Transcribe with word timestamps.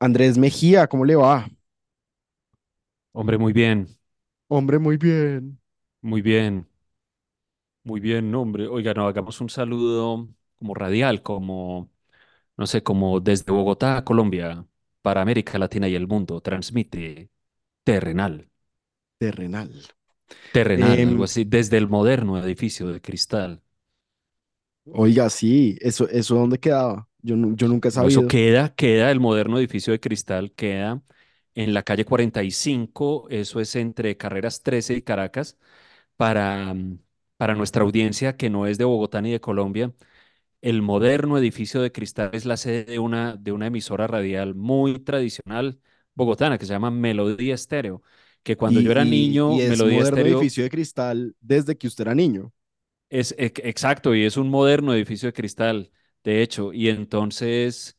Andrés 0.00 0.36
Mejía, 0.38 0.88
¿cómo 0.88 1.04
le 1.04 1.14
va? 1.14 1.48
Hombre, 3.12 3.36
muy 3.38 3.52
bien, 3.52 3.86
Hombre, 4.48 4.78
muy 4.78 4.96
bien. 4.98 5.58
muy 6.02 6.22
bien, 6.22 6.66
muy 7.82 8.00
bien, 8.00 8.34
hombre. 8.34 8.66
Oiga, 8.68 8.94
no, 8.94 9.06
hagamos 9.08 9.40
un 9.40 9.48
saludo 9.50 10.28
como 10.56 10.74
radial, 10.74 11.22
como, 11.22 11.90
no 12.56 12.66
sé, 12.66 12.82
como 12.82 13.20
desde 13.20 13.52
Bogotá 13.52 13.98
a 13.98 14.04
Colombia, 14.04 14.66
para 15.02 15.22
América 15.22 15.58
Latina 15.58 15.88
y 15.88 15.94
el 15.96 16.08
mundo. 16.08 16.40
Transmite 16.40 17.30
terrenal, 17.84 18.50
Terrenal. 19.20 19.70
terrenal, 20.50 21.00
algo 21.08 21.24
Em, 21.24 21.24
así, 21.24 21.44
desde 21.44 21.78
el 21.78 21.88
moderno 21.88 22.38
edificio 22.42 22.88
de 22.88 23.00
cristal. 23.00 23.62
oiga, 24.92 25.30
sí, 25.30 25.76
eso, 25.80 26.08
eso 26.08 26.34
¿dónde 26.36 26.58
quedaba? 26.58 27.07
Yo, 27.22 27.36
yo 27.54 27.68
nunca 27.68 27.88
he 27.88 27.92
No, 27.94 28.06
eso 28.06 28.22
sabido. 28.22 28.26
queda, 28.26 28.74
queda, 28.74 29.10
el 29.10 29.18
moderno 29.20 29.58
edificio 29.58 29.92
de 29.92 30.00
cristal 30.00 30.52
queda 30.52 31.02
en 31.54 31.74
la 31.74 31.82
calle 31.82 32.04
45, 32.04 33.26
eso 33.30 33.60
es 33.60 33.74
entre 33.76 34.16
Carreras 34.16 34.62
13 34.62 34.94
y 34.94 35.02
Caracas, 35.02 35.58
para, 36.16 36.74
mm, 36.74 37.00
para 37.36 37.54
nuestra 37.54 37.82
audiencia 37.84 38.36
que 38.36 38.50
no 38.50 38.66
es 38.66 38.78
de 38.78 38.84
Bogotá 38.84 39.22
ni 39.22 39.32
de 39.32 39.40
Colombia. 39.40 39.92
El 40.62 40.82
moderno 40.82 41.38
edificio 41.38 41.82
de 41.82 41.92
cristal 41.92 42.30
es 42.34 42.46
la 42.46 42.56
sede 42.58 42.84
de 42.84 42.98
una, 43.00 43.36
de 43.36 43.52
una 43.52 43.68
emisora 43.68 44.06
radial 44.08 44.54
muy 44.56 45.00
tradicional 45.00 45.80
bogotana 46.14 46.58
que 46.58 46.66
se 46.66 46.72
llama 46.74 46.90
Melodía 46.92 47.54
Estéreo, 47.54 48.02
que 48.44 48.56
cuando 48.56 48.80
yo 48.80 48.90
era 48.92 49.04
niño, 49.06 49.44
y 49.46 49.62
es 49.62 49.84
Melodía 49.84 49.84
moderno 49.84 50.24
Estéreo 50.24 50.24
edificio 50.26 50.64
de 50.64 50.70
cristal 50.70 51.36
desde 51.40 51.76
que 51.78 51.86
usted 51.88 52.02
era 52.04 52.14
niño. 52.14 52.52
es 53.10 53.32
e- 53.38 53.52
exacto 53.64 54.14
y 54.14 54.24
es 54.24 54.36
un 54.36 54.50
moderno 54.50 54.94
edificio 54.94 55.28
de 55.28 55.32
cristal, 55.32 55.90
de 56.24 56.42
hecho, 56.42 56.72
y 56.72 56.88
entonces, 56.88 57.98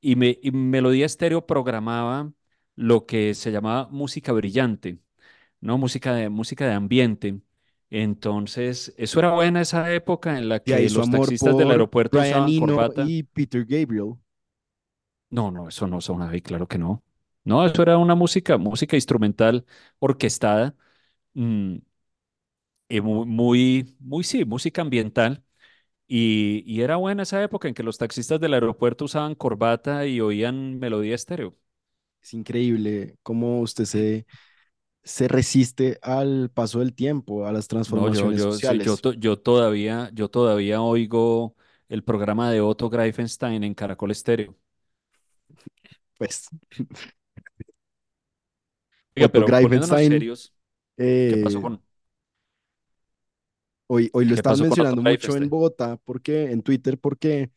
y, 0.00 0.16
me, 0.16 0.38
y 0.42 0.50
Melodía 0.52 1.06
Estéreo 1.06 1.46
programaba 1.46 2.32
lo 2.76 3.06
que 3.06 3.34
se 3.34 3.52
llamaba 3.52 3.88
música 3.90 4.32
brillante, 4.32 4.98
¿no? 5.60 5.78
Música 5.78 6.14
de, 6.14 6.28
música 6.28 6.66
de 6.66 6.74
ambiente. 6.74 7.40
Entonces, 7.90 8.94
eso 8.96 9.18
era 9.18 9.32
buena 9.32 9.60
esa 9.62 9.92
época 9.92 10.38
en 10.38 10.48
la 10.48 10.60
que 10.60 10.88
los 10.90 11.10
taxistas 11.10 11.56
del 11.56 11.70
aeropuerto 11.70 12.18
Brian 12.18 12.30
usaban 12.30 12.50
Eno 12.50 12.66
corbata 12.66 13.04
y 13.08 13.22
Peter 13.24 13.64
Gabriel. 13.64 14.14
No, 15.30 15.50
no, 15.50 15.68
eso 15.68 15.86
no 15.86 16.00
sonaba 16.00 16.32
claro 16.40 16.66
que 16.66 16.78
no. 16.78 17.02
No, 17.44 17.64
eso 17.64 17.82
era 17.82 17.96
una 17.98 18.14
música, 18.14 18.58
música 18.58 18.96
instrumental 18.96 19.64
orquestada, 19.98 20.74
mm, 21.34 21.78
y 22.88 23.00
muy, 23.00 23.26
muy, 23.26 23.96
muy, 24.00 24.24
sí, 24.24 24.44
música 24.44 24.82
ambiental. 24.82 25.44
Y, 26.12 26.64
y 26.66 26.82
era 26.82 26.96
buena 26.96 27.22
esa 27.22 27.42
época 27.42 27.68
en 27.68 27.74
que 27.74 27.84
los 27.84 27.98
taxistas 27.98 28.40
del 28.40 28.54
aeropuerto 28.54 29.04
usaban 29.06 29.34
corbata 29.36 30.06
y 30.06 30.20
oían 30.20 30.78
melodía 30.80 31.14
estéreo. 31.14 31.56
Es 32.22 32.34
increíble 32.34 33.18
cómo 33.22 33.60
usted 33.62 33.84
se, 33.86 34.26
se 35.04 35.28
resiste 35.28 35.98
al 36.02 36.50
paso 36.52 36.80
del 36.80 36.94
tiempo, 36.94 37.46
a 37.46 37.52
las 37.52 37.68
No, 37.86 38.08
yo, 38.08 38.30
transformaciones 38.30 38.32
yo, 38.32 38.60
sí, 38.60 38.80
yo, 38.80 38.96
sociales. 38.96 39.06
yo 39.18 39.38
todavía, 39.40 40.10
yo 40.14 40.28
todavía 40.30 40.80
oigo 40.82 41.56
el 41.88 42.04
programa 42.04 42.50
de 42.50 42.60
Otto 42.60 42.88
Greifenstein 42.90 43.64
en 43.64 43.74
Caracol 43.74 44.10
Estéreo. 44.12 44.56
Pues 46.18 46.48
Oiga, 49.16 49.28
pero 49.30 49.44
Greifenstein, 49.44 49.98
serios, 49.98 50.54
¿qué 51.26 51.38
pasó 51.38 51.60
eh, 51.62 51.62
con, 51.62 51.82
hoy, 53.90 54.10
hoy 54.12 54.24
lo 54.26 54.34
estaban 54.34 54.60
mencionando 54.60 55.02
mucho 55.02 55.36
en 55.36 55.48
Greifenstein? 55.48 55.50
Bogotá, 55.50 55.98
porque 56.04 56.50
en 56.52 56.62
Twitter, 56.62 56.98
porque 56.98 57.50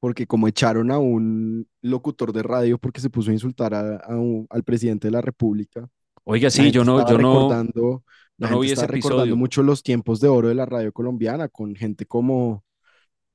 porque 0.00 0.26
como 0.26 0.48
echaron 0.48 0.90
a 0.92 0.98
un 0.98 1.68
locutor 1.82 2.32
de 2.32 2.42
radio 2.44 2.78
porque 2.78 3.00
se 3.00 3.10
puso 3.10 3.30
a 3.30 3.34
insultar 3.34 3.74
a- 3.74 3.96
a 3.98 4.16
un- 4.16 4.46
al 4.50 4.64
presidente 4.64 5.08
de 5.08 5.12
la 5.12 5.20
República, 5.22 5.88
Oiga, 6.24 6.50
sí, 6.50 6.70
yo 6.70 6.84
no, 6.84 7.04
yo 7.04 7.18
no, 7.18 8.04
la 8.38 8.48
no 8.48 8.48
gente 8.48 8.60
vi 8.60 8.70
ese 8.70 8.86
estaba 8.86 8.86
recordando 8.88 9.36
episodio. 9.36 9.36
mucho 9.36 9.62
los 9.62 9.82
tiempos 9.82 10.20
de 10.20 10.28
oro 10.28 10.48
de 10.48 10.54
la 10.54 10.66
radio 10.66 10.92
colombiana 10.92 11.48
con 11.48 11.74
gente 11.76 12.06
como 12.06 12.64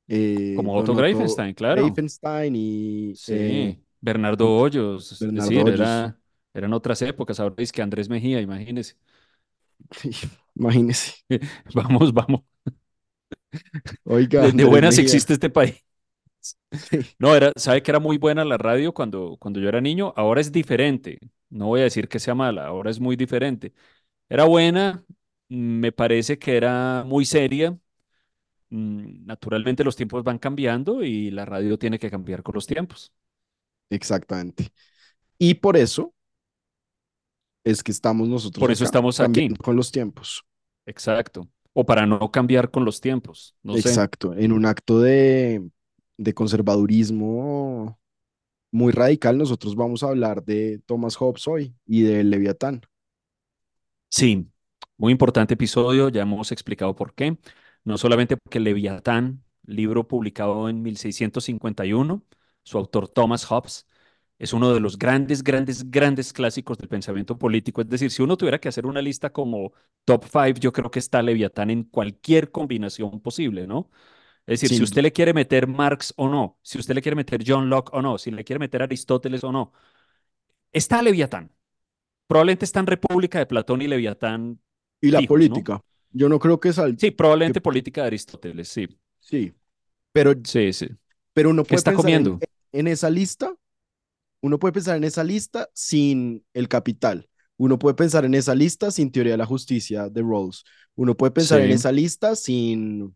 eh, 0.07 0.57
Como 0.57 0.75
Otto 0.75 0.93
Greifenstein, 0.95 1.53
claro. 1.53 1.81
Greifenstein 1.81 2.55
y 2.55 3.19
eh, 3.27 3.75
Sí, 3.75 3.83
Bernardo 3.99 4.47
uf, 4.47 4.57
Hoyos, 4.57 5.11
es 5.11 5.19
Bernardo 5.19 5.33
decir, 5.33 5.63
Hoyos. 5.63 6.07
era, 6.07 6.19
eran 6.53 6.73
otras 6.73 7.01
épocas. 7.01 7.39
Ahora 7.39 7.55
es 7.57 7.71
que 7.71 7.81
Andrés 7.81 8.09
Mejía, 8.09 8.41
imagínese. 8.41 8.95
Imagínese. 10.59 11.13
Vamos, 11.73 12.13
vamos. 12.13 12.41
Oiga, 14.05 14.51
De, 14.53 14.65
buenas 14.65 14.97
existe 14.97 15.33
este 15.33 15.49
país. 15.49 15.83
Sí, 16.71 17.17
No, 17.19 17.35
era, 17.35 17.51
sabe 17.55 17.81
que 17.81 17.91
era 17.91 17.99
muy 17.99 18.17
buena 18.17 18.45
la 18.45 18.57
radio 18.57 18.93
cuando, 18.93 19.37
cuando 19.39 19.59
yo 19.59 19.69
era 19.69 19.81
niño. 19.81 20.13
Ahora 20.15 20.41
es 20.41 20.51
diferente. 20.51 21.19
No 21.49 21.67
voy 21.67 21.81
a 21.81 21.83
decir 21.83 22.07
que 22.07 22.19
sea 22.19 22.35
mala, 22.35 22.65
ahora 22.67 22.91
es 22.91 22.99
muy 22.99 23.15
diferente. 23.15 23.73
Era 24.29 24.45
buena, 24.45 25.05
me 25.49 25.91
parece 25.93 26.39
que 26.39 26.57
era 26.57 27.03
muy 27.05 27.25
seria. 27.25 27.77
Mm, 28.69 29.25
Naturalmente 29.25 29.83
los 29.85 29.95
tiempos 29.97 30.23
van 30.23 30.39
cambiando 30.39 31.03
y 31.03 31.31
la 31.31 31.45
radio 31.45 31.79
tiene 31.79 31.99
que 31.99 32.11
cambiar 32.11 32.43
con 32.43 32.55
los 32.55 32.67
tiempos. 32.67 33.13
exactamente. 33.89 34.71
Y 35.39 35.55
por 35.55 35.77
eso 35.77 36.13
es 37.69 37.83
que 37.83 37.91
estamos 37.91 38.27
nosotros 38.27 38.61
Por 38.61 38.71
eso 38.71 38.83
acá, 38.83 38.89
estamos 38.89 39.19
aquí. 39.19 39.49
con 39.55 39.75
los 39.75 39.91
tiempos. 39.91 40.43
Exacto. 40.85 41.47
O 41.73 41.85
para 41.85 42.05
no 42.05 42.31
cambiar 42.31 42.71
con 42.71 42.85
los 42.85 43.01
tiempos. 43.01 43.55
No 43.61 43.73
sé. 43.73 43.79
Exacto, 43.79 44.33
en 44.35 44.51
un 44.51 44.65
acto 44.65 44.99
de, 44.99 45.69
de 46.17 46.33
conservadurismo 46.33 47.99
muy 48.71 48.91
radical, 48.91 49.37
nosotros 49.37 49.75
vamos 49.75 50.03
a 50.03 50.07
hablar 50.09 50.43
de 50.43 50.79
Thomas 50.85 51.15
Hobbes 51.17 51.47
hoy 51.47 51.75
y 51.85 52.01
de 52.03 52.23
Leviatán. 52.23 52.81
Sí, 54.09 54.49
muy 54.97 55.11
importante 55.11 55.53
episodio, 55.53 56.09
ya 56.09 56.21
hemos 56.23 56.51
explicado 56.51 56.95
por 56.95 57.13
qué. 57.13 57.37
No 57.83 57.97
solamente 57.97 58.37
porque 58.37 58.59
Leviatán, 58.59 59.43
libro 59.65 60.07
publicado 60.07 60.69
en 60.69 60.81
1651, 60.81 62.23
su 62.63 62.77
autor 62.77 63.07
Thomas 63.07 63.45
Hobbes, 63.45 63.85
es 64.39 64.53
uno 64.53 64.73
de 64.73 64.79
los 64.79 64.97
grandes, 64.97 65.43
grandes, 65.43 65.89
grandes 65.89 66.33
clásicos 66.33 66.77
del 66.77 66.89
pensamiento 66.89 67.37
político. 67.37 67.81
Es 67.81 67.89
decir, 67.89 68.11
si 68.11 68.21
uno 68.23 68.37
tuviera 68.37 68.59
que 68.59 68.69
hacer 68.69 68.85
una 68.85 69.01
lista 69.01 69.31
como 69.31 69.73
top 70.05 70.25
five, 70.25 70.55
yo 70.59 70.71
creo 70.73 70.91
que 70.91 70.99
está 70.99 71.21
Leviatán 71.23 71.69
en 71.71 71.83
cualquier 71.83 72.51
combinación 72.51 73.19
posible, 73.21 73.67
¿no? 73.67 73.89
Es 74.47 74.61
decir, 74.61 74.77
si 74.77 74.83
usted 74.83 75.03
le 75.03 75.13
quiere 75.13 75.33
meter 75.33 75.67
Marx 75.67 76.13
o 76.17 76.29
no, 76.29 76.59
si 76.63 76.79
usted 76.79 76.95
le 76.95 77.01
quiere 77.03 77.15
meter 77.15 77.43
John 77.47 77.69
Locke 77.69 77.91
o 77.93 78.01
no, 78.01 78.17
si 78.17 78.31
le 78.31 78.43
quiere 78.43 78.59
meter 78.59 78.81
Aristóteles 78.83 79.43
o 79.43 79.51
no, 79.51 79.73
está 80.71 81.01
Leviatán. 81.01 81.51
Probablemente 82.27 82.65
está 82.65 82.79
en 82.81 82.87
República 82.87 83.39
de 83.39 83.45
Platón 83.45 83.81
y 83.81 83.87
Leviatán 83.87 84.59
y 85.01 85.11
la 85.11 85.21
política, 85.23 85.81
yo 86.11 86.29
no 86.29 86.39
creo 86.39 86.59
que 86.59 86.73
sal, 86.73 86.97
Sí, 86.97 87.11
probablemente 87.11 87.59
que- 87.59 87.63
política 87.63 88.01
de 88.01 88.07
Aristóteles, 88.07 88.67
sí. 88.69 88.87
sí, 89.19 89.53
pero, 90.11 90.33
Sí, 90.43 90.73
sí. 90.73 90.87
pero 91.33 91.49
uno 91.49 91.63
¿Qué 91.63 91.69
puede 91.69 91.79
está 91.79 91.91
pensar 91.91 92.11
en, 92.11 92.27
comiendo? 92.27 92.39
en 92.71 92.87
esa 92.87 93.09
lista, 93.09 93.55
uno 94.41 94.59
puede 94.59 94.73
pensar 94.73 94.97
en 94.97 95.03
esa 95.03 95.23
lista 95.23 95.69
sin 95.73 96.45
el 96.53 96.67
capital. 96.67 97.29
Uno 97.57 97.79
puede 97.79 97.95
pensar 97.95 98.25
en 98.25 98.35
esa 98.35 98.55
lista 98.55 98.91
sin 98.91 99.11
teoría 99.11 99.33
de 99.33 99.37
la 99.37 99.45
justicia 99.45 100.09
de 100.09 100.21
Rawls. 100.21 100.63
Uno 100.95 101.15
puede 101.17 101.31
pensar 101.31 101.61
en 101.61 101.71
esa 101.71 101.91
lista 101.91 102.35
sin, 102.35 103.15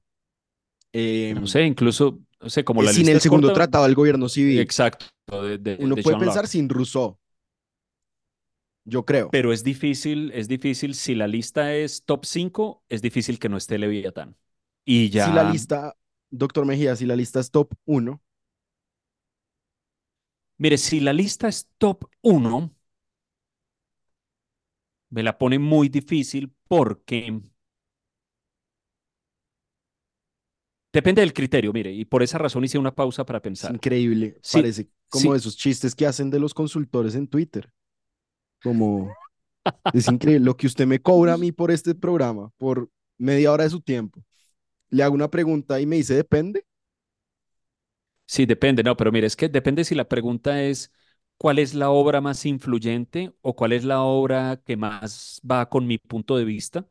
No 1.30 1.46
em, 1.46 1.48
sé, 1.48 1.64
incluso, 1.66 2.20
no 2.42 2.50
sé, 2.50 2.64
como 2.64 2.82
eh, 2.82 2.84
la 2.84 2.92
sin 2.92 3.10
lista 3.10 3.10
el 3.10 3.22
segundo 3.22 3.52
corta, 3.52 3.52
tratado 3.52 3.86
del 3.86 3.96
gobierno 3.96 4.30
civil. 4.30 4.74
exacto, 4.76 5.06
de, 5.44 5.58
de, 5.58 5.78
Uno 5.78 5.96
de 5.96 6.02
puede 6.02 6.16
John 6.16 6.18
pensar 6.18 6.48
Locke. 6.48 6.48
sin 6.48 6.70
Rousseau, 6.70 7.20
yo 8.86 9.06
creo. 9.06 9.30
Pero 9.30 9.54
es 9.54 9.64
difícil, 9.64 10.32
es 10.34 10.48
difícil, 10.48 10.94
si 10.96 11.16
la 11.16 11.28
lista 11.28 11.74
es 11.74 12.04
top 12.06 12.26
5, 12.26 12.84
es 12.90 13.02
difícil 13.02 13.40
que 13.40 13.50
no 13.50 13.58
esté 13.58 13.78
Leviatán. 13.78 14.36
Y 14.86 15.10
Si 15.16 15.32
la 15.32 15.44
ya, 15.44 15.44
lista, 15.44 15.96
doctor 16.30 16.66
Mejía, 16.66 16.96
si 16.96 17.06
la 17.06 17.16
lista 17.16 17.40
es 17.40 17.52
top 17.52 17.74
uno, 17.86 18.22
mire, 20.62 20.78
si 20.78 21.00
la 21.00 21.12
lista 21.14 21.48
es 21.48 21.68
top 21.80 22.06
uno, 22.22 22.74
me 25.10 25.24
la 25.24 25.38
pone 25.38 25.60
muy 25.60 25.90
difícil 25.90 26.52
porque 26.68 27.42
depende 30.94 31.22
del 31.22 31.34
criterio, 31.34 31.74
mire, 31.74 31.92
y 31.92 32.06
por 32.06 32.24
esa 32.24 32.38
razón 32.38 32.64
hice 32.64 32.78
una 32.78 32.94
pausa 32.94 33.26
para 33.26 33.42
es 33.42 33.50
pensar. 33.60 33.72
increíble. 33.72 34.38
Sí, 34.42 34.60
Parece 34.60 34.90
como 35.10 35.32
sí, 35.32 35.36
esos 35.36 35.58
chistes 35.58 35.96
que 35.96 36.06
hacen 36.06 36.30
de 36.30 36.40
los 36.40 36.54
consultores 36.54 37.16
en 37.16 37.28
Twitter. 37.28 37.72
Como, 38.64 39.18
es 39.94 40.08
increíble 40.10 40.46
lo 40.46 40.58
que 40.58 40.68
usted 40.68 40.88
me 40.88 41.02
cobra 41.02 41.34
a 41.34 41.38
mí 41.38 41.52
por 41.52 41.72
este 41.72 41.96
programa, 41.96 42.52
por 42.58 42.90
media 43.18 43.52
hora 43.52 43.64
de 43.66 43.70
su 43.70 43.82
tiempo. 43.82 44.24
Le 44.90 45.04
hago 45.04 45.16
una 45.16 45.30
pregunta 45.32 45.80
y 45.82 45.86
me 45.86 45.98
dice, 45.98 46.16
depende. 46.16 46.66
Sí, 48.26 48.46
depende, 48.46 48.82
no, 48.84 48.96
pero 48.96 49.12
mire, 49.12 49.28
es 49.28 49.36
que 49.36 49.50
depende 49.50 49.84
si 49.84 49.94
la 49.94 50.08
pregunta 50.08 50.62
es 50.64 50.92
cuál 51.38 51.60
es 51.60 51.74
la 51.74 51.90
obra 51.90 52.22
más 52.22 52.46
influyente 52.46 53.34
o 53.42 53.56
cuál 53.56 53.74
es 53.74 53.84
la 53.84 54.02
obra 54.04 54.62
que 54.66 54.78
más 54.78 55.42
va 55.50 55.68
con 55.70 55.86
mi 55.86 55.98
punto 55.98 56.38
de 56.38 56.46
vista 56.46 56.88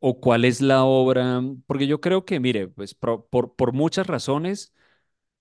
o 0.00 0.20
cuál 0.20 0.44
es 0.44 0.60
la 0.60 0.84
obra, 0.84 1.42
porque 1.66 1.86
yo 1.86 2.00
creo 2.00 2.24
que, 2.24 2.40
mire, 2.40 2.68
pues 2.68 2.94
por, 2.94 3.28
por 3.28 3.72
muchas 3.72 4.06
razones, 4.08 4.74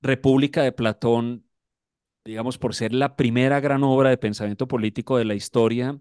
República 0.02 0.64
de 0.64 0.72
Platón 0.74 1.46
digamos, 2.26 2.58
por 2.60 2.76
ser 2.76 2.94
la 2.94 3.16
primera 3.18 3.60
gran 3.62 3.84
obra 3.84 4.10
de 4.12 4.18
pensamiento 4.18 4.68
político 4.68 5.18
de 5.18 5.26
la 5.26 5.36
historia, 5.36 6.00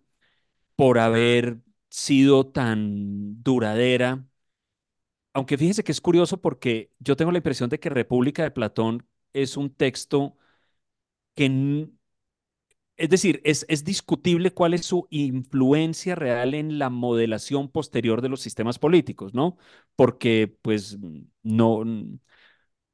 por 0.76 0.98
haber 1.00 1.58
sido 1.90 2.46
tan 2.48 3.42
duradera. 3.42 4.24
Aunque 5.34 5.56
fíjese 5.58 5.82
que 5.84 5.92
es 5.92 6.00
curioso 6.00 6.40
porque 6.40 6.92
yo 6.98 7.16
tengo 7.16 7.32
la 7.32 7.38
impresión 7.38 7.70
de 7.70 7.80
que 7.80 7.88
República 7.90 8.42
de 8.42 8.50
Platón 8.50 9.06
es 9.32 9.56
un 9.56 9.70
texto 9.74 10.36
que 11.34 11.48
es 12.96 13.08
decir, 13.10 13.40
es, 13.44 13.64
es, 13.68 13.84
discutible 13.84 14.52
cuál 14.52 14.74
es 14.74 14.84
su 14.86 15.08
influencia 15.10 16.14
real 16.14 16.54
en 16.54 16.78
la 16.78 16.90
modelación 16.90 17.68
posterior 17.70 18.22
de 18.22 18.28
los 18.28 18.40
sistemas 18.40 18.78
políticos, 18.78 19.34
¿no? 19.34 19.56
Porque, 19.96 20.56
pues, 20.62 20.98
no, 21.42 21.84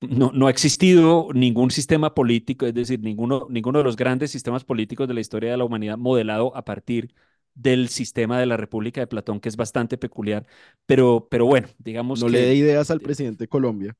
no, 0.00 0.32
no 0.32 0.46
ha 0.46 0.50
existido 0.50 1.28
ningún 1.34 1.70
sistema 1.70 2.14
político, 2.14 2.66
es 2.66 2.74
decir, 2.74 3.00
ninguno, 3.00 3.48
ninguno 3.50 3.78
de 3.78 3.84
los 3.84 3.96
grandes 3.96 4.30
sistemas 4.30 4.64
políticos 4.64 5.08
de 5.08 5.14
la 5.14 5.20
historia 5.20 5.50
de 5.50 5.56
la 5.56 5.64
humanidad 5.64 5.98
modelado 5.98 6.56
a 6.56 6.64
partir 6.64 7.14
del 7.54 7.88
sistema 7.88 8.38
de 8.38 8.46
la 8.46 8.56
República 8.56 9.00
de 9.00 9.08
Platón, 9.08 9.40
que 9.40 9.48
es 9.48 9.56
bastante 9.56 9.98
peculiar. 9.98 10.46
Pero, 10.86 11.26
pero 11.28 11.46
bueno, 11.46 11.68
digamos 11.78 12.20
no 12.20 12.26
que... 12.26 12.32
le 12.32 12.40
dé 12.42 12.54
ideas 12.54 12.90
al 12.90 13.00
presidente 13.00 13.44
de 13.44 13.48
Colombia. 13.48 13.96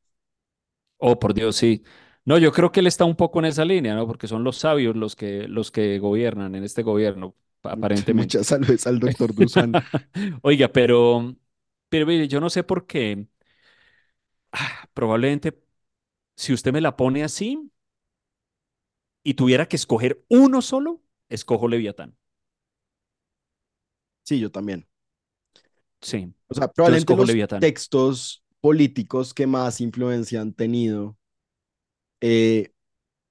Oh, 0.99 1.19
por 1.19 1.35
Dios, 1.35 1.57
sí. 1.57 1.83
No, 2.29 2.37
yo 2.37 2.53
creo 2.53 2.71
que 2.71 2.81
él 2.81 2.87
está 2.87 3.07
un 3.07 3.17
poco 3.17 3.39
en 3.39 3.47
esa 3.47 3.65
línea, 3.65 3.95
¿no? 3.95 4.07
Porque 4.07 4.29
son 4.29 4.45
los 4.45 4.59
sabios 4.59 4.95
los 4.95 5.17
que, 5.17 5.49
los 5.49 5.71
que 5.71 5.99
gobiernan 5.99 6.55
en 6.55 6.63
este 6.63 6.83
gobierno, 6.83 7.35
aparentemente. 7.63 8.37
Muchas 8.37 8.49
saludos 8.49 8.87
al 8.87 9.01
doctor 9.01 9.35
Dusan. 9.35 9.73
Oiga, 10.43 10.69
pero, 10.69 11.35
pero 11.89 12.05
mire, 12.05 12.29
yo 12.29 12.39
no 12.39 12.51
sé 12.51 12.63
por 12.65 12.87
qué. 12.87 13.27
Ah, 14.53 14.87
probablemente, 14.93 15.59
si 16.37 16.53
usted 16.53 16.71
me 16.71 16.83
la 16.83 16.99
pone 16.99 17.25
así 17.25 17.73
y 19.23 19.33
tuviera 19.33 19.65
que 19.65 19.77
escoger 19.77 20.23
uno 20.29 20.61
solo, 20.61 21.01
escojo 21.31 21.67
Leviatán. 21.67 22.15
Sí, 24.25 24.39
yo 24.39 24.53
también. 24.53 24.87
Sí. 26.03 26.31
O 26.49 26.55
sea, 26.55 26.69
probablemente 26.69 27.17
los 27.17 27.27
Leviatán. 27.27 27.61
textos 27.61 28.45
políticos 28.61 29.33
que 29.33 29.47
más 29.47 29.81
influencia 29.81 30.43
han 30.43 30.53
tenido 30.53 31.18
eh, 32.21 32.71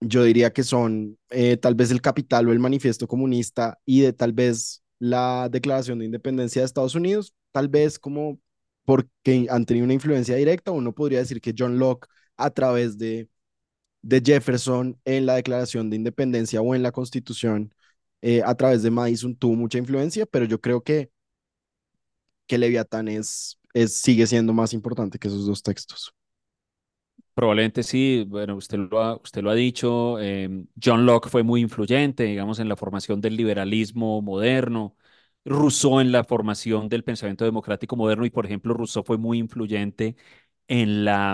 yo 0.01 0.24
diría 0.24 0.54
que 0.54 0.63
son 0.63 1.18
eh, 1.30 1.57
tal 1.57 1.75
vez 1.75 1.92
el 1.92 2.01
Capital 2.01 2.48
o 2.48 2.51
el 2.54 2.60
Manifiesto 2.60 3.07
Comunista 3.07 3.80
y 3.86 4.01
de 4.01 4.13
tal 4.13 4.34
vez 4.34 4.84
la 5.00 5.50
Declaración 5.51 6.00
de 6.00 6.06
Independencia 6.06 6.62
de 6.62 6.66
Estados 6.68 6.95
Unidos, 6.95 7.34
tal 7.51 7.68
vez 7.69 8.00
como 8.00 8.39
porque 8.86 9.48
han 9.50 9.66
tenido 9.66 9.86
una 9.86 9.94
influencia 9.94 10.36
directa, 10.36 10.72
uno 10.72 10.94
podría 10.94 11.19
decir 11.19 11.42
que 11.42 11.54
John 11.57 11.80
Locke 11.80 12.07
a 12.38 12.50
través 12.51 12.98
de, 12.98 13.30
de 14.01 14.22
Jefferson 14.25 15.00
en 15.06 15.25
la 15.25 15.36
Declaración 15.36 15.89
de 15.89 15.98
Independencia 15.98 16.62
o 16.62 16.75
en 16.75 16.84
la 16.84 16.92
Constitución, 16.92 17.74
eh, 18.22 18.42
a 18.45 18.56
través 18.56 18.84
de 18.84 18.92
Madison 18.92 19.36
tuvo 19.36 19.56
mucha 19.56 19.78
influencia, 19.80 20.25
pero 20.25 20.45
yo 20.45 20.62
creo 20.62 20.84
que, 20.84 21.12
que 22.48 22.57
Leviatán 22.57 23.07
es, 23.07 23.60
es, 23.74 23.98
sigue 24.00 24.28
siendo 24.28 24.54
más 24.54 24.74
importante 24.74 25.19
que 25.19 25.28
esos 25.28 25.45
dos 25.45 25.63
textos. 25.63 26.13
Probablemente 27.38 27.84
sí, 27.84 28.25
bueno, 28.28 28.56
usted 28.56 28.80
lo 28.80 29.00
ha, 29.04 29.16
usted 29.18 29.44
lo 29.44 29.51
ha 29.51 29.54
dicho, 29.56 30.19
em, 30.19 30.66
John 30.84 31.06
Locke 31.06 31.30
fue 31.30 31.44
muy 31.44 31.62
influyente, 31.62 32.24
digamos, 32.24 32.57
en 32.60 32.68
la 32.68 32.75
formación 32.75 33.22
del 33.22 33.38
liberalismo 33.38 34.24
moderno, 34.24 34.95
Rousseau 35.45 36.00
en 36.01 36.12
la 36.12 36.24
formación 36.24 36.89
del 36.89 37.04
pensamiento 37.04 37.45
democrático 37.45 37.95
moderno 37.95 38.25
y, 38.25 38.31
por 38.31 38.48
ejemplo, 38.48 38.74
Rousseau 38.74 39.04
fue 39.04 39.19
muy 39.19 39.38
influyente 39.38 40.16
en 40.68 41.06
la, 41.06 41.34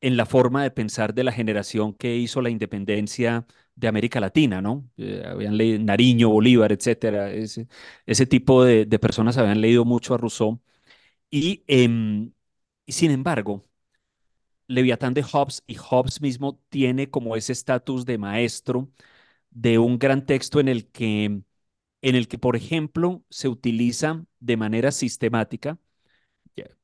en 0.00 0.16
la 0.16 0.26
forma 0.26 0.62
de 0.64 0.70
pensar 0.72 1.14
de 1.14 1.24
la 1.24 1.32
generación 1.32 1.94
que 1.94 2.16
hizo 2.16 2.42
la 2.42 2.50
independencia 2.50 3.46
de 3.76 3.88
América 3.88 4.20
Latina, 4.20 4.62
¿no? 4.62 4.90
Eh, 4.96 5.22
habían 5.26 5.56
leído 5.56 5.78
Nariño, 5.84 6.30
Bolívar, 6.30 6.72
etcétera, 6.72 7.30
ese, 7.32 7.68
ese 8.06 8.26
tipo 8.26 8.64
de, 8.64 8.86
de, 8.86 8.98
personas 9.00 9.38
habían 9.38 9.60
leído 9.60 9.84
mucho 9.84 10.14
a 10.14 10.18
Rousseau 10.18 10.60
y, 11.30 11.64
em, 11.66 12.32
y 12.86 12.92
sin 12.92 13.10
embargo, 13.10 13.64
Leviatán 14.66 15.14
de 15.14 15.22
Hobbes 15.22 15.62
y 15.66 15.76
Hobbes 15.76 16.20
mismo 16.20 16.60
tiene 16.68 17.10
como 17.10 17.36
ese 17.36 17.52
estatus 17.52 18.04
de 18.06 18.18
maestro 18.18 18.88
de 19.50 19.78
un 19.78 19.98
gran 19.98 20.26
texto 20.26 20.60
en 20.60 20.68
el 20.68 20.86
que, 20.88 21.24
en 22.02 22.16
el 22.16 22.28
que, 22.28 22.38
por 22.38 22.56
ejemplo, 22.56 23.24
se 23.30 23.48
utiliza 23.48 24.24
de 24.40 24.56
manera 24.58 24.92
sistemática, 24.92 25.78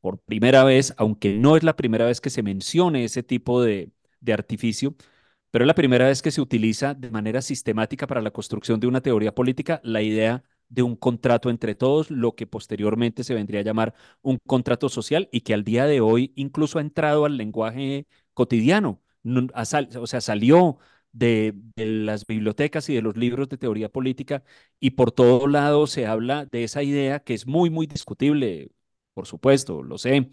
por 0.01 0.19
primera 0.21 0.65
vez, 0.65 0.95
aunque 0.97 1.37
no 1.39 1.57
es 1.57 1.63
la 1.63 1.77
primera 1.77 2.07
vez 2.07 2.21
que 2.21 2.31
se 2.31 2.43
mencione 2.43 3.05
ese 3.05 3.23
tipo 3.23 3.63
de, 3.63 3.91
de 4.21 4.33
artificio, 4.33 4.95
pero 5.51 5.65
es 5.65 5.67
la 5.67 5.75
primera 5.75 6.07
vez 6.07 6.23
que 6.23 6.31
se 6.31 6.41
utiliza 6.41 6.95
de 6.95 7.11
manera 7.11 7.43
sistemática 7.43 8.07
para 8.07 8.21
la 8.23 8.31
construcción 8.31 8.81
de 8.81 8.87
una 8.87 9.01
teoría 9.01 9.35
política 9.35 9.81
la 9.85 10.03
idea 10.03 10.45
de 10.71 10.83
un 10.83 10.97
contrato 10.97 11.51
entre 11.51 11.75
todos, 11.75 12.11
lo 12.11 12.35
que 12.35 12.47
posteriormente 12.47 13.25
se 13.25 13.35
vendría 13.35 13.61
a 13.61 13.65
llamar 13.65 13.95
un 14.23 14.39
contrato 14.47 14.89
social 14.89 15.29
y 15.33 15.43
que 15.43 15.55
al 15.55 15.65
día 15.65 15.87
de 15.87 16.01
hoy 16.01 16.33
incluso 16.37 16.79
ha 16.79 16.83
entrado 16.83 17.27
al 17.27 17.37
lenguaje 17.37 18.07
cotidiano, 18.35 19.03
o 19.25 20.07
sea, 20.07 20.21
salió 20.21 20.79
de, 21.13 21.55
las 21.77 22.27
bibliotecas 22.27 22.89
y 22.89 22.95
de 22.95 23.03
los 23.03 23.17
libros 23.17 23.49
de 23.49 23.59
teoría 23.59 23.89
política 23.91 24.45
y 24.79 24.91
por 24.91 25.13
todo 25.13 25.47
lado 25.49 25.87
se 25.87 26.07
habla 26.07 26.47
de 26.47 26.65
esa 26.65 26.83
idea 26.83 27.21
que 27.21 27.35
es 27.35 27.47
muy, 27.47 27.71
muy 27.71 27.87
discutible, 27.87 28.71
por 29.15 29.27
supuesto, 29.27 29.83
lo 29.83 29.99
sé, 29.99 30.31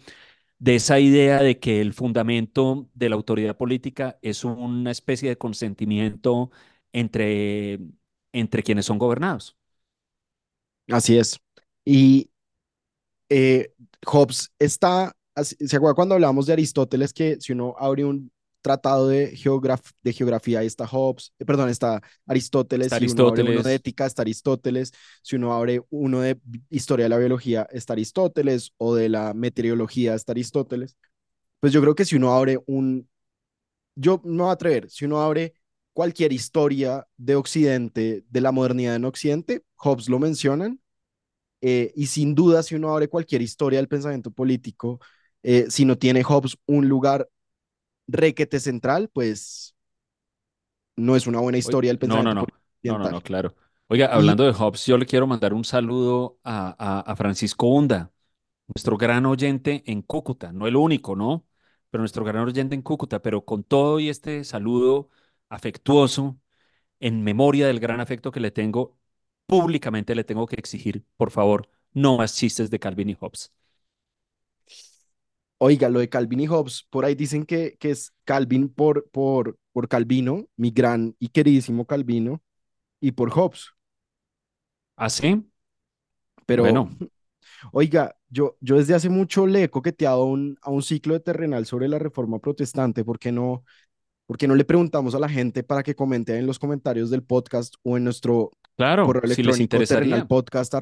de 0.58 0.76
esa 0.76 1.00
idea 1.00 1.42
de 1.42 1.58
que 1.60 1.80
el 1.80 1.94
fundamento 1.94 2.88
de 2.94 3.08
la 3.10 3.16
autoridad 3.16 3.56
política 3.56 4.18
es 4.22 4.44
una 4.44 4.90
especie 4.90 5.28
de 5.30 5.38
consentimiento 5.38 6.50
entre, 6.92 7.80
entre 8.32 8.62
quienes 8.62 8.86
son 8.86 8.98
gobernados. 8.98 9.57
Así 10.88 11.18
es. 11.18 11.38
Y 11.84 12.30
eh, 13.28 13.72
Hobbes 14.06 14.50
está, 14.58 15.14
¿se 15.36 15.76
acuerda 15.76 15.94
cuando 15.94 16.14
hablamos 16.14 16.46
de 16.46 16.54
Aristóteles 16.54 17.12
que 17.12 17.38
si 17.40 17.52
uno 17.52 17.74
abre 17.78 18.04
un 18.04 18.30
tratado 18.60 19.08
de, 19.08 19.38
de 20.02 20.12
geografía, 20.12 20.58
ahí 20.58 20.66
está 20.66 20.86
Hobbes, 20.86 21.32
eh, 21.38 21.44
perdón, 21.44 21.68
está 21.68 22.02
Aristóteles, 22.26 22.92
si 22.92 23.06
uno 23.06 23.28
abre 23.28 23.42
uno 23.42 23.62
de 23.62 23.74
ética, 23.74 24.06
está 24.06 24.22
Aristóteles, 24.22 24.92
si 25.22 25.36
uno 25.36 25.54
abre 25.54 25.80
uno 25.90 26.20
de 26.20 26.40
historia 26.70 27.04
de 27.04 27.10
la 27.10 27.18
biología, 27.18 27.66
está 27.70 27.92
Aristóteles, 27.92 28.72
o 28.76 28.94
de 28.94 29.08
la 29.08 29.32
meteorología, 29.34 30.14
está 30.14 30.32
Aristóteles. 30.32 30.96
Pues 31.60 31.72
yo 31.72 31.80
creo 31.80 31.94
que 31.94 32.04
si 32.04 32.16
uno 32.16 32.34
abre 32.34 32.58
un, 32.66 33.08
yo 33.94 34.20
no 34.24 34.44
voy 34.44 34.50
a 34.50 34.54
atrever, 34.54 34.90
si 34.90 35.04
uno 35.04 35.20
abre 35.20 35.54
cualquier 35.98 36.32
historia 36.32 37.08
de 37.16 37.34
Occidente, 37.34 38.24
de 38.30 38.40
la 38.40 38.52
modernidad 38.52 38.94
en 38.94 39.04
Occidente, 39.04 39.64
Hobbes 39.74 40.08
lo 40.08 40.20
mencionan, 40.20 40.80
eh, 41.60 41.92
y 41.96 42.06
sin 42.06 42.36
duda 42.36 42.62
si 42.62 42.76
uno 42.76 42.92
abre 42.92 43.08
cualquier 43.08 43.42
historia 43.42 43.80
del 43.80 43.88
pensamiento 43.88 44.30
político, 44.30 45.00
eh, 45.42 45.66
si 45.70 45.84
no 45.84 45.98
tiene 45.98 46.22
Hobbes 46.22 46.56
un 46.66 46.88
lugar 46.88 47.28
requete 48.06 48.60
central, 48.60 49.10
pues 49.12 49.74
no 50.94 51.16
es 51.16 51.26
una 51.26 51.40
buena 51.40 51.58
historia 51.58 51.90
del 51.90 51.98
pensamiento 51.98 52.32
no, 52.32 52.42
no, 52.42 52.46
no, 52.84 52.98
no, 52.98 53.04
no, 53.04 53.10
no, 53.10 53.20
claro. 53.20 53.56
Oiga, 53.88 54.06
hablando 54.06 54.44
de 54.44 54.52
Hobbes, 54.52 54.86
yo 54.86 54.98
le 54.98 55.04
quiero 55.04 55.26
mandar 55.26 55.52
un 55.52 55.64
saludo 55.64 56.38
a, 56.44 56.76
a, 56.78 57.00
a 57.00 57.16
Francisco 57.16 57.66
Hunda, 57.66 58.12
nuestro 58.68 58.96
gran 58.96 59.26
oyente 59.26 59.82
en 59.84 60.02
Cúcuta, 60.02 60.52
no 60.52 60.68
el 60.68 60.76
único, 60.76 61.16
¿no? 61.16 61.44
Pero 61.90 62.02
nuestro 62.02 62.24
gran 62.24 62.46
oyente 62.46 62.76
en 62.76 62.82
Cúcuta, 62.82 63.20
pero 63.20 63.44
con 63.44 63.64
todo 63.64 63.98
y 63.98 64.10
este 64.10 64.44
saludo 64.44 65.08
afectuoso, 65.48 66.38
en 67.00 67.24
memoria 67.24 67.66
del 67.68 67.80
gran 67.80 68.00
afecto 68.00 68.32
que 68.32 68.40
le 68.40 68.50
tengo, 68.52 68.98
públicamente 69.46 70.14
le 70.14 70.24
tengo 70.24 70.46
que 70.46 70.56
exigir, 70.56 71.04
por 71.16 71.30
favor, 71.32 71.68
no 71.94 72.18
más 72.18 72.34
chistes 72.36 72.70
de 72.70 72.78
Calvin 72.80 73.10
y 73.10 73.14
Hobbes. 73.20 73.52
Oiga, 75.60 75.88
lo 75.88 75.98
de 76.00 76.08
Calvin 76.08 76.40
y 76.40 76.46
Hobbes, 76.46 76.84
por 76.90 77.04
ahí 77.04 77.14
dicen 77.14 77.44
que, 77.44 77.76
que 77.78 77.90
es 77.90 78.12
Calvin 78.24 78.68
por, 78.68 79.08
por, 79.10 79.58
por 79.72 79.88
Calvino, 79.88 80.46
mi 80.56 80.70
gran 80.70 81.16
y 81.18 81.28
queridísimo 81.28 81.84
Calvino, 81.86 82.42
y 83.00 83.12
por 83.12 83.30
Hobbes. 83.32 83.72
¿Ah, 84.96 85.08
sí? 85.10 85.48
Pero, 86.46 86.64
bueno. 86.64 86.90
oiga, 87.72 88.16
yo, 88.30 88.56
yo 88.60 88.76
desde 88.78 88.94
hace 88.94 89.08
mucho 89.10 89.46
le 89.46 89.64
he 89.64 89.70
coqueteado 89.70 90.24
un, 90.26 90.58
a 90.62 90.70
un 90.70 90.82
ciclo 90.82 91.14
de 91.14 91.20
terrenal 91.20 91.66
sobre 91.66 91.88
la 91.88 91.98
reforma 91.98 92.38
protestante, 92.40 93.04
¿por 93.04 93.18
qué 93.18 93.32
no 93.32 93.64
¿Por 94.28 94.36
qué 94.36 94.46
no 94.46 94.54
le 94.54 94.66
preguntamos 94.66 95.14
a 95.14 95.18
la 95.18 95.28
gente 95.28 95.62
para 95.62 95.82
que 95.82 95.94
comente 95.94 96.36
en 96.36 96.46
los 96.46 96.58
comentarios 96.58 97.08
del 97.08 97.22
podcast 97.22 97.76
o 97.82 97.96
en 97.96 98.04
nuestro 98.04 98.50
claro, 98.76 99.06
correo 99.06 99.22
electrónico 99.22 99.86
si 99.86 100.22
podcast 100.28 100.74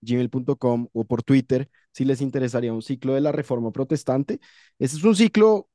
gmail.com 0.00 0.88
o 0.92 1.04
por 1.04 1.22
Twitter 1.22 1.70
si 1.92 2.04
les 2.04 2.20
interesaría 2.20 2.72
un 2.72 2.82
ciclo 2.82 3.14
de 3.14 3.20
la 3.20 3.30
reforma 3.30 3.70
protestante? 3.70 4.40
Ese 4.80 4.96
es 4.96 5.04
un 5.04 5.14
ciclo 5.14 5.68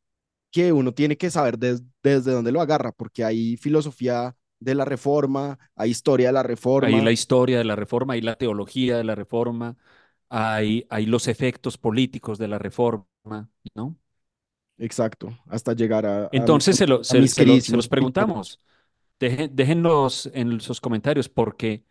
que 0.51 0.73
uno 0.73 0.93
tiene 0.93 1.15
que 1.15 1.31
saber 1.31 1.57
desde 1.57 2.31
dónde 2.31 2.51
lo 2.51 2.59
agarra, 2.59 2.91
porque 2.91 3.23
hay 3.23 3.55
filosofía 3.55 4.35
de 4.59 4.75
la 4.75 4.83
reforma, 4.83 5.57
hay 5.77 5.91
historia 5.91 6.27
de 6.27 6.33
la 6.33 6.43
reforma. 6.43 6.89
Hay 6.89 7.01
la 7.01 7.11
historia 7.13 7.59
de 7.59 7.63
la 7.63 7.77
reforma, 7.77 8.15
hay 8.15 8.21
la 8.21 8.35
teología 8.35 8.97
de 8.97 9.05
la 9.05 9.15
reforma, 9.15 9.77
hay, 10.27 10.85
hay 10.89 11.05
los 11.05 11.29
efectos 11.29 11.77
políticos 11.77 12.37
de 12.37 12.49
la 12.49 12.59
reforma, 12.59 13.07
¿no? 13.75 13.95
Exacto, 14.79 15.36
hasta 15.48 15.74
llegar 15.74 16.05
a... 16.05 16.29
Entonces 16.31 16.75
se, 16.75 16.88
lo, 16.88 17.03
se, 17.03 17.19
los 17.19 17.88
preguntamos. 17.88 18.60
Dejen, 19.19 19.55
déjenlos 19.55 20.29
en 20.34 20.60
sus 20.62 20.79
comentarios 20.79 21.27
porque, 21.29 21.84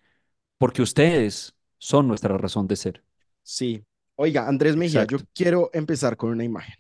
porque 0.58 0.82
ustedes 0.82 1.54
son 1.78 2.08
nuestra 2.08 2.38
razón 2.38 2.68
de 2.68 2.76
ser. 2.76 3.04
Sí. 3.42 3.84
Oiga, 4.16 4.48
Andrés 4.48 4.76
Mejía, 4.76 5.04
yo 5.04 5.18
quiero 5.34 5.70
empezar 5.74 6.16
con 6.16 6.30
una 6.30 6.44
imagen, 6.44 6.76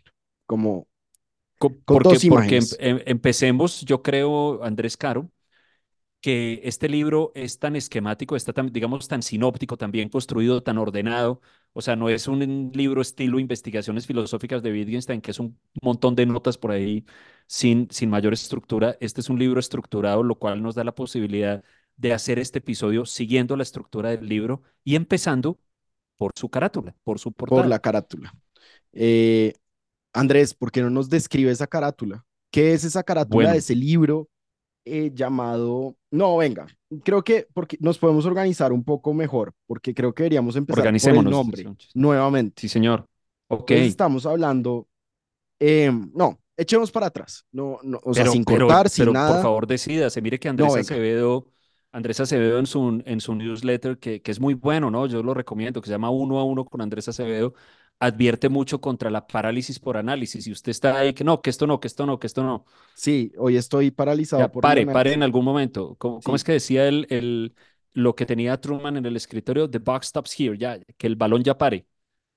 como 0.46 0.86
Co- 1.58 1.70
con 1.84 1.84
Porque, 1.84 2.08
dos 2.14 2.24
porque 2.28 2.56
em- 2.56 2.64
imágenes. 2.64 2.76
em- 2.80 3.00
empecemos, 3.06 3.80
yo 3.82 4.02
creo, 4.02 4.62
Andrés 4.62 4.96
Caro, 4.96 5.30
que 6.26 6.60
este 6.64 6.88
libro 6.88 7.30
es 7.36 7.60
tan 7.60 7.76
esquemático, 7.76 8.34
está 8.34 8.52
tan, 8.52 8.72
digamos, 8.72 9.06
tan 9.06 9.22
sinóptico, 9.22 9.76
tan 9.76 9.92
bien 9.92 10.08
construido, 10.08 10.60
tan 10.60 10.76
ordenado. 10.76 11.40
O 11.72 11.80
sea, 11.80 11.94
no 11.94 12.08
es 12.08 12.26
un 12.26 12.72
libro 12.74 13.00
estilo 13.00 13.38
Investigaciones 13.38 14.08
Filosóficas 14.08 14.60
de 14.60 14.72
Wittgenstein, 14.72 15.20
que 15.20 15.30
es 15.30 15.38
un 15.38 15.56
montón 15.80 16.16
de 16.16 16.26
notas 16.26 16.58
por 16.58 16.72
ahí 16.72 17.04
sin, 17.46 17.86
sin 17.92 18.10
mayor 18.10 18.32
estructura. 18.32 18.96
Este 18.98 19.20
es 19.20 19.30
un 19.30 19.38
libro 19.38 19.60
estructurado, 19.60 20.24
lo 20.24 20.34
cual 20.34 20.60
nos 20.60 20.74
da 20.74 20.82
la 20.82 20.96
posibilidad 20.96 21.62
de 21.96 22.12
hacer 22.12 22.40
este 22.40 22.58
episodio 22.58 23.06
siguiendo 23.06 23.56
la 23.56 23.62
estructura 23.62 24.10
del 24.10 24.28
libro 24.28 24.64
y 24.82 24.96
empezando 24.96 25.60
por 26.16 26.32
su 26.34 26.48
carátula, 26.48 26.96
por 27.04 27.20
su 27.20 27.30
por 27.30 27.50
la 27.50 27.56
portada. 27.56 27.78
carátula. 27.78 28.34
Eh, 28.92 29.52
Andrés, 30.12 30.54
¿por 30.54 30.72
qué 30.72 30.82
no 30.82 30.90
nos 30.90 31.08
describe 31.08 31.52
esa 31.52 31.68
carátula? 31.68 32.26
¿Qué 32.50 32.72
es 32.72 32.82
esa 32.82 33.04
carátula 33.04 33.52
de 33.52 33.58
ese 33.58 33.76
libro 33.76 34.28
eh, 34.86 35.10
llamado... 35.14 35.96
No, 36.10 36.38
venga, 36.38 36.66
creo 37.04 37.22
que 37.22 37.46
porque 37.52 37.76
nos 37.80 37.98
podemos 37.98 38.24
organizar 38.24 38.72
un 38.72 38.84
poco 38.84 39.12
mejor, 39.12 39.52
porque 39.66 39.92
creo 39.92 40.14
que 40.14 40.22
deberíamos 40.22 40.56
empezar 40.56 40.84
por 40.84 41.16
el 41.16 41.24
nombre 41.30 41.64
nuevamente. 41.94 42.62
Sí, 42.62 42.68
señor. 42.68 43.06
Ok. 43.48 43.70
Entonces 43.72 43.88
estamos 43.88 44.24
hablando... 44.24 44.88
eh, 45.60 45.90
no, 46.14 46.38
echemos 46.56 46.90
para 46.92 47.06
atrás. 47.06 47.44
No, 47.52 47.78
no, 47.82 48.00
o 48.04 48.14
sea, 48.14 48.24
Pero, 48.24 48.32
sin 48.32 48.44
pero, 48.44 48.66
cortar, 48.66 48.88
sin 48.88 49.02
pero 49.02 49.12
por 49.12 49.14
nada. 49.14 49.42
favor 49.42 49.66
decídase. 49.66 50.22
Mire 50.22 50.38
que 50.38 50.48
No, 50.48 50.52
Andrés 50.52 50.74
venga. 50.74 50.80
Acevedo, 50.82 51.46
Andrés 51.92 52.20
Acevedo 52.20 52.58
en 52.58 52.66
su, 52.66 53.02
en 53.04 53.20
su 53.20 53.34
newsletter, 53.34 53.98
que, 53.98 54.22
que 54.22 54.30
es 54.30 54.40
muy 54.40 54.54
bueno, 54.54 54.90
¿no? 54.90 55.06
Yo 55.06 55.22
lo 55.22 55.34
recomiendo, 55.34 55.80
que 55.80 55.86
se 55.86 55.92
llama 55.92 56.10
Uno 56.10 56.38
a 56.38 56.44
Uno 56.44 56.64
con 56.64 56.80
Andrés 56.80 57.08
Acevedo, 57.08 57.54
advierte 57.98 58.48
mucho 58.48 58.80
contra 58.80 59.10
la 59.10 59.26
parálisis 59.26 59.78
por 59.78 59.96
análisis. 59.96 60.46
Y 60.46 60.52
usted 60.52 60.70
está 60.70 60.98
ahí 60.98 61.14
que 61.14 61.24
no, 61.24 61.40
que 61.40 61.50
esto 61.50 61.66
no, 61.66 61.80
que 61.80 61.88
esto 61.88 62.06
no, 62.06 62.18
que 62.18 62.26
esto 62.26 62.42
no. 62.42 62.64
Sí, 62.94 63.32
hoy 63.38 63.56
estoy 63.56 63.90
paralizado 63.90 64.42
Ya, 64.42 64.52
por 64.52 64.64
el 64.64 64.68
pare, 64.68 64.86
pare 64.86 65.12
en 65.14 65.22
algún 65.22 65.44
momento. 65.44 65.96
¿Cómo, 65.98 66.20
cómo 66.20 66.36
es 66.36 66.44
que 66.44 66.52
decía 66.52 66.88
el, 66.88 67.06
el, 67.10 67.54
lo 67.92 68.14
que 68.14 68.26
tenía 68.26 68.60
Truman 68.60 68.96
en 68.96 69.06
el 69.06 69.16
escritorio? 69.16 69.70
The 69.70 69.78
buck 69.78 70.02
stops 70.02 70.38
here, 70.38 70.56
ya, 70.58 70.78
que 70.98 71.06
el 71.06 71.16
balón 71.16 71.42
ya 71.42 71.56
pare. 71.56 71.86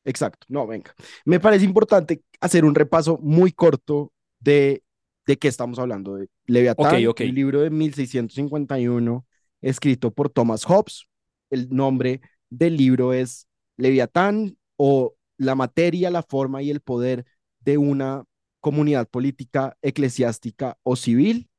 exacto. 0.06 0.46
No, 0.50 0.66
venga. 0.66 0.94
Me 1.26 1.40
parece 1.40 1.66
importante 1.66 2.24
hacer 2.40 2.64
un 2.64 2.74
repaso 2.76 3.20
muy 3.22 3.52
corto 3.52 4.14
de, 4.40 4.82
de 5.26 5.38
qué 5.38 5.50
estamos 5.50 5.78
hablando. 5.78 6.16
De 6.16 6.30
Leviatán, 6.46 7.06
ok. 7.06 7.22
un 7.22 7.36
libro 7.36 7.62
de 7.62 7.70
1651 7.70 9.26
escrito 9.62 10.12
por 10.12 10.30
Thomas 10.30 10.64
Hobbes. 10.64 11.06
El 11.50 11.70
nombre 11.70 12.22
del 12.50 12.78
libro 12.78 13.12
es 13.14 13.48
Leviatán 13.76 14.58
o 14.78 15.16
la 15.40 15.56
materia, 15.56 16.12
la 16.12 16.24
forma 16.24 16.64
y 16.64 16.72
el 16.72 16.82
poder 16.82 17.26
de 17.62 17.80
una 17.80 18.26
comunidad 18.62 19.10
política, 19.10 19.78
eclesiástica 19.84 20.78
o 20.84 20.98
civil. 20.98 21.50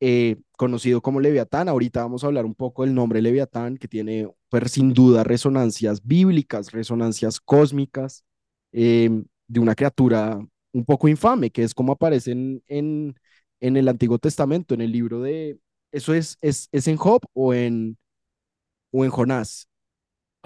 eh, 0.00 0.36
conocido 0.56 1.00
como 1.02 1.20
Leviatán. 1.20 1.68
Ahorita 1.68 2.02
vamos 2.02 2.24
a 2.24 2.28
hablar 2.28 2.44
un 2.44 2.54
poco 2.54 2.84
del 2.84 2.94
nombre 2.94 3.22
Leviatán, 3.22 3.76
que 3.78 3.88
tiene 3.88 4.28
pues, 4.48 4.72
sin 4.72 4.94
duda 4.94 5.24
resonancias 5.24 6.04
bíblicas, 6.06 6.72
resonancias 6.72 7.40
cósmicas, 7.40 8.24
eh, 8.72 9.10
de 9.48 9.60
una 9.60 9.74
criatura 9.74 10.40
un 10.72 10.84
poco 10.84 11.08
infame, 11.08 11.50
que 11.50 11.62
es 11.62 11.74
como 11.74 11.92
aparece 11.92 12.32
en, 12.32 12.62
en, 12.68 13.14
en 13.60 13.76
el 13.76 13.88
Antiguo 13.88 14.18
Testamento, 14.18 14.74
en 14.74 14.80
el 14.82 14.92
libro 14.92 15.20
de... 15.20 15.58
¿Eso 15.90 16.12
es, 16.14 16.36
es, 16.42 16.68
es 16.72 16.86
en 16.86 16.96
Job 16.98 17.22
o 17.32 17.54
en, 17.54 17.96
o 18.92 19.04
en 19.04 19.10
Jonás? 19.12 19.67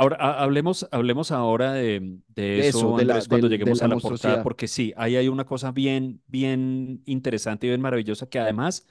Ahora, 0.03 0.17
ha- 0.21 0.43
hablemos, 0.43 0.89
hablemos 0.91 1.31
ahora 1.31 1.73
de, 1.75 2.19
de 2.29 2.59
De 2.59 2.69
eso, 2.69 2.79
eso, 2.79 2.97
de 2.97 3.05
la, 3.05 3.25
cuando 3.29 3.47
de 3.47 3.49
lleguemos 3.49 3.81
la 3.81 3.87
a 3.87 3.89
la 3.89 3.97
portada, 3.97 4.43
porque 4.43 4.69
sí, 4.69 4.93
ahí 4.97 5.17
hay 5.17 5.29
una 5.29 5.45
cosa 5.45 5.71
bien, 5.73 6.23
bien 6.27 7.03
interesante 7.07 7.67
y 7.67 7.71
bien 7.71 7.81
maravillosa 7.81 8.29
que 8.29 8.39
además 8.39 8.87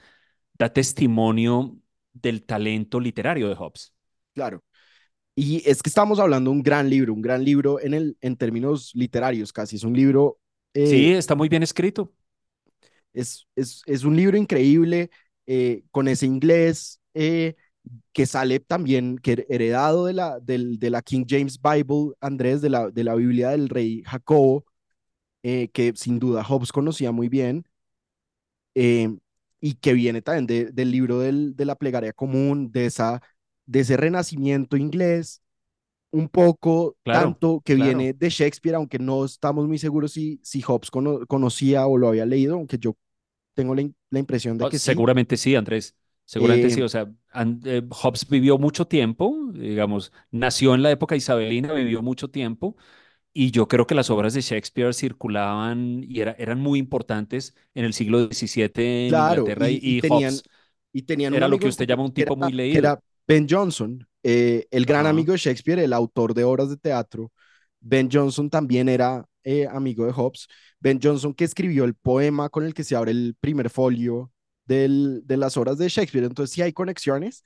da 0.54 0.72
testimonio 0.72 1.76
del 2.12 2.44
talento 2.44 3.00
literario 3.00 3.48
de 3.48 3.54
Hobbes. 3.56 3.94
Claro. 4.34 4.62
Y 5.36 5.68
es 5.68 5.82
que 5.82 5.88
estamos 5.90 6.20
hablando 6.20 6.50
de 6.50 6.56
un 6.56 6.62
gran 6.62 6.90
libro, 6.90 7.14
un 7.14 7.22
gran 7.22 7.44
libro 7.44 7.80
en, 7.80 7.94
el, 7.94 8.16
en 8.20 8.36
términos 8.36 8.92
literarios 8.94 9.52
casi. 9.52 9.76
Es 9.76 9.84
un 9.84 9.94
libro 9.94 10.38
eh, 10.74 10.88
Sí, 10.90 11.12
está 11.12 11.34
muy 11.34 11.48
bien 11.48 11.62
escrito. 11.62 12.12
Es, 13.12 13.46
es, 13.56 13.82
es 13.86 14.04
un 14.04 14.16
libro 14.16 14.36
increíble 14.36 15.10
eh, 15.46 15.84
con 15.90 16.08
ese 16.08 16.26
inglés 16.26 17.00
eh, 17.14 17.56
que 18.12 18.26
sale 18.26 18.60
también, 18.60 19.18
que 19.18 19.46
heredado 19.48 20.06
de 20.06 20.12
la, 20.14 20.40
del, 20.40 20.78
de 20.78 20.90
la 20.90 21.02
King 21.02 21.24
James 21.28 21.60
Bible, 21.60 22.14
Andrés, 22.20 22.60
de 22.62 22.70
la, 22.70 22.90
de 22.90 23.04
la 23.04 23.14
Biblia 23.14 23.50
del 23.50 23.68
rey 23.68 24.02
Jacobo, 24.06 24.64
eh, 25.44 25.70
que 25.72 25.92
sin 25.96 26.18
duda 26.20 26.44
Hobbes 26.44 26.72
conocía 26.72 27.12
muy 27.12 27.28
bien, 27.28 27.66
eh, 28.74 29.08
y 29.60 29.74
que 29.74 29.92
viene 29.92 30.22
también 30.22 30.46
de, 30.46 30.72
del 30.72 30.90
libro 30.90 31.18
del, 31.20 31.54
de 31.56 31.64
la 31.64 31.76
plegaria 31.76 32.12
común, 32.12 32.72
de, 32.72 32.86
esa, 32.86 33.22
de 33.66 33.80
ese 33.80 33.96
renacimiento 33.96 34.76
inglés, 34.76 35.42
un 36.12 36.28
poco 36.28 36.96
Claro, 37.04 37.38
tanto 37.38 37.62
que 37.64 37.74
claro. 37.74 37.76
viene 37.76 38.14
de 38.14 38.30
Shakespeare, 38.30 38.76
aunque 38.76 38.98
no 39.00 39.24
estamos 39.26 39.68
muy 39.68 39.78
seguros 39.78 40.12
si, 40.12 40.40
si 40.44 40.62
Hobbes 40.62 40.90
cono- 40.90 41.26
conocía 41.26 41.86
o 41.86 41.98
lo 41.98 42.08
había 42.08 42.26
leído, 42.26 42.56
aunque 42.56 42.78
yo 42.78 42.96
tengo 43.54 43.74
la, 43.74 43.88
la 44.10 44.20
impresión 44.20 44.58
de 44.58 44.66
Oh, 44.66 44.68
que 44.68 44.78
sí. 44.80 45.04
seguramente 45.04 45.36
sí, 45.36 45.54
Andrés. 45.56 45.94
Seguramente 46.32 46.70
sí. 46.70 46.80
Eh, 46.80 46.82
O 46.82 46.88
sea, 46.88 47.12
an- 47.32 47.60
eh, 47.64 47.82
Hobbes 47.90 48.26
vivió 48.28 48.58
mucho 48.58 48.86
tiempo, 48.86 49.36
digamos, 49.52 50.12
nació 50.30 50.74
en 50.74 50.82
la 50.82 50.90
época 50.90 51.14
isabelina, 51.16 51.72
vivió 51.74 52.02
mucho 52.02 52.30
tiempo, 52.30 52.76
y 53.34 53.50
yo 53.52 53.68
creo 53.68 53.86
que 53.86 53.94
las 53.96 54.10
obras 54.10 54.34
de 54.34 54.42
Shakespeare 54.42 54.94
circulaban 54.94 56.04
y 56.08 56.20
era- 56.20 56.32
eran 56.38 56.60
muy 56.60 56.78
importantes 56.80 57.56
en 57.74 57.84
el 57.86 57.94
siglo 57.94 58.20
XVII 58.20 59.08
en 59.10 59.18
claro, 59.18 59.20
Inglaterra, 59.20 59.70
y, 59.70 59.80
y, 59.82 59.96
y 59.96 59.96
tenían, 59.96 60.42
Hobbes 60.42 60.44
y 60.92 61.02
tenían 61.02 61.34
era 61.34 61.48
lo 61.48 61.58
que 61.60 61.68
usted 61.68 61.86
llama 61.86 62.04
un 62.04 62.14
tipo 62.14 62.36
era, 62.36 62.36
muy 62.36 62.52
leído. 62.52 62.92
era 62.92 63.00
Ben 63.28 63.46
Jonson, 63.48 64.06
eh, 64.24 64.66
el 64.72 64.86
gran 64.86 65.06
Ajá. 65.06 65.08
amigo 65.08 65.32
de 65.32 65.38
Shakespeare, 65.38 65.80
el 65.80 65.94
autor 65.94 66.34
de 66.34 66.44
obras 66.44 66.70
de 66.70 66.78
teatro. 66.78 67.32
Ben 67.80 68.10
Jonson 68.12 68.50
también 68.50 68.88
era 68.90 69.26
eh, 69.44 69.68
amigo 69.68 70.06
de 70.06 70.12
Hobbes. 70.12 70.48
Ben 70.80 71.00
Jonson 71.02 71.34
que 71.34 71.44
escribió 71.44 71.84
el 71.84 71.94
poema 71.96 72.48
con 72.50 72.64
el 72.64 72.74
que 72.74 72.84
se 72.84 72.96
abre 72.96 73.12
el 73.12 73.36
primer 73.40 73.70
folio 73.70 74.31
del, 74.64 75.22
de 75.26 75.36
las 75.36 75.56
obras 75.56 75.78
de 75.78 75.88
Shakespeare. 75.88 76.24
Entonces 76.26 76.54
sí 76.54 76.62
hay 76.62 76.72
conexiones. 76.72 77.44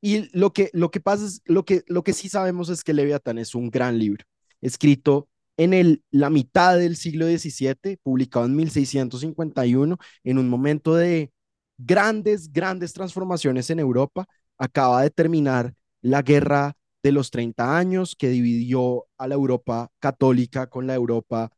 Y 0.00 0.36
lo 0.36 0.52
que, 0.52 0.70
lo 0.72 0.90
que 0.90 1.00
pasa 1.00 1.26
es, 1.26 1.42
lo 1.44 1.64
que, 1.64 1.82
lo 1.86 2.02
que 2.04 2.12
sí 2.12 2.28
sabemos 2.28 2.68
es 2.70 2.84
que 2.84 2.94
Leviatán 2.94 3.38
es 3.38 3.54
un 3.54 3.70
gran 3.70 3.98
libro, 3.98 4.24
escrito 4.60 5.28
en 5.56 5.74
el, 5.74 6.02
la 6.10 6.30
mitad 6.30 6.78
del 6.78 6.96
siglo 6.96 7.26
XVII, 7.26 7.98
publicado 8.02 8.46
en 8.46 8.56
1651, 8.56 9.98
en 10.24 10.38
un 10.38 10.48
momento 10.48 10.94
de 10.94 11.32
grandes, 11.76 12.52
grandes 12.52 12.92
transformaciones 12.94 13.68
en 13.70 13.78
Europa. 13.78 14.26
Acaba 14.58 15.02
de 15.02 15.10
terminar 15.10 15.74
la 16.00 16.22
guerra 16.22 16.76
de 17.02 17.12
los 17.12 17.30
30 17.30 17.76
años 17.76 18.16
que 18.16 18.28
dividió 18.30 19.06
a 19.18 19.28
la 19.28 19.34
Europa 19.34 19.90
católica 19.98 20.68
con 20.68 20.86
la 20.86 20.94
Europa 20.94 21.50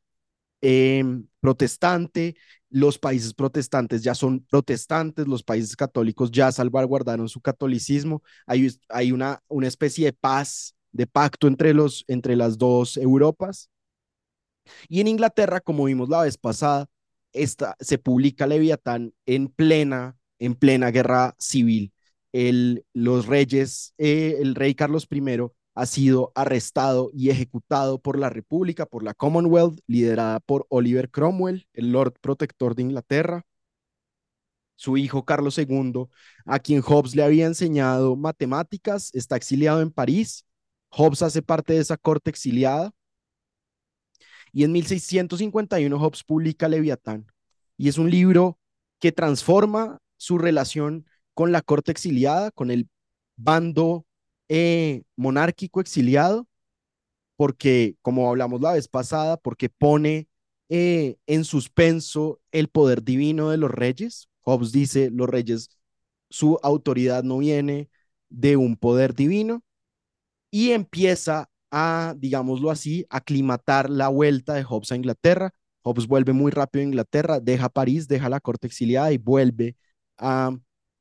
eh, 0.62 1.04
protestante. 1.42 2.36
Los 2.70 2.98
países 2.98 3.34
protestantes 3.34 4.02
ya 4.02 4.14
son 4.14 4.46
protestantes, 4.48 5.26
los 5.26 5.42
países 5.42 5.76
católicos 5.76 6.30
ya 6.30 6.50
salvaguardaron 6.52 7.28
su 7.28 7.40
catolicismo. 7.42 8.22
Hay, 8.46 8.68
hay 8.88 9.12
una, 9.12 9.42
una 9.48 9.66
especie 9.66 10.06
de 10.06 10.12
paz, 10.14 10.74
de 10.92 11.06
pacto 11.06 11.48
entre, 11.48 11.74
los, 11.74 12.04
entre 12.06 12.36
las 12.36 12.56
dos 12.56 12.96
Europas. 12.96 13.68
Y 14.88 15.00
en 15.00 15.08
Inglaterra, 15.08 15.60
como 15.60 15.84
vimos 15.84 16.08
la 16.08 16.22
vez 16.22 16.38
pasada, 16.38 16.86
esta, 17.32 17.76
se 17.80 17.98
publica 17.98 18.46
Leviatán 18.46 19.12
en 19.26 19.48
plena, 19.48 20.16
en 20.38 20.54
plena 20.54 20.90
guerra 20.90 21.34
civil. 21.38 21.92
El, 22.32 22.86
los 22.94 23.26
reyes, 23.26 23.94
eh, 23.98 24.38
el 24.40 24.54
rey 24.54 24.74
Carlos 24.74 25.06
I 25.10 25.20
ha 25.74 25.86
sido 25.86 26.32
arrestado 26.34 27.10
y 27.14 27.30
ejecutado 27.30 27.98
por 28.00 28.18
la 28.18 28.30
República, 28.30 28.86
por 28.86 29.02
la 29.02 29.14
Commonwealth, 29.14 29.80
liderada 29.86 30.40
por 30.40 30.66
Oliver 30.68 31.10
Cromwell, 31.10 31.66
el 31.72 31.92
Lord 31.92 32.14
Protector 32.20 32.74
de 32.74 32.82
Inglaterra. 32.82 33.46
Su 34.76 34.96
hijo 34.96 35.24
Carlos 35.24 35.56
II, 35.58 36.06
a 36.44 36.58
quien 36.58 36.82
Hobbes 36.82 37.14
le 37.14 37.22
había 37.22 37.46
enseñado 37.46 38.16
matemáticas, 38.16 39.14
está 39.14 39.36
exiliado 39.36 39.80
en 39.80 39.90
París. 39.90 40.44
Hobbes 40.90 41.22
hace 41.22 41.40
parte 41.40 41.74
de 41.74 41.80
esa 41.80 41.96
corte 41.96 42.30
exiliada. 42.30 42.92
Y 44.52 44.64
en 44.64 44.72
1651 44.72 45.98
Hobbes 45.98 46.24
publica 46.24 46.68
Leviatán. 46.68 47.26
Y 47.76 47.88
es 47.88 47.96
un 47.96 48.10
libro 48.10 48.58
que 48.98 49.12
transforma 49.12 49.98
su 50.16 50.36
relación 50.38 51.06
con 51.34 51.52
la 51.52 51.62
corte 51.62 51.92
exiliada, 51.92 52.50
con 52.50 52.70
el 52.70 52.88
bando 53.36 54.04
eh, 54.54 55.04
monárquico 55.16 55.80
exiliado, 55.80 56.46
porque, 57.36 57.96
como 58.02 58.28
hablamos 58.28 58.60
la 58.60 58.74
vez 58.74 58.86
pasada, 58.86 59.38
porque 59.38 59.70
pone 59.70 60.28
eh, 60.68 61.16
en 61.26 61.44
suspenso 61.44 62.38
el 62.52 62.68
poder 62.68 63.02
divino 63.02 63.48
de 63.50 63.56
los 63.56 63.70
reyes. 63.70 64.28
Hobbes 64.42 64.70
dice, 64.72 65.10
los 65.10 65.28
reyes 65.28 65.78
su 66.30 66.58
autoridad 66.62 67.22
no 67.24 67.38
viene 67.38 67.88
de 68.28 68.56
un 68.58 68.76
poder 68.76 69.14
divino 69.14 69.62
y 70.50 70.72
empieza 70.72 71.50
a, 71.70 72.14
digámoslo 72.18 72.70
así, 72.70 73.06
aclimatar 73.10 73.90
la 73.90 74.08
vuelta 74.08 74.54
de 74.54 74.64
Hobbes 74.64 74.92
a 74.92 74.96
Inglaterra. 74.96 75.54
Hobbes 75.82 76.06
vuelve 76.06 76.34
muy 76.34 76.52
rápido 76.52 76.82
a 76.82 76.86
Inglaterra, 76.88 77.40
deja 77.40 77.70
París, 77.70 78.08
deja 78.08 78.28
la 78.28 78.40
corte 78.40 78.66
exiliada 78.66 79.12
y 79.12 79.18
vuelve 79.18 79.76
a, 80.18 80.52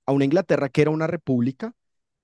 a 0.06 0.12
una 0.14 0.26
Inglaterra 0.26 0.70
que 0.70 0.84
era 0.84 0.92
una 0.92 1.08
república 1.08 1.76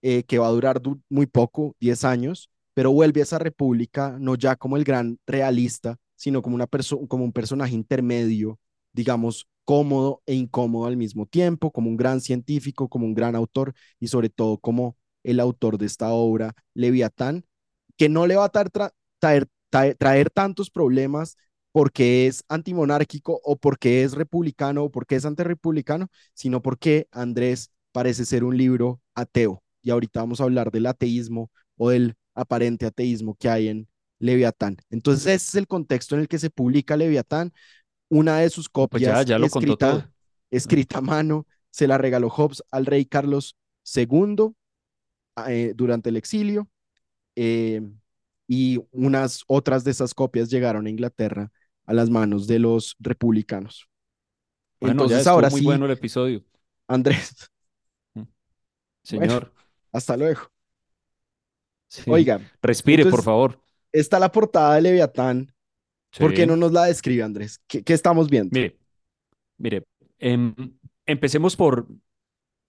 eh, 0.09 0.23
que 0.23 0.39
va 0.39 0.47
a 0.47 0.51
durar 0.51 0.81
muy 1.09 1.25
poco, 1.25 1.75
10 1.81 2.05
años, 2.05 2.49
pero 2.73 2.93
vuelve 2.93 3.19
a 3.19 3.23
esa 3.23 3.39
república 3.39 4.15
no 4.21 4.35
ya 4.35 4.55
como 4.55 4.77
el 4.77 4.85
gran 4.85 5.19
realista, 5.27 5.97
sino 6.15 6.41
como, 6.41 6.55
una 6.55 6.65
como 7.09 7.25
un 7.25 7.33
personaje 7.33 7.75
intermedio, 7.75 8.57
digamos, 8.93 9.47
cómodo 9.65 10.21
e 10.25 10.33
incómodo 10.33 10.85
al 10.87 10.95
mismo 10.95 11.25
tiempo, 11.25 11.71
como 11.71 11.89
un 11.89 11.97
gran 11.97 12.21
científico, 12.21 12.87
como 12.87 13.05
un 13.05 13.15
gran 13.15 13.35
autor 13.35 13.73
y 13.99 14.07
sobre 14.07 14.29
todo 14.29 14.57
como 14.59 14.95
el 15.23 15.41
autor 15.41 15.77
de 15.77 15.87
esta 15.87 16.09
obra, 16.11 16.53
Leviatán, 16.73 17.43
que 17.97 18.07
no 18.07 18.27
le 18.27 18.37
va 18.37 18.45
a 18.45 18.49
traer, 19.19 19.49
traer, 19.97 20.29
tantos 20.29 20.69
problemas 20.69 21.35
porque 21.73 22.27
es 22.27 22.45
antimonárquico 22.47 23.41
o 23.43 23.57
porque 23.57 24.03
es 24.03 24.13
republicano 24.13 24.85
o 24.85 24.89
porque 24.91 25.15
es 25.17 25.25
antirrepublicano, 25.25 26.07
sino 26.33 26.61
porque 26.61 27.09
Andrés 27.11 27.71
parece 27.91 28.23
ser 28.23 28.45
un 28.45 28.55
libro 28.57 29.01
ateo. 29.15 29.63
Y 29.87 29.89
ahorita 29.89 30.19
vamos 30.19 30.41
a 30.41 30.43
hablar 30.43 30.69
del 30.69 30.85
ateísmo 30.85 31.49
o 31.77 31.91
del 31.91 32.17
aparente 32.35 32.85
ateísmo 32.85 33.37
que 33.39 33.47
hay 33.47 33.69
en 33.69 33.87
Leviatán. 34.19 34.75
Entonces, 34.89 35.27
ese 35.27 35.35
es 35.35 35.55
el 35.55 35.65
contexto 35.65 36.15
en 36.15 36.19
el 36.19 36.27
que 36.27 36.39
se 36.39 36.49
publica 36.49 36.97
Leviatán. 36.97 37.53
Una 38.09 38.39
de 38.39 38.49
sus 38.49 38.67
copias, 38.67 39.01
pues 39.13 39.19
ya, 39.19 39.23
ya 39.23 39.39
lo 39.39 39.45
escrita, 39.45 40.11
escrita 40.51 40.97
a 40.97 41.01
mano, 41.01 41.47
se 41.69 41.87
la 41.87 41.97
regaló 41.97 42.29
Hobbes 42.29 42.63
al 42.69 42.85
rey 42.85 43.05
Carlos 43.05 43.55
II 43.95 44.49
eh, 45.47 45.71
durante 45.73 46.09
el 46.09 46.17
exilio. 46.17 46.67
Eh, 47.37 47.81
y 48.45 48.81
unas 48.91 49.45
otras 49.47 49.85
de 49.85 49.91
esas 49.91 50.13
copias 50.13 50.49
llegaron 50.49 50.85
a 50.85 50.89
Inglaterra 50.89 51.49
a 51.85 51.93
las 51.93 52.09
manos 52.09 52.45
de 52.45 52.59
los 52.59 52.97
republicanos. 52.99 53.87
Entonces, 54.81 55.25
ahora 55.27 55.49
muy 55.49 55.61
bueno 55.61 55.85
el 55.85 55.91
episodio. 55.91 56.43
Andrés. 56.89 57.49
Mm. 58.15 58.23
Señor. 59.01 59.56
Hasta 59.97 60.15
luego. 60.17 60.41
Oiga. 62.05 62.39
Respire, 62.61 63.05
por 63.05 63.23
favor. 63.23 63.61
Está 63.91 64.19
la 64.19 64.31
portada 64.31 64.75
de 64.75 64.81
Leviatán. 64.81 65.53
¿Por 66.17 66.33
qué 66.33 66.47
no 66.47 66.55
nos 66.55 66.71
la 66.71 66.85
describe, 66.85 67.23
Andrés? 67.23 67.61
¿Qué, 67.67 67.83
estamos 67.87 68.29
viendo? 68.29 68.49
Mire, 68.53 68.77
mire 69.57 69.83
em, 70.19 70.55
empecemos 71.05 71.55
por, 71.55 71.87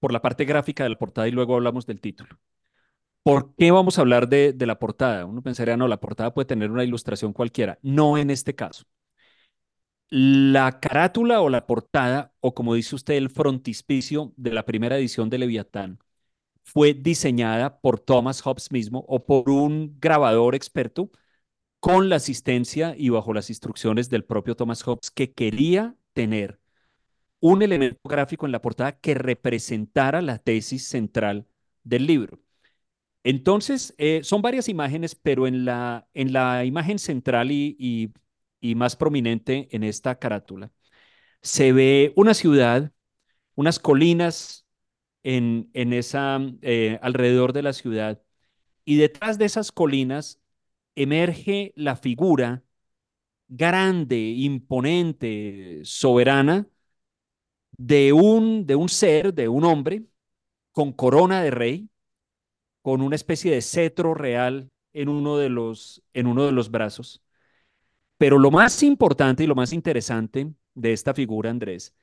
por 0.00 0.12
la 0.12 0.20
parte 0.20 0.44
gráfica 0.44 0.84
de 0.84 0.90
la 0.90 0.98
portada 0.98 1.28
y 1.28 1.30
luego 1.30 1.54
hablamos 1.54 1.86
del 1.86 2.00
título. 2.00 2.38
¿Por 3.22 3.54
qué 3.56 3.70
vamos 3.70 3.98
a 3.98 4.02
hablar 4.02 4.28
de, 4.28 4.52
de 4.52 4.66
la 4.66 4.78
portada? 4.78 5.24
Uno 5.26 5.42
pensaría, 5.42 5.76
no, 5.76 5.88
la 5.88 6.00
portada 6.00 6.32
puede 6.32 6.46
tener 6.46 6.70
una 6.70 6.84
ilustración 6.84 7.32
cualquiera. 7.32 7.78
No 7.82 8.16
en 8.16 8.30
este 8.30 8.54
caso. 8.54 8.84
La 10.10 10.80
carátula 10.80 11.42
o 11.42 11.50
la 11.50 11.66
portada, 11.66 12.32
o 12.40 12.54
como 12.54 12.74
dice 12.74 12.94
usted, 12.94 13.14
el 13.14 13.28
frontispicio 13.28 14.32
de 14.36 14.54
la 14.54 14.64
primera 14.64 14.96
edición 14.96 15.28
de 15.28 15.38
Leviatán, 15.38 15.98
fue 16.72 16.94
diseñada 16.94 17.80
por 17.80 17.98
Thomas 17.98 18.42
Hobbes 18.42 18.70
mismo 18.72 19.04
o 19.08 19.24
por 19.24 19.48
un 19.50 19.96
grabador 20.00 20.54
experto 20.54 21.10
con 21.80 22.08
la 22.10 22.16
asistencia 22.16 22.94
y 22.96 23.10
bajo 23.10 23.32
las 23.32 23.50
instrucciones 23.50 24.10
del 24.10 24.24
propio 24.24 24.56
Thomas 24.56 24.82
Hobbes 24.82 25.10
que 25.10 25.32
quería 25.32 25.96
tener 26.12 26.60
un 27.40 27.62
elemento 27.62 28.00
gráfico 28.08 28.46
en 28.46 28.52
la 28.52 28.62
portada 28.62 28.92
que 29.00 29.14
representara 29.14 30.22
la 30.22 30.38
tesis 30.38 30.86
central 30.88 31.46
del 31.84 32.06
libro. 32.06 32.40
Entonces, 33.24 33.94
eh, 33.98 34.20
son 34.24 34.42
varias 34.42 34.68
imágenes, 34.68 35.14
pero 35.14 35.46
en 35.46 35.64
la, 35.64 36.08
en 36.14 36.32
la 36.32 36.64
imagen 36.64 36.98
central 36.98 37.50
y, 37.52 38.12
y 38.60 38.74
más 38.74 38.96
prominente 38.96 39.68
en 39.72 39.84
esta 39.84 40.18
carátula, 40.18 40.72
se 41.42 41.72
ve 41.72 42.12
una 42.16 42.34
ciudad, 42.34 42.92
unas 43.56 43.78
colinas 43.80 44.67
en, 45.22 45.70
en 45.74 45.92
esa, 45.92 46.40
eh, 46.62 46.98
alrededor 47.02 47.52
de 47.52 47.62
la 47.62 47.72
ciudad. 47.72 48.22
Y 48.84 48.96
detrás 48.98 49.38
de 49.38 49.46
esas 49.46 49.72
colinas 49.72 50.40
emerge 50.96 51.72
la 51.76 51.96
figura 51.96 52.64
grande, 53.48 54.18
imponente, 54.18 55.80
soberana 55.84 56.68
de 57.76 58.12
un, 58.12 58.66
de 58.66 58.74
un 58.76 58.88
ser, 58.88 59.34
de 59.34 59.48
un 59.48 59.64
hombre, 59.64 60.04
con 60.72 60.92
corona 60.92 61.42
de 61.42 61.50
rey, 61.50 61.90
con 62.82 63.02
una 63.02 63.16
especie 63.16 63.52
de 63.52 63.62
cetro 63.62 64.14
real 64.14 64.70
en 64.92 65.08
uno 65.08 65.36
de 65.38 65.48
los, 65.50 66.02
en 66.14 66.26
uno 66.26 66.46
de 66.46 66.52
los 66.52 66.70
brazos. 66.70 67.22
Pero 68.18 68.38
lo 68.38 68.50
más 68.50 68.82
importante 68.82 69.44
y 69.44 69.46
lo 69.46 69.54
más 69.54 69.72
interesante 69.72 70.52
de 70.74 70.92
esta 70.92 71.14
figura, 71.14 71.50
Andrés, 71.50 71.94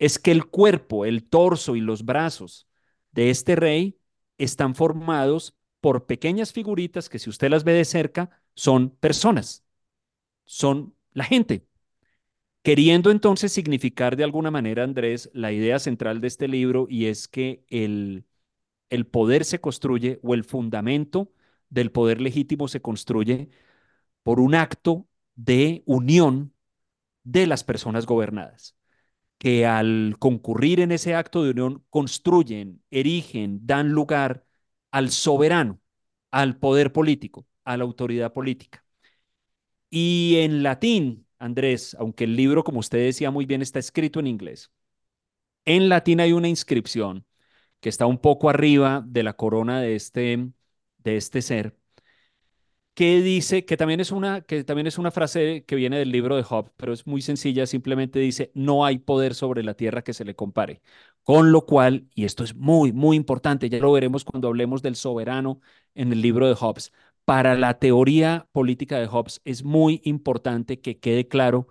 es 0.00 0.18
que 0.18 0.32
el 0.32 0.46
cuerpo, 0.46 1.04
el 1.04 1.24
torso 1.28 1.76
y 1.76 1.80
los 1.80 2.04
brazos 2.04 2.66
de 3.12 3.30
este 3.30 3.54
rey 3.54 3.98
están 4.38 4.74
formados 4.74 5.56
por 5.80 6.06
pequeñas 6.06 6.52
figuritas 6.52 7.08
que 7.08 7.18
si 7.18 7.30
usted 7.30 7.50
las 7.50 7.64
ve 7.64 7.74
de 7.74 7.84
cerca 7.84 8.30
son 8.54 8.90
personas, 8.90 9.64
son 10.46 10.94
la 11.12 11.24
gente. 11.24 11.66
Queriendo 12.62 13.10
entonces 13.10 13.52
significar 13.52 14.16
de 14.16 14.24
alguna 14.24 14.50
manera, 14.50 14.84
Andrés, 14.84 15.30
la 15.34 15.52
idea 15.52 15.78
central 15.78 16.20
de 16.20 16.28
este 16.28 16.48
libro 16.48 16.86
y 16.90 17.06
es 17.06 17.28
que 17.28 17.64
el, 17.68 18.26
el 18.90 19.06
poder 19.06 19.44
se 19.44 19.60
construye 19.60 20.20
o 20.22 20.34
el 20.34 20.44
fundamento 20.44 21.32
del 21.70 21.92
poder 21.92 22.20
legítimo 22.20 22.68
se 22.68 22.82
construye 22.82 23.50
por 24.22 24.40
un 24.40 24.54
acto 24.54 25.08
de 25.36 25.82
unión 25.86 26.54
de 27.24 27.46
las 27.46 27.64
personas 27.64 28.06
gobernadas 28.06 28.76
que 29.40 29.66
al 29.66 30.16
concurrir 30.20 30.80
en 30.80 30.92
ese 30.92 31.14
acto 31.16 31.44
de 31.44 31.52
unión 31.52 31.84
construyen, 31.90 32.82
erigen, 32.90 33.60
dan 33.66 33.90
lugar 33.90 34.46
al 34.92 35.10
soberano, 35.10 35.80
al 36.30 36.58
poder 36.58 36.92
político, 36.92 37.46
a 37.64 37.76
la 37.78 37.84
autoridad 37.84 38.34
política. 38.34 38.84
Y 39.90 40.36
en 40.38 40.62
latín, 40.62 41.26
Andrés, 41.38 41.96
aunque 41.98 42.24
el 42.24 42.36
libro, 42.36 42.64
como 42.64 42.80
usted 42.80 42.98
decía 42.98 43.30
muy 43.30 43.46
bien, 43.46 43.62
está 43.62 43.78
escrito 43.78 44.20
en 44.20 44.26
inglés, 44.26 44.70
en 45.64 45.88
latín 45.88 46.20
hay 46.20 46.32
una 46.32 46.48
inscripción 46.48 47.26
que 47.80 47.88
está 47.90 48.06
un 48.06 48.18
poco 48.18 48.50
arriba 48.50 49.04
de 49.06 49.22
la 49.24 49.34
corona 49.34 49.80
de 49.82 49.96
este, 49.96 50.50
de 50.98 51.16
este 51.16 51.42
ser, 51.42 51.76
que 52.94 53.20
dice, 53.22 53.64
que 53.64 53.76
también 53.76 54.00
es 54.00 54.12
una, 54.12 54.42
que 54.42 54.64
también 54.64 54.86
es 54.86 54.98
una 54.98 55.10
frase 55.10 55.64
que 55.66 55.76
viene 55.76 55.98
del 55.98 56.10
libro 56.12 56.36
de 56.36 56.42
Job, 56.42 56.70
pero 56.76 56.92
es 56.92 57.06
muy 57.06 57.22
sencilla, 57.22 57.66
simplemente 57.66 58.18
dice, 58.18 58.50
no 58.54 58.84
hay 58.84 58.98
poder 58.98 59.34
sobre 59.34 59.62
la 59.62 59.74
tierra 59.74 60.02
que 60.02 60.12
se 60.12 60.24
le 60.24 60.36
compare. 60.36 60.82
Con 61.22 61.52
lo 61.52 61.64
cual, 61.66 62.08
y 62.14 62.24
esto 62.24 62.44
es 62.44 62.54
muy, 62.54 62.92
muy 62.92 63.16
importante, 63.16 63.68
ya 63.70 63.78
lo 63.78 63.92
veremos 63.92 64.24
cuando 64.24 64.48
hablemos 64.48 64.82
del 64.82 64.96
soberano 64.96 65.60
en 65.94 66.12
el 66.12 66.20
libro 66.22 66.48
de 66.48 66.54
Hobbes, 66.54 66.92
para 67.24 67.54
la 67.54 67.78
teoría 67.78 68.48
política 68.52 68.98
de 68.98 69.06
Hobbes 69.06 69.40
es 69.44 69.62
muy 69.64 70.00
importante 70.04 70.80
que 70.80 70.98
quede 70.98 71.28
claro 71.28 71.68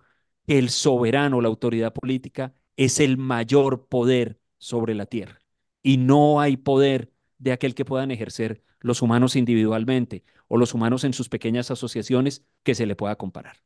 que 0.47 0.57
el 0.59 0.69
soberano, 0.69 1.41
la 1.41 1.49
autoridad 1.49 1.93
política, 1.93 2.53
es 2.77 2.99
el 2.99 3.17
mayor 3.17 3.87
poder 3.87 4.39
sobre 4.57 4.95
la 4.95 5.05
tierra. 5.05 5.39
Y 5.83 5.97
no 5.97 6.39
hay 6.41 6.57
poder 6.57 7.11
de 7.37 7.51
aquel 7.51 7.75
que 7.75 7.85
puedan 7.85 8.11
ejercer 8.11 8.63
los 8.81 9.01
humanos 9.01 9.35
individualmente 9.35 10.23
o 10.47 10.57
los 10.57 10.73
humanos 10.73 11.03
en 11.03 11.13
sus 11.13 11.29
pequeñas 11.29 11.71
asociaciones 11.71 12.43
que 12.63 12.75
se 12.75 12.85
le 12.85 12.95
pueda 12.95 13.15
comparar. 13.15 13.57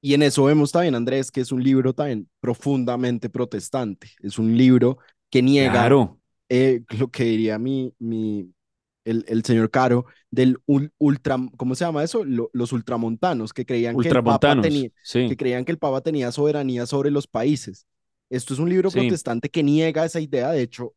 Y 0.00 0.14
en 0.14 0.22
eso 0.22 0.44
vemos 0.44 0.72
también, 0.72 0.96
Andrés, 0.96 1.30
que 1.30 1.40
es 1.40 1.52
un 1.52 1.62
libro 1.62 1.94
también 1.94 2.28
profundamente 2.40 3.30
protestante. 3.30 4.08
Es 4.20 4.38
un 4.38 4.56
libro 4.56 4.98
que 5.30 5.42
niega 5.42 5.88
eh, 6.48 6.82
lo 6.98 7.08
que 7.08 7.24
diría 7.24 7.58
mi, 7.58 7.94
mi, 8.00 8.52
el, 9.04 9.24
el 9.28 9.44
señor 9.44 9.70
Caro 9.70 10.06
del 10.30 10.58
ultra, 10.98 11.36
¿cómo 11.56 11.74
se 11.74 11.84
llama 11.84 12.02
eso? 12.02 12.24
los 12.24 12.72
ultramontanos, 12.72 13.52
que 13.52 13.64
creían, 13.64 13.96
que 13.96 14.08
el 14.08 14.22
Papa 14.22 14.60
tenía, 14.60 14.90
que 15.12 15.36
creían 15.36 15.64
que 15.64 15.72
el 15.72 15.78
Papa 15.78 16.00
tenía 16.00 16.32
soberanía 16.32 16.86
sobre 16.86 17.10
los 17.10 17.26
países. 17.26 17.86
Esto 18.28 18.54
es 18.54 18.60
un 18.60 18.70
libro 18.70 18.90
protestante 18.90 19.50
que 19.50 19.62
niega 19.62 20.04
esa 20.04 20.20
idea. 20.20 20.50
De 20.50 20.62
hecho, 20.62 20.94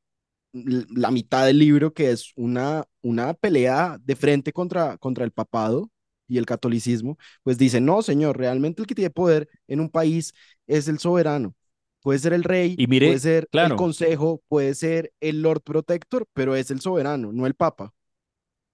la 0.56 1.12
mitad 1.12 1.46
del 1.46 1.60
libro, 1.60 1.94
que 1.94 2.12
es 2.12 2.32
una, 2.36 2.86
una 3.02 3.34
pelea 3.34 3.98
de 4.04 4.15
frente 4.15 4.54
contra, 4.54 4.98
contra 4.98 5.26
el 5.26 5.32
papado 5.32 5.91
y 6.28 6.38
el 6.38 6.46
catolicismo, 6.46 7.18
pues 7.44 7.58
dice, 7.58 7.82
no, 7.82 8.02
señor, 8.02 8.38
realmente 8.38 8.82
el 8.82 8.88
que 8.88 8.96
tiene 8.96 9.10
poder 9.10 9.50
en 9.68 9.80
un 9.80 9.89
país 9.89 10.34
es 10.68 10.88
el 10.88 11.00
soberano. 11.00 11.54
Puede 12.02 12.20
ser 12.20 12.34
el 12.34 12.44
rey, 12.44 12.76
y 12.78 12.88
puede 12.88 13.20
ser 13.20 13.50
el 13.52 13.76
consejo, 13.76 14.41
puede 14.48 14.76
ser 14.76 15.12
el 15.20 15.41
Lord 15.41 15.62
Protector, 15.62 16.28
pero 16.34 16.56
es 16.56 16.70
el 16.70 16.80
soberano, 16.80 17.32
no 17.34 17.48
el 17.48 17.56
papa. 17.56 17.94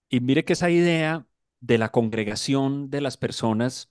Y 0.10 0.20
mire 0.20 0.44
que 0.44 0.54
esa 0.54 0.70
idea 0.70 1.26
de 1.62 1.78
la 1.78 1.92
congregación 1.92 2.90
de 2.90 3.02
las 3.02 3.18
personas 3.18 3.91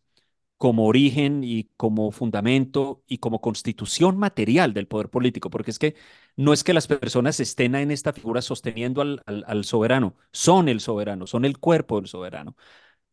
como 0.61 0.87
origen 0.87 1.43
y 1.43 1.71
como 1.79 2.13
fundamento 2.13 3.03
y 3.07 3.17
como 3.19 3.41
constitución 3.41 4.19
material 4.19 4.75
del 4.75 4.89
poder 4.89 5.09
político, 5.09 5.49
porque 5.49 5.71
es 5.71 5.79
que 5.79 5.95
no 6.37 6.53
es 6.53 6.65
que 6.65 6.75
las 6.75 6.87
personas 6.87 7.41
estén 7.41 7.75
en 7.77 7.91
esta 7.91 8.13
figura 8.13 8.43
sosteniendo 8.43 9.01
al, 9.01 9.65
soberano, 9.65 10.17
son 10.33 10.69
el 10.69 10.81
soberano, 10.81 11.27
son 11.27 11.47
el 11.47 11.59
cuerpo 11.59 11.97
del 11.99 12.09
soberano. 12.09 12.57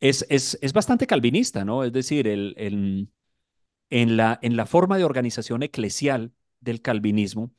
Es, 0.00 0.26
es, 0.30 0.58
es 0.62 0.72
bastante 0.74 1.06
calvinista, 1.06 1.64
¿no? 1.64 1.84
Es 1.84 1.92
decir, 1.92 2.28
el, 2.28 2.54
el, 2.58 3.10
en, 3.90 4.16
la, 4.18 4.38
en 4.42 4.56
la 4.56 4.66
forma 4.66 4.98
de 4.98 5.04
organización 5.04 5.62
eclesial 5.62 6.32
del 6.60 6.82
calvinismo 6.82 7.52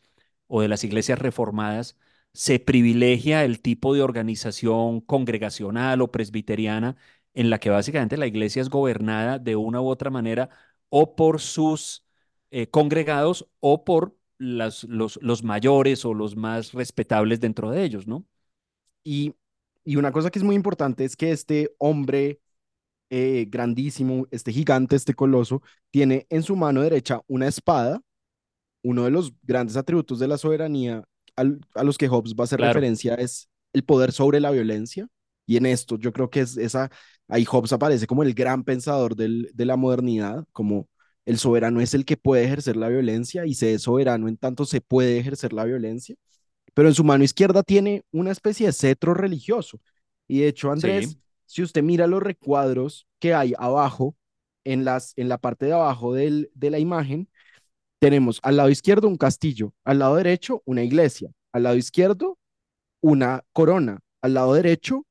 o 0.47 0.61
de 0.61 0.67
las 0.69 0.83
iglesias 0.83 1.19
reformadas, 1.19 1.97
se 2.33 2.59
privilegia 2.59 3.43
el 3.43 3.61
tipo 3.61 3.95
de 3.95 4.03
organización 4.03 5.01
congregacional 5.01 6.01
o 6.01 6.11
presbiteriana 6.11 6.95
en 7.39 7.49
la 7.49 7.59
que 7.59 7.69
básicamente 7.69 8.17
la 8.17 8.27
iglesia 8.27 8.61
es 8.61 8.69
gobernada 8.69 9.39
de 9.39 9.55
una 9.55 9.81
u 9.81 9.87
otra 9.87 10.09
manera 10.09 10.49
o 10.89 11.15
por 11.15 11.39
sus 11.39 12.05
eh, 12.51 12.67
congregados 12.67 13.47
o 13.61 13.85
por 13.85 14.15
las, 14.37 14.83
los, 14.83 15.19
los 15.21 15.43
mayores 15.43 16.03
o 16.05 16.13
los 16.13 16.35
más 16.35 16.73
respetables 16.73 17.39
dentro 17.39 17.71
de 17.71 17.83
ellos, 17.83 18.07
¿no? 18.07 18.25
Y, 19.03 19.35
y 19.85 19.95
una 19.97 20.11
cosa 20.11 20.29
que 20.31 20.39
es 20.39 20.45
muy 20.45 20.55
importante 20.55 21.05
es 21.05 21.15
que 21.17 21.31
este 21.31 21.73
hombre 21.79 22.41
eh, 23.09 23.47
grandísimo, 23.49 24.27
este 24.31 24.51
gigante, 24.53 24.95
este 24.95 25.13
coloso, 25.15 25.61
tiene 25.91 26.27
en 26.29 26.43
su 26.43 26.55
mano 26.57 26.81
derecha 26.81 27.21
una 27.27 27.47
espada, 27.47 28.01
uno 28.83 29.05
de 29.05 29.11
los 29.11 29.33
grandes 29.43 29.77
atributos 29.77 30.19
de 30.19 30.27
la 30.27 30.37
soberanía 30.37 31.03
al, 31.35 31.61
a 31.75 31.83
los 31.83 31.97
que 31.97 32.07
Hobbes 32.09 32.35
va 32.35 32.43
a 32.43 32.45
hacer 32.45 32.59
Claro, 32.59 32.61
referencia 32.61 33.15
es 33.15 33.49
el 33.73 33.83
poder 33.83 34.11
sobre 34.11 34.39
la 34.41 34.51
violencia. 34.51 35.07
Y 35.49 35.57
en 35.57 35.65
esto 35.65 35.97
yo 35.97 36.13
creo 36.13 36.29
que 36.29 36.41
es 36.41 36.57
esa, 36.57 36.91
ahí 37.27 37.45
Hobbes 37.45 37.73
aparece 37.73 38.07
como 38.07 38.23
el 38.23 38.33
gran 38.33 38.63
pensador 38.63 39.15
del, 39.15 39.49
de 39.53 39.65
la 39.65 39.77
modernidad, 39.77 40.45
como 40.51 40.87
el 41.25 41.37
soberano 41.39 41.81
es 41.81 41.93
el 41.93 42.05
que 42.05 42.17
puede 42.17 42.43
ejercer 42.45 42.77
la 42.77 42.89
violencia 42.89 43.45
y 43.45 43.55
se 43.55 43.73
es 43.73 43.83
soberano 43.83 44.27
en 44.27 44.37
tanto 44.37 44.65
se 44.65 44.81
puede 44.81 45.17
ejercer 45.19 45.53
la 45.53 45.65
violencia 45.65 46.15
pero 46.73 46.87
en 46.87 46.95
su 46.95 47.03
mano 47.03 47.23
izquierda 47.23 47.63
tiene 47.63 48.03
una 48.11 48.31
especie 48.31 48.67
de 48.67 48.73
cetro 48.73 49.13
religioso. 49.13 49.79
Y 50.27 50.39
de 50.39 50.47
hecho, 50.47 50.71
Andrés, 50.71 51.09
sí, 51.09 51.21
si 51.45 51.63
usted 51.63 51.83
mira 51.83 52.07
los 52.07 52.21
recuadros 52.21 53.07
que 53.19 53.33
hay 53.33 53.53
abajo, 53.57 54.15
en, 54.63 54.85
las, 54.85 55.13
en 55.17 55.29
la 55.29 55.37
parte 55.39 55.65
de 55.65 55.73
abajo 55.73 56.13
del, 56.13 56.51
de 56.53 56.69
la 56.69 56.79
imagen, 56.79 57.29
tenemos 57.99 58.39
al 58.43 58.57
lado 58.57 58.69
izquierdo 58.69 59.07
un 59.07 59.17
castillo, 59.17 59.73
al 59.83 59.99
lado 59.99 60.15
derecho 60.15 60.61
una 60.65 60.83
iglesia, 60.83 61.31
al 61.51 61.63
lado 61.63 61.75
izquierdo 61.75 62.37
una 63.01 63.43
corona, 63.51 63.99
al 64.21 64.35
lado 64.35 64.53
derecho 64.53 65.05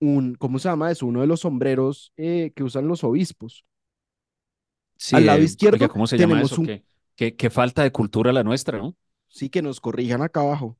un, 0.00 0.34
¿cómo 0.36 0.58
se 0.58 0.68
llama 0.68 0.90
eso? 0.90 1.06
Uno 1.06 1.20
de 1.22 1.26
los 1.28 1.40
sombreros 1.40 2.12
eh, 2.16 2.52
que 2.54 2.64
usan 2.64 2.88
los 2.88 3.04
obispos. 3.04 3.64
Al 5.10 5.26
sí, 5.26 5.26
lado 5.26 5.40
eh, 5.40 5.56
oiga, 5.68 5.88
izquierdo 5.88 5.88
¿cómo 5.88 6.06
se 6.06 6.18
llama 6.18 6.40
tenemos 6.40 6.42
eso? 6.42 6.58
un, 6.58 6.62
Qué, 6.62 6.84
qué, 7.16 7.36
qué 7.36 7.50
falta 7.50 7.82
de 7.82 7.92
cultura 7.92 8.32
la 8.32 8.44
nuestra, 8.44 8.78
¿no? 8.78 8.96
sí 9.28 9.48
que 9.50 9.62
nos 9.62 9.80
corrijan 9.80 10.20
acá 10.22 10.40
abajo. 10.40 10.78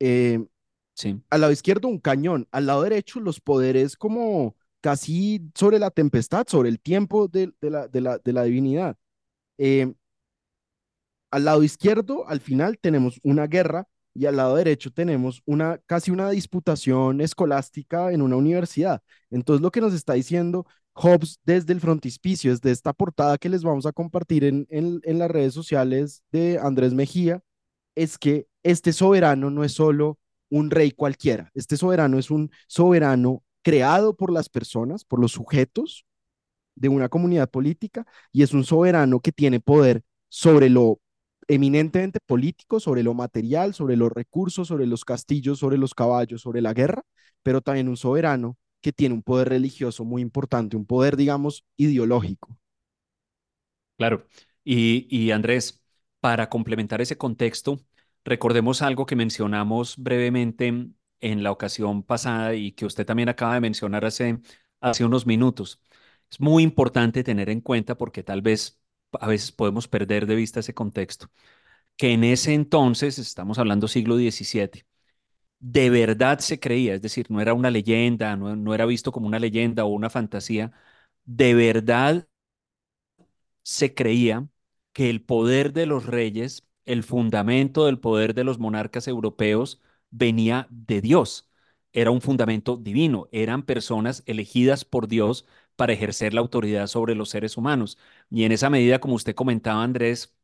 Eh, 0.00 0.44
Sí, 0.94 1.22
al 1.30 1.40
lado 1.42 1.52
izquierdo 1.52 1.88
un 1.88 2.00
cañón, 2.00 2.48
al 2.52 2.66
lado 2.66 2.82
derecho 2.84 3.20
los 3.20 3.40
poderes 3.40 3.96
como 3.96 4.56
casi 4.82 5.42
sobre 5.54 5.78
la 5.78 5.90
tempestad, 5.90 6.46
sobre 6.48 6.68
el 6.70 6.80
tiempo 6.80 7.28
de, 7.28 7.52
de 7.60 7.70
la, 7.70 7.88
de, 7.88 8.00
la, 8.02 8.18
de 8.18 8.32
la 8.34 8.44
divinidad. 8.44 8.96
Eh, 9.58 9.94
al 11.30 11.44
lado 11.44 11.62
izquierdo, 11.62 12.26
al 12.28 12.40
final, 12.40 12.78
tenemos 12.78 13.20
una 13.22 13.46
guerra 13.46 13.88
y 14.18 14.26
al 14.26 14.36
lado 14.36 14.56
derecho 14.56 14.90
tenemos 14.92 15.42
una 15.44 15.78
casi 15.86 16.10
una 16.10 16.30
disputación 16.30 17.20
escolástica 17.20 18.12
en 18.12 18.22
una 18.22 18.36
universidad. 18.36 19.02
Entonces, 19.30 19.62
lo 19.62 19.70
que 19.70 19.80
nos 19.80 19.94
está 19.94 20.14
diciendo 20.14 20.66
Hobbes 20.94 21.38
desde 21.44 21.72
el 21.74 21.80
frontispicio, 21.80 22.50
desde 22.50 22.70
esta 22.70 22.92
portada 22.92 23.38
que 23.38 23.48
les 23.50 23.62
vamos 23.62 23.84
a 23.86 23.92
compartir 23.92 24.44
en, 24.44 24.66
en, 24.70 25.00
en 25.04 25.18
las 25.18 25.30
redes 25.30 25.52
sociales 25.54 26.22
de 26.32 26.58
Andrés 26.58 26.94
Mejía, 26.94 27.42
es 27.94 28.18
que 28.18 28.46
este 28.62 28.92
soberano 28.92 29.50
no 29.50 29.64
es 29.64 29.72
solo 29.72 30.18
un 30.50 30.70
rey 30.70 30.92
cualquiera, 30.92 31.50
este 31.54 31.76
soberano 31.76 32.18
es 32.18 32.30
un 32.30 32.50
soberano 32.68 33.42
creado 33.62 34.16
por 34.16 34.32
las 34.32 34.48
personas, 34.48 35.04
por 35.04 35.20
los 35.20 35.32
sujetos 35.32 36.06
de 36.76 36.88
una 36.88 37.08
comunidad 37.08 37.50
política, 37.50 38.06
y 38.32 38.42
es 38.42 38.52
un 38.52 38.64
soberano 38.64 39.20
que 39.20 39.32
tiene 39.32 39.60
poder 39.60 40.02
sobre 40.28 40.68
lo 40.68 41.00
eminentemente 41.48 42.18
político, 42.26 42.80
sobre 42.80 43.02
lo 43.02 43.14
material, 43.14 43.74
sobre 43.74 43.96
los 43.96 44.12
recursos, 44.12 44.68
sobre 44.68 44.86
los 44.86 45.04
castillos, 45.04 45.58
sobre 45.58 45.78
los 45.78 45.94
caballos, 45.94 46.42
sobre 46.42 46.60
la 46.62 46.74
guerra, 46.74 47.02
pero 47.42 47.60
también 47.60 47.88
un 47.88 47.96
soberano 47.96 48.56
que 48.82 48.92
tiene 48.92 49.14
un 49.14 49.22
poder 49.22 49.48
religioso 49.50 50.04
muy 50.04 50.22
importante, 50.22 50.76
un 50.76 50.86
poder, 50.86 51.16
digamos, 51.16 51.64
ideológico. 51.76 52.58
claro. 53.96 54.26
Y, 54.64 55.06
y 55.10 55.30
Andrés, 55.30 55.82
para 56.20 56.48
complementar 56.48 57.00
ese 57.00 57.16
contexto, 57.18 57.80
recordemos 58.24 58.82
algo 58.82 59.06
que 59.06 59.16
mencionamos 59.16 59.96
brevemente 59.96 60.88
en 61.20 61.42
la 61.42 61.50
ocasión 61.52 62.02
pasada 62.02 62.54
y 62.54 62.72
que 62.72 62.86
usted 62.86 63.06
también 63.06 63.28
acaba 63.28 63.54
de 63.54 63.60
mencionar 63.60 64.04
hace, 64.04 64.40
hace 64.80 65.04
unos 65.04 65.26
minutos. 65.26 65.80
Es 66.30 66.40
muy 66.40 66.62
importante 66.62 67.22
tener 67.24 67.48
en 67.50 67.60
cuenta 67.60 67.96
porque 67.96 68.22
tal 68.24 68.42
vez 68.42 68.80
a 69.12 69.28
veces 69.28 69.52
podemos 69.52 69.88
perder 69.88 70.26
de 70.26 70.34
vista 70.36 70.60
ese 70.60 70.74
contexto, 70.74 71.30
que 71.96 72.12
en 72.12 72.24
ese 72.24 72.54
entonces, 72.54 73.18
estamos 73.18 73.58
hablando 73.58 73.88
siglo 73.88 74.16
XVII, 74.16 74.86
de 75.60 75.90
verdad 75.90 76.40
se 76.40 76.60
creía, 76.60 76.94
es 76.94 77.02
decir, 77.02 77.26
no 77.30 77.40
era 77.40 77.54
una 77.54 77.70
leyenda, 77.70 78.36
no, 78.36 78.56
no 78.56 78.74
era 78.74 78.86
visto 78.86 79.12
como 79.12 79.26
una 79.28 79.38
leyenda 79.40 79.84
o 79.84 79.88
una 79.88 80.10
fantasía, 80.10 80.72
de 81.26 81.54
verdad 81.54 82.28
se 83.62 83.94
creía 83.94 84.48
que 84.92 85.10
el 85.10 85.22
poder 85.22 85.72
de 85.72 85.86
los 85.86 86.06
reyes, 86.06 86.66
el 86.84 87.02
fundamento 87.02 87.86
del 87.86 87.98
poder 88.00 88.34
de 88.34 88.44
los 88.44 88.58
monarcas 88.58 89.08
europeos, 89.08 89.80
venía 90.10 90.66
de 90.70 91.00
Dios. 91.00 91.50
Era 91.92 92.10
un 92.10 92.20
fundamento 92.20 92.76
divino, 92.76 93.28
eran 93.32 93.64
personas 93.64 94.22
elegidas 94.26 94.84
por 94.84 95.08
Dios 95.08 95.46
para 95.76 95.92
ejercer 95.92 96.34
la 96.34 96.40
autoridad 96.40 96.86
sobre 96.88 97.14
los 97.14 97.30
seres 97.30 97.56
humanos. 97.56 97.98
Y 98.30 98.44
en 98.44 98.52
esa 98.52 98.70
medida, 98.70 99.00
como 99.00 99.14
usted 99.14 99.34
comentaba, 99.34 99.82
Andrés, 99.84 100.34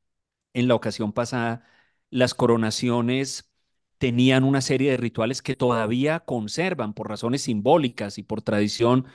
en 0.55 0.69
la 0.69 0.75
ocasión 0.75 1.13
pasada, 1.13 1.65
las 2.11 2.35
coronaciones 2.35 3.51
tenían 3.99 4.45
una 4.45 4.61
serie 4.61 4.91
de 4.91 4.97
rituales 4.97 5.43
que 5.43 5.57
todavía 5.57 6.21
conservan 6.21 6.93
por 6.95 7.09
razones 7.09 7.43
simbólicas 7.43 8.19
y 8.19 8.23
por 8.23 8.43
tradición 8.43 9.07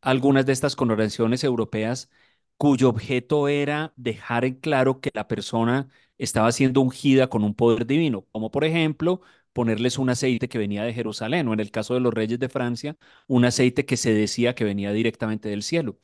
algunas 0.00 0.46
de 0.46 0.52
estas 0.52 0.76
coronaciones 0.76 1.42
europeas 1.44 2.10
cuyo 2.56 2.88
objeto 2.88 3.48
era 3.48 3.92
dejar 3.96 4.44
en 4.44 4.54
claro 4.54 5.00
que 5.00 5.10
la 5.14 5.28
persona 5.28 5.88
estaba 6.18 6.52
siendo 6.52 6.80
ungida 6.80 7.28
con 7.28 7.44
un 7.44 7.54
poder 7.54 7.86
divino, 7.86 8.26
como 8.32 8.50
por 8.50 8.64
ejemplo 8.64 9.20
ponerles 9.56 9.96
un 9.98 10.10
aceite 10.10 10.48
que 10.50 10.58
venía 10.58 10.84
de 10.84 10.92
Jerusalén, 10.92 11.48
o 11.48 11.54
en 11.54 11.60
el 11.60 11.70
caso 11.70 11.94
de 11.94 12.00
los 12.00 12.12
reyes 12.12 12.38
de 12.38 12.50
Francia, 12.50 12.94
un 13.26 13.46
aceite 13.46 13.86
que 13.86 13.96
se 13.96 14.12
decía 14.12 14.54
que 14.54 14.64
venía 14.64 14.92
directamente 14.92 15.48
del 15.48 15.62
cielo. 15.62 15.98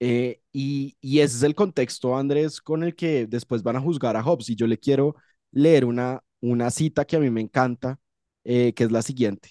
Eh, 0.00 0.40
y, 0.52 0.96
y 1.00 1.20
ese 1.20 1.36
es 1.36 1.42
el 1.44 1.54
contexto, 1.54 2.16
Andrés, 2.16 2.60
con 2.60 2.82
el 2.82 2.94
que 2.94 3.26
después 3.26 3.62
van 3.62 3.76
a 3.76 3.80
juzgar 3.80 4.16
a 4.16 4.22
Hobbes. 4.22 4.50
Y 4.50 4.56
yo 4.56 4.66
le 4.66 4.78
quiero 4.78 5.16
leer 5.52 5.84
una, 5.84 6.22
una 6.40 6.70
cita 6.70 7.04
que 7.04 7.16
a 7.16 7.20
mí 7.20 7.30
me 7.30 7.40
encanta, 7.40 7.98
eh, 8.44 8.72
que 8.74 8.84
es 8.84 8.92
la 8.92 9.02
siguiente. 9.02 9.50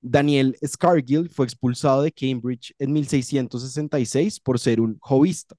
Daniel 0.00 0.56
Scargill 0.66 1.30
fue 1.30 1.46
expulsado 1.46 2.02
de 2.02 2.12
Cambridge 2.12 2.74
en 2.78 2.92
1666 2.92 4.40
por 4.40 4.58
ser 4.60 4.80
un 4.80 4.98
jovista. 5.00 5.56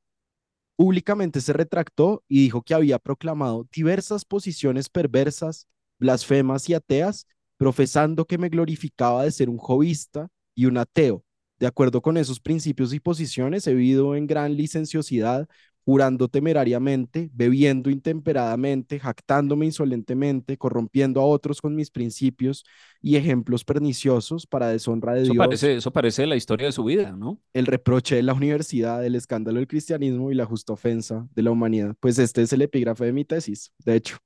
Públicamente 0.76 1.42
se 1.42 1.54
retractó 1.54 2.24
y 2.28 2.44
dijo 2.44 2.62
que 2.64 2.74
había 2.74 3.00
proclamado 3.00 3.68
diversas 3.74 4.26
posiciones 4.26 4.90
perversas, 4.90 5.68
blasfemas 6.06 6.70
y 6.70 6.76
ateas, 6.76 7.28
profesando 7.58 8.26
que 8.26 8.38
me 8.38 8.50
glorificaba 8.50 9.24
de 9.24 9.32
ser 9.32 9.50
un 9.50 9.58
jovista 9.58 10.28
y 10.54 10.66
un 10.68 10.78
ateo. 10.78 11.24
De 11.60 11.68
acuerdo 11.68 12.02
con 12.02 12.18
esos 12.18 12.40
principios 12.40 12.94
y 12.94 13.00
posiciones, 13.00 13.66
he 13.66 13.74
vivido 13.74 14.16
en 14.16 14.28
gran 14.28 14.56
licenciosidad, 14.56 15.48
jurando 15.84 16.28
temerariamente, 16.28 17.30
bebiendo 17.34 17.90
intemperadamente, 17.90 19.00
jactándome 19.00 19.68
insolentemente, 19.68 20.58
corrompiendo 20.58 21.22
a 21.22 21.26
otros 21.26 21.62
con 21.62 21.76
mis 21.76 21.92
principios 21.92 22.66
y 23.02 23.16
ejemplos 23.16 23.64
perniciosos 23.64 24.48
para 24.48 24.68
deshonra 24.68 25.14
de 25.14 25.24
Eso 25.24 25.34
Dios, 25.34 25.46
parece, 25.46 25.76
eso 25.76 25.92
parece 25.92 26.26
la 26.26 26.36
historia 26.36 26.66
de 26.68 26.72
su 26.72 26.84
vida, 26.84 27.12
¿no? 27.12 27.40
el 27.54 27.68
reproche 27.68 28.16
de 28.16 28.24
la 28.24 28.34
universidad, 28.34 29.06
el 29.06 29.16
escándalo 29.16 29.60
del 29.60 29.68
cristianismo 29.68 30.32
y 30.32 30.36
la 30.36 30.46
justa 30.46 30.74
ofensa 30.74 31.28
de 31.34 31.44
la 31.44 31.52
humanidad. 31.52 31.96
Pues 32.00 32.20
este 32.20 32.42
es 32.42 32.52
el 32.52 32.64
epígrafe 32.64 33.06
de 33.06 33.14
mi 33.14 33.24
tesis, 33.24 33.72
de 33.86 33.96
hecho, 33.96 34.18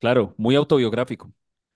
Claro, 0.00 0.34
muy 0.38 0.54
autobiográfico. 0.56 1.32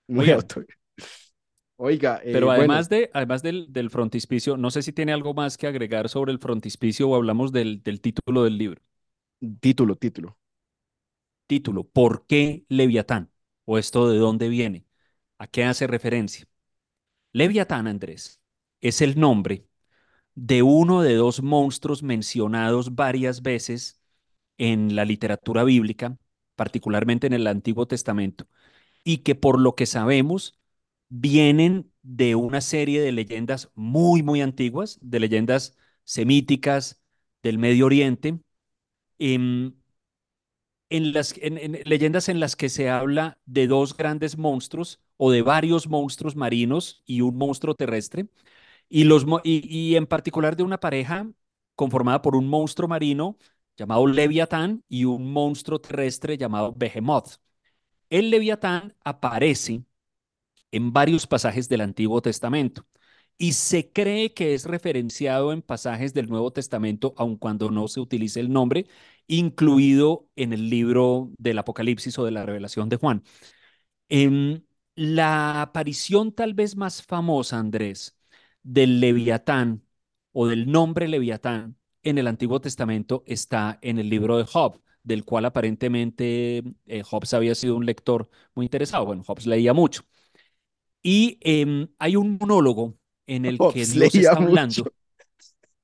muy 0.07 0.29
Oiga, 0.29 0.31
auto. 0.31 0.63
Oiga, 1.77 2.21
eh, 2.23 2.39
pero 2.39 2.51
bueno, 2.51 2.75
además 2.75 2.89
de, 2.89 3.09
además 3.13 3.43
del, 3.43 3.71
del 3.71 3.89
frontispicio, 3.89 4.57
no 4.57 4.69
sé 4.71 4.81
si 4.81 4.91
tiene 4.91 5.13
algo 5.13 5.33
más 5.33 5.57
que 5.57 5.67
agregar 5.67 6.09
sobre 6.09 6.31
el 6.33 6.39
frontispicio 6.39 7.09
o 7.09 7.15
hablamos 7.15 7.51
del, 7.51 7.81
del 7.83 8.01
título 8.01 8.43
del 8.43 8.57
libro. 8.57 8.81
título, 9.61 9.95
título. 9.95 10.37
Título, 11.47 11.83
¿por 11.83 12.25
qué 12.27 12.65
Leviatán? 12.69 13.31
¿O 13.65 13.77
esto 13.77 14.09
de 14.09 14.17
dónde 14.17 14.49
viene? 14.49 14.85
¿A 15.37 15.47
qué 15.47 15.63
hace 15.63 15.85
referencia? 15.87 16.45
Leviatán, 17.33 17.87
Andrés, 17.87 18.41
es 18.81 19.01
el 19.01 19.19
nombre 19.19 19.67
de 20.35 20.63
uno 20.63 21.01
de 21.03 21.15
dos 21.15 21.43
monstruos 21.43 22.03
mencionados 22.03 22.95
varias 22.95 23.41
veces 23.43 24.01
en 24.57 24.95
la 24.95 25.05
literatura 25.05 25.63
bíblica, 25.65 26.17
particularmente 26.55 27.27
en 27.27 27.33
el 27.33 27.47
Antiguo 27.47 27.87
Testamento, 27.87 28.47
y 29.03 29.19
que 29.19 29.35
por 29.35 29.59
lo 29.59 29.75
que 29.75 29.85
sabemos 29.85 30.59
vienen 31.09 31.91
de 32.03 32.35
una 32.35 32.61
serie 32.61 33.01
de 33.01 33.11
leyendas 33.11 33.71
muy, 33.75 34.23
muy 34.23 34.41
antiguas, 34.41 34.99
de 35.01 35.19
leyendas 35.19 35.77
semíticas 36.05 37.03
del 37.43 37.57
Medio 37.59 37.85
Oriente, 37.87 38.39
em, 39.19 39.75
en 40.89 41.13
las 41.13 41.33
en, 41.41 41.79
leyendas 41.85 42.29
en 42.29 42.39
las 42.39 42.55
que 42.55 42.69
se 42.69 42.89
habla 42.89 43.39
de 43.45 43.67
dos 43.67 43.95
grandes 43.97 44.37
monstruos 44.37 45.01
o 45.17 45.31
de 45.31 45.41
varios 45.41 45.87
monstruos 45.87 46.35
marinos 46.35 47.03
y 47.05 47.21
un 47.21 47.37
monstruo 47.37 47.75
terrestre, 47.75 48.27
y, 48.89 49.05
los, 49.05 49.25
y, 49.43 49.67
y 49.69 49.95
en 49.97 50.07
particular 50.07 50.55
de 50.57 50.63
una 50.63 50.79
pareja 50.79 51.29
conformada 51.75 52.21
por 52.21 52.35
un 52.35 52.47
monstruo 52.49 52.87
marino 52.89 53.37
llamado 53.77 54.07
Leviatán 54.07 54.83
y 54.89 55.05
un 55.05 55.31
monstruo 55.31 55.79
terrestre 55.79 56.37
llamado 56.37 56.73
Behemoth. 56.75 57.37
El 58.09 58.29
Leviatán 58.29 58.95
aparece 59.03 59.83
en 60.71 60.93
varios 60.93 61.27
pasajes 61.27 61.69
del 61.69 61.81
Antiguo 61.81 62.21
Testamento 62.21 62.85
y 63.37 63.53
se 63.53 63.91
cree 63.91 64.33
que 64.33 64.53
es 64.53 64.65
referenciado 64.65 65.51
en 65.53 65.61
pasajes 65.61 66.13
del 66.13 66.29
Nuevo 66.29 66.51
Testamento, 66.51 67.13
aun 67.17 67.37
cuando 67.37 67.69
no 67.71 67.87
se 67.87 67.99
utilice 67.99 68.39
el 68.39 68.51
nombre, 68.51 68.87
incluido 69.27 70.29
en 70.35 70.53
el 70.53 70.69
libro 70.69 71.31
del 71.37 71.57
Apocalipsis 71.59 72.17
o 72.19 72.25
de 72.25 72.31
la 72.31 72.45
Revelación 72.45 72.89
de 72.89 72.97
Juan. 72.97 73.23
En 74.09 74.67
la 74.95 75.61
aparición 75.61 76.33
tal 76.33 76.53
vez 76.53 76.75
más 76.77 77.03
famosa, 77.03 77.59
Andrés, 77.59 78.17
del 78.63 78.99
Leviatán 78.99 79.83
o 80.31 80.47
del 80.47 80.71
nombre 80.71 81.07
Leviatán 81.07 81.77
en 82.05 82.17
el 82.19 82.27
Antiguo 82.27 82.61
Testamento 82.61 83.23
está 83.25 83.79
en 83.81 83.99
el 83.99 84.09
libro 84.09 84.37
de 84.37 84.45
Job, 84.45 84.79
del 85.03 85.25
cual 85.25 85.45
aparentemente 85.45 86.63
eh, 86.85 87.03
Hobbes 87.03 87.33
había 87.33 87.55
sido 87.55 87.75
un 87.75 87.85
lector 87.85 88.29
muy 88.53 88.65
interesado. 88.65 89.05
Bueno, 89.05 89.23
Hobbes 89.23 89.47
leía 89.47 89.73
mucho. 89.73 90.03
Y 91.01 91.37
em, 91.41 91.87
hay 91.99 92.15
un 92.15 92.37
monólogo 92.39 92.97
en 93.27 93.45
el 93.45 93.57
que 93.57 93.85
Dios 93.85 94.15
está 94.15 94.31
hablando. 94.31 94.83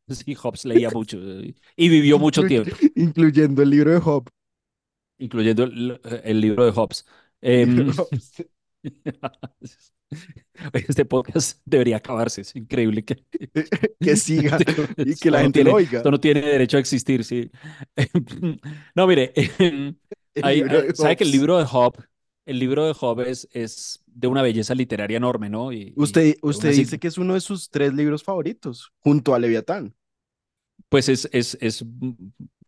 Sí, 0.08 0.36
Hobbes 0.36 0.66
leía 0.66 0.90
mucho 0.90 1.18
eh, 1.22 1.56
y 1.78 1.88
vivió 1.88 2.20
mucho 2.20 2.44
tiempo. 2.44 2.76
Incluyendo 2.96 3.62
el 3.62 3.70
libro 3.70 3.94
de 3.94 4.00
Job. 4.02 4.30
Incluyendo 5.20 5.64
el, 5.64 6.42
libro 6.42 6.66
de 6.66 6.72
Hobbes. 6.72 7.06
Em, 7.40 7.94
este 10.74 11.06
podcast 11.06 11.60
debería 11.66 11.98
acabarse, 11.98 12.42
es 12.42 12.56
increíble 12.56 13.04
que, 13.04 13.24
que 14.00 14.16
siga 14.16 14.58
y 14.98 15.16
que 15.16 15.32
la 15.32 15.42
gente 15.42 15.64
lo 15.64 15.74
oiga. 15.74 15.98
Esto 15.98 16.12
no 16.12 16.20
tiene 16.20 16.42
derecho 16.42 16.78
a 16.78 16.80
existir, 16.80 17.24
sí. 17.24 17.50
No, 18.96 19.08
mire, 19.08 19.34
¿sabe 20.94 21.16
que 21.16 21.24
el 21.24 21.32
libro 21.32 21.58
de 21.58 21.66
Job, 21.66 21.96
el 22.46 22.60
libro 22.60 22.86
de 22.86 22.94
Job 22.94 23.22
es, 23.22 23.48
es 23.52 24.04
de 24.06 24.28
una 24.28 24.42
belleza 24.42 24.76
literaria 24.76 25.18
enorme, 25.18 25.50
¿no? 25.50 25.72
Y, 25.72 25.94
usted 25.96 26.36
usted 26.42 26.74
dice 26.74 27.00
que 27.00 27.08
es 27.08 27.18
uno 27.18 27.34
de 27.34 27.42
sus 27.42 27.70
tres 27.70 27.94
libros 27.94 28.24
favoritos, 28.24 28.92
junto 29.00 29.34
a 29.34 29.40
Leviatán. 29.40 29.96
Pues 30.90 31.08
es, 31.08 31.30
es, 31.32 31.58
es, 31.62 31.86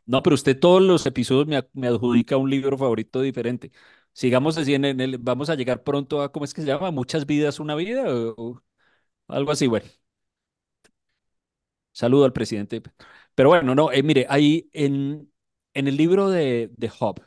no, 0.06 0.24
pero 0.24 0.36
usted 0.36 0.58
todos 0.58 0.82
los 0.82 1.06
episodios 1.06 1.48
me, 1.48 1.62
me 1.74 1.88
adjudica 1.88 2.38
un 2.38 2.50
libro 2.50 2.78
favorito 2.78 3.22
diferente. 3.22 3.72
Sigamos 4.14 4.58
así 4.58 4.74
en, 4.76 4.86
el, 4.86 5.18
vamos 5.18 5.50
a 5.50 5.56
llegar 5.56 5.84
pronto 5.84 6.22
a, 6.22 6.32
¿cómo 6.32 6.46
es 6.46 6.54
que 6.54 6.62
se 6.62 6.68
llama? 6.68 6.92
Muchas 6.92 7.26
vidas, 7.26 7.60
una 7.60 7.76
vida, 7.76 8.04
o, 8.08 8.62
algo 9.28 9.52
así, 9.52 9.68
bueno. 9.68 9.88
Saludo 11.92 12.26
al 12.26 12.34
presidente. 12.34 12.82
Pero 13.36 13.50
bueno, 13.50 13.76
no, 13.76 13.92
eh, 13.92 14.04
mire, 14.04 14.26
ahí 14.30 14.70
en, 14.74 15.32
en 15.74 15.88
el 15.88 15.98
libro 15.98 16.30
de, 16.30 16.72
de 16.78 16.90
Job, 16.90 17.22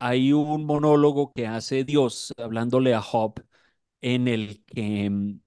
hay 0.00 0.32
un 0.32 0.66
monólogo 0.66 1.32
que 1.34 1.46
hace 1.48 1.84
Dios 1.84 2.34
hablándole 2.38 2.94
a 2.94 3.02
Job 3.02 3.34
en 4.02 4.28
el 4.28 4.64
que 4.66 5.10
mm, 5.10 5.40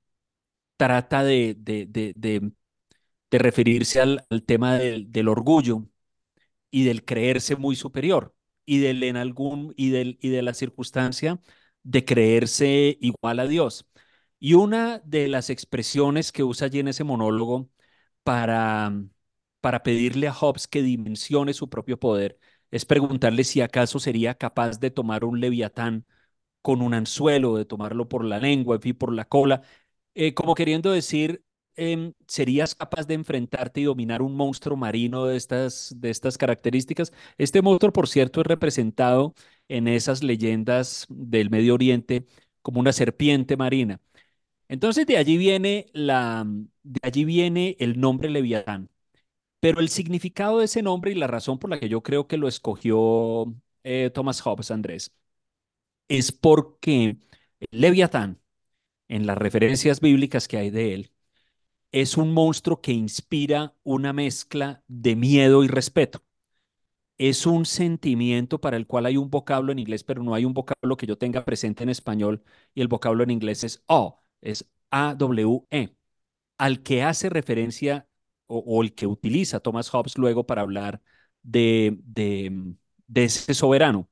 trata 0.77 1.23
de, 1.23 1.55
de, 1.59 1.87
de, 1.87 2.13
de 3.31 3.37
referirse 3.39 4.01
al, 4.01 4.25
al 4.29 4.43
tema 4.43 4.77
del, 4.77 5.11
del 5.11 5.27
orgullo 5.27 5.85
y 6.71 6.85
del 6.85 7.05
creerse 7.05 7.55
muy 7.57 7.75
superior 7.75 8.35
y 8.69 8.79
del 8.79 9.03
en 9.03 9.17
algún 9.17 9.73
y 9.77 9.89
del 9.89 10.17
y 10.21 10.29
de 10.29 10.41
la 10.43 10.53
circunstancia 10.53 11.41
de 11.83 12.05
creerse 12.05 12.97
igual 13.01 13.39
a 13.39 13.47
Dios. 13.47 13.87
Y 14.39 14.53
una 14.53 14.99
de 14.99 15.27
las 15.27 15.49
expresiones 15.49 16.31
que 16.31 16.43
usa 16.43 16.67
allí 16.67 16.79
en 16.79 16.87
ese 16.89 17.03
monólogo 17.03 17.69
para 18.23 18.93
para 19.61 19.83
pedirle 19.83 20.27
a 20.27 20.33
Hobbes 20.33 20.67
que 20.67 20.81
dimensione 20.83 21.53
su 21.53 21.69
propio 21.69 21.99
poder 21.99 22.39
es 22.71 22.85
preguntarle 22.85 23.43
si 23.43 23.61
acaso 23.61 23.99
sería 23.99 24.35
capaz 24.35 24.79
de 24.79 24.91
tomar 24.91 25.25
un 25.25 25.39
leviatán 25.39 26.05
con 26.61 26.81
un 26.81 26.93
anzuelo, 26.93 27.55
de 27.57 27.65
tomarlo 27.65 28.09
por 28.09 28.25
la 28.25 28.39
lengua, 28.39 28.79
y 28.83 28.93
por 28.93 29.13
la 29.13 29.25
cola, 29.25 29.61
eh, 30.15 30.33
como 30.33 30.55
queriendo 30.55 30.91
decir, 30.91 31.43
Em, 31.75 32.13
¿serías 32.27 32.75
capaz 32.75 33.07
de 33.07 33.13
enfrentarte 33.13 33.79
y 33.79 33.85
dominar 33.85 34.21
un 34.21 34.35
monstruo 34.35 34.75
marino 34.75 35.25
de 35.25 35.37
estas, 35.37 35.93
de 35.97 36.09
estas 36.09 36.37
características? 36.37 37.13
Este 37.37 37.61
monstruo, 37.61 37.93
por 37.93 38.09
cierto, 38.09 38.41
es 38.41 38.47
representado 38.47 39.33
en 39.69 39.87
esas 39.87 40.21
leyendas 40.21 41.05
del 41.09 41.49
Medio 41.49 41.73
Oriente 41.75 42.25
como 42.61 42.81
una 42.81 42.91
serpiente 42.91 43.55
marina. 43.55 44.01
Entonces 44.69 45.05
de 45.07 45.17
allí 45.17 45.37
viene 45.37 45.87
la, 45.93 46.45
de 46.83 46.99
allí 47.03 47.25
viene 47.25 47.75
el 47.79 47.99
nombre 47.99 48.29
Leviatán. 48.29 48.89
Pero 49.61 49.81
el 49.81 49.89
significado 49.89 50.59
de 50.59 50.65
ese 50.65 50.83
nombre 50.83 51.11
y 51.11 51.15
la 51.15 51.27
razón 51.27 51.59
por 51.59 51.69
la 51.71 51.79
que 51.79 51.89
yo 51.89 52.03
creo 52.03 52.27
que 52.27 52.37
lo 52.37 52.47
escogió 52.47 53.53
eh, 53.83 54.11
Thomas 54.13 54.41
Hobbes, 54.41 54.71
Andrés, 54.71 55.13
es 56.07 56.31
porque 56.31 57.17
Leviatán, 57.71 58.41
en 59.09 59.27
las 59.27 59.37
referencias 59.37 60.01
bíblicas 60.01 60.47
que 60.47 60.57
hay 60.57 60.69
de 60.71 60.93
él, 60.95 61.11
es 61.91 62.17
un 62.17 62.33
monstruo 62.33 62.81
que 62.81 62.91
inspira 62.91 63.75
una 63.83 64.13
mezcla 64.13 64.83
de 64.87 65.15
miedo 65.15 65.63
y 65.63 65.67
respeto. 65.67 66.23
Es 67.17 67.45
un 67.45 67.65
sentimiento 67.65 68.61
para 68.61 68.77
el 68.77 68.87
cual 68.87 69.05
hay 69.05 69.17
un 69.17 69.29
vocablo 69.29 69.71
en 69.71 69.79
inglés, 69.79 70.03
pero 70.03 70.23
no 70.23 70.33
hay 70.33 70.45
un 70.45 70.53
vocablo 70.53 70.95
que 70.95 71.07
yo 71.07 71.17
tenga 71.17 71.43
presente 71.43 71.83
en 71.83 71.89
español, 71.89 72.43
y 72.73 72.81
el 72.81 72.87
vocablo 72.87 73.23
en 73.23 73.31
inglés 73.31 73.63
es 73.63 73.83
O, 73.87 74.21
es 74.41 74.69
A-W-E, 74.91 75.95
al 76.57 76.81
que 76.81 77.03
hace 77.03 77.29
referencia 77.29 78.07
o, 78.47 78.81
el 78.81 78.95
que 78.95 79.05
utiliza 79.05 79.59
Thomas 79.59 79.89
Hobbes 79.89 80.17
luego 80.17 80.47
para 80.47 80.63
hablar 80.63 81.01
de, 81.43 81.97
de, 82.03 82.73
ese 83.13 83.53
soberano. 83.53 84.09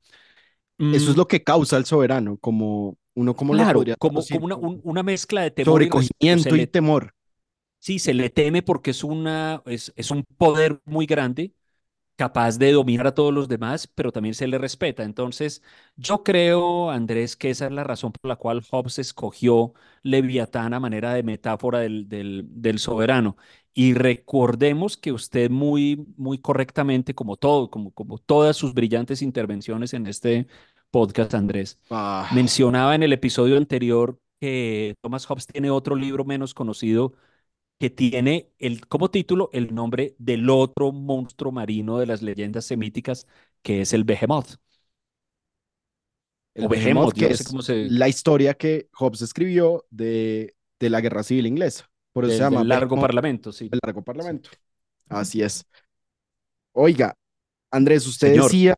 Eso 0.78 1.10
es 1.10 1.16
mm. 1.16 1.18
lo 1.18 1.26
que 1.26 1.42
causa 1.42 1.76
el 1.76 1.86
soberano, 1.86 2.36
como 2.38 2.98
uno 3.14 3.34
como 3.34 3.52
claro, 3.54 3.82
como, 3.98 4.22
como 4.22 4.44
una, 4.44 4.56
una, 4.56 5.02
mezcla 5.02 5.42
de 5.42 5.50
temor 5.50 5.82
y, 5.82 5.90
y 6.20 6.66
temor. 6.68 7.14
Sí, 7.80 7.98
se 7.98 8.12
le 8.14 8.28
teme 8.30 8.62
porque 8.62 8.90
es, 8.90 9.04
una, 9.04 9.62
es, 9.66 9.92
es 9.96 10.10
un 10.10 10.24
poder 10.36 10.80
muy 10.84 11.06
grande, 11.06 11.54
capaz 12.16 12.58
de 12.58 12.72
dominar 12.72 13.06
a 13.08 13.14
todos 13.14 13.32
los 13.34 13.48
demás, 13.48 13.86
pero 13.88 14.12
también 14.12 14.34
se 14.34 14.48
le 14.48 14.58
respeta. 14.58 15.04
Entonces, 15.04 15.62
yo 15.96 16.24
creo, 16.24 16.90
Andrés, 16.90 17.36
que 17.36 17.50
esa 17.50 17.66
es 17.66 17.72
la 17.72 17.84
razón 17.84 18.12
por 18.12 18.28
la 18.28 18.36
cual 18.36 18.62
Hobbes 18.70 18.98
escogió 18.98 19.74
Leviatán 20.02 20.74
a 20.74 20.80
manera 20.80 21.14
de 21.14 21.22
metáfora 21.22 21.80
del, 21.80 22.08
del, 22.08 22.46
del 22.48 22.78
soberano. 22.80 23.36
Y 23.74 23.94
recordemos 23.94 24.96
que 24.96 25.12
usted 25.12 25.50
muy, 25.50 26.06
muy 26.16 26.38
correctamente, 26.38 27.14
como 27.14 27.36
todo, 27.36 27.70
como, 27.70 27.92
como 27.92 28.18
todas 28.18 28.56
sus 28.56 28.74
brillantes 28.74 29.22
intervenciones 29.22 29.94
en 29.94 30.06
este 30.08 30.48
podcast, 30.90 31.34
Andrés, 31.34 31.80
ah. 31.90 32.28
mencionaba 32.34 32.94
en 32.94 33.04
el 33.04 33.12
episodio 33.12 33.56
anterior 33.56 34.18
que 34.40 34.96
Thomas 35.00 35.26
Hobbes 35.26 35.46
tiene 35.46 35.70
otro 35.70 35.94
libro 35.96 36.24
menos 36.24 36.54
conocido 36.54 37.14
que 37.78 37.90
tiene 37.90 38.50
el, 38.58 38.86
como 38.86 39.10
título 39.10 39.50
el 39.52 39.74
nombre 39.74 40.14
del 40.18 40.50
otro 40.50 40.92
monstruo 40.92 41.52
marino 41.52 41.98
de 41.98 42.06
las 42.06 42.22
leyendas 42.22 42.64
semíticas, 42.64 43.26
que 43.62 43.82
es 43.82 43.92
el 43.92 44.04
Behemoth. 44.04 44.56
El 46.54 46.66
o 46.66 46.68
Behemoth, 46.68 47.14
que 47.14 47.26
es 47.26 47.52
la 47.90 48.08
historia 48.08 48.54
que 48.54 48.88
Hobbes 48.94 49.22
escribió 49.22 49.86
de, 49.90 50.56
de 50.80 50.90
la 50.90 51.00
Guerra 51.00 51.22
Civil 51.22 51.46
Inglesa. 51.46 51.88
Por 52.12 52.24
eso 52.24 52.34
se 52.34 52.40
llama 52.40 52.62
el 52.62 52.68
Largo 52.68 53.00
Parlamento, 53.00 53.52
sí. 53.52 53.68
El 53.70 53.78
Largo 53.80 54.02
Parlamento. 54.02 54.50
Así 55.08 55.40
es. 55.40 55.64
Oiga, 56.72 57.16
Andrés, 57.70 58.06
usted 58.06 58.34
decía 58.34 58.74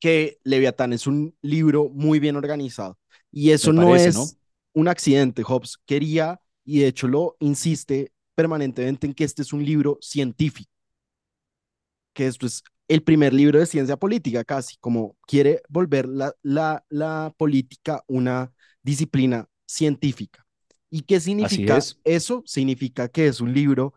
que 0.00 0.38
Leviatán 0.42 0.92
es 0.92 1.06
un 1.06 1.36
libro 1.42 1.88
muy 1.90 2.18
bien 2.18 2.34
organizado. 2.34 2.98
Y 3.30 3.50
eso 3.50 3.72
no 3.72 3.94
es 3.94 4.36
un 4.72 4.88
accidente. 4.88 5.44
Hobbes 5.44 5.78
quería 5.86 6.40
y 6.68 6.80
de 6.80 6.88
hecho 6.88 7.08
lo 7.08 7.36
insiste 7.40 8.12
permanentemente 8.34 9.06
en 9.06 9.14
que 9.14 9.24
este 9.24 9.42
es 9.42 9.54
un 9.54 9.64
libro 9.64 9.98
científico, 10.02 10.70
que 12.12 12.26
esto 12.26 12.46
es 12.46 12.62
el 12.88 13.02
primer 13.02 13.32
libro 13.34 13.58
de 13.58 13.66
ciencia 13.66 13.96
política 13.96 14.44
casi, 14.44 14.76
como 14.78 15.16
quiere 15.26 15.62
volver 15.68 16.08
la, 16.08 16.34
la, 16.42 16.84
la 16.88 17.34
política 17.36 18.02
una 18.06 18.52
disciplina 18.82 19.46
científica. 19.66 20.44
¿Y 20.90 21.02
qué 21.02 21.20
significa 21.20 21.78
eso? 22.04 22.42
Significa 22.46 23.08
que 23.08 23.26
es 23.26 23.40
un 23.40 23.52
libro 23.52 23.92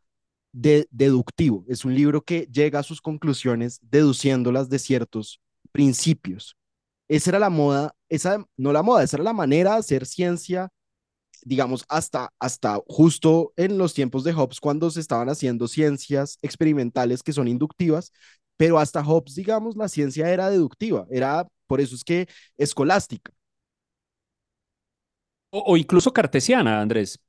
de 0.51 0.88
deductivo. 0.91 1.65
Es 1.69 1.86
un 1.86 1.95
libro 1.95 2.21
que 2.21 2.47
llega 2.51 2.79
a 2.79 2.84
sus 2.84 3.01
conclusiones 3.01 3.79
deduciéndolas 3.81 4.69
de 4.69 4.79
ciertos 4.79 5.39
principios. 5.71 6.57
Esa 7.07 7.31
era 7.31 7.39
la 7.39 7.49
moda, 7.49 7.95
esa 8.10 8.45
no 8.57 8.73
la 8.73 8.84
moda, 8.84 9.03
esa 9.03 9.17
era 9.17 9.23
la 9.25 9.34
manera 9.34 9.73
de 9.73 9.79
hacer 9.79 10.05
ciencia, 10.05 10.69
digamos, 11.45 11.86
hasta, 11.89 12.32
hasta 12.39 12.80
justo 12.88 13.54
en 13.58 13.77
los 13.77 13.93
tiempos 13.93 14.23
de 14.23 14.34
Hobbes, 14.34 14.60
cuando 14.60 14.89
se 14.91 14.99
estaban 14.99 15.30
haciendo 15.30 15.67
ciencias 15.67 16.38
experimentales 16.41 17.23
que 17.23 17.34
son 17.34 17.47
inductivas, 17.47 18.12
pero 18.58 18.80
hasta 18.80 19.04
Hobbes, 19.04 19.36
digamos, 19.36 19.75
la 19.75 19.88
ciencia 19.89 20.30
era 20.32 20.49
deductiva, 20.49 21.08
era, 21.12 21.47
por 21.67 21.82
eso 21.82 21.95
es 21.95 22.04
que 22.04 22.27
escolástica. 22.58 23.32
O, 25.51 25.60
o 25.71 25.77
incluso 25.77 26.13
cartesiana, 26.13 26.82
Andrés. 26.82 27.19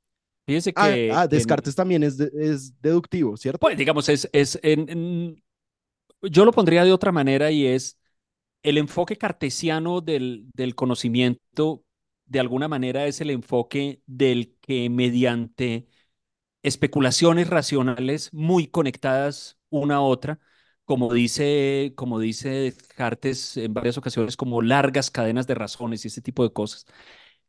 Fíjese 0.47 0.73
Ah, 0.75 0.99
que, 1.07 1.07
ah 1.07 1.27
en- 1.31 1.31
Descartes 1.31 1.75
también 1.75 2.03
es, 2.03 2.17
de- 2.17 2.31
es 2.35 2.79
deductivo, 2.81 3.37
¿cierto? 3.37 3.59
pues 3.59 3.77
digamos, 3.77 4.09
es, 4.09 4.29
es 4.33 4.59
en- 4.63 4.89
en- 4.89 5.43
yo 6.23 6.45
lo 6.45 6.51
pondría 6.53 6.85
de 6.85 6.93
otra 6.93 7.11
manera 7.11 7.51
y 7.51 7.67
es 7.67 7.97
el 8.63 8.77
enfoque 8.77 9.17
cartesiano 9.17 10.01
del, 10.01 10.45
del 10.55 10.75
conocimiento, 10.75 11.83
de 12.33 12.39
alguna 12.41 12.67
manera 12.67 13.05
es 13.07 13.21
el 13.21 13.29
enfoque 13.31 14.01
del 14.07 14.55
que 14.61 14.89
mediante 14.89 15.87
especulaciones 16.63 17.49
racionales 17.49 18.33
muy 18.33 18.67
conectadas 18.67 19.59
una 19.69 19.95
a 19.97 20.01
otra, 20.01 20.39
como 20.85 21.13
dice, 21.13 21.93
como 21.95 22.19
dice 22.19 22.73
en 23.57 23.73
varias 23.73 23.97
ocasiones, 23.97 24.37
como 24.37 24.61
largas 24.61 25.11
cadenas 25.11 25.47
de 25.47 25.55
razones 25.55 26.05
y 26.05 26.07
ese 26.09 26.21
tipo 26.21 26.43
de 26.43 26.53
cosas, 26.53 26.85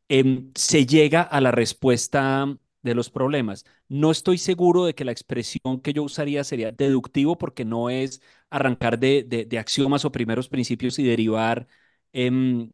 em, 0.09 0.51
se 0.55 0.85
llega 0.85 1.21
a 1.21 1.41
la 1.41 1.51
respuesta 1.51 2.47
de 2.83 2.95
los 2.95 3.09
problemas. 3.09 3.65
No 3.89 4.11
estoy 4.11 4.37
seguro 4.37 4.85
de 4.85 4.95
que 4.95 5.05
la 5.05 5.11
expresión 5.11 5.81
que 5.81 5.93
yo 5.93 6.03
usaría 6.03 6.43
sería 6.43 6.71
deductivo 6.71 7.37
porque 7.37 7.65
no 7.65 7.89
es 7.89 8.21
arrancar 8.49 8.99
de, 8.99 9.23
de- 9.23 9.45
axiomas 9.59 10.05
o 10.05 10.11
primeros 10.11 10.49
principios 10.49 10.99
y 10.99 11.03
derivar, 11.03 11.67
em, 12.13 12.71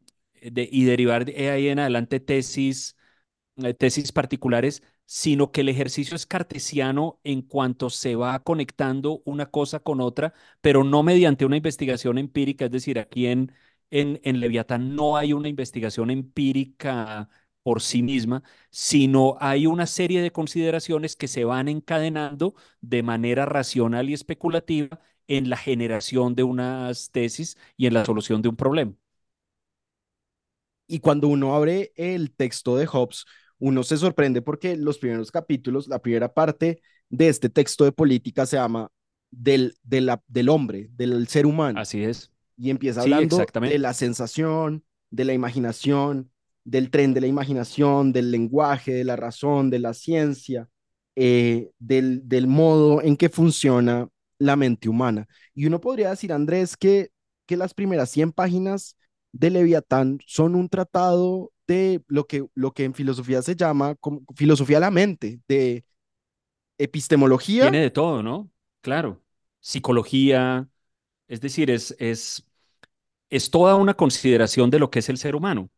de, 0.50 0.68
y 0.70 0.84
derivar 0.84 1.24
de 1.24 1.50
ahí 1.50 1.68
en 1.68 1.78
adelante 1.78 2.20
tesis 2.20 2.96
eh, 3.56 3.74
tesis 3.74 4.12
particulares, 4.12 4.82
sino 5.06 5.50
que 5.52 5.60
el 5.62 5.68
ejercicio 5.68 6.16
es 6.16 6.26
cartesiano 6.26 7.20
en 7.24 7.42
cuanto 7.42 7.90
se 7.90 8.16
va 8.16 8.42
conectando 8.42 9.22
una 9.24 9.46
cosa 9.50 9.80
con 9.80 10.00
otra, 10.00 10.32
pero 10.60 10.84
no 10.84 11.02
mediante 11.02 11.44
una 11.44 11.56
investigación 11.56 12.18
empírica. 12.18 12.66
Es 12.66 12.70
decir, 12.70 12.98
aquí 12.98 13.26
en, 13.26 13.52
en, 13.90 14.20
en 14.24 14.40
Leviatán 14.40 14.94
no 14.96 15.16
hay 15.16 15.32
una 15.32 15.48
investigación 15.48 16.10
empírica 16.10 17.28
por 17.62 17.80
sí 17.80 18.02
misma, 18.02 18.42
sino 18.70 19.36
hay 19.40 19.66
una 19.66 19.86
serie 19.86 20.20
de 20.22 20.32
consideraciones 20.32 21.14
que 21.16 21.28
se 21.28 21.44
van 21.44 21.68
encadenando 21.68 22.54
de 22.80 23.02
manera 23.02 23.46
racional 23.46 24.10
y 24.10 24.14
especulativa 24.14 25.00
en 25.28 25.48
la 25.48 25.56
generación 25.56 26.34
de 26.34 26.42
unas 26.42 27.10
tesis 27.12 27.56
y 27.76 27.86
en 27.86 27.94
la 27.94 28.04
solución 28.04 28.42
de 28.42 28.48
un 28.48 28.56
problema. 28.56 28.92
Y 30.92 31.00
cuando 31.00 31.28
uno 31.28 31.54
abre 31.54 31.92
el 31.96 32.32
texto 32.34 32.76
de 32.76 32.86
Hobbes, 32.86 33.24
uno 33.58 33.82
se 33.82 33.96
sorprende 33.96 34.42
porque 34.42 34.76
los 34.76 34.98
primeros 34.98 35.30
capítulos, 35.30 35.88
la 35.88 36.00
primera 36.00 36.32
parte 36.34 36.82
de 37.08 37.28
este 37.28 37.48
texto 37.48 37.84
de 37.84 37.92
política 37.92 38.44
se 38.46 38.56
llama 38.56 38.88
del, 39.30 39.74
de 39.82 40.00
la- 40.02 40.22
del 40.28 40.48
hombre, 40.48 40.88
del 40.92 41.28
ser 41.28 41.46
humano. 41.46 41.80
Así 41.80 42.02
es. 42.04 42.30
y 42.56 42.70
empieza 42.70 43.02
Sí, 43.02 43.12
hablando 43.12 43.36
de 43.36 43.42
exactamente. 43.42 43.78
la 43.78 43.94
sensación, 43.94 44.84
de 45.10 45.24
la 45.24 45.32
imaginación, 45.32 46.30
del 46.64 46.90
tren 46.90 47.14
de 47.14 47.20
la 47.22 47.26
imaginación, 47.26 48.12
del 48.12 48.30
lenguaje, 48.30 48.92
de 48.92 49.04
la 49.04 49.16
razón, 49.16 49.70
de 49.70 49.78
la 49.78 49.94
ciencia, 49.94 50.68
eh, 51.16 51.70
del, 51.78 52.28
del 52.28 52.46
modo 52.46 53.02
en 53.02 53.16
que 53.16 53.28
funciona 53.28 54.08
la 54.38 54.56
mente 54.56 54.88
humana. 54.88 55.26
Y 55.54 55.66
uno 55.66 55.80
podría 55.80 56.10
decir, 56.10 56.32
Andrés, 56.32 56.76
que, 56.76 57.10
que 57.46 57.56
las 57.56 57.74
primeras 57.74 58.10
100 58.10 58.32
páginas 58.32 58.96
de 59.32 59.50
Leviatán 59.50 60.18
son 60.26 60.54
un 60.54 60.68
tratado 60.68 61.52
de 61.66 62.02
lo 62.08 62.26
que, 62.26 62.46
lo 62.54 62.72
que 62.72 62.84
en 62.84 62.94
filosofía 62.94 63.42
se 63.42 63.56
llama 63.56 63.96
filosofía 64.36 64.76
de 64.76 64.80
la 64.80 64.90
mente, 64.90 65.40
de 65.48 65.84
epistemología 66.78 67.70
Tiene 67.70 67.80
de 67.80 67.90
todo, 67.90 68.22
¿no? 68.22 68.50
Claro. 68.82 69.22
Psicología, 69.60 70.68
es 71.28 71.40
decir, 71.40 71.70
es, 71.70 71.94
es, 71.98 72.46
es 73.30 73.50
toda 73.50 73.76
una 73.76 73.94
consideración 73.94 74.70
de 74.70 74.78
lo 74.80 74.90
que 74.90 75.00
es 75.00 75.08
el 75.10 75.18
ser 75.18 75.36
humano. 75.36 75.70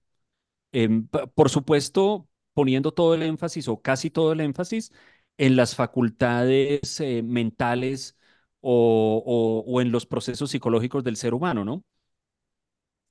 Em, 0.72 1.08
por 1.34 1.50
supuesto, 1.50 2.28
poniendo 2.54 2.92
todo 2.92 3.14
el 3.14 3.22
énfasis 3.22 3.68
o 3.68 3.82
casi 3.82 4.10
todo 4.10 4.32
el 4.32 4.40
énfasis 4.40 4.92
en 5.38 5.56
las 5.56 5.74
facultades 5.76 7.00
eh, 7.00 7.22
mentales 7.24 8.16
o, 8.60 9.22
o- 9.26 9.72
o 9.72 9.80
en 9.82 9.92
los 9.92 10.06
procesos 10.06 10.50
psicológicos 10.50 11.04
del 11.04 11.16
ser 11.16 11.34
humano, 11.34 11.64
¿no? 11.64 11.84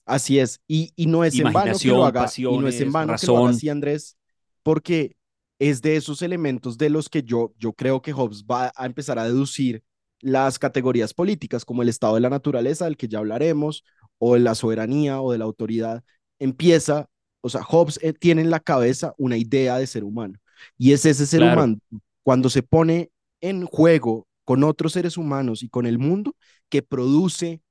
Así 0.05 0.39
es, 0.39 0.59
y, 0.67 0.91
y 0.95 1.05
no 1.07 1.23
es 1.23 1.39
en 1.39 1.53
vano 1.53 1.79
que 1.79 1.91
lo 1.91 2.03
haga, 2.05 2.35
y 2.45 2.57
no 2.57 2.67
es 2.67 2.81
en 2.81 2.91
vano 2.91 3.15
que 3.15 3.27
lo 3.27 3.37
haga 3.37 3.49
así, 3.49 3.69
Andrés, 3.69 4.17
porque 4.61 5.15
es 5.59 5.81
de 5.81 5.95
esos 5.95 6.21
elementos 6.21 6.77
de 6.77 6.89
los 6.89 7.07
que 7.09 7.23
yo, 7.23 7.53
yo 7.57 7.71
creo 7.73 8.01
que 8.01 8.11
Hobbes 8.11 8.43
va 8.43 8.71
a 8.75 8.85
empezar 8.85 9.17
a 9.17 9.23
deducir 9.25 9.81
las 10.19 10.59
categorías 10.59 11.13
políticas, 11.13 11.63
como 11.65 11.81
el 11.83 11.89
estado 11.89 12.15
de 12.15 12.21
la 12.21 12.29
naturaleza, 12.29 12.85
del 12.85 12.97
que 12.97 13.07
ya 13.07 13.19
hablaremos, 13.19 13.83
o 14.17 14.33
de 14.33 14.41
la 14.41 14.55
soberanía 14.55 15.21
o 15.21 15.31
de 15.31 15.37
la 15.37 15.45
autoridad. 15.45 16.03
Empieza, 16.39 17.07
o 17.41 17.49
sea, 17.49 17.63
Hobbes 17.63 17.99
eh, 18.01 18.13
tiene 18.13 18.41
en 18.41 18.49
la 18.49 18.59
cabeza 18.59 19.13
una 19.17 19.37
idea 19.37 19.77
de 19.77 19.87
ser 19.87 20.03
humano, 20.03 20.37
y 20.77 20.91
es 20.91 21.05
ese 21.05 21.25
ser 21.25 21.39
Claro, 21.39 21.61
humano, 21.61 21.77
cuando 22.23 22.49
se 22.49 22.63
pone 22.63 23.09
en 23.41 23.65
juego 23.65 24.27
con 24.45 24.63
otros 24.65 24.93
seres 24.93 25.17
humanos 25.17 25.63
y 25.63 25.69
con 25.69 25.85
el 25.85 25.97
mundo, 25.97 26.35
que 26.69 26.81
produce 26.81 27.61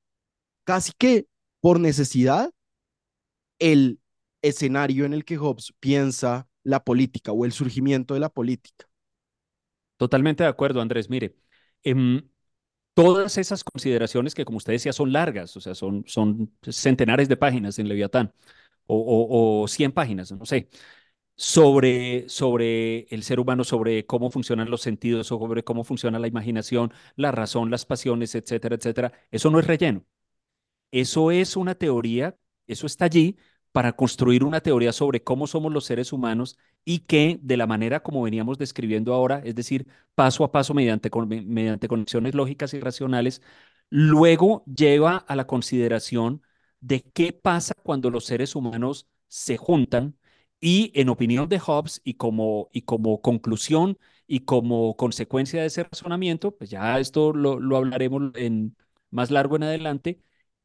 casi 0.64 0.92
que 0.99 1.27
por 1.62 1.81
necesidad 1.81 2.53
el 3.59 3.98
escenario 4.42 5.05
en 5.07 5.14
el 5.14 5.25
que 5.25 5.37
Hobbes 5.38 5.72
piensa 5.81 6.48
la 6.64 6.85
política 6.85 7.33
o 7.33 7.44
el 7.46 7.53
surgimiento 7.53 8.12
de 8.14 8.20
la 8.20 8.29
política. 8.29 8.87
totalmente 9.96 10.42
de 10.44 10.48
acuerdo, 10.51 10.81
Andrés. 10.81 11.09
Mire, 11.11 11.37
em, 11.83 12.22
todas 12.94 13.38
esas 13.38 13.64
consideraciones 13.64 14.35
que, 14.35 14.44
como 14.44 14.59
usted 14.59 14.75
decía, 14.75 14.92
son 14.92 15.12
largas, 15.12 15.57
o 15.57 15.61
sea, 15.61 15.75
son, 15.75 16.05
son 16.09 16.53
centenares 16.70 17.29
de 17.29 17.37
páginas 17.37 17.79
en 17.79 17.88
Leviatán 17.88 18.35
o, 18.87 18.96
o, 18.98 19.62
o 19.64 19.68
100 19.68 19.92
páginas, 19.92 20.33
no 20.33 20.46
sé, 20.46 20.68
sobre, 21.37 22.29
sobre 22.29 23.03
el 23.11 23.22
ser 23.25 23.40
humano, 23.40 23.64
sobre 23.64 24.07
cómo 24.07 24.31
funcionan 24.31 24.70
los 24.70 24.83
sentidos, 24.83 25.29
sobre 25.29 25.64
cómo 25.64 25.85
funciona 25.85 26.18
la 26.18 26.29
imaginación, 26.29 26.92
la 27.16 27.33
razón, 27.33 27.70
las 27.70 27.87
pasiones, 27.87 28.35
etcétera, 28.37 28.77
etcétera. 28.77 29.12
Eso 29.31 29.51
no 29.51 29.61
es 29.61 29.66
relleno. 29.68 30.05
Eso 30.92 31.33
es 31.33 31.57
una 31.57 31.76
teoría, 31.76 32.38
eso 32.68 32.87
está 32.87 33.07
allí 33.07 33.37
para 33.72 33.94
construir 33.94 34.44
una 34.44 34.62
teoría 34.62 34.92
sobre 34.94 35.24
cómo 35.24 35.48
somos 35.48 35.72
los 35.72 35.87
seres 35.87 36.12
humanos 36.14 36.59
y 36.85 37.00
que 37.00 37.40
de 37.42 37.57
la 37.59 37.66
manera 37.68 38.02
como 38.05 38.22
veníamos 38.22 38.59
describiendo 38.59 39.14
ahora, 39.14 39.42
es 39.44 39.57
decir, 39.57 39.88
paso 40.14 40.44
a 40.44 40.52
paso 40.52 40.74
mediante, 40.74 41.11
mediante 41.46 41.88
conexiones 41.88 42.35
lógicas 42.37 42.74
y 42.74 42.81
racionales, 42.81 43.42
luego 43.90 44.64
lleva 44.66 45.16
a 45.18 45.37
la 45.37 45.46
consideración 45.48 46.42
de 46.81 47.02
qué 47.02 47.33
pasa 47.35 47.74
cuando 47.83 48.11
los 48.11 48.26
seres 48.26 48.55
humanos 48.57 49.09
se 49.28 49.57
juntan 49.59 50.16
y 50.61 50.92
en 50.94 51.09
opinión 51.09 51.48
de 51.50 51.59
Hobbes 51.61 52.00
y 52.05 52.14
como, 52.14 52.70
y 52.72 52.83
como 52.83 53.20
conclusión 53.22 53.98
y 54.26 54.40
como 54.40 54.96
consecuencia 54.96 55.61
de 55.62 55.66
ese 55.68 55.85
razonamiento, 55.85 56.57
pues 56.57 56.70
ya 56.70 56.98
esto 57.00 57.33
lo, 57.33 57.59
lo 57.61 57.76
hablaremos 57.78 58.33
en 58.37 58.76
más 59.11 59.31
largo 59.31 59.57
en 59.57 59.64
adelante 59.64 60.20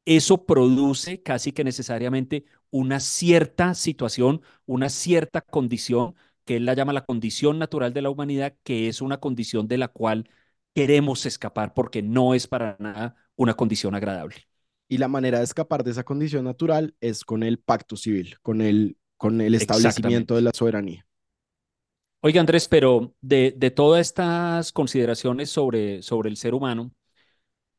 eso 0.08 0.46
produce 0.46 1.22
casi 1.22 1.52
que 1.52 1.66
necesariamente 1.66 2.46
una 2.70 3.02
cierta 3.02 3.74
situación, 3.74 4.42
una 4.66 4.88
cierta 4.88 5.42
condición, 5.42 6.16
que 6.46 6.56
él 6.56 6.66
la 6.66 6.76
llama 6.76 6.94
la 6.94 7.04
condición 7.04 7.60
natural 7.60 7.94
de 7.94 8.02
la 8.02 8.10
humanidad, 8.10 8.56
que 8.64 8.88
es 8.88 9.02
una 9.02 9.18
condición 9.18 9.68
de 9.68 9.78
la 9.78 9.90
cual 9.90 10.30
queremos 10.74 11.26
escapar 11.26 11.74
porque 11.74 12.02
no 12.02 12.34
es 12.34 12.48
para 12.48 12.78
nada 12.80 13.18
una 13.36 13.56
condición 13.56 13.96
agradable. 13.96 14.48
Y 14.88 14.98
la 14.98 15.10
manera 15.10 15.40
de 15.40 15.44
escapar 15.44 15.84
de 15.84 15.92
esa 15.92 16.06
condición 16.06 16.46
natural 16.46 16.96
es 17.02 17.26
con 17.26 17.44
el 17.44 17.60
pacto 17.60 17.98
civil, 17.98 18.38
con 18.42 18.62
el, 18.62 18.96
con 19.18 19.42
el 19.42 19.56
establecimiento 19.56 20.36
de 20.36 20.42
la 20.42 20.52
soberanía. 20.54 21.06
Oiga, 22.22 22.40
Andrés, 22.40 22.70
pero 22.70 23.14
de, 23.20 23.54
de 23.58 23.72
todas 23.72 24.08
estas 24.08 24.72
consideraciones 24.72 25.50
sobre, 25.50 26.02
sobre 26.02 26.30
el 26.30 26.38
ser 26.38 26.54
humano, 26.54 26.92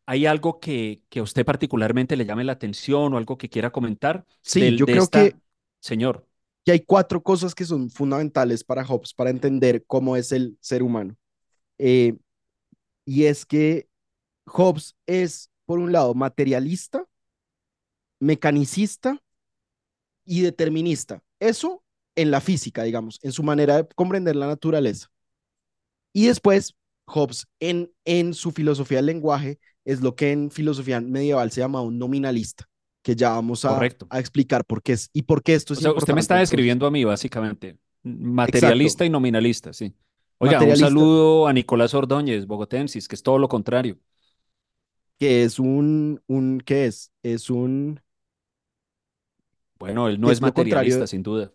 ¿hay 0.08 0.26
algo 0.26 0.60
que, 0.60 1.02
que 1.10 1.20
a 1.20 1.22
usted 1.22 1.44
particularmente 1.46 2.16
le 2.16 2.26
llame 2.26 2.44
la 2.44 2.52
atención 2.54 3.14
o 3.14 3.18
algo 3.18 3.38
que 3.38 3.50
quiera 3.50 3.70
comentar 3.72 4.26
Sí, 4.42 4.70
del, 4.70 4.76
yo 4.76 4.86
de 4.86 4.90
creo 4.90 5.08
esta, 5.10 5.30
que, 5.30 5.36
señor? 5.80 6.26
que 6.64 6.72
hay 6.72 6.80
cuatro 6.80 7.22
cosas 7.22 7.54
que 7.54 7.64
son 7.64 7.90
fundamentales 7.90 8.64
para 8.64 8.84
Hobbes 8.84 9.14
para 9.14 9.30
entender 9.30 9.84
cómo 9.86 10.16
es 10.16 10.32
el 10.32 10.58
ser 10.60 10.82
humano. 10.82 11.16
Eh, 11.78 12.16
y 13.06 13.24
es 13.26 13.46
que 13.46 13.88
Hobbes 14.46 14.96
es, 15.06 15.50
por 15.66 15.78
un 15.80 15.92
lado, 15.92 16.14
materialista, 16.14 17.06
mecanicista 18.20 19.18
y 20.24 20.42
determinista. 20.42 21.22
Eso 21.40 21.82
en 22.16 22.30
la 22.30 22.40
física, 22.40 22.82
digamos, 22.82 23.18
en 23.22 23.32
su 23.32 23.42
manera 23.42 23.76
de 23.78 23.88
comprender 23.94 24.36
la 24.36 24.46
naturaleza. 24.46 25.08
Y 26.12 26.26
después, 26.26 26.74
Hobbes 27.06 27.46
en, 27.60 27.92
en 28.04 28.34
su 28.34 28.50
filosofía 28.50 28.98
del 28.98 29.06
lenguaje 29.06 29.58
es 29.88 30.02
lo 30.02 30.14
que 30.16 30.32
en 30.32 30.50
filosofía 30.52 31.00
medieval 31.00 31.50
se 31.52 31.62
llama 31.62 31.82
un 31.82 31.98
nominalista, 31.98 32.68
que 33.02 33.16
ya 33.16 33.30
vamos 33.32 33.64
a, 33.66 33.90
a 34.10 34.20
explicar 34.20 34.64
por 34.66 34.82
qué 34.82 34.94
es 34.94 35.10
y 35.14 35.22
por 35.22 35.42
qué 35.42 35.54
esto 35.56 35.74
es 35.74 35.80
O 35.80 35.80
sea, 35.80 35.92
usted 35.92 36.14
me 36.14 36.20
importante, 36.20 36.20
está 36.20 36.36
describiendo 36.36 36.86
a 36.86 36.90
mí, 36.90 37.04
básicamente. 37.04 37.78
Materialista 38.02 39.04
y 39.04 39.10
nominalista, 39.10 39.72
sí. 39.72 39.94
Oiga, 40.38 40.62
un 40.62 40.76
saludo 40.76 41.46
a 41.48 41.52
Nicolás 41.52 41.94
Ordóñez, 41.94 42.46
bogotensis, 42.46 43.08
que 43.08 43.14
es 43.16 43.22
todo 43.22 43.38
lo 43.38 43.48
contrario. 43.48 43.98
que 45.18 45.44
es 45.44 45.58
un, 45.58 46.22
un, 46.26 46.60
¿qué 46.64 46.86
es? 46.86 47.12
Es 47.22 47.50
un, 47.50 48.00
Bueno, 49.78 50.08
él 50.08 50.20
no 50.20 50.30
¿Qué 50.30 50.32
es 50.32 50.40
materialista, 50.40 51.06
sin 51.06 51.22
duda. 51.22 51.52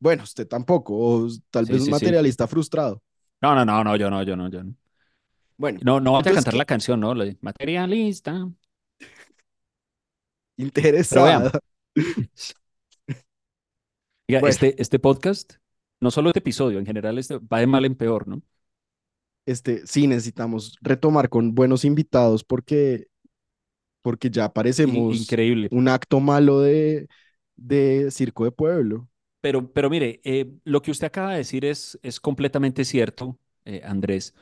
bueno, 0.00 0.22
usted 0.24 0.46
tampoco, 0.48 0.94
o 0.96 1.28
tal 1.50 1.66
Sí, 1.66 1.72
vez 1.72 1.80
un 1.80 1.88
sí. 1.90 1.90
materialista 1.90 2.46
frustrado. 2.46 3.02
No, 3.42 3.54
no, 3.54 3.64
no, 3.64 3.82
no, 3.84 3.96
yo 3.96 4.08
no, 4.10 4.22
yo 4.22 4.36
no, 4.36 4.48
yo 4.50 4.62
no. 4.64 4.74
Bueno, 5.62 5.78
No, 5.84 6.00
no 6.00 6.14
vaya 6.14 6.32
a 6.32 6.34
cantar 6.34 6.54
la 6.54 6.64
canción, 6.64 6.98
¿no? 6.98 7.14
La 7.14 7.32
materialista. 7.40 8.50
interesada. 10.56 11.52
Oiga, 14.28 14.40
Bueno. 14.40 14.48
este, 14.48 14.82
este 14.82 14.98
podcast, 14.98 15.52
no 16.00 16.10
solo 16.10 16.30
este 16.30 16.40
episodio, 16.40 16.80
en 16.80 16.86
general 16.86 17.16
este 17.16 17.38
va 17.38 17.60
de 17.60 17.68
mal 17.68 17.84
en 17.84 17.94
peor, 17.94 18.26
¿no? 18.26 18.42
Este, 19.46 19.86
sí, 19.86 20.08
necesitamos 20.08 20.76
retomar 20.80 21.28
con 21.28 21.54
buenos 21.54 21.84
invitados 21.84 22.42
porque, 22.42 23.06
porque 24.00 24.30
ya 24.30 24.52
parecemos 24.52 25.16
increíble. 25.16 25.68
un 25.70 25.86
acto 25.86 26.18
malo 26.18 26.58
de, 26.60 27.08
de 27.54 28.10
circo 28.10 28.44
de 28.44 28.50
pueblo. 28.50 29.08
Pero, 29.40 29.72
pero 29.72 29.90
mire, 29.90 30.20
eh, 30.24 30.52
lo 30.64 30.82
que 30.82 30.90
usted 30.90 31.06
acaba 31.06 31.32
de 31.32 31.38
decir 31.38 31.64
es, 31.64 31.98
es 32.02 32.18
completamente 32.18 32.84
cierto, 32.84 33.38
eh, 33.64 33.82
Andrés. 33.84 34.34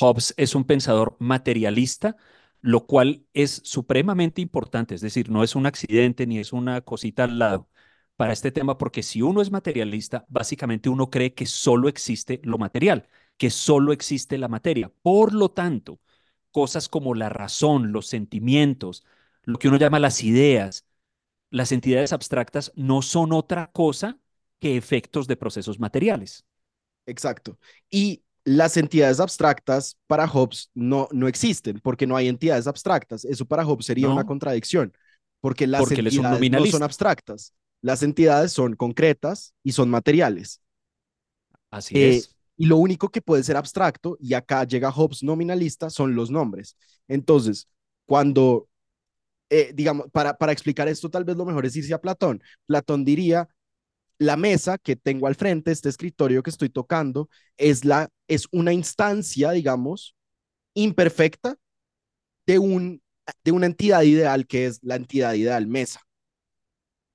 Hobbes 0.00 0.34
es 0.36 0.54
un 0.54 0.64
pensador 0.64 1.16
materialista, 1.20 2.16
lo 2.60 2.86
cual 2.86 3.26
es 3.34 3.60
supremamente 3.64 4.40
importante. 4.40 4.94
Es 4.94 5.00
decir, 5.00 5.30
no 5.30 5.42
es 5.44 5.54
un 5.56 5.66
accidente 5.66 6.26
ni 6.26 6.38
es 6.38 6.52
una 6.52 6.80
cosita 6.82 7.24
al 7.24 7.38
lado 7.38 7.68
para 8.16 8.32
este 8.32 8.52
tema, 8.52 8.78
porque 8.78 9.02
si 9.02 9.22
uno 9.22 9.42
es 9.42 9.50
materialista, 9.50 10.24
básicamente 10.28 10.88
uno 10.88 11.10
cree 11.10 11.34
que 11.34 11.46
solo 11.46 11.88
existe 11.88 12.40
lo 12.44 12.58
material, 12.58 13.08
que 13.36 13.50
solo 13.50 13.92
existe 13.92 14.38
la 14.38 14.48
materia. 14.48 14.92
Por 15.02 15.34
lo 15.34 15.50
tanto, 15.50 16.00
cosas 16.50 16.88
como 16.88 17.14
la 17.14 17.28
razón, 17.28 17.92
los 17.92 18.06
sentimientos, 18.06 19.04
lo 19.44 19.58
que 19.58 19.68
uno 19.68 19.78
llama 19.78 19.98
las 19.98 20.22
ideas, 20.22 20.86
las 21.50 21.72
entidades 21.72 22.12
abstractas 22.12 22.72
no 22.76 23.02
son 23.02 23.32
otra 23.32 23.70
cosa 23.72 24.18
que 24.60 24.76
efectos 24.76 25.26
de 25.26 25.36
procesos 25.36 25.80
materiales. 25.80 26.46
Exacto. 27.06 27.58
Y 27.90 28.22
las 28.44 28.76
entidades 28.76 29.20
abstractas 29.20 29.98
para 30.06 30.26
Hobbes 30.28 30.70
no, 30.74 31.08
no 31.12 31.28
existen 31.28 31.80
porque 31.80 32.06
no 32.06 32.16
hay 32.16 32.28
entidades 32.28 32.66
abstractas. 32.66 33.24
Eso 33.24 33.46
para 33.46 33.64
Hobbes 33.64 33.86
sería 33.86 34.08
una 34.08 34.24
contradicción 34.24 34.92
porque 35.40 35.66
las 35.66 35.80
Porque 35.80 35.94
entidades 36.02 36.48
no 36.48 36.66
son 36.66 36.82
abstractas. 36.82 37.54
Las 37.82 38.02
entidades 38.02 38.52
son 38.52 38.76
concretas 38.76 39.54
y 39.64 39.72
son 39.72 39.90
materiales. 39.90 40.60
Así 41.70 42.00
Eh, 42.00 42.04
es. 42.04 42.36
Y 42.56 42.66
lo 42.66 42.76
único 42.76 43.08
que 43.10 43.22
puede 43.22 43.42
ser 43.42 43.56
abstracto, 43.56 44.16
y 44.20 44.34
acá 44.34 44.64
llega 44.64 44.92
Hobbes 44.92 45.22
nominalista, 45.22 45.90
son 45.90 46.14
los 46.14 46.30
nombres. 46.30 46.76
Entonces, 47.08 47.66
cuando, 48.06 48.68
eh, 49.50 49.72
digamos, 49.74 50.08
para, 50.12 50.36
para 50.38 50.52
explicar 50.52 50.88
esto, 50.88 51.10
tal 51.10 51.24
vez 51.24 51.36
lo 51.36 51.44
mejor 51.46 51.66
es 51.66 51.76
irse 51.76 51.94
a 51.94 52.00
Platón. 52.00 52.42
Platón 52.66 53.04
diría, 53.04 53.48
la 54.22 54.36
mesa 54.36 54.78
que 54.78 54.96
tengo 54.96 55.26
al 55.26 55.34
frente, 55.34 55.72
este 55.72 55.88
escritorio 55.88 56.42
que 56.42 56.50
estoy 56.50 56.70
tocando, 56.70 57.28
es, 57.56 57.84
la, 57.84 58.08
es 58.28 58.48
una 58.52 58.72
instancia, 58.72 59.52
digamos, 59.52 60.16
imperfecta 60.74 61.56
de, 62.46 62.58
un, 62.58 63.02
de 63.44 63.52
una 63.52 63.66
entidad 63.66 64.02
ideal 64.02 64.46
que 64.46 64.66
es 64.66 64.80
la 64.82 64.96
entidad 64.96 65.34
ideal 65.34 65.66
mesa, 65.68 66.02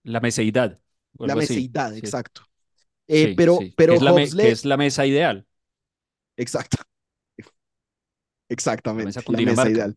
La 0.04 0.20
meseidad. 0.20 0.80
la 1.24 1.36
así. 1.36 1.36
meseidad, 1.36 1.96
Sí, 2.02 2.18
exacto. 2.18 2.42
Eh, 3.08 3.30
sí, 3.30 3.36
pero, 3.36 3.70
sí. 3.70 3.78
pero 3.78 3.98
es 3.98 4.02
la 4.02 4.14
Hobbes 4.14 4.34
le- 4.36 4.54
es 4.54 4.66
la 4.66 4.78
mesa 4.78 5.06
ideal. 5.06 5.48
Exacto. 6.38 6.78
Exactamente, 8.50 9.22
mesa 9.22 9.24
la 9.28 9.42
mesa 9.42 9.70
ideal. 9.70 9.96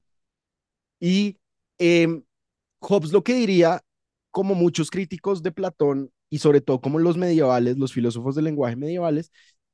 Y 1.01 1.39
em, 1.79 2.25
Hobbes 2.81 3.13
lo 3.13 3.25
que 3.25 3.35
diría, 3.35 3.83
como 4.31 4.55
muchos 4.55 4.91
críticos 4.91 5.43
de 5.43 5.53
Platón 5.53 6.13
y 6.31 6.39
sobre 6.39 6.61
todo 6.61 6.81
como 6.81 6.99
los 6.99 7.17
medievales, 7.17 7.77
los 7.77 7.93
filósofos 7.93 8.35
del 8.35 8.47
lenguaje 8.47 8.77
medievales, 8.77 9.33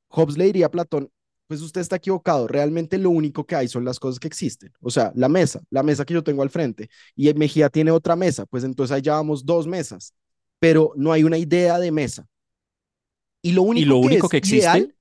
Hobbes 0.09 0.37
le 0.37 0.45
diría 0.45 0.67
a 0.67 0.71
Platón, 0.71 1.09
pues 1.47 1.61
usted 1.61 1.81
está 1.81 1.95
equivocado, 1.97 2.47
realmente 2.47 2.97
lo 2.97 3.09
único 3.09 3.45
que 3.45 3.55
hay 3.55 3.67
son 3.69 3.85
las 3.85 3.99
cosas 3.99 4.19
que 4.19 4.27
existen. 4.27 4.73
O 4.81 4.89
sea, 4.89 5.13
la 5.15 5.29
mesa, 5.29 5.61
la 5.69 5.83
mesa 5.83 6.03
que 6.03 6.13
yo 6.13 6.23
tengo 6.23 6.43
al 6.43 6.49
frente, 6.49 6.89
y 7.15 7.33
Mejía 7.33 7.69
tiene 7.69 7.91
otra 7.91 8.15
mesa, 8.15 8.45
pues 8.45 8.63
entonces 8.65 8.93
ahí 8.93 9.01
ya 9.01 9.13
vamos 9.13 9.45
dos 9.45 9.67
mesas, 9.67 10.13
pero 10.59 10.91
no 10.97 11.11
hay 11.13 11.23
una 11.23 11.37
idea 11.37 11.79
de 11.79 11.91
mesa. 11.91 12.27
Y 13.41 13.53
lo 13.53 13.61
único, 13.61 13.89
lo 13.89 14.01
que, 14.01 14.07
único 14.07 14.27
es 14.27 14.31
que 14.31 14.37
existe- 14.37 14.93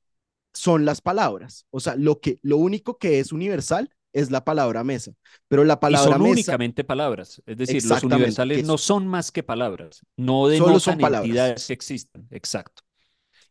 son 0.52 0.84
las 0.84 1.00
palabras. 1.00 1.66
O 1.70 1.80
sea, 1.80 1.96
lo, 1.96 2.20
que, 2.20 2.38
lo 2.42 2.57
único 2.57 2.96
que 2.98 3.18
es 3.20 3.32
universal 3.32 3.90
es 4.17 4.31
la 4.31 4.45
palabra 4.45 4.85
mesa. 4.85 5.12
Pero 5.49 5.64
la 5.64 5.81
Y 5.89 5.97
palabra 5.97 5.99
son 5.99 6.23
mesa 6.23 6.33
únicamente 6.33 6.85
palabras. 6.85 7.43
Es 7.47 7.57
decir, 7.57 7.85
los 7.85 8.03
universales 8.03 8.62
no 8.62 8.79
son 8.79 9.07
más 9.07 9.31
que 9.33 9.43
palabras. 9.43 10.05
No 10.17 10.49
denotan 10.49 10.81
son 10.81 11.01
palabras. 11.01 11.25
entidades 11.27 11.67
que 11.67 11.73
existan. 11.73 12.27
Exacto. 12.31 12.83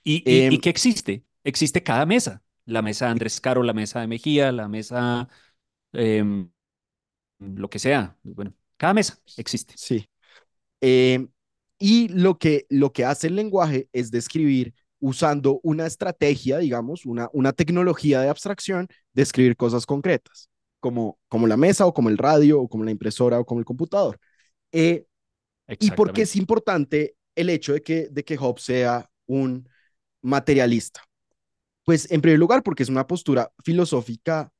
¿Y, 0.03 0.23
y, 0.27 0.45
Em, 0.47 0.53
y 0.55 0.59
qué 0.59 0.69
existe? 0.69 1.25
Existe 1.43 1.83
cada 1.83 2.05
mesa. 2.05 2.43
La 2.65 2.81
mesa 2.81 3.05
de 3.05 3.11
Andrés 3.11 3.41
Caro, 3.41 3.63
la 3.63 3.73
mesa 3.73 4.01
de 4.01 4.07
Mejía, 4.07 4.51
la 4.51 4.67
mesa, 4.67 5.29
em, 5.93 6.49
lo 7.39 7.69
que 7.69 7.79
sea. 7.79 8.17
Bueno, 8.23 8.53
cada 8.77 8.93
mesa 8.93 9.19
existe. 9.37 9.73
Sí. 9.77 10.07
Eh, 10.81 11.27
y 11.79 12.09
lo 12.09 12.37
que, 12.39 12.65
lo 12.69 12.93
que 12.93 13.05
hace 13.05 13.27
el 13.27 13.35
lenguaje 13.35 13.89
es 13.93 14.11
describir 14.11 14.73
usando 14.99 15.59
una 15.63 15.85
estrategia, 15.87 16.59
digamos, 16.59 17.05
una, 17.05 17.29
una 17.33 17.53
tecnología 17.53 18.21
de 18.21 18.29
abstracción, 18.29 18.87
describir 19.13 19.55
cosas 19.57 19.85
concretas, 19.85 20.49
como, 20.85 21.17
como 21.27 21.47
la 21.47 21.57
mesa 21.57 21.87
o 21.87 21.93
como 21.95 22.09
el 22.09 22.17
radio 22.19 22.61
o 22.61 22.69
como 22.69 22.83
la 22.83 22.91
impresora 22.91 23.39
o 23.39 23.45
como 23.45 23.59
el 23.59 23.65
computador. 23.65 24.19
Eh, 24.71 25.07
¿Y 25.79 25.91
por 25.91 26.13
qué 26.13 26.21
Exactamente. 26.21 26.23
es 26.23 26.35
importante 26.35 27.17
el 27.35 27.49
hecho 27.49 27.73
de 27.73 27.81
que, 27.81 28.09
de 28.09 28.23
que 28.23 28.37
Hobbes 28.37 28.63
sea 28.63 29.09
un 29.27 29.67
materialista? 30.21 31.03
Pues 31.85 32.11
en 32.11 32.21
primer 32.21 32.39
lugar, 32.39 32.63
porque 32.63 32.83
es 32.83 32.89
una 32.89 33.07
postura 33.07 33.51
filosófica 33.63 34.51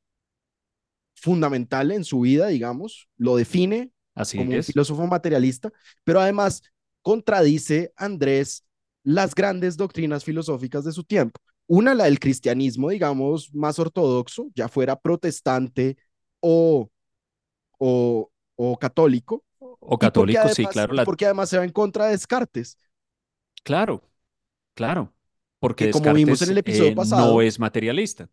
fundamental 1.16 1.92
en 1.92 2.04
su 2.04 2.22
vida, 2.22 2.48
digamos, 2.48 3.10
lo 3.18 3.36
define 3.38 3.92
Así 4.14 4.38
como 4.38 4.52
un 4.54 4.58
es. 4.60 4.68
filósofo 4.68 5.06
materialista, 5.08 5.72
pero 6.04 6.20
además 6.20 6.64
contradice, 7.02 7.94
Andrés, 7.96 8.66
las 9.04 9.36
grandes 9.36 9.78
doctrinas 9.78 10.24
filosóficas 10.24 10.84
de 10.84 10.92
su 10.92 11.04
tiempo. 11.04 11.40
Una, 11.68 11.96
la 11.96 12.06
del 12.06 12.20
cristianismo, 12.20 12.90
digamos, 12.90 13.54
más 13.54 13.80
ortodoxo, 13.80 14.50
ya 14.56 14.68
fuera 14.68 15.00
protestante 15.00 15.98
o, 16.48 16.90
o, 17.80 18.32
o 18.56 18.78
católico, 18.78 19.44
O 19.60 19.98
católico, 19.98 20.48
sí, 20.50 20.66
claro. 20.68 20.94
la- 20.94 21.06
porque 21.06 21.26
además 21.26 21.50
se 21.50 21.58
va 21.58 21.66
en 21.66 21.72
contra 21.72 22.06
de 22.06 22.12
Descartes, 22.12 22.78
Claro, 23.64 24.04
claro. 24.76 25.14
Porque 25.60 25.86
Que 25.86 25.92
como 25.92 26.14
vimos 26.14 26.42
en 26.44 26.52
el 26.52 26.58
episodio 26.60 26.92
eh, 26.92 26.96
pasado- 26.96 27.34
no 27.34 27.42
es 27.42 27.60
materialista. 27.60 28.30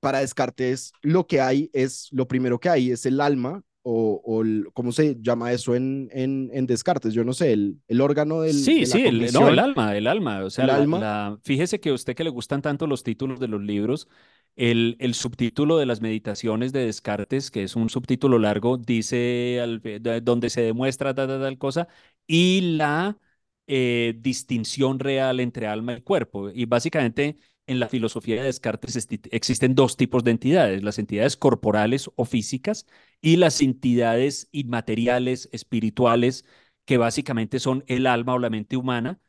para 0.00 0.20
Descartes 0.20 0.92
lo 1.02 1.26
que 1.26 1.40
hay 1.40 1.70
es, 1.72 2.08
lo 2.12 2.28
primero 2.28 2.60
que 2.60 2.68
hay 2.68 2.90
es 2.92 3.04
el 3.06 3.20
alma, 3.20 3.62
o, 3.90 4.20
o 4.24 4.42
el- 4.42 4.68
¿cómo 4.74 4.92
se 4.92 5.16
llama 5.20 5.52
eso 5.52 5.74
en, 5.74 6.08
en, 6.12 6.50
en 6.52 6.66
Descartes? 6.66 7.14
Yo 7.14 7.24
no 7.24 7.32
sé, 7.34 7.52
el, 7.52 7.80
el 7.88 8.00
órgano 8.00 8.42
del, 8.42 8.54
Sí, 8.64 8.78
de 8.78 8.88
la 8.88 8.96
sí, 8.96 9.06
el, 9.06 9.32
no, 9.32 9.48
el 9.48 9.58
alma, 9.58 9.94
el 9.96 10.06
alma. 10.06 10.44
O 10.44 10.50
sea, 10.50 10.66
El 10.66 10.70
la- 10.70 10.82
alma. 10.82 10.88
la- 10.90 11.38
fíjese 11.42 11.80
que 11.80 11.90
a 11.90 11.92
usted 11.94 12.14
que 12.16 12.24
le 12.24 12.30
gustan 12.30 12.62
tanto 12.62 12.86
los 12.86 13.02
títulos 13.02 13.40
de 13.40 13.48
los 13.48 13.60
libros, 13.60 14.08
el, 14.56 14.96
el 15.00 15.14
subtítulo 15.14 15.76
de 15.76 15.84
las 15.86 16.00
meditaciones 16.00 16.72
de 16.72 16.86
Descartes, 16.86 17.50
que 17.50 17.62
es 17.64 17.76
un 17.76 17.90
subtítulo 17.90 18.38
largo, 18.38 18.78
dice 18.78 19.60
al- 19.62 19.80
de- 19.82 20.20
donde 20.22 20.48
se 20.50 20.62
demuestra 20.62 21.14
tal, 21.14 21.28
tal, 21.28 21.40
tal 21.40 21.58
cosa, 21.58 21.88
y 22.26 22.76
la 22.76 23.18
eh, 23.66 24.14
distinción 24.18 24.98
real 24.98 25.40
entre 25.40 25.66
alma 25.66 25.94
y 25.98 26.00
cuerpo. 26.02 26.48
Y 26.50 26.64
básicamente 26.64 27.36
en 27.68 27.80
la 27.80 27.88
filosofía 27.88 28.36
de 28.36 28.44
Descartes 28.44 29.08
existen 29.30 29.74
dos 29.74 29.96
tipos 29.96 30.24
de 30.24 30.32
entidades, 30.32 30.82
las 30.82 30.98
entidades 30.98 31.36
corporales 31.36 32.10
o 32.16 32.24
físicas 32.24 32.86
y 33.20 33.36
las 33.36 33.60
entidades 33.62 34.48
inmateriales, 34.52 35.48
espirituales, 35.52 36.44
que 36.84 36.96
básicamente 36.98 37.60
son 37.60 37.84
el 37.86 38.06
alma 38.06 38.34
o 38.34 38.38
la 38.38 38.50
mente 38.50 38.76
humana, 38.76 39.20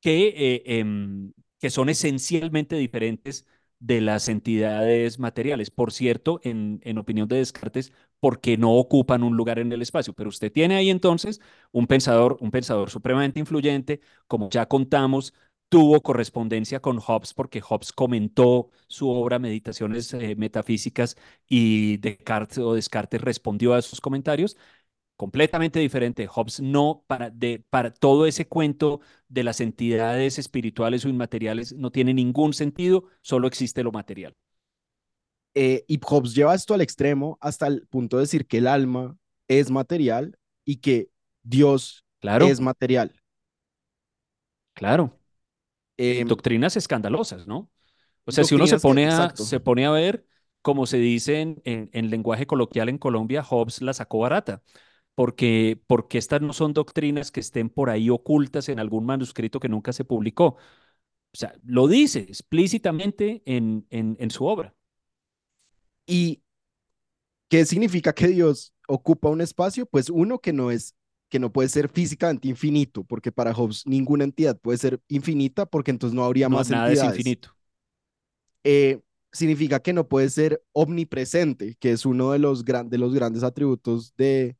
que, 0.00 0.28
eh, 0.36 0.62
em, 0.80 1.32
que 1.58 1.70
son 1.70 1.88
esencialmente 1.88 2.76
diferentes 2.76 3.46
de 3.78 4.00
las 4.00 4.28
entidades 4.28 5.18
materiales. 5.18 5.70
Por 5.70 5.92
cierto, 5.92 6.40
en, 6.44 6.80
en 6.84 6.98
opinión 6.98 7.28
de 7.28 7.36
Descartes, 7.36 7.92
porque 8.20 8.56
no 8.58 8.74
ocupan 8.76 9.22
un 9.22 9.36
lugar 9.36 9.58
en 9.58 9.72
el 9.72 9.82
espacio. 9.82 10.12
Pero 10.14 10.28
usted 10.28 10.52
tiene 10.52 10.76
ahí 10.76 10.90
entonces 10.90 11.40
un 11.72 11.86
pensador, 11.86 12.36
un 12.40 12.50
pensador 12.50 12.90
supremamente 12.90 13.40
influyente, 13.40 14.00
como 14.26 14.50
ya 14.50 14.66
contamos, 14.66 15.32
tuvo 15.70 16.02
correspondencia 16.02 16.80
con 16.80 16.98
Hobbes 17.00 17.34
porque 17.34 17.62
Hobbes 17.62 17.92
comentó 17.94 18.70
su 18.88 19.10
obra 19.10 19.40
Meditaciones 19.40 20.14
eh, 20.14 20.36
Metafísicas 20.36 21.16
y 21.48 21.98
Descartes 21.98 22.58
o 22.60 22.74
Descartes 22.74 23.22
respondió 23.22 23.74
a 23.74 23.80
esos 23.80 24.00
comentarios. 24.02 24.58
Completamente 25.16 25.80
diferente. 25.80 26.26
Hobbes 26.28 26.60
no, 26.60 27.04
para, 27.06 27.30
de, 27.30 27.64
para 27.70 27.92
todo 27.92 28.26
ese 28.26 28.48
cuento 28.48 29.00
de 29.28 29.44
las 29.44 29.60
entidades 29.60 30.38
espirituales 30.38 31.04
o 31.06 31.10
inmateriales, 31.10 31.74
no 31.74 31.92
tiene 31.92 32.14
ningún 32.14 32.54
sentido, 32.54 33.04
solo 33.22 33.48
existe 33.48 33.82
lo 33.84 33.92
material. 33.92 34.36
Eh, 35.54 35.84
y 35.88 35.98
Hobbes 36.02 36.34
lleva 36.34 36.54
esto 36.54 36.74
al 36.74 36.80
extremo 36.80 37.36
hasta 37.40 37.66
el 37.66 37.86
punto 37.88 38.16
de 38.16 38.22
decir 38.22 38.46
que 38.46 38.58
el 38.58 38.66
alma 38.68 39.16
es 39.48 39.70
material 39.70 40.38
y 40.64 40.76
que 40.76 41.10
Dios 41.42 42.04
Claro, 42.20 42.48
es 42.48 42.60
material. 42.60 43.14
claro. 44.74 45.19
Em, 46.02 46.26
Doctrinas 46.26 46.76
escandalosas, 46.76 47.46
¿no? 47.46 47.70
O 48.26 48.32
sea, 48.32 48.44
si 48.44 48.54
uno 48.54 48.66
se 48.66 48.78
pone 48.78 49.08
a, 49.08 49.32
exacto. 49.32 49.44
se 49.44 49.60
pone 49.60 49.86
a 49.86 49.90
ver, 49.92 50.26
como 50.62 50.86
se 50.86 50.98
dice 50.98 51.40
en, 51.40 51.60
en- 51.64 51.90
en 51.92 52.10
lenguaje 52.10 52.46
coloquial 52.46 52.88
en 52.88 52.98
Colombia, 52.98 53.42
Hobbes 53.44 53.82
la 53.82 53.94
sacó 53.94 54.20
barata, 54.20 54.62
porque, 55.14 55.80
porque 55.86 56.18
estas 56.18 56.42
no 56.42 56.52
son 56.54 56.74
doctrinas 56.74 57.30
que 57.32 57.40
estén 57.40 57.70
por 57.70 57.90
ahí 57.90 58.10
ocultas 58.10 58.68
en 58.70 58.80
algún 58.80 59.06
manuscrito 59.06 59.60
que 59.60 59.68
nunca 59.68 59.92
se 59.92 60.04
publicó. 60.04 60.46
O 61.32 61.38
sea, 61.38 61.54
lo 61.64 61.88
dice 61.88 62.20
explícitamente 62.20 63.42
en, 63.46 63.86
en, 63.90 64.16
en 64.20 64.30
su 64.30 64.46
obra. 64.46 64.74
¿Y 66.06 66.42
qué 67.48 67.64
significa 67.64 68.12
que 68.14 68.28
Dios 68.28 68.74
ocupa 68.88 69.28
un 69.28 69.40
espacio? 69.40 69.86
Pues 69.86 70.10
uno 70.10 70.40
que 70.40 70.52
no 70.52 70.70
es 70.70 70.94
que 71.30 71.38
no 71.40 71.52
puede 71.52 71.68
ser 71.70 71.88
físicamente 71.90 72.48
infinito, 72.48 73.04
porque 73.04 73.32
para 73.32 73.54
Hobbes 73.54 73.84
ninguna 73.86 74.24
entidad 74.24 74.58
puede 74.58 74.78
ser 74.78 75.00
infinita, 75.08 75.66
porque 75.66 75.92
entonces 75.92 76.14
no 76.16 76.24
habría 76.24 76.48
No, 76.48 76.50
más 76.50 76.68
nada 76.68 76.92
es 76.92 77.02
entidades. 77.02 77.02
infinito. 77.02 77.56
Eh, 78.64 79.00
significa 79.32 79.80
que 79.80 79.92
no 79.92 80.08
puede 80.08 80.28
ser 80.30 80.62
omnipresente, 80.72 81.76
que 81.80 81.92
es 81.92 82.04
uno 82.06 82.32
de 82.32 82.38
los, 82.38 82.64
gran, 82.64 82.88
de 82.90 82.98
los 82.98 83.14
grandes 83.14 83.42
atributos 83.42 84.14
de, 84.16 84.56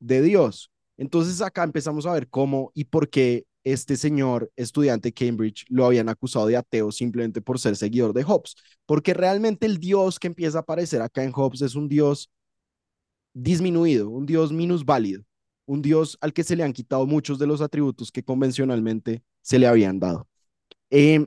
de 0.00 0.22
Dios. 0.22 0.70
Entonces 0.98 1.42
acá 1.42 1.64
empezamos 1.64 2.06
a 2.06 2.12
ver 2.14 2.28
cómo 2.28 2.72
y 2.74 2.84
por 2.86 3.10
qué 3.10 3.46
este 3.64 3.96
señor 3.96 4.52
estudiante 4.56 5.10
de 5.10 5.14
Cambridge 5.14 5.66
lo 5.70 5.86
habían 5.86 6.08
acusado 6.08 6.46
de 6.46 6.56
ateo 6.56 6.92
simplemente 6.92 7.42
por 7.42 7.58
ser 7.60 7.76
seguidor 7.76 8.14
de 8.14 8.24
Hobbes, 8.24 8.56
porque 8.86 9.14
realmente 9.14 9.66
el 9.66 9.78
Dios 9.78 10.18
que 10.20 10.28
empieza 10.28 10.58
a 10.58 10.62
aparecer 10.62 11.02
acá 11.02 11.24
en 11.24 11.32
Hobbes 11.32 11.62
es 11.62 11.74
un 11.76 11.88
Dios 11.88 12.30
disminuido, 13.34 14.08
un 14.10 14.26
Dios 14.26 14.52
minusválido, 14.52 15.22
un 15.66 15.82
Dios 15.82 16.18
al 16.20 16.32
que 16.32 16.44
se 16.44 16.56
le 16.56 16.62
han 16.64 16.72
quitado 16.72 17.06
muchos 17.06 17.38
de 17.38 17.46
los 17.46 17.60
atributos 17.60 18.12
que 18.12 18.24
convencionalmente 18.24 19.22
se 19.42 19.58
le 19.58 19.66
habían 19.66 19.98
dado. 19.98 20.28
Eh, 20.90 21.26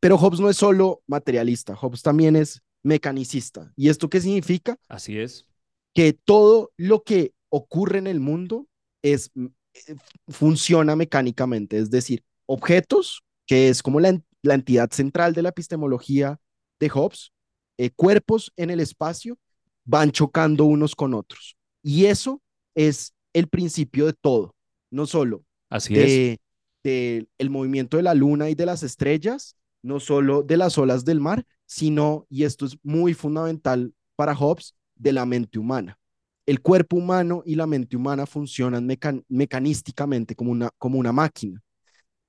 pero 0.00 0.18
Hobbes 0.18 0.40
no 0.40 0.50
es 0.50 0.56
solo 0.56 1.02
materialista, 1.06 1.76
Hobbes 1.76 2.02
también 2.02 2.36
es 2.36 2.62
mecanicista. 2.82 3.72
¿Y 3.76 3.88
esto 3.88 4.08
qué 4.10 4.20
significa? 4.20 4.78
Así 4.88 5.18
es. 5.18 5.46
que 5.94 6.12
todo 6.12 6.72
lo 6.76 7.02
que 7.02 7.32
ocurre 7.48 7.98
en 7.98 8.06
el 8.06 8.20
mundo 8.20 8.66
es, 9.02 9.30
mm, 9.34 9.46
eh, 9.74 9.96
funciona 10.28 10.96
mecánicamente, 10.96 11.78
es 11.78 11.90
decir, 11.90 12.22
objetos, 12.46 13.22
que 13.46 13.68
es 13.68 13.82
como 13.82 14.00
la, 14.00 14.20
la 14.42 14.54
entidad 14.54 14.90
central 14.92 15.32
de 15.34 15.42
la 15.42 15.48
epistemología 15.50 16.38
de 16.78 16.88
Hobbes, 16.88 17.32
eh, 17.78 17.90
cuerpos 17.90 18.52
en 18.56 18.70
el 18.70 18.80
espacio, 18.80 19.38
van 19.84 20.12
chocando 20.12 20.64
unos 20.64 20.94
con 20.94 21.14
otros. 21.14 21.56
Y 21.82 22.06
eso 22.06 22.40
es 22.74 23.14
el 23.32 23.48
principio 23.48 24.06
de 24.06 24.12
todo, 24.12 24.54
no 24.90 25.06
solo 25.06 25.44
Así 25.68 25.94
es. 25.94 26.38
de, 26.82 27.28
el 27.38 27.50
movimiento 27.50 27.96
de 27.96 28.02
la 28.02 28.14
luna 28.14 28.50
y 28.50 28.54
de 28.54 28.66
las 28.66 28.82
estrellas, 28.82 29.56
no 29.82 30.00
solo 30.00 30.42
de 30.42 30.56
las 30.56 30.78
olas 30.78 31.04
del 31.04 31.20
mar, 31.20 31.44
sino, 31.66 32.26
y 32.28 32.44
esto 32.44 32.66
es 32.66 32.76
muy 32.82 33.14
fundamental 33.14 33.92
para 34.16 34.34
Hobbes, 34.34 34.74
de 34.94 35.12
la 35.12 35.24
mente 35.24 35.58
humana. 35.58 35.98
El 36.46 36.60
cuerpo 36.60 36.96
humano 36.96 37.42
y 37.46 37.54
la 37.54 37.66
mente 37.66 37.96
humana 37.96 38.26
funcionan 38.26 38.86
mecan 38.86 39.24
mecanísticamente 39.28 40.34
como 40.34 40.50
una, 40.50 40.70
como 40.78 40.98
una 40.98 41.12
máquina. 41.12 41.62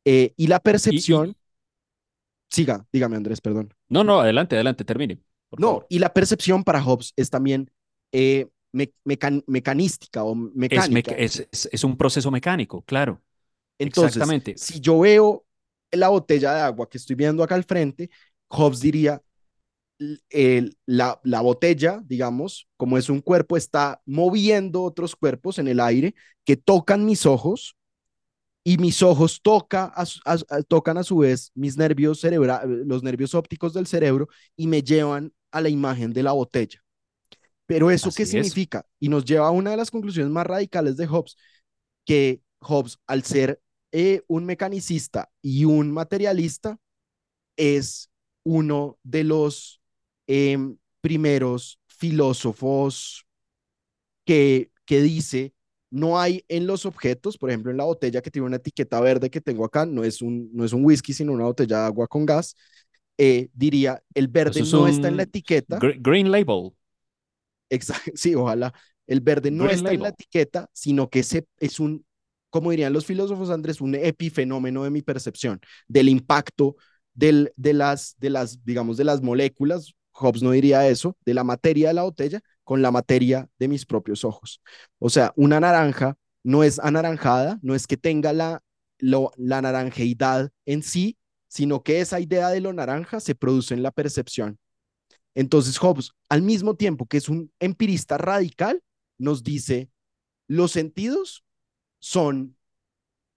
Eh, 0.06 0.34
y 0.38 0.48
la 0.48 0.60
percepción, 0.60 1.30
y, 1.30 1.36
siga, 2.50 2.86
dígame 2.92 3.18
Andrés, 3.18 3.42
perdón. 3.42 3.74
no, 3.90 4.04
no, 4.04 4.20
adelante, 4.20 4.56
adelante, 4.56 4.86
termine, 4.86 5.20
No, 5.58 5.86
y 5.90 6.00
la 6.00 6.14
percepción 6.14 6.64
para 6.64 6.82
Hobbes 6.82 7.14
es 7.16 7.30
también 7.30 7.70
eh, 8.12 8.48
me 8.74 8.94
mecan 9.06 9.44
mecanística 9.48 10.24
o 10.24 10.36
Es, 10.70 10.90
meca- 10.90 11.16
mecánica. 11.16 11.18
es, 11.18 11.84
un 11.84 11.98
proceso 11.98 12.32
mecánico, 12.32 12.82
claro, 12.84 13.22
Entonces, 13.80 14.18
exactamente. 14.18 14.56
si 14.56 14.80
yo 14.80 15.00
veo 15.00 15.46
la 15.92 16.10
botella 16.10 16.54
de 16.54 16.62
agua 16.62 16.90
que 16.90 16.98
estoy 16.98 17.16
viendo 17.16 17.44
acá 17.44 17.56
al 17.56 17.64
frente, 17.64 18.10
Hobbes 18.50 18.80
diría, 18.82 19.22
el- 20.30 20.78
la, 20.86 21.20
la 21.24 21.42
botella, 21.42 22.02
digamos, 22.06 22.68
como 22.78 22.98
es 22.98 23.10
un 23.10 23.22
cuerpo, 23.22 23.58
está 23.58 24.02
moviendo 24.06 24.84
otros 24.84 25.16
cuerpos 25.16 25.60
en 25.60 25.68
el 25.68 25.80
aire 25.80 26.16
que 26.46 26.58
tocan 26.58 27.06
mis 27.06 27.26
ojos 27.26 27.76
y 28.64 28.78
mis 28.78 29.04
ojos 29.04 29.42
toca 29.44 29.86
a 29.86 30.06
su- 30.06 30.22
a- 30.26 30.38
a- 30.50 30.64
tocan 30.64 30.98
a 30.98 31.04
su 31.04 31.20
vez 31.20 31.52
mis 31.56 31.78
nervios 31.78 32.22
cerebra 32.22 32.64
los 32.66 33.04
nervios 33.04 33.36
ópticos 33.36 33.74
del 33.74 33.88
cerebro 33.88 34.30
y 34.58 34.68
me 34.68 34.84
llevan 34.84 35.34
a 35.52 35.62
la 35.62 35.70
imagen 35.70 36.14
de 36.14 36.24
la 36.24 36.34
botella. 36.34 36.82
Pero 37.72 37.92
¿eso 37.92 38.14
qué 38.14 38.24
Así 38.24 38.38
es. 38.38 38.48
significa? 38.50 38.86
Y 39.00 39.10
nos 39.10 39.26
lleva 39.26 39.48
a 39.48 39.52
una 39.52 39.72
de 39.72 39.78
las 39.78 39.92
conclusiones 39.92 40.32
más 40.32 40.46
radicales 40.46 40.98
de 40.98 41.08
Hobbes, 41.08 41.38
que 42.06 42.42
Hobbes, 42.62 43.00
al 43.08 43.24
ser 43.24 43.62
eh, 43.92 44.24
un 44.28 44.46
mecanicista 44.46 45.32
y 45.42 45.66
un 45.66 45.92
materialista, 45.92 46.78
es 47.58 48.10
uno 48.44 48.98
de 49.04 49.24
los 49.26 49.82
em, 50.28 50.78
primeros 51.02 51.80
filósofos 51.88 53.26
que, 54.26 54.72
que 54.86 55.02
dice, 55.02 55.54
no 55.90 56.20
hay 56.20 56.46
en 56.48 56.68
los 56.68 56.86
objetos, 56.86 57.38
por 57.38 57.50
ejemplo, 57.50 57.72
en 57.72 57.78
la 57.78 57.84
botella 57.86 58.22
que 58.22 58.32
tiene 58.32 58.46
una 58.48 58.58
etiqueta 58.58 59.00
verde 59.02 59.30
que 59.30 59.42
tengo 59.42 59.66
acá, 59.66 59.86
no 59.86 60.04
es 60.04 60.22
un, 60.22 60.50
no 60.54 60.64
es 60.66 60.74
un 60.74 60.86
whisky, 60.86 61.14
sino 61.14 61.34
una 61.34 61.46
botella 61.46 61.80
de 61.80 61.86
agua 61.86 62.08
con 62.08 62.26
gas, 62.26 62.56
eh, 63.18 63.50
diría, 63.54 64.04
el 64.14 64.28
verde 64.28 64.62
es 64.62 64.74
no 64.74 64.88
está 64.88 65.08
en 65.10 65.18
la 65.18 65.24
etiqueta, 65.24 65.84
gre- 65.84 65.98
green 66.02 66.32
label, 66.32 66.76
Exacto, 67.72 68.12
sí, 68.16 68.36
ojalá. 68.36 68.74
El 69.08 69.22
verde 69.22 69.50
no 69.52 69.64
green 69.64 69.78
está 69.78 69.92
en 69.94 70.04
la 70.04 70.10
etiqueta, 70.10 70.70
sino 70.74 71.10
que 71.10 71.20
ese 71.20 71.48
es 71.60 71.80
un, 71.80 72.06
como 72.50 72.72
dirían 72.72 72.94
los 72.94 73.06
filósofos, 73.06 73.50
Andrés, 73.50 73.82
un 73.82 73.96
epifenómeno 73.96 74.84
de 74.84 74.92
mi 74.92 75.02
percepción, 75.02 75.60
del 75.88 76.10
impacto 76.10 76.76
del, 77.14 77.52
de, 77.56 77.74
las, 77.74 78.16
de 78.20 78.30
las, 78.30 78.64
digamos, 78.64 78.98
de 78.98 79.06
las 79.06 79.22
moléculas, 79.22 79.94
Hobbes 80.12 80.44
no 80.44 80.52
diría 80.52 80.88
eso, 80.88 81.18
de 81.26 81.34
la 81.34 81.44
materia 81.44 81.88
de 81.90 81.94
la 81.96 82.04
botella 82.04 82.42
con 82.64 82.82
la 82.82 82.92
materia 82.92 83.50
de 83.58 83.68
mis 83.68 83.86
propios 83.86 84.24
ojos. 84.24 84.62
O 85.00 85.10
sea, 85.10 85.34
una 85.36 85.60
naranja 85.60 86.16
no 86.44 86.64
es 86.64 86.80
anaranjada, 86.80 87.60
no 87.62 87.76
es 87.76 87.88
que 87.88 87.98
tenga 87.98 88.34
la, 88.34 88.62
lo, 89.00 89.32
la 89.38 89.62
naranjeidad 89.62 90.52
en 90.66 90.84
sí, 90.84 91.18
sino 91.48 91.84
que 91.84 92.02
esa 92.02 92.20
idea 92.20 92.50
de 92.50 92.62
lo 92.62 92.74
naranja 92.74 93.20
se 93.20 93.36
produce 93.36 93.74
en 93.74 93.84
la 93.84 93.92
percepción. 93.92 94.58
Entonces 95.36 95.78
Hobbes, 95.78 96.12
al 96.30 96.42
mismo 96.42 96.76
tiempo 96.76 97.06
que 97.08 97.18
es 97.18 97.30
un 97.30 97.52
empirista 97.60 98.18
radical, 98.18 98.82
nos 99.18 99.44
dice, 99.44 99.90
los 100.48 100.72
sentidos 100.72 101.44
son 102.00 102.58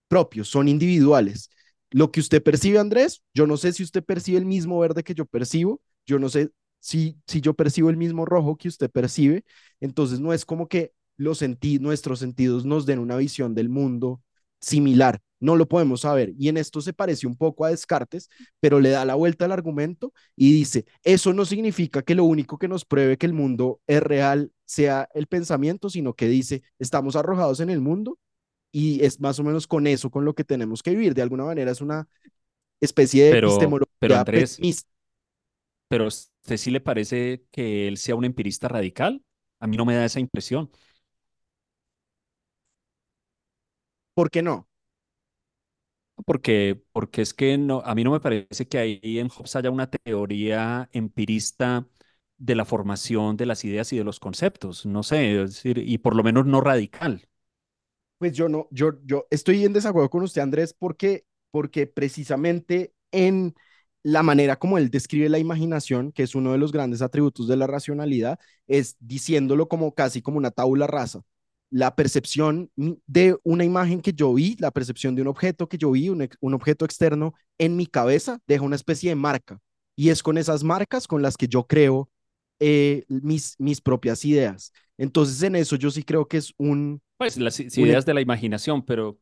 propios, 0.09 0.49
son 0.49 0.69
individuales. 0.69 1.51
Lo 1.91 2.11
que 2.11 2.21
usted 2.21 2.43
percibe, 2.43 2.79
Andrés, 2.79 3.23
yo 3.35 3.47
no 3.47 3.57
sé 3.57 3.73
si 3.73 3.83
usted 3.83 4.05
percibe 4.05 4.39
el 4.39 4.47
mismo 4.47 4.79
verde 4.79 5.03
que 5.05 5.15
yo 5.15 5.27
percibo, 5.27 5.81
yo 6.07 6.19
no 6.19 6.29
sé 6.29 6.51
si, 6.81 7.19
si 7.27 7.41
yo 7.41 7.55
percibo 7.55 7.91
el 7.91 7.97
mismo 7.97 8.25
rojo 8.27 8.57
que 8.57 8.69
usted 8.69 8.91
percibe, 8.91 9.45
entonces 9.81 10.21
no 10.21 10.33
es 10.33 10.45
como 10.45 10.69
que 10.69 10.93
los 11.17 11.39
senti 11.39 11.79
nuestros 11.79 12.19
sentidos 12.19 12.65
nos 12.65 12.87
den 12.87 12.99
una 12.99 13.17
visión 13.17 13.55
del 13.55 13.69
mundo 13.69 14.23
similar, 14.61 15.21
no 15.45 15.57
lo 15.57 15.69
podemos 15.69 16.01
saber. 16.01 16.33
Y 16.39 16.49
en 16.49 16.57
esto 16.57 16.81
se 16.81 16.95
parece 16.95 17.27
un 17.27 17.37
poco 17.37 17.65
a 17.65 17.71
Descartes, 17.71 18.31
pero 18.61 18.81
le 18.81 18.91
da 18.91 19.05
la 19.05 19.15
vuelta 19.15 19.45
al 19.45 19.53
argumento 19.53 20.13
y 20.35 20.53
dice, 20.53 20.87
eso 21.03 21.33
no 21.35 21.45
significa 21.45 22.03
que 22.03 22.15
lo 22.15 22.25
único 22.25 22.59
que 22.59 22.67
nos 22.67 22.85
pruebe 22.85 23.19
que 23.19 23.27
el 23.27 23.35
mundo 23.35 23.81
es 23.87 24.03
real 24.03 24.53
sea 24.65 25.09
el 25.15 25.27
pensamiento, 25.27 25.91
sino 25.91 26.15
que 26.15 26.29
dice, 26.29 26.63
estamos 26.79 27.15
arrojados 27.15 27.61
en 27.61 27.69
el 27.69 27.81
mundo 27.81 28.19
y 28.73 29.05
es 29.05 29.21
más 29.21 29.39
o 29.39 29.45
menos 29.45 29.67
con 29.67 29.87
eso 29.87 30.11
con 30.11 30.25
lo 30.25 30.35
que 30.35 30.45
tenemos 30.45 30.83
que 30.83 30.91
vivir. 30.91 31.15
De 31.15 31.23
alguna 31.23 31.45
manera 31.45 31.71
es 31.71 31.83
una 31.83 32.09
especie 32.81 33.25
de 33.25 33.31
Pero, 33.33 33.49
pero 33.99 34.17
epistemología 34.17 34.21
Andrés, 34.21 34.57
pesimista. 34.57 34.91
¿pero 35.89 36.07
usted 36.07 36.57
sí 36.57 36.71
le 36.71 36.81
parece 36.81 37.45
que 37.51 37.87
él 37.89 37.99
sea 37.99 38.15
un 38.17 38.25
empirista 38.25 38.69
radical? 38.69 39.23
A 39.61 39.67
mí 39.67 39.77
no 39.77 39.85
me 39.85 39.95
da 39.95 40.07
esa 40.07 40.21
impresión. 40.21 40.71
¿Por 44.15 44.31
qué 44.31 44.43
no? 44.43 44.69
Porque, 46.25 46.83
porque 46.93 47.23
es 47.23 47.35
que 47.35 47.55
a 47.85 47.95
mí 47.95 48.05
no 48.05 48.11
me 48.13 48.21
parece 48.21 48.67
que 48.69 48.79
ahí 48.79 49.19
en 49.19 49.29
Hobbes 49.29 49.57
haya 49.57 49.71
una 49.71 49.91
teoría 49.91 50.89
empirista 50.93 51.87
de 52.39 52.55
la 52.55 52.65
formación 52.65 53.37
de 53.37 53.47
las 53.47 53.65
ideas 53.65 53.93
y 53.93 53.99
de 53.99 54.05
los 54.05 54.21
conceptos. 54.21 54.87
No 54.87 55.03
sé, 55.03 55.17
decir, 55.17 55.79
y 55.79 55.99
por 55.99 56.17
lo 56.17 56.23
menos 56.23 56.47
no 56.47 56.61
radical. 56.61 57.29
Pues 58.19 58.33
yo 58.33 58.49
no, 58.49 58.69
yo, 58.71 58.93
yo 59.05 59.27
estoy 59.31 59.65
en 59.65 59.73
desacuerdo 59.73 60.09
con 60.11 60.23
usted, 60.23 60.41
Andrés, 60.43 60.75
porque, 60.79 61.27
porque 61.51 61.87
precisamente 61.87 62.95
en 63.13 63.55
la 64.03 64.23
manera 64.23 64.57
como 64.59 64.79
él 64.79 64.91
describe 64.91 65.29
la 65.29 65.39
imaginación, 65.39 66.13
que 66.13 66.23
es 66.23 66.35
uno 66.35 66.53
de 66.53 66.59
los 66.59 66.73
grandes 66.73 67.03
atributos 67.03 67.49
de 67.49 67.57
la 67.57 67.67
racionalidad, 67.67 68.39
es 68.67 68.97
diciéndolo 69.01 69.69
como 69.69 69.95
casi 69.95 70.23
como 70.23 70.39
una 70.39 70.51
tabula 70.51 70.87
rasa. 70.87 71.23
La 71.77 71.97
percepción 71.97 72.71
de 72.77 73.37
una 73.43 73.65
imagen 73.65 74.01
que 74.01 74.13
yo 74.13 74.33
vi, 74.33 74.57
la 74.61 74.71
percepción 74.71 75.17
de 75.17 75.23
un 75.23 75.29
objeto 75.29 75.69
que 75.69 75.77
yo 75.77 75.91
vi, 75.91 76.09
un, 76.09 76.29
un 76.41 76.55
objeto 76.55 76.85
externo 76.85 77.35
en 77.59 77.75
mi 77.75 77.87
cabeza, 77.87 78.39
deja 78.47 78.63
una 78.63 78.77
especie 78.77 79.11
de 79.11 79.17
marca. 79.17 79.59
Y 79.97 80.11
es 80.11 80.23
con 80.23 80.39
esas 80.39 80.63
marcas 80.63 81.09
con 81.09 81.21
las 81.21 81.37
que 81.37 81.49
yo 81.49 81.67
creo 81.67 82.09
eh, 82.61 83.05
mis, 83.09 83.57
mis 83.59 83.81
propias 83.81 84.25
ideas. 84.25 84.73
Entonces, 84.99 85.43
en 85.43 85.57
eso 85.57 85.75
yo 85.75 85.91
sí 85.91 86.05
creo 86.05 86.29
que 86.29 86.37
es 86.37 86.53
un... 86.59 87.03
Pues 87.17 87.37
las 87.39 87.59
ideas 87.59 88.07
de 88.07 88.15
la 88.15 88.21
imaginación, 88.21 88.85
pero 88.85 89.19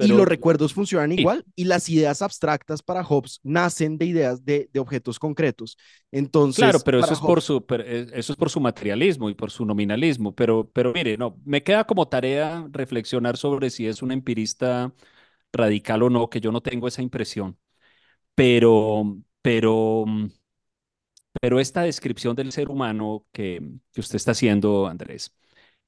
y 0.00 0.08
los 0.08 0.26
recuerdos 0.26 0.74
funcionan 0.74 1.12
igual 1.12 1.44
y 1.54 1.64
las 1.64 1.88
ideas 1.88 2.22
abstractas 2.22 2.82
para 2.82 3.04
Hobbes 3.04 3.40
nacen 3.42 3.98
de 3.98 4.06
ideas 4.06 4.44
de, 4.44 4.68
de 4.72 4.80
objetos 4.80 5.18
concretos. 5.18 5.76
Entonces, 6.10 6.62
claro, 6.64 6.80
pero 6.84 7.00
eso 7.00 7.12
es, 7.12 7.20
por 7.20 7.42
su, 7.42 7.64
eh, 7.70 8.06
eso 8.14 8.32
es 8.32 8.38
por 8.38 8.50
su 8.50 8.60
materialismo 8.60 9.30
y 9.30 9.34
por 9.34 9.50
su 9.50 9.64
nominalismo. 9.64 10.34
Pero, 10.34 10.70
pero 10.72 10.92
mire, 10.92 11.16
no, 11.16 11.38
me 11.44 11.62
queda 11.62 11.84
como 11.84 12.08
tarea 12.08 12.66
reflexionar 12.70 13.36
sobre 13.36 13.70
si 13.70 13.86
es 13.86 14.02
un 14.02 14.12
empirista 14.12 14.92
radical 15.52 16.02
o 16.02 16.10
no, 16.10 16.28
que 16.30 16.40
yo 16.40 16.52
no 16.52 16.60
tengo 16.60 16.88
esa 16.88 17.02
impresión. 17.02 17.58
Pero, 18.34 19.18
pero, 19.42 20.04
pero 21.40 21.60
esta 21.60 21.82
descripción 21.82 22.36
del 22.36 22.52
ser 22.52 22.68
humano 22.70 23.26
que, 23.32 23.60
que 23.92 24.00
usted 24.00 24.16
está 24.16 24.32
haciendo, 24.32 24.86
Andrés, 24.86 25.34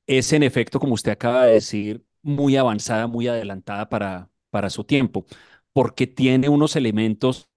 es 0.07 0.33
en 0.33 0.43
efecto, 0.43 0.81
como 0.81 0.95
usted 0.95 1.13
acaba 1.13 1.47
de 1.47 1.55
decir, 1.55 2.05
muy 2.23 2.57
avanzada, 2.57 3.07
muy 3.07 3.29
adelantada 3.29 3.89
para, 3.89 4.31
para 4.51 4.70
su 4.70 4.85
tiempo, 4.85 5.27
porque 5.73 6.07
tiene 6.07 6.49
unos 6.49 6.77
elementos, 6.77 7.49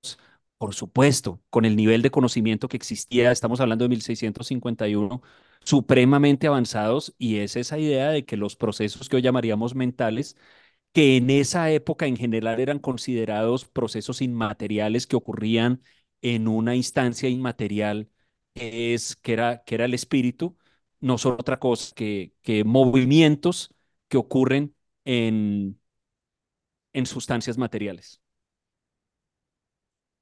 por 0.57 0.73
supuesto, 0.75 1.41
con 1.49 1.65
el 1.65 1.75
nivel 1.75 2.01
de 2.01 2.11
conocimiento 2.11 2.67
que 2.67 2.77
existía, 2.77 3.31
estamos 3.31 3.59
hablando 3.59 3.85
de 3.85 3.89
1651, 3.89 5.21
supremamente 5.63 6.47
avanzados, 6.47 7.13
y 7.17 7.37
es 7.37 7.55
esa 7.55 7.77
idea 7.79 8.09
de 8.09 8.25
que 8.25 8.37
los 8.37 8.55
procesos 8.55 9.09
que 9.09 9.17
hoy 9.17 9.21
llamaríamos 9.21 9.75
mentales, 9.75 10.37
que 10.93 11.17
en 11.17 11.29
esa 11.29 11.71
época 11.71 12.07
en 12.07 12.17
general 12.17 12.59
eran 12.59 12.79
considerados 12.79 13.65
procesos 13.65 14.21
inmateriales 14.21 15.07
que 15.07 15.15
ocurrían 15.17 15.81
en 16.21 16.47
una 16.47 16.75
instancia 16.75 17.29
inmaterial, 17.29 18.09
es, 18.55 19.15
que, 19.17 19.33
era, 19.33 19.63
que 19.65 19.75
era 19.75 19.85
el 19.85 19.93
espíritu, 19.93 20.57
no 21.01 21.17
son 21.17 21.33
otra 21.33 21.59
cosa 21.59 21.93
que, 21.95 22.33
que 22.41 22.63
movimientos 22.63 23.74
que 24.15 24.19
ocurren 24.19 24.73
en, 25.03 25.77
en 26.93 27.05
sustancias 27.05 27.57
materiales. 27.57 28.21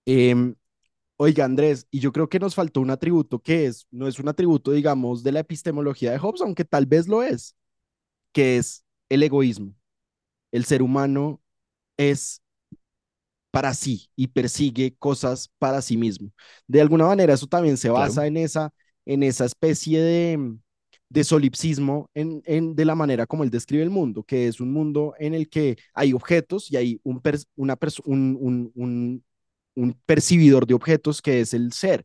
Em, 0.05 0.55
oiga, 1.17 1.45
Andrés, 1.45 1.87
y 1.91 1.99
yo 1.99 2.11
creo 2.11 2.27
que 2.29 2.39
nos 2.39 2.55
faltó 2.55 2.81
un 2.81 2.89
atributo 2.89 3.39
que 3.39 3.67
es, 3.67 3.87
no 3.91 4.07
es 4.07 4.19
un 4.19 4.29
atributo, 4.29 4.71
digamos, 4.71 5.23
de 5.23 5.31
la 5.31 5.41
epistemología 5.41 6.11
de 6.11 6.17
Hobbes, 6.19 6.41
aunque 6.41 6.65
tal 6.65 6.87
vez 6.87 7.07
lo 7.07 7.23
es, 7.23 7.55
que 8.33 8.57
es 8.57 8.85
el 9.09 9.23
egoísmo. 9.23 9.75
El 10.51 10.65
ser 10.65 10.81
humano 10.81 11.41
es 11.97 12.41
para 13.51 13.73
sí 13.75 14.09
y 14.15 14.27
persigue 14.27 14.95
cosas 14.97 15.51
para 15.59 15.81
sí 15.81 15.97
mismo. 15.97 16.31
De 16.67 16.81
alguna 16.81 17.05
manera, 17.05 17.33
eso 17.33 17.47
también 17.47 17.77
se 17.77 17.89
basa 17.89 18.25
en, 18.25 18.37
esa, 18.37 18.73
en 19.05 19.23
esa 19.23 19.45
especie 19.45 20.01
de, 20.01 20.57
de 21.13 21.23
solipsismo 21.23 22.09
en, 22.15 22.41
en, 22.45 22.75
de 22.75 22.85
la 22.85 22.95
manera 22.95 23.27
como 23.27 23.43
él 23.43 23.51
describe 23.51 23.83
el 23.83 23.91
mundo, 23.91 24.23
que 24.23 24.47
es 24.47 24.59
un 24.59 24.73
mundo 24.73 25.13
en 25.19 25.35
el 25.35 25.47
que 25.47 25.77
hay 25.93 26.11
objetos 26.11 26.71
y 26.71 26.75
hay 26.77 26.99
un, 27.03 27.21
una 27.55 27.77
un, 28.05 28.71
un, 28.73 29.23
un, 29.75 29.93
percibidor 30.07 30.65
de 30.65 30.73
objetos 30.73 31.21
que 31.21 31.41
es 31.41 31.53
el 31.53 31.71
ser. 31.71 32.03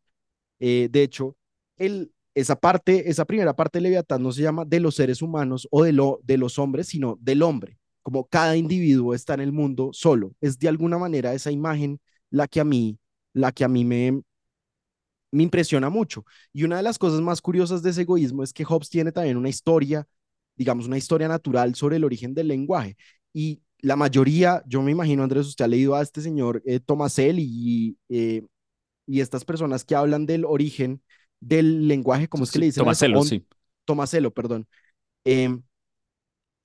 Eh, 0.61 0.89
de 0.91 1.03
hecho, 1.03 1.37
el, 1.79 2.13
esa 2.35 2.57
parte, 2.57 3.09
esa 3.09 3.25
primera 3.25 3.57
parte 3.57 3.79
de 3.79 3.85
Leviatán 3.85 4.23
no 4.23 4.31
se 4.31 4.43
llama 4.43 4.67
de 4.67 4.81
los 4.81 4.97
seres 4.97 5.23
humanos 5.23 5.67
o 5.71 5.85
de, 5.85 5.93
lo, 5.93 6.21
de 6.23 6.37
los 6.37 6.59
hombres, 6.59 6.89
sino 6.89 7.17
del 7.23 7.43
hombre, 7.43 7.79
como 8.03 8.27
cada 8.29 8.57
individuo 8.59 9.15
está 9.15 9.33
en 9.35 9.41
el 9.41 9.53
mundo 9.53 9.89
solo. 9.95 10.35
Es 10.43 10.59
de 10.59 10.69
alguna 10.69 10.99
manera 10.99 11.33
esa 11.33 11.51
imagen 11.51 11.99
la 12.29 12.47
que 12.47 12.61
a 12.61 12.65
mí, 12.65 12.99
la 13.33 13.53
que 13.53 13.65
a 13.65 13.69
mí 13.69 13.87
me, 13.87 14.21
me 15.31 15.43
impresiona 15.43 15.91
mucho. 15.91 16.25
Y 16.53 16.65
una 16.65 16.77
de 16.77 16.83
las 16.83 16.99
cosas 16.99 17.21
más 17.21 17.41
curiosas 17.41 17.83
de 17.83 17.91
ese 17.91 18.03
egoísmo 18.03 18.43
es 18.43 18.53
que 18.53 18.65
Hobbes 18.65 18.89
tiene 18.89 19.13
también 19.13 19.37
una 19.37 19.49
historia, 19.49 20.07
digamos, 20.57 20.87
una 20.87 20.99
historia 20.99 21.29
natural 21.29 21.75
sobre 21.75 21.97
el 21.97 22.05
origen 22.05 22.35
del 22.35 22.49
lenguaje. 22.49 22.97
Y 23.33 23.63
la 23.81 23.97
mayoría, 23.97 24.63
yo 24.67 24.83
me 24.83 24.91
imagino, 24.91 25.23
Andrés, 25.23 25.47
usted 25.47 25.65
ha 25.65 25.69
leído 25.69 25.95
a 25.95 26.03
este 26.03 26.21
señor 26.21 26.63
eh, 26.67 26.81
y, 27.37 27.97
eh, 28.09 28.43
y 29.07 29.21
estas 29.21 29.45
personas 29.45 29.85
que 29.85 29.95
hablan 29.95 30.27
del 30.27 30.45
origen 30.45 31.03
del 31.41 31.87
lenguaje, 31.87 32.29
¿cómo 32.29 32.45
es 32.45 32.51
que 32.51 32.59
le 32.59 32.67
dicen? 32.67 32.83
Tomaselo, 32.83 33.23
sí. 33.23 33.45
Tomaselo, 33.85 34.33
perdón. 34.33 34.67
Em, 35.25 35.63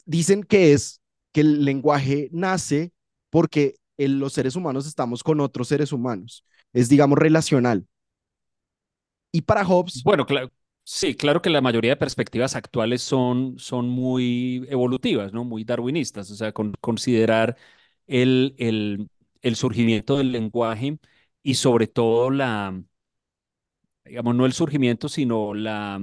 dicen 0.06 0.44
que 0.44 0.74
es 0.74 1.02
que 1.32 1.42
el 1.42 1.64
lenguaje 1.66 2.30
nace 2.32 2.92
porque 3.30 3.76
los 3.98 4.34
seres 4.34 4.56
humanos 4.56 4.88
estamos 4.88 5.24
con 5.24 5.40
otros 5.40 5.68
seres 5.68 5.92
humanos. 5.92 6.46
Es, 6.74 6.90
digamos, 6.90 7.18
relacional. 7.18 7.86
Y 9.34 9.42
para 9.42 9.66
Hobbes... 9.66 10.04
Bueno. 10.04 10.26
Sí, 10.86 11.16
claro 11.16 11.42
que 11.42 11.50
la 11.50 11.62
mayoría 11.62 11.92
de 11.92 11.98
perspectivas 11.98 12.56
actuales 12.58 13.02
son, 13.02 13.58
son 13.58 13.90
muy 13.90 14.66
evolutivas, 14.70 15.34
¿no? 15.34 15.46
Muy 15.46 15.64
darwinistas, 15.66 16.32
o 16.32 16.36
sea, 16.36 16.54
con, 16.54 16.74
considerar 16.82 17.58
el, 18.08 18.54
el, 18.60 19.10
el 19.42 19.56
surgimiento 19.56 20.18
del 20.18 20.34
lenguaje 20.34 21.00
y 21.44 21.56
sobre 21.56 21.88
todo 21.88 22.32
la, 22.32 22.84
digamos, 24.06 24.36
no 24.36 24.46
el 24.46 24.54
surgimiento, 24.54 25.10
sino 25.10 25.54
la, 25.54 26.00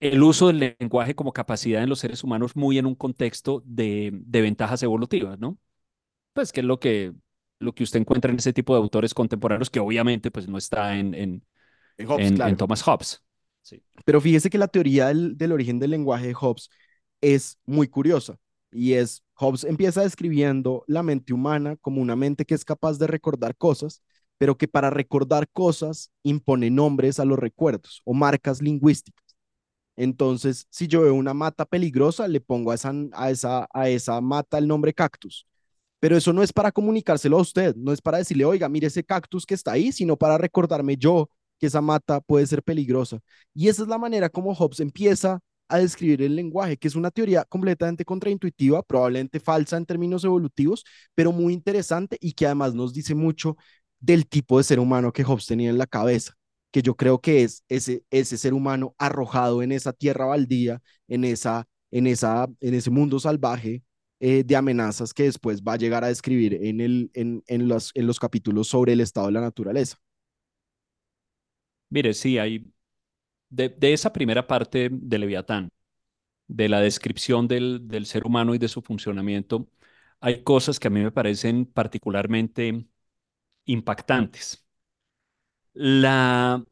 el 0.00 0.22
uso 0.22 0.48
del 0.48 0.76
lenguaje 0.78 1.14
como 1.14 1.32
capacidad 1.32 1.82
en 1.82 1.88
los 1.88 2.00
seres 2.00 2.24
humanos 2.24 2.56
muy 2.56 2.78
en 2.78 2.86
un 2.86 2.94
contexto 2.94 3.62
de, 3.66 4.10
de 4.12 4.42
ventajas 4.42 4.82
evolutivas, 4.82 5.38
¿no? 5.38 5.58
Pues 6.34 6.52
que 6.52 6.60
es 6.62 6.66
lo 6.66 6.80
que, 6.80 7.14
lo 7.60 7.74
que 7.74 7.84
usted 7.84 8.00
encuentra 8.00 8.32
en 8.32 8.38
ese 8.38 8.52
tipo 8.52 8.74
de 8.74 8.80
autores 8.82 9.14
contemporáneos 9.14 9.70
que 9.70 9.80
obviamente 9.80 10.30
pues 10.32 10.48
no 10.48 10.58
está 10.58 10.96
en, 10.98 11.44
en, 11.98 12.56
Thomas 12.56 12.82
Hobbes. 12.82 13.22
Sí. 13.62 13.82
Pero 14.04 14.20
fíjese 14.20 14.50
que 14.50 14.58
la 14.58 14.68
teoría 14.68 15.08
del, 15.08 15.36
del, 15.36 15.52
origen 15.52 15.78
del 15.78 15.90
lenguaje 15.90 16.26
de 16.26 16.34
Hobbes 16.34 16.68
es 17.20 17.58
muy 17.64 17.88
curiosa 17.88 18.38
y 18.74 18.94
es, 18.94 19.22
Hobbes 19.34 19.64
empieza 19.64 20.02
describiendo 20.02 20.84
la 20.86 21.02
mente 21.02 21.32
humana 21.32 21.76
como 21.76 22.02
una 22.02 22.16
mente 22.16 22.44
que 22.44 22.54
es 22.54 22.64
capaz 22.64 22.98
de 22.98 23.06
recordar 23.06 23.56
cosas, 23.56 24.02
pero 24.36 24.58
que 24.58 24.68
para 24.68 24.90
recordar 24.90 25.48
cosas 25.48 26.10
impone 26.22 26.70
nombres 26.70 27.20
a 27.20 27.24
los 27.24 27.38
recuerdos 27.38 28.02
o 28.04 28.12
marcas 28.12 28.60
lingüísticas. 28.60 29.24
Entonces, 29.96 30.66
si 30.70 30.88
yo 30.88 31.02
veo 31.02 31.14
una 31.14 31.34
mata 31.34 31.64
peligrosa, 31.64 32.26
le 32.26 32.40
pongo 32.40 32.72
a 32.72 32.74
esa, 32.74 32.92
a 33.12 33.30
esa, 33.30 33.68
a 33.72 33.88
esa 33.88 34.20
mata 34.20 34.58
el 34.58 34.66
nombre 34.66 34.92
cactus. 34.92 35.46
Pero 36.00 36.16
eso 36.16 36.32
no 36.32 36.42
es 36.42 36.52
para 36.52 36.72
comunicárselo 36.72 37.38
a 37.38 37.42
usted, 37.42 37.76
no 37.76 37.92
es 37.92 38.02
para 38.02 38.18
decirle, 38.18 38.44
oiga, 38.44 38.68
mire 38.68 38.88
ese 38.88 39.04
cactus 39.04 39.46
que 39.46 39.54
está 39.54 39.72
ahí, 39.72 39.92
sino 39.92 40.16
para 40.16 40.36
recordarme 40.36 40.96
yo 40.96 41.30
que 41.64 41.68
esa 41.68 41.80
mata 41.80 42.20
puede 42.20 42.46
ser 42.46 42.62
peligrosa. 42.62 43.20
Y 43.54 43.68
esa 43.68 43.82
es 43.84 43.88
la 43.88 43.96
manera 43.96 44.28
como 44.28 44.54
Hobbes 44.54 44.80
empieza 44.80 45.40
a 45.68 45.78
describir 45.78 46.20
el 46.20 46.36
lenguaje, 46.36 46.76
que 46.76 46.88
es 46.88 46.94
una 46.94 47.10
teoría 47.10 47.44
completamente 47.44 48.04
contraintuitiva, 48.04 48.82
probablemente 48.82 49.40
falsa 49.40 49.78
en 49.78 49.86
términos 49.86 50.24
evolutivos, 50.24 50.84
pero 51.14 51.32
muy 51.32 51.54
interesante 51.54 52.18
y 52.20 52.32
que 52.32 52.44
además 52.44 52.74
nos 52.74 52.92
dice 52.92 53.14
mucho 53.14 53.56
del 53.98 54.26
tipo 54.28 54.58
de 54.58 54.64
ser 54.64 54.78
humano 54.78 55.10
que 55.10 55.24
Hobbes 55.24 55.46
tenía 55.46 55.70
en 55.70 55.78
la 55.78 55.86
cabeza, 55.86 56.34
que 56.70 56.82
yo 56.82 56.96
creo 56.96 57.18
que 57.22 57.44
es 57.44 57.64
ese, 57.70 58.04
ese 58.10 58.36
ser 58.36 58.52
humano 58.52 58.94
arrojado 58.98 59.62
en 59.62 59.72
esa 59.72 59.94
tierra 59.94 60.26
baldía, 60.26 60.82
en, 61.08 61.24
esa, 61.24 61.66
en, 61.90 62.06
esa, 62.06 62.46
en 62.60 62.74
ese 62.74 62.90
mundo 62.90 63.18
salvaje 63.20 63.82
eh, 64.20 64.44
de 64.44 64.56
amenazas 64.56 65.14
que 65.14 65.22
después 65.24 65.62
va 65.62 65.74
a 65.74 65.76
llegar 65.78 66.04
a 66.04 66.08
describir 66.08 66.58
en, 66.62 66.82
el, 66.82 67.10
en, 67.14 67.42
en, 67.46 67.68
los, 67.68 67.90
en 67.94 68.06
los 68.06 68.20
capítulos 68.20 68.68
sobre 68.68 68.92
el 68.92 69.00
estado 69.00 69.28
de 69.28 69.32
la 69.32 69.40
naturaleza. 69.40 69.96
Mire, 71.94 72.12
sí, 72.14 72.38
hay 72.38 72.66
de, 73.50 73.74
esa 73.94 74.12
primera 74.12 74.46
parte 74.48 74.90
de 74.92 75.18
Leviatán, 75.18 75.70
de 76.48 76.68
la 76.68 76.80
descripción 76.80 77.48
del, 77.48 78.06
ser 78.06 78.26
humano 78.26 78.54
y 78.54 78.58
de 78.58 78.68
su 78.68 78.82
funcionamiento, 78.82 79.68
hay 80.20 80.44
cosas 80.44 80.80
que 80.80 80.88
a 80.88 80.90
mí 80.92 81.02
me 81.02 81.12
parecen 81.12 81.66
particularmente 81.66 82.86
impactantes. 83.66 84.64
La, 85.74 86.64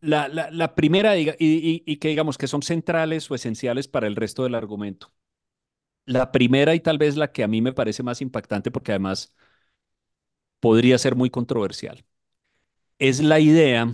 la, 0.00 0.28
la, 0.28 0.74
primera, 0.74 1.16
y, 1.18 1.30
y, 1.38 1.96
que 1.96 2.08
digamos 2.08 2.38
que 2.38 2.46
son 2.46 2.62
centrales 2.62 3.30
o 3.30 3.34
esenciales 3.34 3.88
para 3.88 4.06
el 4.06 4.16
resto 4.16 4.44
del 4.44 4.54
argumento. 4.54 5.12
La 6.06 6.32
primera 6.32 6.74
y 6.74 6.80
tal 6.80 6.98
vez 6.98 7.16
la 7.16 7.32
que 7.32 7.44
a 7.44 7.48
mí 7.48 7.62
me 7.62 7.72
parece 7.72 8.02
más 8.02 8.22
impactante 8.22 8.70
porque 8.70 8.92
además 8.92 9.34
podría 10.60 10.98
ser 10.98 11.16
muy 11.16 11.30
controversial 11.30 12.04
es 13.00 13.20
la 13.20 13.40
idea 13.40 13.92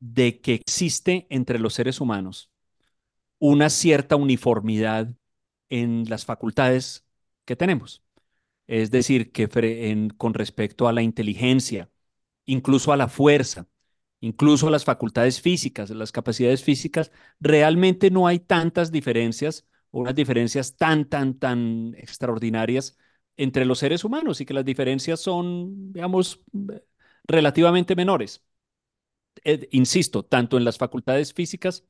de 0.00 0.40
que 0.40 0.54
existe 0.54 1.26
entre 1.30 1.58
los 1.58 1.74
seres 1.74 2.00
humanos 2.00 2.50
una 3.38 3.70
cierta 3.70 4.16
uniformidad 4.16 5.14
en 5.70 6.04
las 6.08 6.24
facultades 6.26 7.06
que 7.44 7.56
tenemos. 7.56 8.04
es 8.68 8.90
decir, 8.90 9.32
que 9.32 9.48
con 10.18 10.34
respecto 10.34 10.88
a 10.88 10.92
la 10.92 11.02
inteligencia, 11.02 11.90
incluso 12.46 12.92
a 12.92 12.96
la 12.98 13.08
fuerza, 13.08 13.68
incluso 14.20 14.68
a 14.68 14.72
las 14.72 14.84
facultades 14.84 15.40
físicas, 15.40 15.90
las 15.90 16.12
capacidades 16.12 16.64
físicas, 16.64 17.12
realmente 17.40 18.10
no 18.10 18.26
hay 18.28 18.40
tantas 18.40 18.92
diferencias, 18.92 19.66
unas 19.92 20.14
diferencias 20.14 20.76
tan, 20.76 21.06
tan, 21.08 21.38
tan 21.38 21.94
extraordinarias 21.98 22.98
entre 23.36 23.64
los 23.66 23.80
seres 23.80 24.04
humanos 24.04 24.40
y 24.40 24.46
que 24.46 24.54
las 24.54 24.64
diferencias 24.64 25.20
son, 25.20 25.92
digamos, 25.92 26.42
relativamente 27.24 27.96
menores. 27.96 28.42
Eh, 29.44 29.68
insisto, 29.72 30.24
tanto 30.24 30.56
en 30.56 30.64
las 30.64 30.78
facultades 30.78 31.32
físicas 31.34 31.84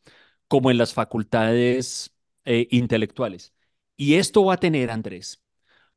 como 0.48 0.70
en 0.70 0.78
las 0.78 0.94
facultades 0.94 2.14
eh, 2.44 2.68
intelectuales. 2.70 3.52
Y 3.96 4.14
esto 4.14 4.44
va 4.44 4.54
a 4.54 4.56
tener, 4.60 4.90
Andrés, 4.90 5.42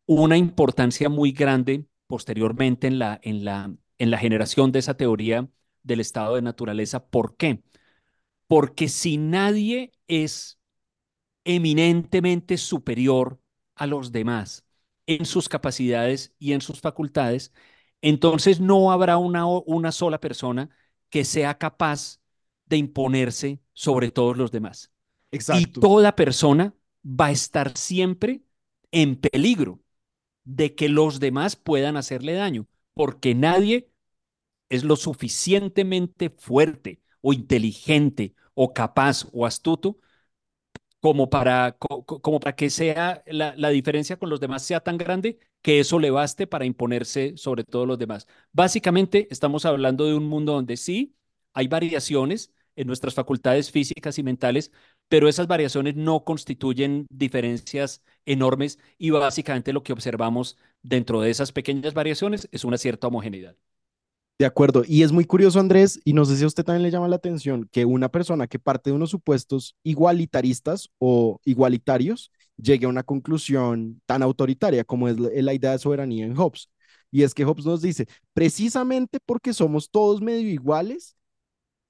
una 0.05 0.37
importancia 0.37 1.09
muy 1.09 1.31
grande 1.31 1.85
posteriormente 2.07 2.87
en 2.87 2.99
la, 2.99 3.19
en 3.23 3.45
la, 3.45 3.75
en 3.97 4.11
la 4.11 4.17
generación 4.17 4.71
de 4.71 4.79
esa 4.79 4.95
teoría 4.97 5.49
del 5.83 5.99
estado 5.99 6.35
de 6.35 6.41
naturaleza. 6.41 7.07
¿Por 7.07 7.37
qué? 7.37 7.63
Porque 8.47 8.89
si 8.89 9.17
nadie 9.17 9.91
es 10.07 10.59
eminentemente 11.45 12.57
superior 12.57 13.39
a 13.75 13.87
los 13.87 14.11
demás 14.11 14.65
en 15.07 15.25
sus 15.25 15.49
capacidades 15.49 16.35
y 16.39 16.53
en 16.53 16.61
sus 16.61 16.81
facultades, 16.81 17.53
entonces 18.09 18.59
no 18.59 18.91
habrá 18.91 19.17
una, 19.17 19.47
una 19.47 19.91
sola 19.91 20.19
persona 20.19 20.69
que 21.09 21.25
sea 21.25 21.57
capaz 21.57 22.19
de 22.67 22.77
imponerse 22.77 23.59
sobre 23.73 24.11
todos 24.11 24.37
los 24.37 24.51
demás. 24.51 24.91
Y 25.31 25.65
toda 25.65 26.15
persona 26.15 26.75
va 27.03 27.27
a 27.27 27.31
estar 27.31 27.75
siempre 27.75 28.43
en 28.91 29.15
peligro 29.15 29.79
de 30.43 30.75
que 30.75 30.87
los 30.87 31.19
demás 31.19 31.55
puedan 31.55 31.97
hacerle 31.97 32.33
daño, 32.33 32.67
porque 32.93 33.33
nadie 33.33 33.89
es 34.69 34.83
lo 34.83 34.97
suficientemente 34.97 36.29
fuerte 36.29 37.01
o 37.21 37.33
inteligente 37.33 38.35
o 38.53 38.71
capaz 38.71 39.27
o 39.33 39.47
astuto 39.47 39.97
como 40.99 41.31
para, 41.31 41.75
como 41.77 42.39
para 42.39 42.55
que 42.55 42.69
sea 42.69 43.23
la, 43.25 43.55
la, 43.57 43.69
diferencia 43.69 44.17
con 44.17 44.29
los 44.29 44.39
demás 44.39 44.63
sea 44.63 44.79
tan 44.79 44.97
grande 44.97 45.39
que 45.65 45.79
eso 45.79 45.97
le 45.97 46.11
baste 46.11 46.45
para 46.45 46.65
imponerse 46.65 47.33
sobre 47.37 47.63
todos 47.63 47.87
los 47.87 47.97
demás. 47.97 48.27
Básicamente 48.53 49.27
estamos 49.31 49.65
hablando 49.65 50.05
de 50.05 50.13
un 50.13 50.25
mundo 50.27 50.53
donde 50.53 50.77
sí 50.77 51.15
hay 51.55 51.67
variaciones 51.67 52.53
en 52.75 52.85
nuestras 52.85 53.15
facultades 53.15 53.71
físicas 53.71 54.19
y 54.19 54.23
mentales, 54.23 54.71
pero 55.07 55.27
esas 55.27 55.47
variaciones 55.47 55.95
no 55.95 56.23
constituyen 56.23 57.07
diferencias 57.09 58.03
enormes 58.27 58.77
y 58.99 59.09
básicamente 59.09 59.73
lo 59.73 59.81
que 59.81 59.93
observamos 59.93 60.55
dentro 60.83 61.19
de 61.19 61.31
esas 61.31 61.51
pequeñas 61.51 61.95
variaciones 61.95 62.47
es 62.51 62.63
una 62.63 62.77
cierta 62.77 63.07
homogeneidad. 63.07 63.55
De 64.37 64.45
acuerdo. 64.45 64.83
Y 64.85 65.01
es 65.01 65.11
muy 65.11 65.25
curioso, 65.25 65.59
Andrés, 65.59 65.99
y 66.05 66.13
no 66.13 66.25
sé 66.25 66.37
si 66.37 66.43
a 66.43 66.47
usted 66.47 66.63
también 66.63 66.83
le 66.83 66.91
llama 66.91 67.07
la 67.07 67.15
atención, 67.15 67.67
que 67.71 67.85
una 67.85 68.09
persona 68.09 68.45
que 68.45 68.59
parte 68.59 68.91
de 68.91 68.95
unos 68.95 69.09
supuestos 69.09 69.75
igualitaristas 69.81 70.91
o 70.99 71.39
igualitarios 71.43 72.31
llegue 72.57 72.85
a 72.85 72.89
una 72.89 73.03
conclusión 73.03 74.01
tan 74.05 74.23
autoritaria 74.23 74.83
como 74.83 75.07
es 75.07 75.17
la 75.19 75.53
idea 75.53 75.71
de 75.71 75.79
soberanía 75.79 76.25
en 76.25 76.35
Hobbes. 76.35 76.69
Y 77.11 77.23
es 77.23 77.33
que 77.33 77.45
Hobbes 77.45 77.65
nos 77.65 77.81
dice, 77.81 78.07
precisamente 78.33 79.19
porque 79.25 79.53
somos 79.53 79.89
todos 79.89 80.21
medio 80.21 80.49
iguales, 80.49 81.15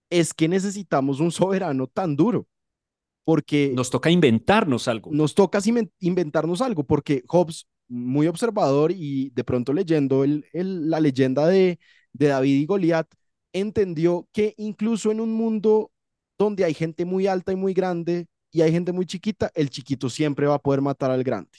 es 0.09 0.34
que 0.34 0.47
necesitamos 0.47 1.20
un 1.20 1.32
soberano 1.32 1.88
tan 1.88 2.16
duro. 2.16 2.47
Porque 3.24 3.72
nos 3.74 3.89
toca 3.89 4.11
inventarnos 4.11 4.88
algo. 4.88 5.09
Nos 5.11 5.34
toca 5.34 5.59
inventarnos 5.99 6.61
algo, 6.61 6.84
porque 6.84 7.24
Hobbes, 7.28 7.68
muy 7.88 8.28
observador 8.28 8.91
y 8.91 9.32
de 9.32 9.43
pronto 9.43 9.74
leyendo 9.74 10.24
el, 10.24 10.45
la 10.53 10.99
leyenda 10.99 11.47
de, 11.47 11.80
de 12.13 12.28
David 12.28 12.61
y 12.61 12.66
Goliat, 12.66 13.07
entendió 13.51 14.28
que 14.32 14.53
incluso 14.57 15.11
en 15.11 15.22
un 15.22 15.34
mundo 15.34 15.91
donde 16.38 16.66
hay 16.66 16.74
gente 16.74 17.05
muy 17.05 17.26
alta 17.26 17.51
y 17.51 17.55
muy 17.55 17.74
grande 17.74 18.28
y 18.56 18.62
hay 18.62 18.72
gente 18.72 18.93
muy 18.93 19.06
chiquita, 19.06 19.51
el 19.53 19.70
chiquito 19.70 20.10
siempre 20.10 20.47
va 20.47 20.56
a 20.56 20.60
poder 20.60 20.80
matar 20.80 21.12
al 21.12 21.26
grande. 21.26 21.51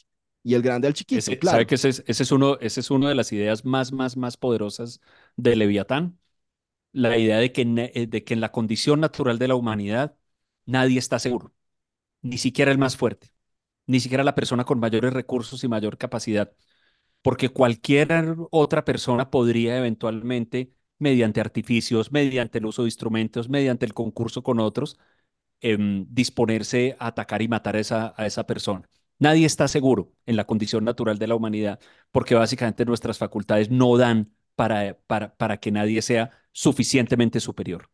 Y 0.42 0.54
el 0.54 0.62
grande 0.62 0.88
al 0.88 0.94
chiquito, 0.94 1.30
claro. 1.38 1.56
¿Sabe 1.56 1.66
que 1.66 1.74
ese 1.74 1.90
es, 1.90 2.04
ese 2.06 2.22
es, 2.22 2.32
uno, 2.32 2.56
ese 2.60 2.80
es 2.80 2.90
una 2.90 3.10
de 3.10 3.14
las 3.14 3.32
ideas 3.32 3.66
más, 3.66 3.92
más, 3.92 4.16
más 4.16 4.38
poderosas 4.38 5.02
de 5.36 5.56
Leviatán? 5.56 6.18
La 6.92 7.18
idea 7.18 7.36
de 7.38 7.52
que, 7.52 7.62
eh, 7.62 8.06
de 8.06 8.24
que 8.24 8.32
en 8.32 8.40
la 8.40 8.50
condición 8.50 9.00
natural 9.00 9.38
de 9.38 9.48
la 9.48 9.56
humanidad 9.56 10.16
nadie 10.64 10.98
está 10.98 11.18
seguro, 11.18 11.52
ni 12.22 12.38
siquiera 12.38 12.72
el 12.72 12.78
más 12.78 12.96
fuerte, 12.96 13.28
ni 13.86 14.00
siquiera 14.00 14.24
la 14.24 14.34
persona 14.34 14.64
con 14.64 14.80
mayores 14.80 15.12
recursos 15.12 15.62
y 15.64 15.68
mayor 15.68 15.98
capacidad 15.98 16.52
porque 17.22 17.48
cualquier 17.48 18.36
otra 18.52 18.84
persona 18.84 19.30
podría 19.30 19.76
eventualmente, 19.78 20.72
mediante 20.98 21.40
artificios, 21.40 22.12
mediante 22.12 22.58
el 22.58 22.66
uso 22.66 22.82
de 22.82 22.88
instrumentos, 22.88 23.48
mediante 23.48 23.84
el 23.84 23.94
concurso 23.94 24.44
con 24.44 24.60
otros, 24.60 24.96
em, 25.60 26.06
disponerse 26.10 26.96
a 26.98 27.08
atacar 27.08 27.42
y 27.42 27.48
matar 27.48 27.76
a 27.76 27.80
esa, 27.80 28.14
a 28.16 28.26
esa 28.26 28.46
persona. 28.46 28.88
Nadie 29.18 29.46
está 29.46 29.68
seguro 29.68 30.12
en 30.26 30.36
la 30.36 30.44
condición 30.46 30.84
natural 30.84 31.18
de 31.18 31.26
la 31.26 31.34
humanidad, 31.34 31.80
porque 32.12 32.34
básicamente 32.34 32.84
nuestras 32.84 33.18
facultades 33.18 33.70
no 33.70 33.96
dan 33.96 34.32
para, 34.54 34.98
para, 35.06 35.34
para 35.36 35.58
que 35.58 35.70
nadie 35.72 36.02
sea 36.02 36.30
suficientemente 36.52 37.40
superior. 37.40 37.88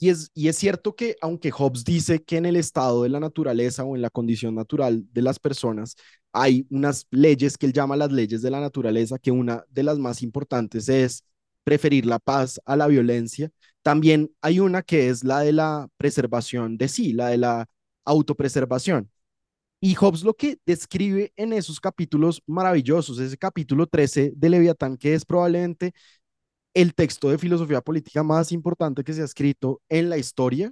Y 0.00 0.10
es, 0.10 0.30
y 0.34 0.48
es 0.48 0.56
cierto 0.56 0.94
que 0.94 1.16
aunque 1.20 1.50
Hobbes 1.50 1.84
dice 1.84 2.22
que 2.22 2.36
en 2.36 2.46
el 2.46 2.56
estado 2.56 3.02
de 3.02 3.08
la 3.08 3.18
naturaleza 3.18 3.84
o 3.84 3.96
en 3.96 4.02
la 4.02 4.10
condición 4.10 4.54
natural 4.54 5.04
de 5.12 5.22
las 5.22 5.40
personas 5.40 5.96
hay 6.32 6.66
unas 6.70 7.06
leyes 7.10 7.58
que 7.58 7.66
él 7.66 7.72
llama 7.72 7.96
las 7.96 8.12
leyes 8.12 8.42
de 8.42 8.50
la 8.50 8.60
naturaleza, 8.60 9.18
que 9.18 9.32
una 9.32 9.64
de 9.70 9.82
las 9.82 9.98
más 9.98 10.22
importantes 10.22 10.88
es 10.88 11.24
preferir 11.64 12.06
la 12.06 12.18
paz 12.20 12.60
a 12.64 12.76
la 12.76 12.86
violencia. 12.86 13.50
También 13.88 14.30
hay 14.42 14.60
una 14.60 14.82
que 14.82 15.08
es 15.08 15.24
la 15.24 15.40
de 15.40 15.50
la 15.50 15.88
preservación 15.96 16.76
de 16.76 16.88
sí, 16.88 17.14
la 17.14 17.28
de 17.28 17.38
la 17.38 17.66
autopreservación. 18.04 19.10
Y 19.80 19.94
Hobbes 19.94 20.24
lo 20.24 20.34
que 20.34 20.58
describe 20.66 21.32
en 21.36 21.54
esos 21.54 21.80
capítulos 21.80 22.42
maravillosos, 22.46 23.18
ese 23.18 23.38
capítulo 23.38 23.86
13 23.86 24.34
de 24.36 24.50
Leviatán, 24.50 24.98
que 24.98 25.14
es 25.14 25.24
probablemente 25.24 25.94
el 26.74 26.94
texto 26.94 27.30
de 27.30 27.38
filosofía 27.38 27.80
política 27.80 28.22
más 28.22 28.52
importante 28.52 29.02
que 29.04 29.14
se 29.14 29.22
ha 29.22 29.24
escrito 29.24 29.80
en 29.88 30.10
la 30.10 30.18
historia, 30.18 30.70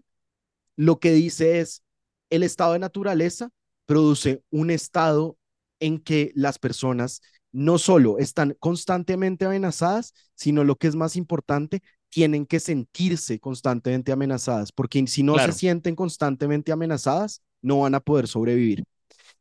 lo 0.76 1.00
que 1.00 1.12
dice 1.12 1.60
es, 1.60 1.82
el 2.28 2.42
estado 2.42 2.74
de 2.74 2.80
naturaleza 2.80 3.48
produce 3.86 4.42
un 4.50 4.70
estado 4.70 5.38
en 5.80 6.00
que 6.00 6.32
las 6.34 6.58
personas 6.58 7.22
no 7.50 7.78
solo 7.78 8.18
están 8.18 8.54
constantemente 8.60 9.46
amenazadas, 9.46 10.12
sino 10.34 10.64
lo 10.64 10.76
que 10.76 10.88
es 10.88 10.96
más 10.96 11.16
importante, 11.16 11.80
tienen 12.08 12.46
que 12.46 12.60
sentirse 12.60 13.38
constantemente 13.38 14.12
amenazadas, 14.12 14.72
porque 14.72 15.06
si 15.06 15.22
no 15.22 15.38
se 15.38 15.52
sienten 15.52 15.94
constantemente 15.94 16.72
amenazadas, 16.72 17.42
no 17.62 17.80
van 17.80 17.94
a 17.94 18.00
poder 18.00 18.28
sobrevivir. 18.28 18.84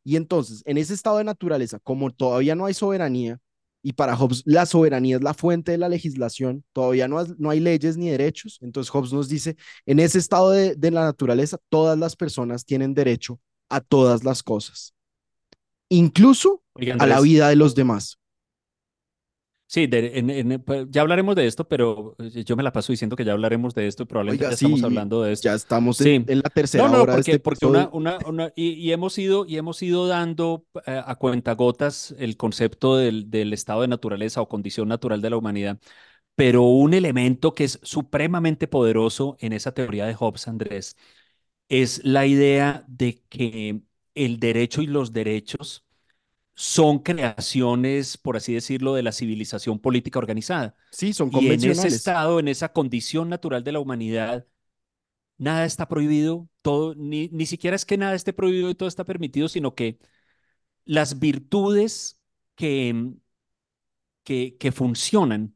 Y 0.04 0.16
entonces, 0.18 0.62
en 0.66 0.78
ese 0.78 0.94
estado 0.94 1.18
de 1.18 1.24
naturaleza, 1.24 1.80
como 1.80 2.12
todavía 2.12 2.56
no 2.56 2.66
hay 2.66 2.74
soberanía, 2.74 3.40
y 3.82 3.94
para 3.94 4.16
Hobbes 4.16 4.42
la 4.46 4.66
soberanía 4.66 5.18
es 5.18 5.24
la 5.24 5.36
fuente 5.36 5.72
de 5.72 5.78
la 5.78 5.90
legislación, 5.90 6.64
todavía 6.74 7.08
no, 7.08 7.24
no 7.38 7.50
hay 7.52 7.60
leyes 7.60 7.98
ni 7.98 8.10
derechos, 8.10 8.58
entonces 8.62 8.90
Hobbes 8.90 9.14
nos 9.14 9.30
dice, 9.30 9.56
en 9.86 10.00
ese 10.00 10.18
estado 10.18 10.52
de, 10.52 10.76
de 10.76 10.92
la 10.92 11.04
naturaleza, 11.04 11.58
todas 11.70 11.98
las 11.98 12.16
personas 12.16 12.66
tienen 12.66 12.94
derecho 12.94 13.40
a 13.70 13.82
todas 13.82 14.24
las 14.24 14.42
cosas 14.44 14.96
incluso 15.90 16.64
a 17.00 17.06
la 17.06 17.22
vida 17.22 17.50
de 17.50 17.56
los 17.56 17.76
demás. 17.76 18.20
Sí, 19.76 19.90
pues, 20.64 20.88
ya 20.90 21.02
hablaremos 21.02 21.36
de 21.36 21.48
esto, 21.48 21.68
pero 21.68 22.16
eh, 22.20 22.46
yo 22.46 22.56
me 22.56 22.64
la 22.64 22.72
paso 22.72 22.94
diciendo 22.94 23.18
que 23.18 23.26
ya 23.26 23.34
hablaremos 23.34 23.76
de 23.76 23.88
esto 23.88 24.04
y 24.04 24.06
probablemente 24.06 24.46
ya 24.46 24.52
estamos 24.52 24.82
hablando 24.84 25.22
de 25.22 25.34
esto. 25.34 25.50
Ya 25.50 25.54
estamos 25.54 26.00
en, 26.00 26.26
la 26.30 26.50
tercera 26.50 26.86
no, 26.86 26.94
no, 26.94 27.04
hora 27.04 27.16
porque, 27.16 27.32
este 27.32 27.40
porque 27.42 27.66
una, 27.66 27.90
una, 27.92 28.54
y, 28.56 28.90
hemos 28.94 29.18
ido, 29.18 29.46
y 29.46 29.58
hemos 29.58 29.84
ido 29.84 30.08
dando 30.08 30.66
eh, 30.86 31.02
a 31.06 31.16
cuentagotas 31.16 32.16
el 32.18 32.38
concepto 32.38 32.96
del, 32.96 33.30
del 33.30 33.52
estado 33.52 33.82
de 33.82 33.90
naturaleza 33.90 34.40
o 34.40 34.48
condición 34.48 34.88
natural 34.88 35.22
de 35.22 35.30
la 35.30 35.36
humanidad, 35.36 35.78
pero 36.36 36.64
un 36.64 36.94
elemento 36.94 37.54
que 37.54 37.66
es 37.66 37.78
supremamente 37.84 38.70
poderoso 38.70 39.36
en 39.42 39.52
esa 39.52 39.74
teoría 39.74 40.06
de 40.06 40.16
Hobbes, 40.16 40.48
Andrés, 40.48 40.96
es 41.68 42.02
la 42.06 42.26
idea 42.26 42.86
de 42.88 43.22
que 43.28 43.82
el 44.14 44.40
derecho 44.40 44.82
y 44.82 44.88
los 44.88 45.12
derechos 45.12 45.85
son 46.56 47.00
creaciones, 47.00 48.18
por 48.18 48.38
así 48.38 48.54
decirlo, 48.54 48.96
de 48.96 49.04
la 49.04 49.12
civilización 49.12 49.80
política 49.80 50.20
organizada. 50.20 50.76
Sí, 50.90 51.14
son 51.14 51.30
convencionales. 51.32 51.64
Y 51.64 51.68
en 51.68 51.72
ese 51.72 51.88
estado, 51.88 52.40
en 52.40 52.48
esa 52.48 52.72
condición 52.74 53.30
natural 53.30 53.64
de 53.64 53.72
la 53.74 53.80
humanidad, 53.80 54.48
nada 55.38 55.66
está 55.66 55.88
prohibido, 55.88 56.50
todo, 56.62 56.96
ni, 56.96 57.30
ni 57.30 57.46
siquiera 57.46 57.76
es 57.76 57.86
que 57.86 57.98
nada 57.98 58.16
esté 58.16 58.34
prohibido 58.34 58.70
y 58.70 58.76
todo 58.76 58.90
está 58.90 59.06
permitido, 59.06 59.48
sino 59.50 59.76
que 59.76 60.00
las 60.86 61.20
virtudes 61.20 62.22
que, 62.56 63.14
que, 64.24 64.58
que 64.58 64.72
funcionan, 64.72 65.56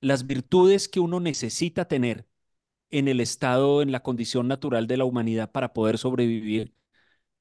las 0.00 0.26
virtudes 0.26 0.88
que 0.88 1.00
uno 1.00 1.20
necesita 1.20 1.86
tener 1.86 2.28
en 2.90 3.08
el 3.08 3.20
estado, 3.20 3.82
en 3.82 3.92
la 3.92 4.02
condición 4.02 4.48
natural 4.48 4.86
de 4.86 4.96
la 4.98 5.04
humanidad 5.04 5.52
para 5.52 5.72
poder 5.74 5.98
sobrevivir, 5.98 6.74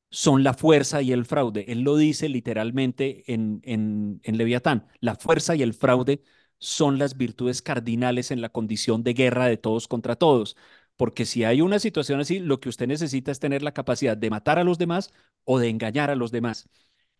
son 0.10 0.44
la 0.44 0.54
fuerza 0.54 1.02
y 1.02 1.12
el 1.12 1.26
fraude. 1.26 1.66
Él 1.68 1.82
lo 1.82 1.98
dice 1.98 2.30
literalmente 2.30 3.24
en, 3.32 3.62
en, 3.64 4.38
Leviatán. 4.38 4.88
La 5.00 5.16
fuerza 5.16 5.56
y 5.56 5.64
el 5.64 5.74
fraude 5.74 6.24
son 6.60 6.98
las 7.00 7.18
virtudes 7.18 7.62
cardinales 7.62 8.32
en 8.32 8.42
la 8.42 8.50
condición 8.50 9.04
de 9.04 9.14
guerra 9.14 9.48
de 9.48 9.58
todos 9.58 9.88
contra 9.88 10.16
todos. 10.16 10.56
Porque 10.96 11.26
si 11.26 11.44
hay 11.44 11.62
una 11.62 11.80
situación 11.80 12.20
así, 12.20 12.40
lo 12.40 12.60
que 12.60 12.70
usted 12.70 12.88
necesita 12.88 13.32
es 13.32 13.40
tener 13.40 13.62
la 13.64 13.74
capacidad 13.74 14.18
de 14.18 14.30
matar 14.30 14.60
a 14.60 14.64
los 14.64 14.78
demás 14.78 15.12
o 15.44 15.60
de 15.60 15.70
engañar 15.70 16.10
a 16.10 16.16
los 16.16 16.32
demás. 16.32 16.70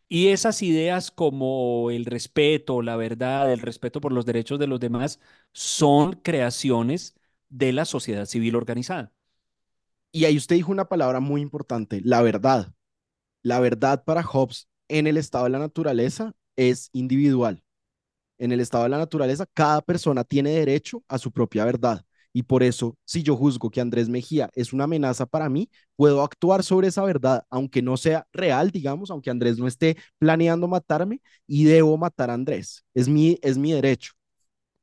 Y 0.10 0.30
esas 0.30 0.62
ideas 0.64 1.12
como 1.12 1.92
el 1.92 2.06
respeto, 2.06 2.82
la 2.82 2.96
verdad, 2.96 3.52
el 3.52 3.60
respeto 3.60 4.00
por 4.02 4.14
los 4.14 4.26
derechos 4.26 4.60
de 4.60 4.68
los 4.68 4.80
demás, 4.80 5.20
son 5.52 6.14
creaciones 6.14 7.16
de 7.50 7.74
la 7.74 7.86
sociedad 7.86 8.26
civil 8.26 8.56
organizada. 8.56 9.14
Y 10.12 10.26
ahí 10.26 10.38
usted 10.38 10.56
dijo 10.56 10.72
una 10.72 10.90
palabra 10.90 11.20
muy 11.20 11.42
importante, 11.42 12.02
la 12.04 12.22
verdad. 12.22 12.74
La 13.48 13.62
verdad 13.62 14.04
para 14.04 14.24
Hobbes 14.24 14.68
en 14.90 15.08
el 15.08 15.16
estado 15.16 15.46
de 15.46 15.52
la 15.52 15.60
naturaleza 15.60 16.34
es 16.58 16.90
individual. 16.92 17.64
En 18.38 18.52
el 18.52 18.60
estado 18.60 18.84
de 18.84 18.90
la 18.90 18.98
naturaleza, 18.98 19.46
cada 19.54 19.82
persona 19.82 20.26
tiene 20.26 20.50
derecho 20.50 21.02
a 21.08 21.18
su 21.18 21.32
propia 21.32 21.64
verdad. 21.64 22.04
Y 22.34 22.44
por 22.44 22.62
eso, 22.62 22.98
si 23.06 23.24
yo 23.24 23.38
juzgo 23.38 23.70
que 23.70 23.80
Andrés 23.80 24.10
Mejía 24.10 24.50
es 24.54 24.74
una 24.74 24.84
amenaza 24.84 25.26
para 25.26 25.48
mí, 25.48 25.70
puedo 25.96 26.24
actuar 26.24 26.62
sobre 26.62 26.90
esa 26.90 27.06
verdad, 27.06 27.46
aunque 27.50 27.82
no 27.82 27.96
sea 27.96 28.28
real, 28.34 28.70
digamos, 28.70 29.12
aunque 29.12 29.30
Andrés 29.30 29.58
no 29.58 29.66
esté 29.66 29.96
planeando 30.20 30.68
matarme, 30.68 31.22
y 31.48 31.64
debo 31.64 31.96
matar 31.98 32.30
a 32.30 32.34
Andrés. 32.34 32.84
Es 32.94 33.08
mi, 33.08 33.40
es 33.42 33.58
mi 33.58 33.72
derecho. 33.72 34.12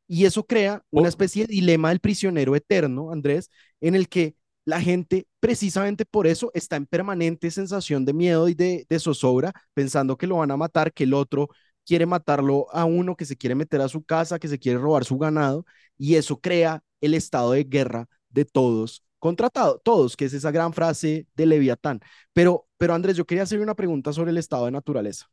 Y 0.09 0.25
eso 0.25 0.47
crea 0.47 0.83
una 0.91 1.11
especie 1.11 1.47
de 1.47 1.53
dilema 1.53 1.91
del 1.91 2.01
prisionero 2.01 2.57
eterno, 2.57 3.13
Andrés, 3.13 3.51
en 3.83 3.95
el 3.95 4.09
que 4.09 4.37
la 4.65 4.81
gente 4.81 5.27
precisamente 5.41 6.05
por 6.05 6.27
eso 6.27 6.51
está 6.55 6.77
en 6.77 6.87
permanente 6.87 7.51
sensación 7.51 8.05
de 8.05 8.13
miedo 8.15 8.49
y 8.49 8.55
de, 8.55 8.87
de 8.89 8.99
zozobra, 8.99 9.53
pensando 9.75 10.17
que 10.17 10.27
lo 10.27 10.37
van 10.37 10.51
a 10.51 10.57
matar, 10.57 10.93
que 10.93 11.05
el 11.05 11.15
otro 11.15 11.49
quiere 11.85 12.07
matarlo 12.07 12.67
a 12.73 12.85
uno, 12.85 13.17
que 13.17 13.27
se 13.27 13.37
quiere 13.37 13.55
meter 13.55 13.81
a 13.81 13.89
su 13.89 14.03
casa, 14.03 14.39
que 14.39 14.49
se 14.49 14.59
quiere 14.59 14.79
robar 14.79 15.05
su 15.05 15.19
ganado, 15.19 15.67
y 15.99 16.15
eso 16.17 16.41
crea 16.41 16.83
el 17.01 17.15
estado 17.15 17.53
de 17.53 17.65
guerra 17.65 18.09
de 18.31 18.45
todos 18.45 19.05
contra 19.25 19.49
todos, 19.49 20.17
que 20.19 20.27
es 20.27 20.35
esa 20.35 20.51
gran 20.51 20.75
frase 20.75 21.27
de 21.35 21.47
Leviatán. 21.47 21.99
Pero, 22.35 22.69
pero 22.77 22.93
Andrés, 22.93 23.17
yo 23.17 23.25
quería 23.25 23.45
hacerle 23.45 23.65
una 23.65 23.75
pregunta 23.75 24.13
sobre 24.13 24.33
el 24.33 24.37
estado 24.37 24.67
de 24.67 24.73
naturaleza. 24.73 25.31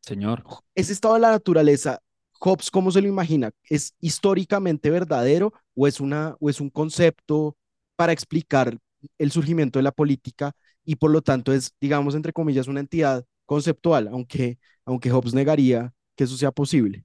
Señor. 0.00 0.42
Ese 0.74 0.92
estado 0.92 1.14
de 1.14 1.20
la 1.20 1.30
naturaleza, 1.30 2.02
Hobbes, 2.40 2.68
¿cómo 2.68 2.90
se 2.90 3.00
lo 3.00 3.06
imagina? 3.06 3.52
¿Es 3.62 3.94
históricamente 4.00 4.90
verdadero 4.90 5.52
o 5.76 5.86
es, 5.86 6.00
una, 6.00 6.34
o 6.40 6.50
es 6.50 6.60
un 6.60 6.68
concepto 6.68 7.56
para 7.96 8.12
explicar 8.12 8.78
el 9.18 9.30
surgimiento 9.32 9.78
de 9.78 9.84
la 9.84 9.92
política 9.92 10.52
y 10.84 10.96
por 10.96 11.10
lo 11.10 11.22
tanto 11.22 11.52
es, 11.52 11.74
digamos, 11.80 12.14
entre 12.14 12.32
comillas, 12.32 12.68
una 12.68 12.80
entidad 12.80 13.24
conceptual, 13.44 14.08
aunque, 14.08 14.58
aunque 14.84 15.10
Hobbes 15.10 15.34
negaría 15.34 15.92
que 16.14 16.24
eso 16.24 16.36
sea 16.36 16.52
posible? 16.52 17.04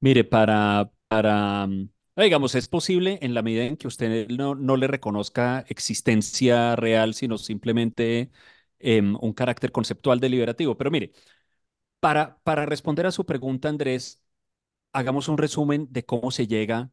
Mire, 0.00 0.24
para, 0.24 0.90
para, 1.08 1.66
mm, 1.66 1.88
digamos, 2.16 2.54
es 2.54 2.68
posible 2.68 3.18
en 3.22 3.34
la 3.34 3.42
medida 3.42 3.64
en 3.64 3.76
que 3.76 3.88
usted 3.88 4.28
no, 4.28 4.54
no 4.54 4.76
le 4.76 4.86
reconozca 4.86 5.64
existencia 5.68 6.76
real, 6.76 7.14
sino 7.14 7.38
simplemente 7.38 8.30
em, 8.78 9.16
un 9.20 9.32
carácter 9.32 9.72
conceptual 9.72 10.20
deliberativo. 10.20 10.76
Pero 10.76 10.90
mire, 10.90 11.12
para, 12.00 12.38
para 12.44 12.66
responder 12.66 13.06
a 13.06 13.12
su 13.12 13.26
pregunta, 13.26 13.68
Andrés, 13.68 14.22
hagamos 14.92 15.28
un 15.28 15.38
resumen 15.38 15.88
de 15.90 16.04
cómo 16.04 16.30
se 16.30 16.46
llega 16.46 16.90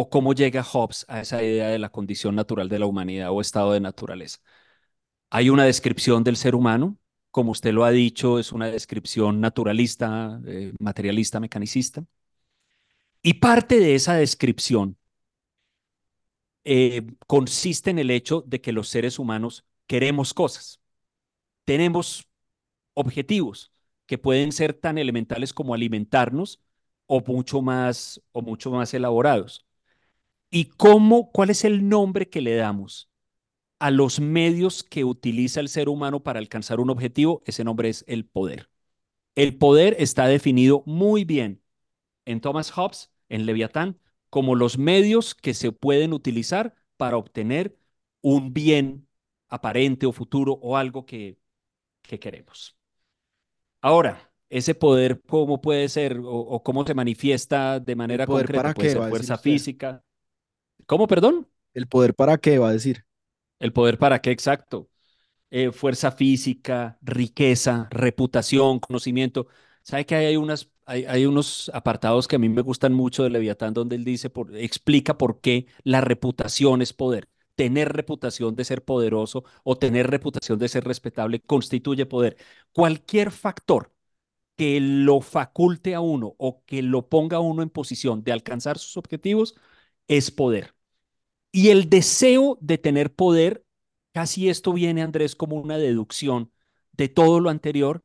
o 0.00 0.08
cómo 0.10 0.32
llega 0.32 0.62
Hobbes 0.62 1.04
a 1.08 1.20
esa 1.22 1.42
idea 1.42 1.68
de 1.70 1.78
la 1.80 1.90
condición 1.90 2.36
natural 2.36 2.68
de 2.68 2.78
la 2.78 2.86
humanidad 2.86 3.30
o 3.32 3.40
estado 3.40 3.72
de 3.72 3.80
naturaleza. 3.80 4.38
Hay 5.30 5.50
una 5.50 5.64
descripción 5.64 6.24
del 6.24 6.36
ser 6.36 6.54
humano, 6.54 6.98
como 7.32 7.52
usted 7.52 7.72
lo 7.72 7.84
ha 7.84 7.90
dicho, 7.90 8.38
es 8.38 8.52
una 8.52 8.68
descripción 8.68 9.40
naturalista, 9.40 10.40
eh, 10.46 10.72
materialista, 10.80 11.40
mecanicista. 11.40 12.04
Y 13.22 13.34
parte 13.34 13.78
de 13.80 13.94
esa 13.94 14.14
descripción 14.14 14.96
eh, 16.64 17.02
consiste 17.26 17.90
en 17.90 17.98
el 17.98 18.10
hecho 18.10 18.44
de 18.46 18.60
que 18.60 18.72
los 18.72 18.88
seres 18.88 19.18
humanos 19.18 19.64
queremos 19.86 20.34
cosas, 20.34 20.80
tenemos 21.64 22.28
objetivos 22.94 23.72
que 24.06 24.18
pueden 24.18 24.52
ser 24.52 24.74
tan 24.74 24.98
elementales 24.98 25.52
como 25.52 25.74
alimentarnos 25.74 26.60
o 27.06 27.20
mucho 27.26 27.62
más 27.62 28.22
o 28.32 28.42
mucho 28.42 28.70
más 28.70 28.94
elaborados. 28.94 29.67
¿Y 30.50 30.66
cómo, 30.66 31.30
cuál 31.30 31.50
es 31.50 31.64
el 31.64 31.88
nombre 31.88 32.28
que 32.28 32.40
le 32.40 32.54
damos 32.54 33.10
a 33.78 33.90
los 33.90 34.18
medios 34.20 34.82
que 34.82 35.04
utiliza 35.04 35.60
el 35.60 35.68
ser 35.68 35.88
humano 35.88 36.22
para 36.22 36.38
alcanzar 36.38 36.80
un 36.80 36.90
objetivo? 36.90 37.42
Ese 37.44 37.64
nombre 37.64 37.88
es 37.88 38.04
el 38.08 38.24
poder. 38.24 38.70
El 39.34 39.56
poder 39.56 39.96
está 39.98 40.26
definido 40.26 40.82
muy 40.86 41.24
bien 41.24 41.62
en 42.24 42.40
Thomas 42.40 42.70
Hobbes, 42.70 43.10
en 43.28 43.46
Leviatán, 43.46 43.98
como 44.30 44.54
los 44.54 44.78
medios 44.78 45.34
que 45.34 45.54
se 45.54 45.72
pueden 45.72 46.12
utilizar 46.12 46.74
para 46.96 47.16
obtener 47.16 47.78
un 48.20 48.52
bien 48.52 49.06
aparente 49.48 50.06
o 50.06 50.12
futuro 50.12 50.58
o 50.60 50.76
algo 50.76 51.06
que, 51.06 51.38
que 52.02 52.18
queremos. 52.18 52.76
Ahora, 53.80 54.32
ese 54.50 54.74
poder, 54.74 55.20
¿cómo 55.26 55.60
puede 55.60 55.88
ser 55.88 56.20
o, 56.22 56.62
cómo 56.62 56.84
se 56.84 56.94
manifiesta 56.94 57.80
de 57.80 57.96
manera 57.96 58.26
concreta? 58.26 58.74
Puede 58.74 58.90
ser 58.90 59.08
fuerza 59.08 59.38
física. 59.38 60.02
¿Cómo, 60.88 61.06
perdón? 61.06 61.46
¿El 61.74 61.86
poder 61.86 62.14
para 62.14 62.38
qué 62.38 62.58
va 62.58 62.70
a 62.70 62.72
decir? 62.72 63.04
¿El 63.58 63.74
poder 63.74 63.98
para 63.98 64.20
qué? 64.22 64.30
Exacto. 64.30 64.88
Eh, 65.50 65.72
fuerza 65.72 66.12
física, 66.12 66.98
riqueza, 67.02 67.88
reputación, 67.90 68.80
conocimiento. 68.80 69.48
¿Sabe 69.82 70.06
que 70.06 70.14
hay, 70.16 70.36
unas, 70.38 70.70
hay, 70.86 71.26
unos 71.26 71.70
apartados 71.74 72.28
que 72.28 72.36
a 72.36 72.38
mí 72.38 72.48
me 72.48 72.62
gustan 72.62 72.94
mucho 72.94 73.22
de 73.22 73.30
Leviatán 73.30 73.74
donde 73.74 73.96
él 73.96 74.04
dice, 74.04 74.30
por, 74.30 74.56
explica 74.56 75.18
por 75.18 75.40
qué 75.42 75.66
la 75.84 76.00
reputación 76.00 76.82
es 76.82 76.94
poder? 76.94 77.28
Tener 77.54 77.92
reputación 77.92 78.56
de 78.56 78.64
ser 78.64 78.84
poderoso 78.84 79.44
o 79.64 79.76
tener 79.78 80.08
reputación 80.10 80.58
de 80.58 80.68
ser 80.68 80.84
respetable 80.84 81.40
constituye 81.42 82.06
poder. 82.06 82.38
Cualquier 82.72 83.30
factor 83.32 83.92
que 84.56 84.80
lo 84.80 85.20
faculte 85.22 85.94
a 85.94 86.00
uno 86.00 86.34
o 86.38 86.64
que 86.66 86.82
lo 86.82 87.08
ponga 87.08 87.38
a 87.38 87.40
uno 87.40 87.62
en 87.62 87.70
posición 87.70 88.24
de 88.24 88.32
alcanzar 88.32 88.78
sus 88.78 88.96
objetivos 88.96 89.54
es 90.08 90.30
poder. 90.30 90.77
Y 91.52 91.70
el 91.70 91.88
deseo 91.88 92.58
de 92.60 92.78
tener 92.78 93.14
poder, 93.14 93.64
casi 94.12 94.48
esto 94.48 94.72
viene, 94.72 95.02
Andrés, 95.02 95.34
como 95.36 95.56
una 95.56 95.78
deducción 95.78 96.52
de 96.92 97.08
todo 97.08 97.40
lo 97.40 97.50
anterior, 97.50 98.04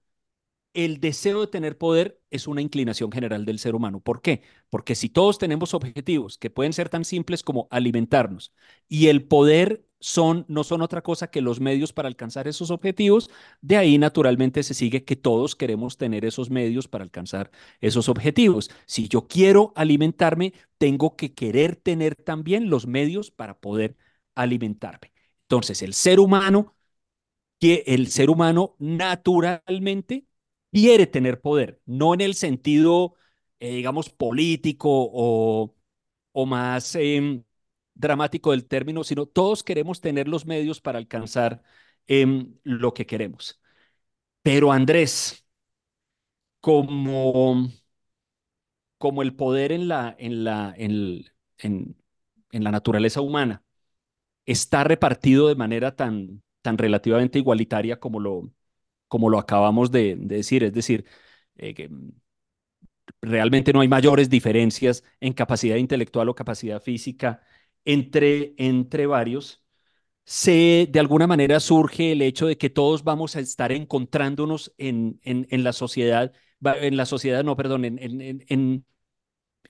el 0.74 1.00
deseo 1.02 1.42
de 1.42 1.48
tener 1.48 1.78
poder 1.78 2.22
es 2.32 2.48
una 2.48 2.62
inclinación 2.62 3.12
general 3.12 3.46
del 3.46 3.60
ser 3.60 3.76
humano. 3.76 4.02
¿Por 4.02 4.22
qué? 4.22 4.44
Porque 4.70 4.96
si 4.96 5.10
todos 5.10 5.38
tenemos 5.40 5.74
objetivos 5.74 6.38
que 6.38 6.50
pueden 6.50 6.74
ser 6.74 6.90
tan 6.90 7.06
simples 7.06 7.44
como 7.44 7.68
alimentarnos 7.72 8.54
y 8.90 9.08
el 9.08 9.24
poder 9.26 9.86
son, 10.04 10.46
no 10.50 10.64
son 10.64 10.82
otra 10.82 11.02
cosa 11.02 11.30
que 11.32 11.42
los 11.42 11.60
medios 11.60 11.94
para 11.94 12.08
alcanzar 12.10 12.48
esos 12.48 12.72
objetivos, 12.72 13.30
de 13.62 13.78
ahí 13.78 13.98
naturalmente 13.98 14.64
se 14.64 14.74
sigue 14.74 15.06
que 15.06 15.16
todos 15.16 15.56
queremos 15.56 15.98
tener 15.98 16.26
esos 16.26 16.50
medios 16.50 16.88
para 16.88 17.04
alcanzar 17.04 17.52
esos 17.82 18.10
objetivos. 18.10 18.70
Si 18.86 19.08
yo 19.08 19.28
quiero 19.28 19.72
alimentarme, 19.76 20.54
tengo 20.78 21.16
que 21.16 21.34
querer 21.34 21.76
tener 21.78 22.16
también 22.16 22.70
los 22.70 22.86
medios 22.88 23.32
para 23.32 23.60
poder 23.60 23.96
alimentarme. 24.36 25.12
Entonces, 25.44 25.82
el 25.82 25.94
ser 25.94 26.20
humano, 26.20 26.76
que 27.60 27.84
el 27.88 28.08
ser 28.08 28.30
humano 28.30 28.76
naturalmente 28.80 30.26
quiere 30.72 31.08
tener 31.08 31.42
poder, 31.42 31.82
no 31.86 32.14
en 32.14 32.22
el 32.22 32.36
sentido, 32.36 33.16
eh, 33.60 33.76
digamos, 33.76 34.10
político 34.10 34.90
o, 34.92 35.76
o 36.32 36.46
más 36.46 36.96
em, 36.96 37.44
dramático 37.96 38.52
del 38.52 38.66
término, 38.66 39.04
sino 39.04 39.26
todos 39.26 39.64
queremos 39.64 40.02
tener 40.02 40.28
los 40.28 40.46
medios 40.46 40.82
para 40.82 41.00
alcanzar 41.00 41.64
em, 42.08 42.56
lo 42.64 42.94
que 42.94 43.06
queremos. 43.06 43.62
Pero 44.44 44.72
Andrés, 44.72 45.46
como, 46.62 47.70
el 49.22 49.36
poder 49.36 49.72
en 49.72 49.88
la, 49.88 50.16
en 50.18 50.44
la, 50.44 50.74
en, 50.78 51.26
en 52.52 52.64
la 52.64 52.72
naturaleza 52.72 53.22
humana 53.22 53.64
está 54.46 54.84
repartido 54.84 55.48
de 55.50 55.56
manera 55.56 55.96
tan, 55.96 56.44
tan 56.62 56.78
relativamente 56.78 57.40
igualitaria 57.40 58.00
como 58.00 58.20
lo, 58.20 58.52
como 59.08 59.30
lo 59.30 59.40
acabamos 59.40 59.92
de, 59.92 60.16
decir, 60.18 60.64
es 60.64 60.74
decir, 60.74 61.06
eh, 61.58 61.74
que 61.76 61.90
mm, 61.90 62.12
realmente 63.22 63.74
no 63.74 63.82
hay 63.82 63.88
mayores 63.88 64.30
diferencias 64.30 65.04
en 65.20 65.34
capacidad 65.34 65.78
intelectual 65.78 66.30
o 66.30 66.36
capacidad 66.36 66.82
física 66.82 67.42
entre, 67.86 68.54
entre 68.58 69.06
varios, 69.08 69.64
se, 70.26 70.88
de 70.92 71.00
alguna 71.00 71.28
manera 71.28 71.60
surge 71.60 72.14
el 72.14 72.22
hecho 72.22 72.48
de 72.48 72.58
que 72.58 72.70
todos 72.70 73.04
vamos 73.04 73.36
a 73.36 73.42
estar 73.42 73.72
encontrándonos 73.72 74.74
en, 74.78 75.20
en, 75.24 75.64
la 75.64 75.74
sociedad, 75.74 76.34
en 76.64 76.98
la 76.98 77.06
sociedad, 77.06 77.44
no, 77.44 77.56
perdón, 77.58 77.86
en, 77.86 78.00
en, 78.02 78.86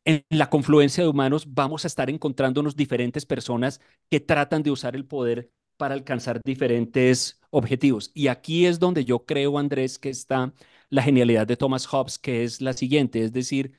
en 0.06 0.26
la 0.30 0.50
confluencia 0.50 1.04
de 1.04 1.10
humanos 1.10 1.46
vamos 1.54 1.86
a 1.86 1.88
estar 1.88 2.10
encontrándonos 2.10 2.76
diferentes 2.76 3.26
personas 3.26 3.80
que 4.10 4.20
tratan 4.20 4.64
de 4.64 4.72
usar 4.72 4.96
el 4.96 5.06
poder 5.06 5.52
para 5.78 5.94
alcanzar 5.96 6.42
diferentes 6.44 7.40
objetivos. 7.50 8.12
Y 8.14 8.28
aquí 8.28 8.66
es 8.66 8.80
donde 8.80 9.06
yo 9.06 9.26
creo, 9.26 9.58
Andrés, 9.58 9.98
que 10.00 10.10
está 10.10 10.54
la 10.90 11.02
genialidad 11.04 11.48
de 11.48 11.58
Thomas 11.58 11.88
Hobbes, 11.88 12.20
que 12.20 12.44
es 12.44 12.62
la 12.62 12.74
siguiente, 12.74 13.24
es 13.24 13.32
decir, 13.34 13.74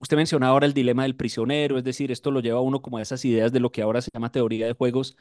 usted 0.00 0.16
menciona 0.16 0.48
ahora 0.48 0.66
el 0.66 0.74
dilema 0.74 1.04
del 1.04 1.16
prisionero, 1.16 1.78
es 1.78 1.84
decir, 1.84 2.10
esto 2.12 2.30
lo 2.30 2.40
lleva 2.40 2.58
a 2.58 2.62
uno 2.62 2.82
como 2.82 2.98
a 2.98 3.02
esas 3.02 3.24
ideas 3.24 3.52
de 3.52 3.60
lo 3.60 3.72
que 3.72 3.82
ahora 3.82 4.02
se 4.02 4.10
llama 4.12 4.32
teoría 4.32 4.66
de 4.66 4.74
juegos, 4.74 5.16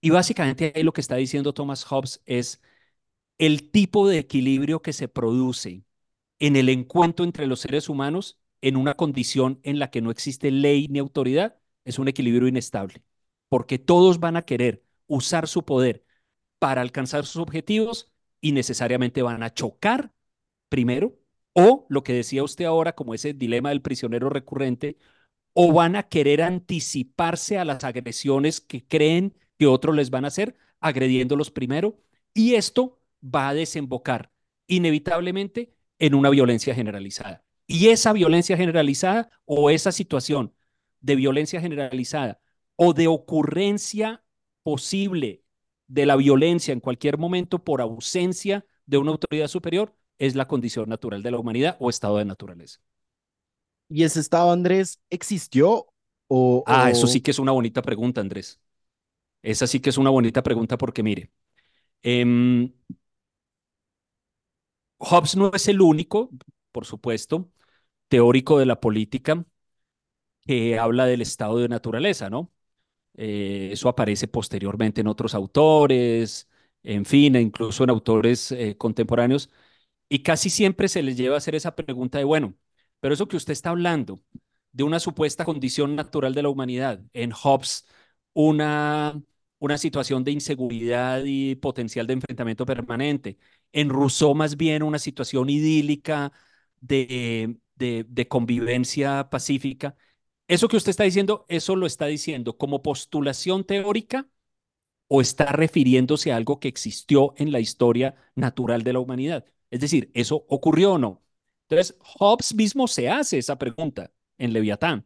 y 0.00 0.10
básicamente 0.10 0.72
ahí 0.76 0.82
lo 0.82 0.92
que 0.92 1.00
está 1.00 1.16
diciendo 1.16 1.54
Thomas 1.54 1.84
Hobbes 1.84 2.22
es 2.26 2.60
el 3.38 3.70
tipo 3.70 4.08
de 4.08 4.18
equilibrio 4.18 4.82
que 4.82 4.92
se 4.92 5.08
produce 5.08 5.84
en 6.40 6.56
el 6.56 6.68
encuentro 6.68 7.24
entre 7.24 7.46
los 7.46 7.60
seres 7.60 7.88
humanos 7.88 8.38
en 8.62 8.76
una 8.76 8.94
condición 8.94 9.60
en 9.62 9.78
la 9.78 9.90
que 9.90 10.02
no 10.02 10.10
existe 10.10 10.50
ley 10.50 10.88
ni 10.88 10.98
autoridad, 10.98 11.58
es 11.84 11.98
un 11.98 12.08
equilibrio 12.08 12.48
inestable, 12.48 13.02
porque 13.48 13.78
todos 13.78 14.20
van 14.20 14.36
a 14.36 14.42
querer 14.42 14.84
usar 15.06 15.48
su 15.48 15.64
poder 15.64 16.04
para 16.58 16.82
alcanzar 16.82 17.26
sus 17.26 17.42
objetivos 17.42 18.12
y 18.40 18.52
necesariamente 18.52 19.22
van 19.22 19.42
a 19.42 19.52
chocar 19.54 20.12
primero, 20.68 21.18
o 21.54 21.86
lo 21.88 22.02
que 22.02 22.12
decía 22.12 22.42
usted 22.44 22.66
ahora 22.66 22.94
como 22.94 23.14
ese 23.14 23.32
dilema 23.32 23.70
del 23.70 23.80
prisionero 23.80 24.28
recurrente, 24.28 24.98
o 25.54 25.72
van 25.72 25.96
a 25.96 26.08
querer 26.08 26.42
anticiparse 26.42 27.58
a 27.58 27.64
las 27.64 27.84
agresiones 27.84 28.60
que 28.60 28.84
creen 28.86 29.34
que 29.58 29.66
otros 29.66 29.96
les 29.96 30.10
van 30.10 30.24
a 30.24 30.28
hacer, 30.28 30.56
agrediéndolos 30.80 31.50
primero, 31.50 31.96
y 32.34 32.56
esto 32.56 33.00
va 33.22 33.48
a 33.48 33.54
desembocar 33.54 34.32
inevitablemente 34.66 35.72
en 35.98 36.14
una 36.14 36.28
violencia 36.30 36.74
generalizada. 36.74 37.44
Y 37.66 37.88
esa 37.88 38.12
violencia 38.12 38.56
generalizada 38.56 39.30
o 39.44 39.70
esa 39.70 39.92
situación 39.92 40.52
de 41.00 41.16
violencia 41.16 41.60
generalizada 41.60 42.40
o 42.76 42.92
de 42.92 43.06
ocurrencia 43.06 44.24
posible 44.62 45.44
de 45.86 46.06
la 46.06 46.16
violencia 46.16 46.72
en 46.72 46.80
cualquier 46.80 47.18
momento 47.18 47.62
por 47.62 47.80
ausencia 47.80 48.66
de 48.86 48.98
una 48.98 49.12
autoridad 49.12 49.48
superior 49.48 49.94
es 50.18 50.34
la 50.34 50.46
condición 50.46 50.88
natural 50.88 51.22
de 51.22 51.30
la 51.30 51.38
humanidad 51.38 51.76
o 51.80 51.90
estado 51.90 52.18
de 52.18 52.24
naturaleza. 52.24 52.80
¿Y 53.88 54.04
ese 54.04 54.20
estado, 54.20 54.50
Andrés, 54.50 55.00
existió 55.10 55.86
o...? 56.28 56.64
Ah, 56.66 56.90
eso 56.90 57.06
sí 57.06 57.20
que 57.20 57.30
es 57.30 57.38
una 57.38 57.52
bonita 57.52 57.82
pregunta, 57.82 58.20
Andrés. 58.20 58.60
Esa 59.42 59.66
sí 59.66 59.80
que 59.80 59.90
es 59.90 59.98
una 59.98 60.10
bonita 60.10 60.42
pregunta 60.42 60.78
porque 60.78 61.02
mire, 61.02 61.30
eh, 62.02 62.70
Hobbes 64.98 65.36
no 65.36 65.50
es 65.52 65.68
el 65.68 65.80
único, 65.80 66.30
por 66.72 66.86
supuesto, 66.86 67.50
teórico 68.08 68.58
de 68.58 68.66
la 68.66 68.80
política 68.80 69.44
que 70.46 70.78
habla 70.78 71.06
del 71.06 71.22
estado 71.22 71.58
de 71.58 71.68
naturaleza, 71.68 72.30
¿no? 72.30 72.52
Eh, 73.16 73.70
eso 73.72 73.88
aparece 73.88 74.28
posteriormente 74.28 75.00
en 75.02 75.08
otros 75.08 75.34
autores, 75.34 76.48
en 76.82 77.04
fin, 77.04 77.36
e 77.36 77.40
incluso 77.40 77.84
en 77.84 77.90
autores 77.90 78.52
eh, 78.52 78.76
contemporáneos, 78.76 79.50
y 80.08 80.20
casi 80.22 80.50
siempre 80.50 80.88
se 80.88 81.02
les 81.02 81.16
lleva 81.16 81.34
a 81.36 81.38
hacer 81.38 81.54
esa 81.54 81.74
pregunta 81.76 82.18
de, 82.18 82.24
bueno, 82.24 82.54
pero 83.00 83.14
eso 83.14 83.28
que 83.28 83.36
usted 83.36 83.52
está 83.52 83.70
hablando 83.70 84.22
de 84.72 84.84
una 84.84 85.00
supuesta 85.00 85.44
condición 85.44 85.96
natural 85.96 86.34
de 86.34 86.42
la 86.42 86.48
humanidad, 86.50 87.00
en 87.12 87.32
Hobbes, 87.32 87.86
una, 88.32 89.20
una 89.58 89.78
situación 89.78 90.24
de 90.24 90.32
inseguridad 90.32 91.22
y 91.24 91.54
potencial 91.56 92.06
de 92.06 92.14
enfrentamiento 92.14 92.66
permanente, 92.66 93.38
en 93.72 93.88
Rousseau 93.90 94.34
más 94.34 94.56
bien 94.56 94.82
una 94.82 94.98
situación 94.98 95.48
idílica 95.50 96.32
de, 96.80 97.56
de, 97.76 98.28
convivencia 98.28 99.28
pacífica. 99.30 99.96
Eso 100.48 100.68
que 100.68 100.76
usted 100.76 100.90
está 100.90 101.04
diciendo, 101.04 101.46
eso 101.48 101.76
lo 101.76 101.86
está 101.86 102.06
diciendo 102.06 102.56
como 102.58 102.82
postulación 102.82 103.64
teórica 103.64 104.28
o 105.08 105.20
está 105.20 105.46
refiriéndose 105.52 106.32
a 106.32 106.36
algo 106.36 106.60
que 106.60 106.68
existió 106.68 107.34
en 107.38 107.52
la 107.52 107.60
historia 107.60 108.16
natural 108.34 108.82
de 108.84 108.92
la 108.92 109.00
humanidad. 109.00 109.46
Es 109.74 109.80
decir, 109.80 110.08
¿eso 110.14 110.44
ocurrió 110.48 110.92
o 110.94 110.98
no? 110.98 111.24
Entonces, 111.68 111.98
Hobbes 112.00 112.54
mismo 112.54 112.86
se 112.86 113.08
hace 113.08 113.38
esa 113.38 113.58
pregunta 113.58 114.12
en 114.38 114.52
Leviatán, 114.52 115.04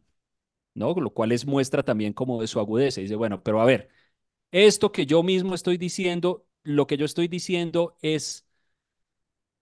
¿no? 0.75 0.93
Lo 0.95 1.11
cual 1.13 1.31
es 1.33 1.45
muestra 1.45 1.83
también 1.83 2.13
como 2.13 2.41
de 2.41 2.47
su 2.47 2.59
agudeza. 2.59 3.01
Dice, 3.01 3.15
bueno, 3.15 3.43
pero 3.43 3.61
a 3.61 3.65
ver, 3.65 3.89
esto 4.51 4.91
que 4.91 5.05
yo 5.07 5.23
mismo 5.23 5.55
estoy 5.55 5.77
diciendo, 5.77 6.47
lo 6.63 6.87
que 6.87 6.97
yo 6.97 7.05
estoy 7.05 7.27
diciendo 7.29 7.97
es 8.01 8.45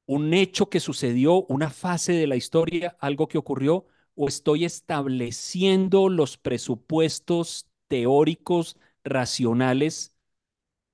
un 0.06 0.34
hecho 0.34 0.70
que 0.70 0.80
sucedió, 0.80 1.46
una 1.48 1.70
fase 1.70 2.14
de 2.14 2.28
la 2.28 2.36
historia, 2.36 2.98
algo 3.00 3.28
que 3.28 3.38
ocurrió, 3.38 3.86
o 4.16 4.28
estoy 4.28 4.66
estableciendo 4.66 6.10
los 6.10 6.38
presupuestos 6.38 7.68
teóricos 7.88 8.78
racionales 9.04 10.16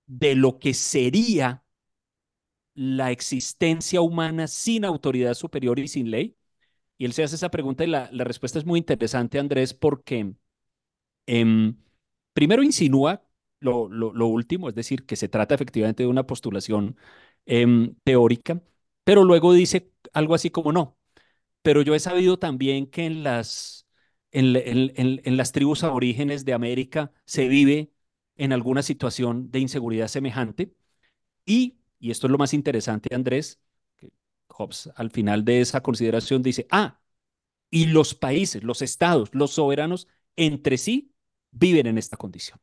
de 0.08 0.36
lo 0.36 0.60
que 0.60 0.74
sería 0.74 1.63
la 2.76 3.12
existencia 3.12 4.02
humana 4.02 4.48
sin 4.48 4.86
autoridad 4.86 5.34
superior 5.36 5.80
y 5.80 5.88
sin 5.88 6.12
ley? 6.12 6.36
Y 6.98 7.06
él 7.06 7.14
se 7.14 7.24
hace 7.24 7.36
esa 7.36 7.52
pregunta 7.52 7.84
y 7.84 7.88
la, 7.88 8.08
respuesta 8.12 8.60
es 8.60 8.66
muy 8.66 8.80
interesante, 8.80 9.40
Andrés, 9.40 9.74
porque 9.74 10.34
em, 11.26 11.78
primero 12.34 12.64
insinúa 12.64 13.24
lo, 13.60 13.90
lo, 13.90 14.28
último, 14.28 14.70
es 14.70 14.76
decir, 14.76 15.06
que 15.06 15.16
se 15.16 15.30
trata 15.30 15.56
efectivamente 15.56 16.04
de 16.04 16.10
una 16.10 16.28
postulación 16.28 16.98
em, 17.46 17.96
teórica, 18.04 18.62
pero 19.04 19.24
luego 19.24 19.54
dice 19.54 19.92
algo 20.14 20.36
así 20.36 20.50
como 20.50 20.72
no. 20.74 20.98
Pero 21.62 21.82
yo 21.82 21.96
he 21.96 22.00
sabido 22.00 22.40
también 22.40 22.88
que 22.88 23.06
en 23.06 23.24
las, 23.24 23.88
en, 24.32 24.56
en, 24.96 25.38
las 25.38 25.52
tribus 25.54 25.84
aborígenes 25.84 26.46
de 26.46 26.54
América 26.54 27.14
se 27.26 27.48
vive 27.48 27.92
en 28.38 28.54
alguna 28.54 28.84
situación 28.84 29.52
de 29.52 29.60
inseguridad 29.60 30.08
semejante. 30.08 30.74
Y, 31.46 31.78
y 32.04 32.12
esto 32.12 32.28
es 32.28 32.32
lo 32.32 32.38
más 32.38 32.54
interesante, 32.54 33.16
Andrés, 33.16 33.62
que 33.96 34.12
Hobbes 34.50 34.90
al 34.98 35.10
final 35.10 35.46
de 35.46 35.62
esa 35.62 35.82
consideración 35.82 36.44
dice, 36.44 36.68
ah, 36.70 37.00
y 37.70 37.86
los 37.86 38.14
países, 38.14 38.62
los 38.62 38.82
estados, 38.82 39.30
los 39.32 39.52
soberanos 39.52 40.10
entre 40.36 40.78
sí 40.78 41.14
viven 41.52 41.88
en 41.88 41.98
esta 41.98 42.18
condición. 42.18 42.60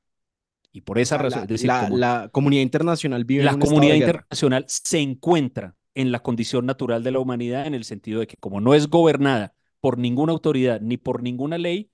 Y 0.72 0.82
por 0.82 0.98
esa 0.98 1.16
razón, 1.16 1.44
es 1.44 1.48
decir, 1.48 1.70
la, 1.90 2.28
comunidad 2.30 2.60
internacional 2.60 3.24
vive 3.24 3.42
la 3.44 3.58
comunidad 3.58 3.94
internacional 3.94 4.66
se 4.68 5.00
encuentra 5.00 5.74
en 5.94 6.12
la 6.12 6.22
condición 6.22 6.66
natural 6.66 7.02
de 7.02 7.12
la 7.12 7.18
humanidad 7.18 7.66
en 7.66 7.72
el 7.72 7.84
sentido 7.84 8.20
de 8.20 8.26
que 8.26 8.36
como 8.36 8.60
no 8.60 8.74
es 8.74 8.88
gobernada 8.88 9.54
por 9.80 9.96
ninguna 9.96 10.32
autoridad 10.32 10.82
ni 10.82 10.98
por 10.98 11.22
ninguna 11.22 11.56
ley, 11.56 11.90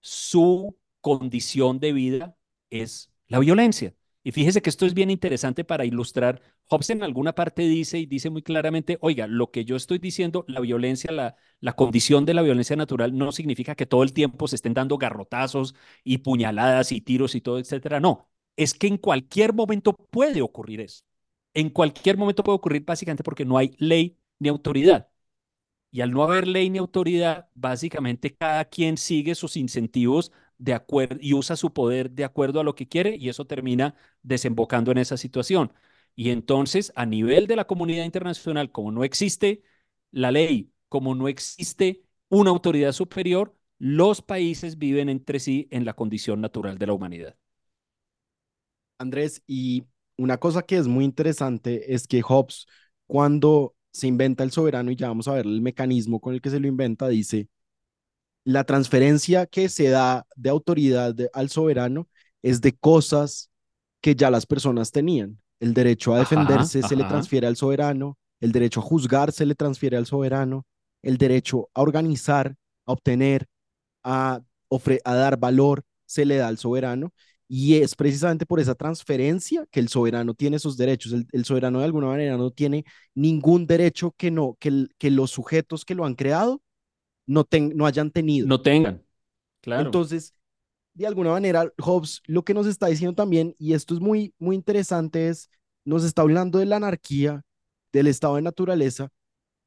su 0.00 0.78
condición 1.00 1.80
de 1.80 1.92
vida 1.92 2.36
es 2.70 3.10
la 3.26 3.40
violencia. 3.40 3.92
Y 4.26 4.32
fíjese 4.32 4.60
que 4.60 4.70
esto 4.70 4.86
es 4.86 4.94
bien 4.94 5.10
interesante 5.12 5.62
para 5.64 5.84
ilustrar. 5.84 6.42
Hobbes 6.68 6.90
en 6.90 7.04
alguna 7.04 7.32
parte 7.34 7.62
dice 7.62 7.98
y 8.00 8.06
dice 8.06 8.28
muy 8.28 8.42
claramente, 8.42 8.98
oiga, 9.00 9.28
lo 9.28 9.52
que 9.52 9.64
yo 9.64 9.76
estoy 9.76 9.98
diciendo, 10.00 10.44
la 10.48 10.58
violencia, 10.60 11.12
la, 11.12 11.36
la 11.60 11.74
condición 11.74 12.24
de 12.24 12.34
la 12.34 12.42
violencia 12.42 12.74
natural 12.74 13.16
no 13.16 13.30
significa 13.30 13.76
que 13.76 13.86
todo 13.86 14.02
el 14.02 14.12
tiempo 14.12 14.48
se 14.48 14.56
estén 14.56 14.74
dando 14.74 14.98
garrotazos 14.98 15.76
y 16.02 16.18
puñaladas 16.18 16.90
y 16.90 17.00
tiros 17.00 17.36
y 17.36 17.40
todo, 17.40 17.60
etcétera. 17.60 18.00
No, 18.00 18.28
es 18.56 18.74
que 18.74 18.88
en 18.88 18.96
cualquier 18.98 19.54
momento 19.54 19.92
puede 19.94 20.42
ocurrir 20.42 20.80
eso. 20.80 21.04
En 21.54 21.70
cualquier 21.70 22.16
momento 22.16 22.42
puede 22.44 22.56
ocurrir 22.56 22.84
básicamente 22.84 23.22
porque 23.22 23.44
no 23.44 23.58
hay 23.58 23.76
ley 23.78 24.18
ni 24.40 24.48
autoridad. 24.48 25.08
Y 25.90 26.02
al 26.02 26.10
no 26.10 26.22
haber 26.24 26.46
ley 26.46 26.68
ni 26.68 26.78
autoridad, 26.78 27.48
básicamente 27.54 28.34
cada 28.36 28.64
quien 28.66 28.96
sigue 28.98 29.34
sus 29.34 29.56
incentivos 29.56 30.30
de 30.58 30.74
acuerdo 30.74 31.16
y 31.20 31.34
usa 31.34 31.56
su 31.56 31.72
poder 31.72 32.10
de 32.10 32.24
acuerdo 32.24 32.60
a 32.60 32.64
lo 32.64 32.74
que 32.74 32.88
quiere 32.88 33.16
y 33.16 33.28
eso 33.28 33.46
termina 33.46 33.94
desembocando 34.22 34.90
en 34.92 34.98
esa 34.98 35.16
situación. 35.16 35.72
Y 36.14 36.30
entonces, 36.30 36.92
a 36.96 37.06
nivel 37.06 37.46
de 37.46 37.56
la 37.56 37.66
comunidad 37.66 38.04
internacional, 38.04 38.72
como 38.72 38.90
no 38.92 39.04
existe 39.04 39.62
la 40.10 40.30
ley, 40.30 40.72
como 40.88 41.14
no 41.14 41.28
existe 41.28 42.02
una 42.28 42.50
autoridad 42.50 42.92
superior, 42.92 43.54
los 43.78 44.22
países 44.22 44.78
viven 44.78 45.08
entre 45.08 45.38
sí 45.40 45.68
en 45.70 45.84
la 45.84 45.94
condición 45.94 46.40
natural 46.40 46.78
de 46.78 46.86
la 46.86 46.94
humanidad. 46.94 47.36
Andrés, 48.98 49.42
y 49.46 49.84
una 50.16 50.38
cosa 50.38 50.62
que 50.62 50.76
es 50.76 50.86
muy 50.86 51.04
interesante 51.04 51.94
es 51.94 52.06
que 52.06 52.22
Hobbes, 52.22 52.66
cuando 53.06 53.74
se 53.92 54.06
inventa 54.06 54.44
el 54.44 54.50
soberano, 54.50 54.90
y 54.90 54.96
ya 54.96 55.08
vamos 55.08 55.28
a 55.28 55.34
ver 55.34 55.46
el 55.46 55.60
mecanismo 55.62 56.20
con 56.20 56.34
el 56.34 56.40
que 56.40 56.50
se 56.50 56.60
lo 56.60 56.66
inventa, 56.68 57.08
dice, 57.08 57.48
la 58.46 58.62
transferencia 58.62 59.46
que 59.46 59.68
se 59.68 59.88
da 59.88 60.24
de 60.36 60.50
autoridad 60.50 61.16
al 61.32 61.50
soberano 61.50 62.08
es 62.42 62.60
de 62.60 62.76
cosas 62.76 63.50
que 64.00 64.14
ya 64.14 64.30
las 64.30 64.46
personas 64.46 64.92
tenían. 64.92 65.40
El 65.58 65.74
derecho 65.74 66.14
a 66.14 66.20
defenderse 66.20 66.80
se 66.82 66.94
le 66.94 67.02
transfiere 67.04 67.48
al 67.48 67.56
soberano, 67.56 68.16
el 68.40 68.52
derecho 68.52 68.78
a 68.78 68.84
juzgar 68.84 69.32
se 69.32 69.46
le 69.46 69.56
transfiere 69.56 69.96
al 69.96 70.06
soberano, 70.06 70.64
el 71.02 71.18
derecho 71.18 71.68
a 71.74 71.82
organizar, 71.82 72.54
a 72.86 72.92
obtener, 72.92 73.46
a, 74.04 74.40
a 75.04 75.14
dar 75.14 75.38
valor 75.38 75.82
se 76.04 76.24
le 76.24 76.36
da 76.36 76.46
al 76.46 76.58
soberano. 76.58 77.12
Y 77.48 77.74
es 77.74 77.96
precisamente 77.96 78.46
por 78.46 78.60
esa 78.60 78.76
transferencia 78.76 79.66
que 79.72 79.80
el 79.80 79.88
soberano 79.88 80.34
tiene 80.34 80.58
esos 80.58 80.76
derechos. 80.76 81.14
El, 81.32 81.44
soberano 81.44 81.80
de 81.80 81.86
alguna 81.86 82.06
manera 82.06 82.36
no 82.36 82.52
tiene 82.52 82.84
ningún 83.12 83.66
derecho 83.66 84.14
que, 84.16 84.30
no, 84.30 84.56
que, 84.60 84.86
que 84.98 85.10
los 85.10 85.32
sujetos 85.32 85.84
que 85.84 85.96
lo 85.96 86.04
han 86.04 86.14
creado 86.14 86.62
no, 87.26 87.46
no 87.74 87.86
hayan 87.86 88.10
tenido. 88.10 88.46
No 88.46 88.60
tengan, 88.60 89.02
claro. 89.60 89.86
Entonces, 89.86 90.34
de 90.94 91.06
alguna 91.06 91.30
manera, 91.30 91.70
Hobbes 91.78 92.22
lo 92.26 92.44
que 92.44 92.54
nos 92.54 92.66
está 92.66 92.86
diciendo 92.86 93.14
también, 93.14 93.54
y 93.58 93.74
esto 93.74 93.94
es 93.94 94.00
muy, 94.00 94.34
muy 94.38 94.56
interesante, 94.56 95.28
es, 95.28 95.50
nos 95.84 96.04
está 96.04 96.22
hablando 96.22 96.58
de 96.58 96.66
la 96.66 96.76
anarquía, 96.76 97.42
del 97.92 98.06
estado 98.06 98.36
de 98.36 98.42
naturaleza, 98.42 99.10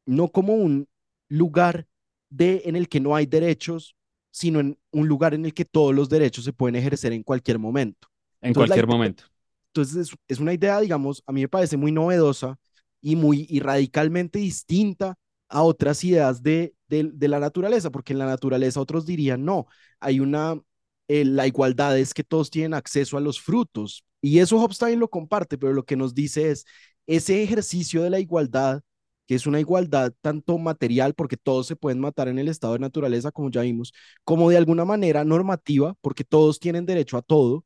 no 0.06 0.30
como 0.30 0.56
un 0.56 0.88
lugar 1.28 1.88
de, 2.30 2.64
en 2.66 2.76
el 2.76 2.90
que 2.90 3.00
no 3.00 3.16
hay 3.16 3.26
derechos, 3.26 3.96
sino 4.32 4.60
en 4.60 4.78
un 4.92 5.08
lugar 5.08 5.34
en 5.34 5.46
el 5.46 5.54
que 5.54 5.66
todos 5.66 5.94
los 5.94 6.10
derechos 6.10 6.46
se 6.46 6.54
pueden 6.54 6.76
ejercer 6.76 7.14
en 7.14 7.24
cualquier 7.24 7.60
momento. 7.60 8.08
En 8.42 8.54
cualquier 8.54 8.88
momento. 8.88 9.26
Entonces, 9.68 10.10
es, 10.10 10.16
es, 10.28 10.40
una 10.40 10.54
idea, 10.54 10.80
digamos, 10.80 11.22
a 11.28 11.32
mí 11.32 11.42
me 11.42 11.48
parece 11.48 11.78
muy 11.78 11.92
novedosa 11.92 12.58
y 13.02 13.16
muy 13.16 13.46
y 13.50 13.60
radicalmente 13.60 14.40
distinta 14.40 15.16
a 15.48 15.62
otras 15.62 16.04
ideas 16.04 16.42
de, 16.42 16.74
de, 16.90 17.28
la 17.28 17.40
naturaleza, 17.40 17.92
porque 17.92 18.14
en 18.14 18.20
la 18.20 18.26
naturaleza 18.26 18.82
otros 18.82 19.06
dirían, 19.06 19.46
no, 19.46 19.68
hay 20.00 20.20
una, 20.20 20.60
eh, 21.08 21.26
la 21.26 21.48
igualdad 21.48 21.98
es 21.98 22.14
que 22.14 22.24
todos 22.24 22.50
tienen 22.50 22.74
acceso 22.74 23.18
a 23.18 23.22
los 23.22 23.40
frutos. 23.42 24.04
Y 24.22 24.40
eso 24.40 24.60
Hobbes 24.60 24.80
también 24.80 25.00
lo 25.00 25.10
comparte, 25.10 25.58
pero 25.58 25.74
lo 25.74 25.86
que 25.86 25.96
nos 25.96 26.14
dice 26.16 26.52
es, 26.52 26.66
ese 27.08 27.44
ejercicio 27.44 28.04
de 28.04 28.10
la 28.10 28.20
igualdad, 28.20 28.82
que 29.28 29.36
es 29.36 29.48
una 29.48 29.60
igualdad 29.60 30.14
tanto 30.22 30.58
material, 30.58 31.14
porque 31.14 31.38
todos 31.38 31.68
se 31.68 31.76
pueden 31.76 32.00
matar 32.00 32.28
en 32.28 32.40
el 32.40 32.48
estado 32.48 32.74
de 32.74 32.80
naturaleza, 32.80 33.32
como 33.32 33.52
ya 33.52 33.62
vimos, 33.62 33.94
como 34.24 34.50
de 34.50 34.58
alguna 34.58 34.86
manera 34.86 35.24
normativa, 35.26 35.96
porque 36.02 36.24
todos 36.24 36.60
tienen 36.60 36.86
derecho 36.86 37.18
a 37.18 37.22
todo, 37.22 37.66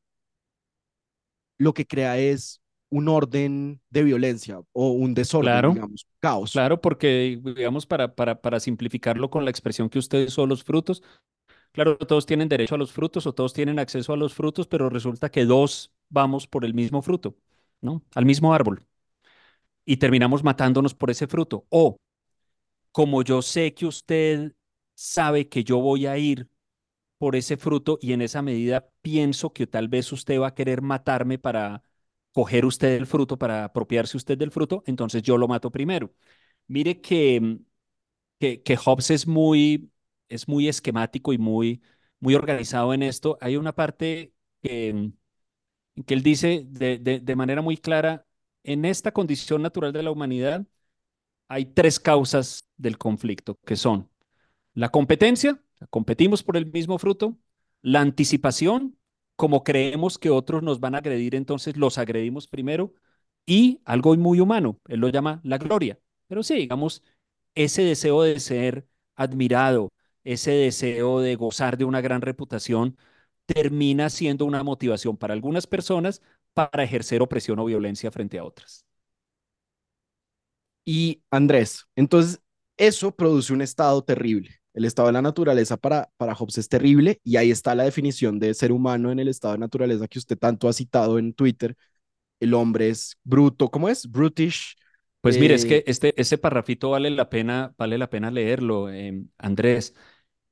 lo 1.58 1.74
que 1.74 1.86
crea 1.86 2.18
es 2.18 2.60
un 2.90 3.08
orden 3.08 3.80
de 3.90 4.02
violencia 4.04 4.60
o 4.72 4.90
un 4.90 5.14
desorden, 5.14 5.52
claro, 5.52 5.72
digamos, 5.72 6.06
caos. 6.20 6.52
Claro, 6.52 6.80
porque, 6.80 7.40
digamos, 7.42 7.86
para, 7.86 8.14
para, 8.14 8.40
para 8.40 8.60
simplificarlo 8.60 9.30
con 9.30 9.44
la 9.44 9.50
expresión 9.50 9.88
que 9.88 9.98
ustedes 9.98 10.32
son 10.32 10.48
los 10.48 10.64
frutos, 10.64 11.02
claro, 11.72 11.96
todos 11.98 12.26
tienen 12.26 12.48
derecho 12.48 12.74
a 12.76 12.78
los 12.78 12.92
frutos 12.92 13.26
o 13.26 13.34
todos 13.34 13.52
tienen 13.52 13.78
acceso 13.78 14.12
a 14.12 14.16
los 14.16 14.34
frutos, 14.34 14.66
pero 14.66 14.90
resulta 14.90 15.30
que 15.30 15.44
dos 15.44 15.92
vamos 16.08 16.46
por 16.46 16.64
el 16.64 16.74
mismo 16.74 17.02
fruto, 17.02 17.36
¿no? 17.80 18.02
Al 18.14 18.26
mismo 18.26 18.54
árbol. 18.54 18.86
Y 19.84 19.98
terminamos 19.98 20.42
matándonos 20.42 20.94
por 20.94 21.10
ese 21.10 21.26
fruto. 21.26 21.66
O, 21.68 21.96
como 22.92 23.22
yo 23.22 23.42
sé 23.42 23.74
que 23.74 23.86
usted 23.86 24.54
sabe 24.94 25.48
que 25.48 25.64
yo 25.64 25.78
voy 25.78 26.06
a 26.06 26.18
ir 26.18 26.48
por 27.18 27.36
ese 27.36 27.56
fruto 27.56 27.98
y 28.00 28.12
en 28.12 28.22
esa 28.22 28.42
medida 28.42 28.88
pienso 29.02 29.52
que 29.52 29.66
tal 29.66 29.88
vez 29.88 30.12
usted 30.12 30.40
va 30.40 30.48
a 30.48 30.54
querer 30.54 30.82
matarme 30.82 31.38
para 31.38 31.82
coger 32.34 32.66
usted 32.66 32.96
el 32.96 33.06
fruto, 33.08 33.38
para 33.38 33.64
apropiarse 33.66 34.18
usted 34.18 34.38
del 34.38 34.52
fruto, 34.52 34.84
entonces 34.86 35.22
yo 35.24 35.38
lo 35.38 35.48
mato 35.48 35.72
primero. 35.72 36.14
Mire 36.68 37.00
que, 37.02 37.60
que, 38.40 38.62
que 38.62 38.76
Hobbes 38.76 39.10
es 39.10 39.26
muy, 39.26 39.90
es 40.28 40.48
muy 40.48 40.68
esquemático 40.68 41.32
y 41.32 41.38
muy, 41.38 41.82
muy 42.20 42.34
organizado 42.36 42.94
en 42.94 43.02
esto. 43.04 43.38
Hay 43.40 43.56
una 43.56 43.74
parte 43.74 44.34
que, 44.62 45.12
que 46.06 46.14
él 46.14 46.22
dice 46.22 46.64
de, 46.68 46.98
de, 46.98 47.20
de 47.20 47.36
manera 47.36 47.62
muy 47.62 47.76
clara, 47.76 48.26
en 48.64 48.84
esta 48.84 49.12
condición 49.12 49.62
natural 49.62 49.92
de 49.92 50.02
la 50.02 50.10
humanidad 50.10 50.66
hay 51.48 51.66
tres 51.66 52.00
causas 52.00 52.68
del 52.76 52.98
conflicto, 52.98 53.58
que 53.66 53.76
son 53.76 54.10
la 54.74 54.90
competencia, 54.90 55.62
competimos 55.90 56.42
por 56.42 56.56
el 56.56 56.66
mismo 56.66 56.98
fruto, 56.98 57.38
la 57.82 58.00
anticipación, 58.00 58.98
como 59.36 59.64
creemos 59.64 60.18
que 60.18 60.30
otros 60.30 60.62
nos 60.62 60.80
van 60.80 60.94
a 60.94 60.98
agredir, 60.98 61.34
entonces 61.34 61.76
los 61.76 61.98
agredimos 61.98 62.46
primero, 62.48 62.94
y 63.46 63.80
algo 63.84 64.16
muy 64.16 64.40
humano, 64.40 64.80
él 64.88 65.00
lo 65.00 65.08
llama 65.08 65.40
la 65.44 65.58
gloria. 65.58 65.98
Pero 66.28 66.42
sí, 66.42 66.54
digamos, 66.54 67.02
ese 67.54 67.82
deseo 67.82 68.22
de 68.22 68.40
ser 68.40 68.86
admirado, 69.16 69.92
ese 70.24 70.52
deseo 70.52 71.20
de 71.20 71.36
gozar 71.36 71.76
de 71.78 71.84
una 71.84 72.00
gran 72.00 72.22
reputación, 72.22 72.96
termina 73.46 74.10
siendo 74.10 74.44
una 74.46 74.62
motivación 74.62 75.16
para 75.16 75.34
algunas 75.34 75.66
personas 75.66 76.22
para 76.54 76.84
ejercer 76.84 77.22
opresión 77.22 77.58
o 77.58 77.64
violencia 77.66 78.10
frente 78.10 78.38
a 78.38 78.44
otras. 78.44 78.84
Y 80.84 81.22
Andrés, 81.30 81.86
entonces 81.96 82.40
eso 82.76 83.14
produce 83.14 83.52
un 83.52 83.62
estado 83.62 84.02
terrible. 84.04 84.60
El 84.74 84.84
estado 84.84 85.06
de 85.08 85.12
la 85.12 85.22
naturaleza 85.22 85.76
para, 85.76 86.10
para 86.16 86.34
Hobbes 86.34 86.58
es 86.58 86.68
terrible 86.68 87.20
y 87.22 87.36
ahí 87.36 87.50
está 87.52 87.74
la 87.76 87.84
definición 87.84 88.40
de 88.40 88.54
ser 88.54 88.72
humano 88.72 89.12
en 89.12 89.20
el 89.20 89.28
estado 89.28 89.54
de 89.54 89.60
naturaleza 89.60 90.08
que 90.08 90.18
usted 90.18 90.36
tanto 90.36 90.68
ha 90.68 90.72
citado 90.72 91.18
en 91.18 91.32
Twitter. 91.32 91.76
El 92.40 92.54
hombre 92.54 92.88
es 92.90 93.16
bruto, 93.22 93.70
¿cómo 93.70 93.88
es? 93.88 94.10
Brutish. 94.10 94.76
Pues 95.20 95.36
eh... 95.36 95.40
mire, 95.40 95.54
es 95.54 95.64
que 95.64 95.84
este, 95.86 96.20
ese 96.20 96.38
parrafito 96.38 96.90
vale 96.90 97.10
la 97.10 97.30
pena, 97.30 97.72
vale 97.78 97.98
la 97.98 98.10
pena 98.10 98.30
leerlo, 98.32 98.90
eh, 98.92 99.24
Andrés. 99.38 99.94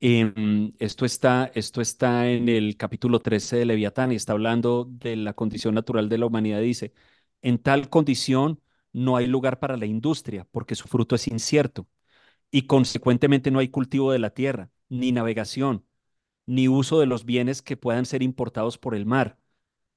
Eh, 0.01 0.33
esto, 0.79 1.05
está, 1.05 1.51
esto 1.55 1.81
está 1.81 2.29
en 2.29 2.49
el 2.49 2.77
capítulo 2.77 3.21
13 3.21 3.57
de 3.57 3.67
Leviatán 3.67 4.13
y 4.13 4.17
está 4.17 4.33
hablando 4.33 4.87
de 4.89 5.17
la 5.17 5.35
condición 5.35 5.75
natural 5.75 6.09
de 6.09 6.19
la 6.19 6.27
humanidad. 6.27 6.61
Dice, 6.61 6.93
en 7.43 7.59
tal 7.59 7.89
condición 7.91 8.61
no 8.93 9.17
hay 9.17 9.27
lugar 9.27 9.59
para 9.59 9.77
la 9.77 9.87
industria 9.87 10.47
porque 10.51 10.75
su 10.77 10.89
fruto 10.89 11.17
es 11.17 11.29
incierto 11.29 11.89
y 12.53 12.67
consecuentemente 12.67 13.51
no 13.51 13.59
hay 13.61 13.69
cultivo 13.69 14.13
de 14.13 14.19
la 14.21 14.31
tierra, 14.31 14.71
ni 14.91 15.11
navegación, 15.11 15.87
ni 16.47 16.69
uso 16.69 17.01
de 17.01 17.07
los 17.07 17.25
bienes 17.25 17.63
que 17.63 17.79
puedan 17.79 18.07
ser 18.07 18.23
importados 18.23 18.79
por 18.79 18.95
el 18.95 19.07
mar, 19.07 19.39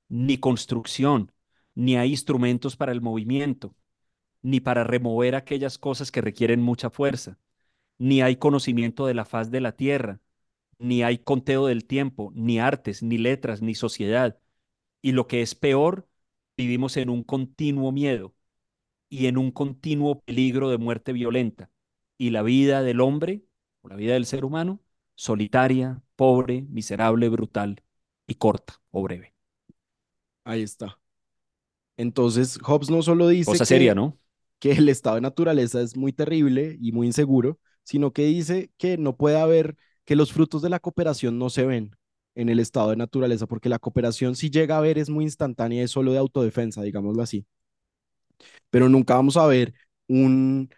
ni 0.10 0.38
construcción, 0.39 1.34
ni 1.76 1.97
hay 1.97 2.12
instrumentos 2.12 2.78
para 2.78 2.93
el 2.93 3.01
movimiento, 3.01 3.76
ni 4.41 4.62
para 4.62 4.86
remover 4.86 5.36
aquellas 5.36 5.78
cosas 5.78 6.12
que 6.12 6.22
requieren 6.22 6.62
mucha 6.62 6.89
fuerza, 6.89 7.39
ni 7.97 8.22
hay 8.22 8.38
conocimiento 8.38 9.06
de 9.06 9.16
la 9.16 9.26
faz 9.26 9.51
de 9.51 9.62
la 9.62 9.74
tierra, 9.74 10.22
ni 10.80 11.03
hay 11.03 11.20
conteo 11.20 11.68
del 11.68 11.86
tiempo, 11.86 12.32
ni 12.36 12.60
artes, 12.60 13.03
ni 13.03 13.18
letras, 13.18 13.62
ni 13.62 13.76
sociedad. 13.76 14.39
Y 15.01 15.12
lo 15.14 15.28
que 15.28 15.41
es 15.41 15.56
peor, 15.56 16.08
vivimos 16.58 16.97
en 16.97 17.10
un 17.10 17.24
continuo 17.24 17.91
miedo 17.91 18.36
y 19.10 19.28
en 19.28 19.38
un 19.38 19.51
continuo 19.51 20.22
peligro 20.22 20.70
de 20.70 20.78
muerte 20.78 21.14
violenta 21.14 21.72
y 22.18 22.30
la 22.30 22.41
vida 22.41 22.82
del 22.82 23.01
hombre, 23.01 23.43
o 23.82 23.89
la 23.89 23.95
vida 23.95 24.13
del 24.13 24.26
ser 24.26 24.45
humano, 24.45 24.82
solitaria, 25.16 26.01
pobre, 26.16 26.63
miserable, 26.63 27.30
brutal 27.30 27.84
y 28.28 28.36
corta 28.36 28.82
o 28.91 29.03
breve. 29.03 29.34
Ahí 30.43 30.61
está. 30.61 30.99
Entonces, 31.97 32.59
Hobbes 32.61 32.89
no 32.89 33.01
solo 33.01 33.28
dice 33.28 33.51
Cosa 33.51 33.63
que, 33.63 33.68
seria, 33.68 33.95
¿no? 33.95 34.18
que 34.59 34.74
el 34.74 34.89
estado 34.89 35.16
de 35.16 35.22
naturaleza 35.22 35.82
es 35.82 35.95
muy 35.95 36.13
terrible 36.13 36.78
y 36.82 36.91
muy 36.91 37.07
inseguro, 37.07 37.59
sino 37.84 38.11
que 38.11 38.26
dice 38.26 38.72
que 38.78 38.97
no 38.97 39.16
puede 39.16 39.39
haber, 39.39 39.78
que 40.03 40.16
los 40.16 40.34
frutos 40.34 40.61
de 40.61 40.70
la 40.70 40.80
cooperación 40.80 41.39
no 41.39 41.49
se 41.49 41.66
ven 41.66 41.95
en 42.36 42.49
el 42.49 42.59
estado 42.59 42.89
de 42.89 42.97
naturaleza, 42.97 43.47
porque 43.47 43.70
la 43.70 43.80
cooperación 43.80 44.36
si 44.36 44.49
llega 44.49 44.78
a 44.78 44.82
ver 44.82 44.97
es 44.97 45.09
muy 45.09 45.24
instantánea, 45.24 45.84
es 45.84 45.91
solo 45.91 46.11
de 46.11 46.18
autodefensa, 46.18 46.82
digámoslo 46.82 47.22
así. 47.24 47.45
Pero 48.70 48.89
nunca 48.89 49.16
vamos 49.16 49.38
a 49.38 49.45
ver 49.47 49.74
un 50.07 50.70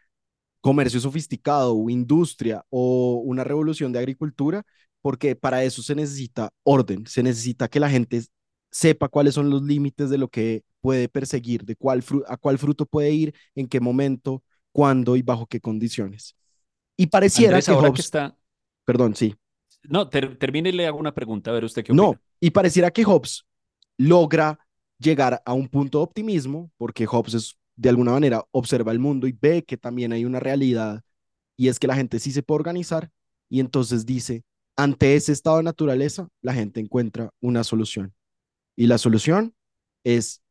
comercio 0.62 1.00
sofisticado 1.00 1.76
o 1.76 1.90
industria 1.90 2.64
o 2.70 3.22
una 3.26 3.44
revolución 3.44 3.92
de 3.92 4.00
agricultura, 4.00 4.64
porque 5.02 5.36
para 5.36 5.64
eso 5.64 5.82
se 5.84 5.96
necesita 5.96 6.50
orden, 6.64 7.06
se 7.08 7.24
necesita 7.24 7.68
que 7.68 7.80
la 7.80 7.90
gente 7.90 8.24
sepa 8.72 9.08
cuáles 9.10 9.34
son 9.36 9.50
los 9.50 9.62
límites 9.64 10.10
de 10.10 10.18
lo 10.18 10.28
que 10.30 10.64
puede 10.82 11.10
perseguir, 11.10 11.64
de 11.66 11.76
cuál 11.76 12.04
a 12.28 12.38
cuál 12.38 12.58
fruto 12.58 12.86
puede 12.86 13.12
ir, 13.12 13.34
en 13.56 13.68
qué 13.68 13.80
momento, 13.80 14.44
cuándo 14.72 15.16
y 15.16 15.22
bajo 15.22 15.48
qué 15.48 15.60
condiciones. 15.62 16.36
Y 16.98 17.08
pareciera 17.08 17.54
Andrés, 17.54 17.66
que 17.66 17.74
ahora 17.74 17.92
Hobbes, 17.92 17.94
que 17.94 18.02
está... 18.02 18.38
perdón, 18.86 19.16
sí. 19.16 19.36
No, 19.84 20.10
ter 20.10 20.38
termine 20.38 20.70
y 20.70 20.72
le 20.74 20.86
hago 20.88 21.00
una 21.00 21.14
pregunta, 21.14 21.50
a 21.52 21.54
ver 21.54 21.64
usted 21.66 21.84
qué 21.84 21.92
No, 21.92 22.04
opina. 22.10 22.22
y 22.40 22.52
pareciera 22.52 22.92
que 22.92 23.04
Hobbes 23.04 23.46
logra 23.98 24.60
llegar 25.00 25.42
a 25.46 25.54
un 25.54 25.68
punto 25.68 26.00
de 26.00 26.04
optimismo, 26.04 26.72
porque 26.78 27.06
Hobbes 27.06 27.34
es 27.36 27.58
de 27.78 27.90
alguna 27.90 28.12
manera 28.12 28.46
observa 28.52 28.92
el 28.92 29.00
mundo 29.00 29.28
y 29.28 29.32
ve 29.32 29.64
que 29.64 29.78
también 29.78 30.12
hay 30.12 30.26
una 30.26 30.40
realidad 30.40 31.02
y 31.56 31.70
es 31.70 31.80
que 31.80 31.88
la 31.88 31.96
gente 31.96 32.20
sí 32.20 32.32
se 32.32 32.44
puede 32.44 32.60
organizar 32.60 33.12
y 33.50 33.60
entonces 33.62 34.06
dice, 34.06 34.44
ante 34.76 35.16
ese 35.16 35.32
estado 35.32 35.58
de 35.58 35.64
naturaleza, 35.64 36.28
la 36.42 36.54
gente 36.54 36.80
encuentra 36.80 37.32
una 37.40 37.64
solución. 37.64 38.14
Y 38.76 38.88
la 38.88 38.98
solución 38.98 39.56
es 40.04 40.42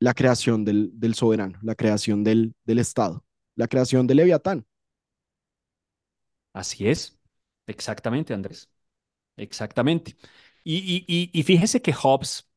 la 0.00 0.14
creación 0.14 0.64
del, 0.64 0.90
del 0.94 1.14
soberano, 1.14 1.58
la 1.62 1.74
creación 1.76 2.24
del, 2.24 2.54
del 2.64 2.78
Estado, 2.80 3.24
la 3.54 3.68
creación 3.68 4.06
del 4.06 4.16
Leviatán. 4.18 4.66
Así 6.52 6.88
es, 6.88 7.18
exactamente, 7.66 8.34
Andrés, 8.34 8.68
exactamente. 9.36 10.16
Y, 10.64 11.04
y, 11.32 11.42
fíjese 11.42 11.82
que 11.82 11.92
Hobbes 11.92 12.48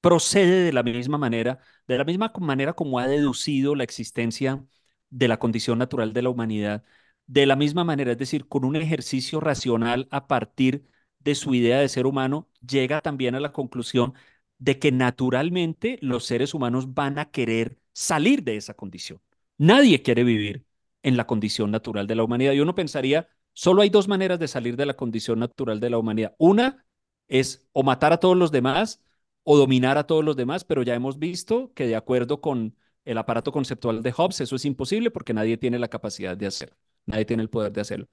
procede 0.00 0.64
de 0.64 0.72
la 0.72 0.82
misma 0.82 1.18
manera, 1.18 1.60
de 1.86 1.98
la 1.98 2.04
misma 2.04 2.32
manera 2.40 2.72
como 2.74 2.98
ha 2.98 3.06
deducido 3.08 3.74
la 3.74 3.84
existencia 3.84 4.64
de 5.10 5.28
la 5.28 5.38
condición 5.38 5.78
natural 5.78 6.12
de 6.12 6.22
la 6.22 6.30
humanidad, 6.30 6.84
de 7.26 7.46
la 7.46 7.56
misma 7.56 7.84
manera, 7.84 8.12
es 8.12 8.18
decir, 8.18 8.48
con 8.48 8.64
un 8.64 8.76
ejercicio 8.76 9.40
racional 9.40 10.08
a 10.10 10.26
partir 10.26 10.84
de 11.20 11.34
su 11.34 11.54
idea 11.54 11.78
de 11.80 11.88
ser 11.88 12.06
humano, 12.06 12.48
llega 12.66 13.00
también 13.02 13.34
a 13.34 13.40
la 13.40 13.52
conclusión 13.52 14.14
de 14.58 14.78
que 14.78 14.92
naturalmente 14.92 15.98
los 16.02 16.24
seres 16.26 16.54
humanos 16.54 16.94
van 16.94 17.18
a 17.18 17.30
querer 17.30 17.78
salir 17.92 18.42
de 18.44 18.56
esa 18.56 18.74
condición. 18.74 19.20
Nadie 19.58 20.02
quiere 20.02 20.24
vivir 20.24 20.66
en 21.02 21.16
la 21.16 21.26
condición 21.26 21.70
natural 21.70 22.06
de 22.06 22.14
la 22.14 22.24
humanidad. 22.24 22.52
Y 22.52 22.60
uno 22.60 22.74
pensaría, 22.74 23.28
solo 23.52 23.82
hay 23.82 23.90
dos 23.90 24.08
maneras 24.08 24.38
de 24.38 24.48
salir 24.48 24.76
de 24.76 24.86
la 24.86 24.94
condición 24.94 25.38
natural 25.38 25.80
de 25.80 25.90
la 25.90 25.98
humanidad. 25.98 26.34
Una 26.38 26.84
es 27.28 27.68
o 27.72 27.82
matar 27.82 28.12
a 28.12 28.18
todos 28.18 28.36
los 28.36 28.50
demás 28.52 29.02
o 29.44 29.56
dominar 29.58 29.98
a 29.98 30.06
todos 30.06 30.24
los 30.24 30.36
demás, 30.36 30.64
pero 30.64 30.82
ya 30.82 30.94
hemos 30.94 31.18
visto 31.18 31.72
que 31.74 31.86
de 31.86 31.96
acuerdo 31.96 32.40
con 32.40 32.76
el 33.04 33.18
aparato 33.18 33.52
conceptual 33.52 34.02
de 34.02 34.12
Hobbes, 34.12 34.40
eso 34.40 34.56
es 34.56 34.64
imposible 34.64 35.10
porque 35.10 35.34
nadie 35.34 35.56
tiene 35.58 35.78
la 35.78 35.88
capacidad 35.88 36.36
de 36.36 36.46
hacerlo, 36.46 36.76
nadie 37.06 37.24
tiene 37.24 37.42
el 37.42 37.50
poder 37.50 37.72
de 37.72 37.80
hacerlo. 37.80 38.08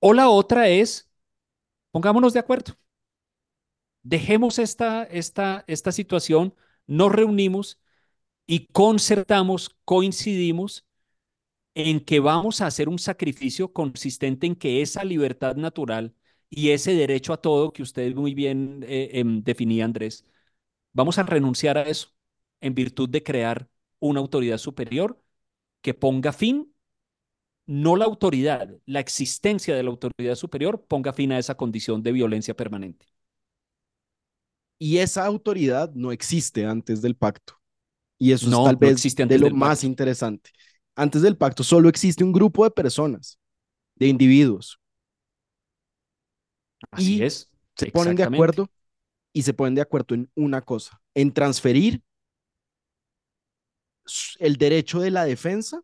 O 0.00 0.12
la 0.12 0.28
otra 0.28 0.68
es, 0.68 1.08
pongámonos 1.92 2.32
de 2.34 2.40
acuerdo, 2.40 2.76
dejemos 4.02 4.58
esta, 4.58 5.04
esta, 5.04 5.64
esta 5.66 5.92
situación, 5.92 6.54
nos 6.86 7.12
reunimos 7.12 7.80
y 8.46 8.66
concertamos, 8.68 9.76
coincidimos 9.84 10.86
en 11.74 12.00
que 12.00 12.20
vamos 12.20 12.60
a 12.60 12.66
hacer 12.66 12.88
un 12.88 12.98
sacrificio 12.98 13.72
consistente 13.72 14.46
en 14.46 14.56
que 14.56 14.82
esa 14.82 15.04
libertad 15.04 15.56
natural 15.56 16.14
y 16.50 16.70
ese 16.70 16.94
derecho 16.94 17.32
a 17.32 17.40
todo 17.40 17.72
que 17.72 17.82
usted 17.82 18.14
muy 18.14 18.34
bien 18.34 18.84
eh, 18.88 19.10
em, 19.14 19.42
definía, 19.42 19.84
Andrés, 19.84 20.24
vamos 20.92 21.18
a 21.18 21.22
renunciar 21.24 21.78
a 21.78 21.82
eso 21.82 22.10
en 22.60 22.74
virtud 22.74 23.08
de 23.08 23.22
crear 23.22 23.68
una 24.00 24.20
autoridad 24.20 24.58
superior 24.58 25.20
que 25.82 25.94
ponga 25.94 26.32
fin, 26.32 26.74
no 27.66 27.96
la 27.96 28.06
autoridad, 28.06 28.70
la 28.86 29.00
existencia 29.00 29.76
de 29.76 29.82
la 29.82 29.90
autoridad 29.90 30.34
superior 30.34 30.84
ponga 30.86 31.12
fin 31.12 31.32
a 31.32 31.38
esa 31.38 31.56
condición 31.56 32.02
de 32.02 32.12
violencia 32.12 32.54
permanente. 32.54 33.06
Y 34.78 34.98
esa 34.98 35.26
autoridad 35.26 35.92
no 35.94 36.12
existe 36.12 36.64
antes 36.64 37.02
del 37.02 37.16
pacto. 37.16 37.54
Y 38.18 38.32
eso 38.32 38.48
es 38.48 38.64
tal 38.64 38.76
vez 38.76 39.14
de 39.14 39.38
lo 39.38 39.50
más 39.50 39.84
interesante. 39.84 40.50
Antes 40.96 41.22
del 41.22 41.36
pacto 41.36 41.62
solo 41.62 41.88
existe 41.88 42.24
un 42.24 42.32
grupo 42.32 42.64
de 42.64 42.70
personas, 42.70 43.38
de 43.94 44.08
individuos. 44.08 44.77
Así 46.90 47.22
es. 47.22 47.50
Se 47.76 47.90
ponen 47.90 48.16
de 48.16 48.24
acuerdo 48.24 48.68
y 49.32 49.42
se 49.42 49.54
ponen 49.54 49.74
de 49.74 49.82
acuerdo 49.82 50.14
en 50.14 50.30
una 50.34 50.62
cosa, 50.62 51.00
en 51.14 51.32
transferir 51.32 52.02
el 54.38 54.56
derecho 54.56 55.00
de 55.00 55.10
la 55.10 55.24
defensa. 55.24 55.80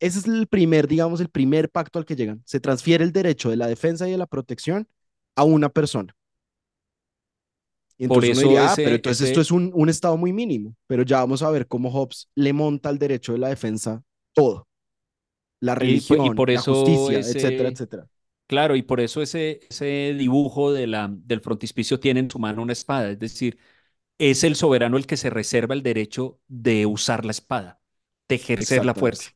Ese 0.00 0.18
es 0.18 0.26
el 0.26 0.46
primer, 0.48 0.88
digamos, 0.88 1.20
el 1.20 1.28
primer 1.28 1.70
pacto 1.70 1.98
al 1.98 2.04
que 2.04 2.16
llegan. 2.16 2.42
Se 2.44 2.60
transfiere 2.60 3.04
el 3.04 3.12
derecho 3.12 3.50
de 3.50 3.56
la 3.56 3.66
defensa 3.66 4.08
y 4.08 4.12
de 4.12 4.18
la 4.18 4.26
protección 4.26 4.88
a 5.36 5.44
una 5.44 5.68
persona. 5.68 6.14
Y 7.96 8.04
entonces 8.04 8.42
Por 8.42 8.52
eso 8.52 8.58
ah, 8.58 8.72
pero 8.74 8.96
entonces 8.96 9.28
esto 9.28 9.40
es 9.40 9.52
un, 9.52 9.70
un, 9.72 9.88
estado 9.88 10.16
muy 10.16 10.32
mínimo, 10.32 10.74
pero 10.88 11.04
ya 11.04 11.18
vamos 11.18 11.42
a 11.42 11.50
ver 11.50 11.68
cómo 11.68 11.90
Hobbes 11.92 12.28
le 12.34 12.52
monta 12.52 12.90
el 12.90 12.98
derecho 12.98 13.32
de 13.32 13.38
la 13.38 13.48
defensa 13.48 14.02
todo. 14.32 14.66
La 15.60 15.74
religión, 15.74 16.34
la 16.36 16.60
justicia, 16.60 17.20
etcétera, 17.20 17.68
etcétera. 17.68 18.06
Claro, 18.54 18.76
y 18.76 18.82
por 18.82 19.00
eso 19.00 19.20
ese, 19.20 19.58
ese 19.68 20.14
dibujo 20.16 20.72
de 20.72 20.86
la, 20.86 21.08
del 21.10 21.40
frontispicio 21.40 21.98
tiene 21.98 22.20
en 22.20 22.30
su 22.30 22.38
mano 22.38 22.62
una 22.62 22.72
espada, 22.72 23.10
es 23.10 23.18
decir, 23.18 23.58
es 24.16 24.44
el 24.44 24.54
soberano 24.54 24.96
el 24.96 25.08
que 25.08 25.16
se 25.16 25.28
reserva 25.28 25.74
el 25.74 25.82
derecho 25.82 26.40
de 26.46 26.86
usar 26.86 27.24
la 27.24 27.32
espada, 27.32 27.80
de 28.28 28.36
ejercer 28.36 28.86
la 28.86 28.94
fuerza. 28.94 29.32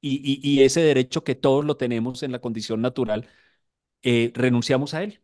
Y, 0.00 0.40
y, 0.42 0.62
ese 0.62 0.80
derecho 0.80 1.24
que 1.24 1.34
todos 1.34 1.62
lo 1.66 1.76
tenemos 1.76 2.22
en 2.22 2.32
la 2.32 2.40
condición 2.40 2.80
natural, 2.80 3.28
eh, 4.02 4.32
renunciamos 4.34 4.94
a 4.94 5.02
él. 5.02 5.20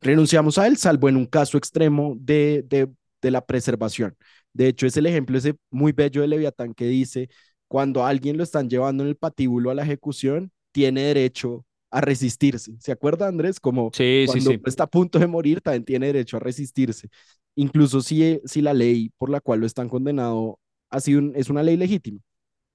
Renunciamos 0.00 0.58
a 0.58 0.66
él, 0.66 0.76
salvo 0.76 1.08
en 1.08 1.16
un 1.16 1.26
caso 1.26 1.58
extremo 1.58 2.16
de, 2.18 2.64
de, 2.66 2.90
de 3.22 3.30
la 3.30 3.46
preservación. 3.46 4.16
De 4.52 4.66
hecho, 4.66 4.88
es 4.88 4.96
el 4.96 5.06
ejemplo 5.06 5.38
ese 5.38 5.54
muy 5.70 5.92
bello 5.92 6.22
de 6.22 6.26
Leviatán 6.28 6.74
que 6.74 6.86
dice, 6.86 7.28
cuando 7.68 8.02
a 8.04 8.08
alguien 8.08 8.36
lo 8.36 8.42
están 8.42 8.68
llevando 8.68 9.04
en 9.04 9.10
el 9.10 9.16
patíbulo 9.16 9.70
a 9.70 9.74
la 9.74 9.84
ejecución, 9.84 10.50
tiene 10.72 11.02
derecho 11.02 11.64
a 11.94 12.00
resistirse. 12.00 12.74
¿Se 12.80 12.90
acuerda, 12.92 13.28
Andrés? 13.28 13.60
Como 13.60 13.94
cuando 14.24 14.60
está 14.66 14.84
a 14.84 14.86
punto 14.88 15.18
de 15.20 15.28
morir, 15.28 15.60
también 15.60 15.84
tiene 15.84 16.06
derecho 16.06 16.36
a 16.36 16.40
resistirse. 16.40 17.08
Incluso 17.54 18.00
si, 18.02 18.40
si 18.44 18.60
la 18.62 18.74
ley 18.74 19.10
por 19.16 19.30
la 19.30 19.40
cual 19.40 19.60
lo 19.60 19.66
están 19.66 19.88
condenado 19.88 20.58
ha 20.90 21.00
sido 21.00 21.22
es 21.34 21.50
una 21.50 21.62
ley 21.62 21.76
legítima. 21.76 22.20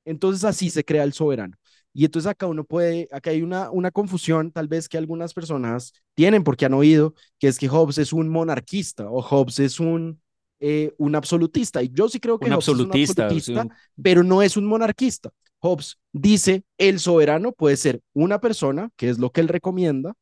Entonces 0.06 0.44
así 0.46 0.70
se 0.70 0.86
crea 0.86 1.04
el 1.04 1.14
soberano. 1.14 1.56
Y 1.94 2.06
entonces 2.06 2.30
acá 2.30 2.48
uno 2.48 2.64
puede, 2.64 3.10
acá 3.12 3.32
hay 3.32 3.42
una, 3.42 3.72
una 3.72 3.92
confusión 3.92 4.52
tal 4.52 4.68
vez 4.70 4.88
que 4.88 4.98
algunas 4.98 5.34
personas 5.34 5.92
tienen 6.16 6.44
porque 6.44 6.66
han 6.66 6.74
oído, 6.74 7.14
que 7.40 7.48
es 7.48 7.58
que 7.60 7.68
Hobbes 7.68 7.98
es 7.98 8.14
un 8.14 8.30
monarquista 8.30 9.10
o 9.10 9.22
Hobbes 9.22 9.60
es 9.60 9.80
un, 9.80 10.22
eh, 10.62 10.94
un 10.98 11.16
absolutista. 11.16 11.84
Y 11.84 11.90
yo 11.92 12.08
sí 12.08 12.20
creo 12.20 12.40
que 12.40 12.46
un 12.48 12.54
absolutista, 12.54 13.28
es 13.28 13.50
un 13.50 13.58
absolutista, 13.58 13.78
pero 14.02 14.24
no 14.24 14.42
es 14.42 14.56
un 14.56 14.66
monarquista. 14.66 15.32
Hobbes 15.62 15.98
dice, 16.14 16.64
el 16.78 17.00
soberano 17.00 17.52
puede 17.52 17.78
ser 17.78 18.02
una 18.14 18.40
persona, 18.40 18.90
que 18.96 19.10
es 19.10 19.20
lo 19.20 19.32
que 19.32 19.42
él 19.42 19.48
recomienda, 19.48 20.14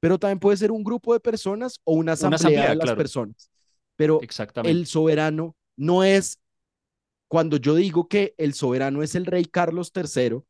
pero 0.00 0.18
también 0.18 0.38
puede 0.38 0.56
ser 0.56 0.72
un 0.72 0.84
grupo 0.84 1.14
de 1.14 1.20
personas 1.20 1.80
o 1.84 1.94
una 1.94 2.12
asamblea, 2.12 2.70
de 2.70 2.76
las 2.76 2.94
personas. 2.94 3.50
Pero 3.96 4.20
el 4.64 4.86
soberano 4.86 5.56
no 5.76 6.04
es, 6.04 6.38
cuando 7.28 7.56
yo 7.56 7.74
digo 7.74 8.08
que 8.08 8.34
el 8.36 8.54
soberano 8.54 9.02
es 9.02 9.14
el 9.14 9.26
rey 9.26 9.44
Carlos 9.44 9.92
III, 9.94 10.40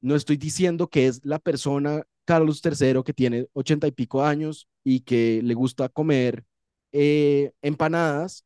no 0.00 0.14
estoy 0.14 0.36
diciendo 0.36 0.88
que 0.88 1.06
es 1.06 1.20
la 1.24 1.38
persona 1.38 2.04
Carlos 2.24 2.62
III 2.64 3.02
que 3.04 3.12
tiene 3.12 3.46
ochenta 3.52 3.86
y 3.86 3.92
pico 3.92 4.24
años 4.24 4.68
y 4.82 5.00
que 5.00 5.40
le 5.42 5.54
gusta 5.54 5.88
comer 5.88 6.44
eh, 6.92 7.52
empanadas, 7.60 8.44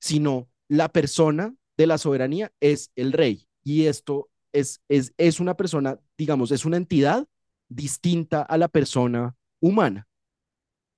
sino 0.00 0.48
la 0.68 0.88
persona 0.88 1.54
de 1.76 1.86
la 1.86 1.98
soberanía 1.98 2.52
es 2.60 2.90
el 2.96 3.12
rey. 3.12 3.46
Y 3.62 3.84
esto 3.84 4.29
es, 4.52 4.80
es, 4.88 5.12
es 5.18 5.40
una 5.40 5.56
persona, 5.56 5.98
digamos, 6.18 6.50
es 6.50 6.64
una 6.64 6.76
entidad 6.76 7.26
distinta 7.68 8.42
a 8.42 8.58
la 8.58 8.68
persona 8.68 9.34
humana. 9.60 10.08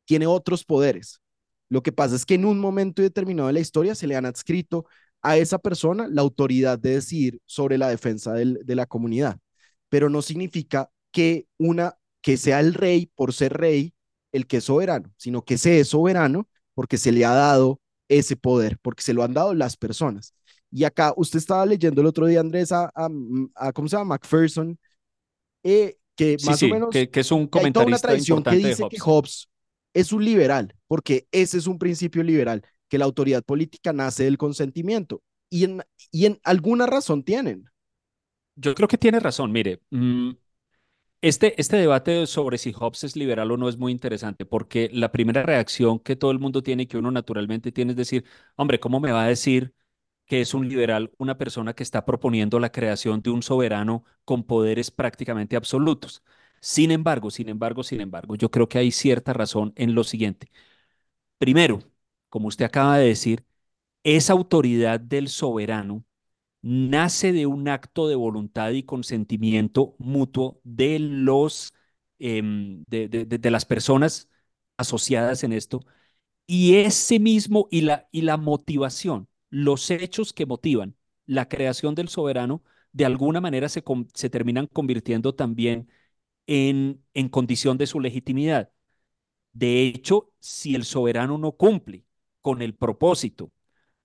Tiene 0.04 0.26
otros 0.26 0.64
poderes. 0.64 1.20
Lo 1.68 1.82
que 1.82 1.92
pasa 1.92 2.16
es 2.16 2.26
que 2.26 2.34
en 2.34 2.44
un 2.44 2.58
momento 2.60 3.02
determinado 3.02 3.48
de 3.48 3.54
la 3.54 3.60
historia 3.60 3.94
se 3.94 4.06
le 4.06 4.16
han 4.16 4.26
adscrito 4.26 4.86
a 5.22 5.36
esa 5.38 5.58
persona 5.58 6.08
la 6.08 6.22
autoridad 6.22 6.78
de 6.78 6.94
decidir 6.94 7.40
sobre 7.46 7.78
la 7.78 7.88
defensa 7.88 8.32
de 8.34 8.74
la 8.74 8.86
comunidad. 8.86 9.38
Pero 9.88 10.10
no 10.10 10.22
significa 10.22 10.90
que 11.12 11.46
una 11.58 11.96
que 12.20 12.36
sea 12.36 12.60
el 12.60 12.74
rey 12.74 13.10
por 13.14 13.32
ser 13.32 13.54
rey 13.54 13.94
el 14.32 14.46
que 14.46 14.58
es 14.58 14.64
soberano, 14.64 15.12
sino 15.16 15.44
que 15.44 15.58
se 15.58 15.80
es 15.80 15.88
soberano 15.88 16.48
porque 16.74 16.98
se 16.98 17.12
le 17.12 17.24
ha 17.24 17.34
dado 17.34 17.80
ese 18.08 18.36
poder, 18.36 18.78
porque 18.82 19.02
se 19.02 19.14
lo 19.14 19.22
han 19.22 19.34
dado 19.34 19.54
las 19.54 19.76
personas. 19.76 20.34
Y 20.73 20.85
acá 20.85 21.12
usted 21.16 21.39
estaba 21.39 21.66
leyendo 21.66 22.01
el 22.01 22.07
otro 22.07 22.27
día, 22.27 22.40
Andrés, 22.40 22.73
a, 22.73 22.90
a, 22.94 23.73
¿cómo 23.73 23.89
se 23.89 23.97
llama? 23.97 24.16
Macpherson, 24.16 24.78
eh, 25.62 25.99
que 26.16 26.39
más 26.47 26.62
o 26.62 26.69
menos... 26.69 26.89
Que, 26.90 27.11
que, 27.11 27.20
es 27.20 27.31
un 27.31 27.47
comentarista 27.47 27.86
una 27.86 27.99
tradición 27.99 28.43
que 28.43 28.57
dice 28.57 28.85
que 28.89 28.99
Hobbes 28.99 29.51
es 29.93 30.12
un 30.12 30.24
liberal, 30.24 30.74
porque 30.89 31.27
ese 31.31 31.59
es 31.59 31.66
un 31.66 31.78
principio 31.78 32.23
liberal, 32.23 32.62
que 32.89 32.97
la 32.97 33.05
autoridad 33.05 33.43
política 33.44 33.93
nace 33.93 34.24
del 34.24 34.39
consentimiento. 34.39 35.23
Y 35.51 35.65
en, 35.65 35.82
y 36.11 36.24
en 36.24 36.40
alguna 36.43 36.86
razón 36.86 37.23
tienen. 37.23 37.66
Yo 38.57 38.74
creo 38.74 38.89
que 38.89 38.97
tiene 38.97 39.20
razón. 39.20 39.53
Mire, 39.53 39.81
mm, 39.90 40.31
este, 41.20 41.61
este 41.61 41.77
debate 41.77 42.27
sobre 42.27 42.57
si 42.57 42.73
Hobbes 42.73 43.05
es 43.05 43.15
liberal 43.15 43.51
o 43.51 43.59
no 43.59 43.69
es 43.69 43.77
muy 43.77 43.93
interesante, 43.93 44.47
porque 44.47 44.89
la 44.90 45.12
primera 45.12 45.43
reacción 45.43 45.99
que 45.99 46.16
todo 46.16 46.31
el 46.31 46.39
mundo 46.39 46.62
tiene 46.62 46.85
y 46.85 46.86
que 46.86 46.97
uno 46.97 47.11
naturalmente 47.11 47.73
tiene 47.73 47.93
es 47.93 47.97
decir, 47.99 48.24
hombre, 48.57 48.81
¿cómo 48.81 49.01
me 49.01 49.12
va 49.12 49.24
a 49.24 49.28
decir 49.28 49.74
que 50.27 50.40
es 50.40 50.55
un 50.55 50.69
liberal, 50.69 51.12
una 51.19 51.39
persona 51.39 51.74
que 51.74 51.82
está 51.82 52.05
proponiendo 52.05 52.59
la 52.61 52.73
creación 52.73 53.23
de 53.23 53.31
un 53.31 53.43
soberano 53.43 54.05
con 54.24 54.44
poderes 54.44 54.90
prácticamente 54.90 55.57
absolutos. 55.57 56.23
Sin 56.61 56.90
embargo, 56.90 57.31
sin 57.31 57.49
embargo, 57.49 57.82
sin 57.82 58.01
embargo, 58.01 58.36
yo 58.36 58.51
creo 58.51 58.69
que 58.69 58.78
hay 58.78 58.93
cierta 58.93 59.32
razón 59.32 59.73
en 59.77 59.94
lo 59.94 60.05
siguiente. 60.05 60.51
Primero, 61.39 61.81
como 62.28 62.49
usted 62.49 62.65
acaba 62.65 62.99
de 62.99 63.07
decir, 63.09 63.44
esa 64.05 64.35
autoridad 64.35 65.01
del 65.01 65.28
soberano 65.28 66.05
nace 66.62 67.32
de 67.32 67.47
un 67.47 67.69
acto 67.69 68.09
de 68.09 68.16
voluntad 68.16 68.73
y 68.73 68.85
consentimiento 68.85 69.97
mutuo 69.99 70.61
de 70.65 70.99
los 71.01 71.74
em, 72.19 72.85
de, 72.89 73.09
de, 73.09 73.51
las 73.51 73.65
personas 73.66 74.31
asociadas 74.77 75.44
en 75.44 75.53
esto 75.53 75.81
y 76.47 76.77
ese 76.77 77.20
mismo 77.20 77.69
y 77.70 77.82
la, 77.82 78.09
y 78.12 78.23
la 78.23 78.36
motivación 78.39 79.28
los 79.52 79.90
hechos 79.92 80.34
que 80.34 80.46
motivan 80.46 80.96
la 81.26 81.48
creación 81.48 81.94
del 81.94 82.08
soberano 82.08 82.64
de 82.92 83.06
alguna 83.06 83.40
manera 83.42 83.70
se, 83.70 83.84
se 84.14 84.30
terminan 84.30 84.66
convirtiendo 84.68 85.34
también 85.36 85.90
en, 86.46 87.04
en 87.14 87.28
condición 87.30 87.78
de 87.78 87.86
su 87.86 88.00
legitimidad. 88.00 88.70
De 89.52 89.82
hecho, 89.88 90.32
si 90.40 90.74
el 90.74 90.84
soberano 90.84 91.38
no 91.38 91.52
cumple 91.52 92.06
con 92.42 92.62
el 92.62 92.74
propósito 92.74 93.52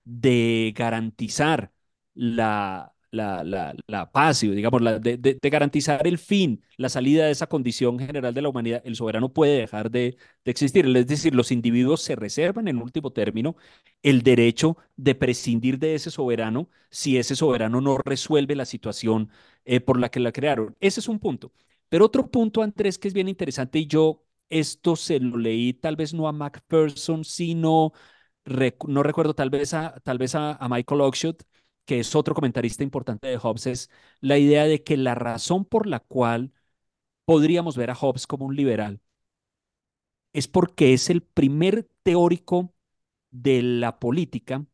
de 0.04 0.74
garantizar 0.76 1.72
la, 2.14 2.94
la, 3.10 3.42
la, 3.44 3.74
la 3.86 4.10
paz, 4.10 4.40
digamos, 4.40 4.82
la, 4.82 4.98
de, 4.98 5.16
de, 5.16 5.50
garantizar 5.50 6.06
el 6.06 6.18
fin, 6.18 6.62
la 6.76 6.88
salida 6.88 7.26
de 7.26 7.30
esa 7.32 7.46
condición 7.46 7.98
general 7.98 8.34
de 8.34 8.42
la 8.42 8.48
humanidad, 8.48 8.82
el 8.84 8.96
soberano 8.96 9.32
puede 9.32 9.58
dejar 9.58 9.90
de, 9.90 10.16
de, 10.44 10.50
existir. 10.50 10.86
Es 10.96 11.06
decir, 11.06 11.34
los 11.34 11.52
individuos 11.52 12.02
se 12.02 12.16
reservan, 12.16 12.68
en 12.68 12.82
último 12.82 13.12
término, 13.12 13.56
el 14.02 14.22
derecho 14.22 14.76
de 14.96 15.14
prescindir 15.14 15.78
de 15.78 15.94
ese 15.94 16.10
soberano 16.10 16.68
si 16.90 17.18
ese 17.18 17.36
soberano 17.36 17.80
no 17.80 17.98
resuelve 17.98 18.54
la 18.56 18.64
situación 18.64 19.30
eh, 19.64 19.80
por 19.80 19.98
la 19.98 20.10
que 20.10 20.20
la 20.20 20.32
crearon. 20.32 20.76
Ese 20.80 21.00
es 21.00 21.08
un 21.08 21.18
punto. 21.18 21.52
Pero 21.88 22.04
otro 22.06 22.30
punto, 22.30 22.62
Andrés, 22.62 22.98
que 22.98 23.08
es 23.08 23.14
bien 23.14 23.28
interesante 23.28 23.78
y 23.78 23.86
yo 23.86 24.24
esto 24.50 24.96
se 24.96 25.20
lo 25.20 25.36
leí 25.38 25.74
tal 25.74 25.96
vez 25.96 26.14
no 26.14 26.28
a 26.28 26.32
Macpherson, 26.32 27.24
sino, 27.24 27.92
no 28.86 29.02
recuerdo, 29.02 29.34
tal 29.34 29.50
vez 29.50 29.74
a, 29.74 29.98
tal 30.00 30.18
vez 30.18 30.34
a, 30.34 30.52
a 30.54 30.68
Michael 30.68 31.00
Oxshott, 31.02 31.42
que 31.88 32.00
es 32.00 32.14
otro 32.16 32.36
comentarista 32.36 32.84
importante 32.84 33.28
de 33.28 33.38
Hobbes, 33.38 33.66
es 33.68 33.90
la 34.20 34.38
idea 34.38 34.66
de 34.66 34.84
que 34.84 34.96
la 34.98 35.16
razón 35.16 35.64
por 35.66 35.88
la 35.88 36.00
cual 36.00 36.52
podríamos 37.26 37.76
ver 37.76 37.90
a 37.90 37.96
Hobbes 37.96 38.26
como 38.28 38.46
un 38.46 38.56
liberal 38.56 39.00
es 40.32 40.48
porque 40.48 40.92
es 40.94 41.10
el 41.10 41.22
primer 41.22 41.88
teórico 42.02 42.74
de 43.30 43.62
la 43.62 43.98
política 44.00 44.64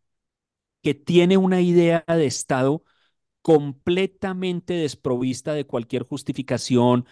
que 0.82 0.94
tiene 0.94 1.36
una 1.38 1.60
idea 1.62 2.04
de 2.08 2.26
Estado 2.26 2.84
completamente 3.42 4.74
desprovista 4.74 5.54
de 5.54 5.66
cualquier 5.66 6.04
justificación 6.04 7.06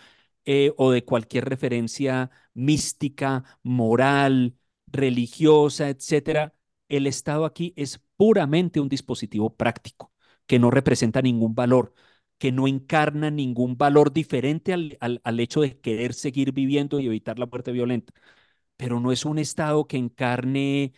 eh, 0.47 0.73
o 0.79 0.93
de 0.93 1.05
cualquier 1.05 1.47
referencia 1.47 2.31
mística, 2.55 3.45
moral, 3.65 4.57
religiosa, 4.89 5.89
etcétera. 5.91 6.55
El 6.93 7.06
Estado 7.06 7.44
aquí 7.47 7.73
es 7.77 8.01
puramente 8.16 8.81
un 8.81 8.89
dispositivo 8.89 9.56
práctico 9.56 10.12
que 10.47 10.59
no 10.59 10.70
representa 10.70 11.23
ningún 11.23 11.55
valor, 11.55 11.94
que 12.39 12.52
no 12.52 12.69
encarna 12.69 13.31
ningún 13.31 13.77
valor 13.78 14.12
diferente 14.12 14.73
al, 14.73 14.98
al 15.01 15.40
hecho 15.40 15.60
de 15.62 15.81
querer 15.81 16.14
seguir 16.14 16.52
viviendo 16.52 17.01
y 17.01 17.06
evitar 17.06 17.39
la 17.39 17.47
muerte 17.47 17.73
violenta. 17.73 18.12
Pero 18.77 19.01
no 19.01 19.12
es 19.12 19.24
un 19.24 19.39
Estado 19.39 19.86
que 19.86 19.97
encarne 19.98 20.93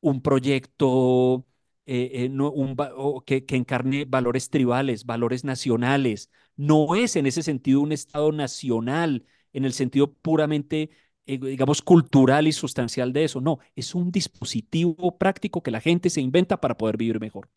un 0.00 0.22
proyecto 0.22 1.46
eh, 1.86 2.24
eh, 2.24 2.28
no, 2.28 2.50
un, 2.50 2.76
que, 3.24 3.46
que, 3.46 3.56
encarne 3.56 4.04
valores 4.04 4.50
tribales, 4.50 5.06
valores 5.06 5.44
nacionales. 5.44 6.30
No 6.56 6.94
es 6.94 7.16
en 7.16 7.26
ese 7.26 7.42
sentido 7.42 7.80
un 7.80 7.92
Estado 7.92 8.32
nacional, 8.32 9.24
en 9.52 9.64
el 9.64 9.72
sentido 9.72 10.12
puramente, 10.12 10.90
eh, 11.28 11.38
digamos, 11.38 11.82
cultural 11.82 12.48
y 12.48 12.52
sustancial 12.52 13.12
de 13.12 13.24
eso. 13.24 13.40
No, 13.40 13.58
es 13.76 13.94
un 13.94 14.10
dispositivo 14.10 15.16
práctico 15.18 15.62
que 15.62 15.70
la 15.70 15.80
gente 15.80 16.10
se 16.10 16.20
inventa 16.20 16.60
para 16.60 16.76
poder 16.76 16.96
vivir 16.96 17.20
mejor. 17.20 17.48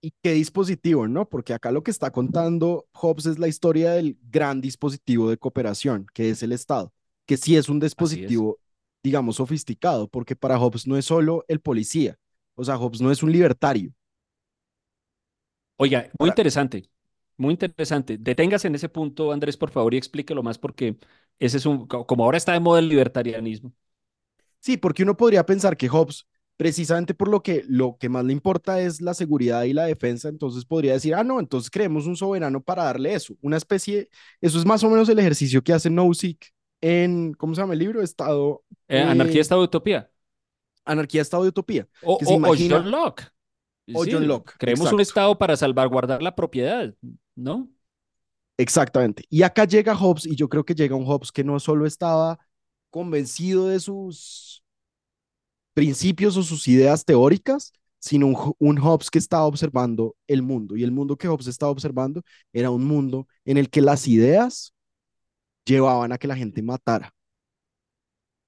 ¿Y 0.00 0.12
qué 0.22 0.32
dispositivo, 0.32 1.08
no? 1.08 1.28
Porque 1.28 1.54
acá 1.54 1.72
lo 1.72 1.82
que 1.82 1.90
está 1.90 2.12
contando 2.12 2.86
Hobbes 2.92 3.26
es 3.26 3.38
la 3.38 3.48
historia 3.48 3.92
del 3.92 4.16
gran 4.30 4.60
dispositivo 4.60 5.28
de 5.30 5.38
cooperación, 5.38 6.06
que 6.14 6.30
es 6.30 6.42
el 6.42 6.52
Estado, 6.52 6.92
que 7.24 7.36
sí 7.36 7.56
es 7.56 7.68
un 7.68 7.80
dispositivo 7.80 8.60
digamos, 9.06 9.36
sofisticado, 9.36 10.08
porque 10.08 10.34
para 10.34 10.58
Hobbes 10.58 10.86
no 10.88 10.96
es 10.96 11.04
solo 11.04 11.44
el 11.46 11.60
policía, 11.60 12.18
o 12.56 12.64
sea, 12.64 12.76
Hobbes 12.76 13.00
no 13.00 13.12
es 13.12 13.22
un 13.22 13.30
libertario. 13.30 13.92
Oiga, 15.76 16.10
muy 16.18 16.28
interesante, 16.30 16.88
muy 17.36 17.52
interesante. 17.52 18.18
Deténgase 18.18 18.66
en 18.66 18.74
ese 18.74 18.88
punto, 18.88 19.30
Andrés, 19.30 19.56
por 19.56 19.70
favor, 19.70 19.94
y 19.94 19.96
explíquelo 19.98 20.42
más, 20.42 20.58
porque 20.58 20.96
ese 21.38 21.58
es 21.58 21.66
un, 21.66 21.86
como 21.86 22.24
ahora 22.24 22.38
está 22.38 22.52
de 22.52 22.60
moda 22.60 22.78
el 22.78 22.88
libertarianismo. 22.88 23.72
Sí, 24.60 24.76
porque 24.76 25.02
uno 25.02 25.16
podría 25.16 25.46
pensar 25.46 25.76
que 25.76 25.88
Hobbes, 25.88 26.26
precisamente 26.56 27.14
por 27.14 27.28
lo 27.28 27.42
que 27.42 27.64
lo 27.68 27.96
que 27.98 28.08
más 28.08 28.24
le 28.24 28.32
importa 28.32 28.80
es 28.80 29.00
la 29.00 29.14
seguridad 29.14 29.64
y 29.64 29.72
la 29.72 29.84
defensa, 29.84 30.28
entonces 30.28 30.64
podría 30.64 30.94
decir, 30.94 31.14
ah, 31.14 31.22
no, 31.22 31.38
entonces 31.38 31.70
creemos 31.70 32.06
un 32.06 32.16
soberano 32.16 32.60
para 32.62 32.84
darle 32.84 33.14
eso, 33.14 33.34
una 33.42 33.56
especie, 33.56 34.08
eso 34.40 34.58
es 34.58 34.64
más 34.64 34.82
o 34.82 34.90
menos 34.90 35.08
el 35.08 35.18
ejercicio 35.18 35.62
que 35.62 35.72
hace 35.72 35.90
Nozick 35.90 36.52
en, 36.80 37.34
¿cómo 37.34 37.54
se 37.54 37.60
llama 37.60 37.72
el 37.72 37.78
libro? 37.78 38.02
Estado. 38.02 38.62
Eh, 38.88 39.00
Anarquía, 39.00 39.40
Estado 39.40 39.60
de 39.62 39.66
Utopía. 39.66 40.10
Anarquía, 40.84 41.22
Estado 41.22 41.42
de 41.42 41.48
Utopía. 41.50 41.88
O, 42.02 42.18
John 42.22 42.90
Locke. 42.90 43.24
O 43.92 44.04
John 44.08 44.26
Locke. 44.26 44.54
Creemos 44.58 44.92
un 44.92 45.00
Estado 45.00 45.36
para 45.36 45.56
salvaguardar 45.56 46.22
la 46.22 46.34
propiedad, 46.34 46.94
¿no? 47.34 47.68
Exactamente. 48.58 49.24
Y 49.28 49.42
acá 49.42 49.64
llega 49.66 49.94
Hobbes, 49.94 50.26
y 50.26 50.34
yo 50.36 50.48
creo 50.48 50.64
que 50.64 50.74
llega 50.74 50.96
un 50.96 51.04
Hobbes 51.04 51.30
que 51.32 51.44
no 51.44 51.60
solo 51.60 51.86
estaba 51.86 52.38
convencido 52.90 53.68
de 53.68 53.80
sus 53.80 54.62
principios 55.74 56.36
o 56.36 56.42
sus 56.42 56.66
ideas 56.68 57.04
teóricas, 57.04 57.72
sino 57.98 58.26
un, 58.28 58.54
un, 58.58 58.76
Hobbes 58.78 59.10
que 59.10 59.18
estaba 59.18 59.44
observando 59.44 60.16
el 60.26 60.42
mundo. 60.42 60.76
Y 60.76 60.84
el 60.84 60.92
mundo 60.92 61.16
que 61.16 61.28
Hobbes 61.28 61.48
estaba 61.48 61.72
observando 61.72 62.22
era 62.52 62.70
un 62.70 62.84
mundo 62.84 63.26
en 63.44 63.58
el 63.58 63.68
que 63.70 63.82
las 63.82 64.06
ideas 64.08 64.72
llevaban 65.66 66.12
a 66.12 66.18
que 66.18 66.28
la 66.28 66.36
gente 66.36 66.62
matara. 66.62 67.15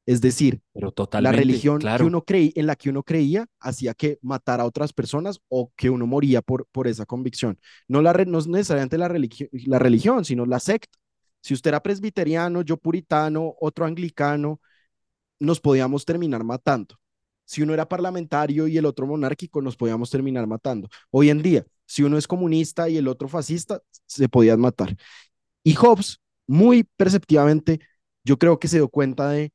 Es 0.08 0.22
decir, 0.22 0.62
Pero 0.72 0.94
la 1.20 1.32
religión 1.32 1.78
que 1.80 2.02
uno 2.02 2.24
creí, 2.24 2.50
en 2.56 2.66
la 2.66 2.76
que 2.76 2.88
uno 2.88 3.02
creía 3.02 3.46
hacía 3.60 3.92
que 3.92 4.18
matara 4.22 4.62
a 4.62 4.66
otras 4.66 4.94
personas 4.94 5.38
o 5.48 5.70
que 5.76 5.90
uno 5.90 6.06
moría 6.06 6.40
por, 6.40 6.66
por 6.72 6.88
esa 6.88 7.04
convicción. 7.04 7.58
No, 7.88 8.00
la, 8.00 8.14
no 8.14 8.40
necesariamente 8.40 8.96
la, 8.96 9.08
la 9.66 9.78
religión, 9.78 10.24
sino 10.24 10.46
la 10.46 10.60
secta. 10.60 10.98
Si 11.42 11.52
usted 11.52 11.68
era 11.68 11.82
presbiteriano, 11.82 12.62
yo 12.62 12.78
puritano, 12.78 13.54
otro 13.60 13.84
anglicano, 13.84 14.62
nos 15.40 15.60
podíamos 15.60 16.06
terminar 16.06 16.42
matando. 16.42 16.94
Si 17.44 17.60
uno 17.60 17.74
era 17.74 17.86
parlamentario 17.86 18.66
y 18.66 18.78
el 18.78 18.86
otro 18.86 19.06
monárquico, 19.06 19.60
nos 19.60 19.76
podíamos 19.76 20.08
terminar 20.08 20.46
matando. 20.46 20.88
Hoy 21.10 21.28
en 21.28 21.42
día, 21.42 21.66
si 21.84 22.02
uno 22.02 22.16
es 22.16 22.26
comunista 22.26 22.88
y 22.88 22.96
el 22.96 23.08
otro 23.08 23.28
fascista, 23.28 23.82
se 24.06 24.26
podían 24.30 24.58
matar. 24.58 24.96
Y 25.62 25.74
Hobbes 25.74 26.18
muy 26.46 26.84
perceptivamente, 26.96 27.80
yo 28.24 28.38
creo 28.38 28.58
que 28.58 28.68
se 28.68 28.78
dio 28.78 28.88
cuenta 28.88 29.28
de 29.28 29.52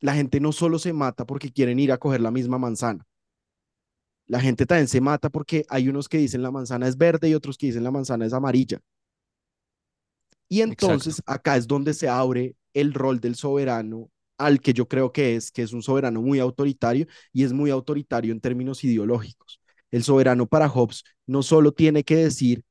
la 0.00 0.14
gente 0.14 0.40
no 0.40 0.52
solo 0.52 0.78
se 0.78 0.92
mata 0.92 1.24
porque 1.24 1.52
quieren 1.52 1.78
ir 1.78 1.92
a 1.92 1.98
coger 1.98 2.20
la 2.20 2.30
misma 2.30 2.58
manzana. 2.58 3.06
La 4.26 4.40
gente 4.40 4.66
también 4.66 4.88
se 4.88 5.00
mata 5.00 5.30
porque 5.30 5.64
hay 5.68 5.88
unos 5.88 6.08
que 6.08 6.18
dicen 6.18 6.42
la 6.42 6.50
manzana 6.50 6.88
es 6.88 6.96
verde 6.96 7.28
y 7.28 7.34
otros 7.34 7.56
que 7.56 7.66
dicen 7.66 7.84
la 7.84 7.90
manzana 7.90 8.26
es 8.26 8.32
amarilla. 8.32 8.80
Y 10.48 10.60
entonces 10.60 11.22
acá 11.26 11.56
es 11.56 11.66
donde 11.66 11.94
se 11.94 12.08
abre 12.08 12.56
el 12.74 12.92
rol 12.92 13.20
del 13.20 13.36
soberano 13.36 14.10
al 14.38 14.60
que 14.60 14.72
yo 14.72 14.86
creo 14.86 15.12
que 15.12 15.36
es, 15.36 15.50
que 15.50 15.62
es 15.62 15.72
un 15.72 15.82
soberano 15.82 16.20
muy 16.20 16.40
autoritario 16.40 17.06
y 17.32 17.44
es 17.44 17.52
muy 17.52 17.70
autoritario 17.70 18.32
en 18.32 18.40
términos 18.40 18.84
ideológicos. 18.84 19.60
El 19.90 20.02
soberano 20.04 20.46
para 20.46 20.68
Hobbes 20.68 21.04
no 21.26 21.42
solo 21.42 21.72
tiene 21.72 22.04
que 22.04 22.16
decir, 22.16 22.62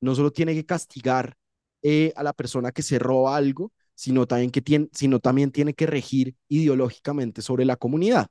no 0.00 0.14
solo 0.14 0.30
tiene 0.30 0.54
que 0.54 0.64
castigar 0.64 1.36
eh, 1.82 2.12
a 2.16 2.22
la 2.22 2.32
persona 2.32 2.72
que 2.72 2.82
se 2.82 2.98
roba 2.98 3.36
algo, 3.36 3.72
sino 4.00 4.26
también, 4.26 4.50
que 4.50 4.62
tiene, 4.62 4.88
sino 4.92 5.20
también 5.20 5.50
tiene 5.52 5.74
que 5.74 5.84
regir 5.86 6.34
ideológicamente 6.48 7.42
sobre 7.42 7.66
la 7.66 7.76
comunidad, 7.76 8.28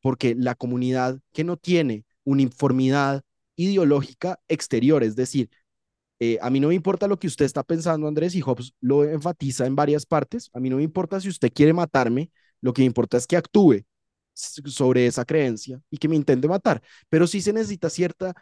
porque 0.00 0.34
la 0.36 0.56
comunidad 0.56 1.20
que 1.32 1.44
no 1.44 1.56
tiene 1.56 2.04
uniformidad 2.24 3.22
ideológica 3.54 4.40
exterior, 4.48 5.04
es 5.04 5.14
decir, 5.14 5.48
eh, 6.18 6.38
a 6.42 6.50
mí 6.50 6.58
no 6.58 6.68
me 6.68 6.74
importa 6.74 7.06
lo 7.06 7.18
que 7.20 7.28
usted 7.28 7.44
está 7.44 7.62
pensando, 7.62 8.08
Andrés, 8.08 8.34
y 8.34 8.40
Hobbes 8.40 8.72
lo 8.80 9.04
enfatiza 9.04 9.66
en 9.66 9.76
varias 9.76 10.06
partes, 10.06 10.50
a 10.52 10.58
mí 10.58 10.70
no 10.70 10.78
me 10.78 10.82
importa 10.82 11.20
si 11.20 11.28
usted 11.28 11.52
quiere 11.52 11.72
matarme, 11.72 12.32
lo 12.60 12.72
que 12.72 12.82
me 12.82 12.86
importa 12.86 13.16
es 13.16 13.28
que 13.28 13.36
actúe 13.36 13.84
sobre 14.34 15.06
esa 15.06 15.24
creencia 15.24 15.80
y 15.88 15.98
que 15.98 16.08
me 16.08 16.16
intente 16.16 16.48
matar, 16.48 16.82
pero 17.08 17.28
sí 17.28 17.40
se 17.40 17.52
necesita 17.52 17.90
cierta 17.90 18.34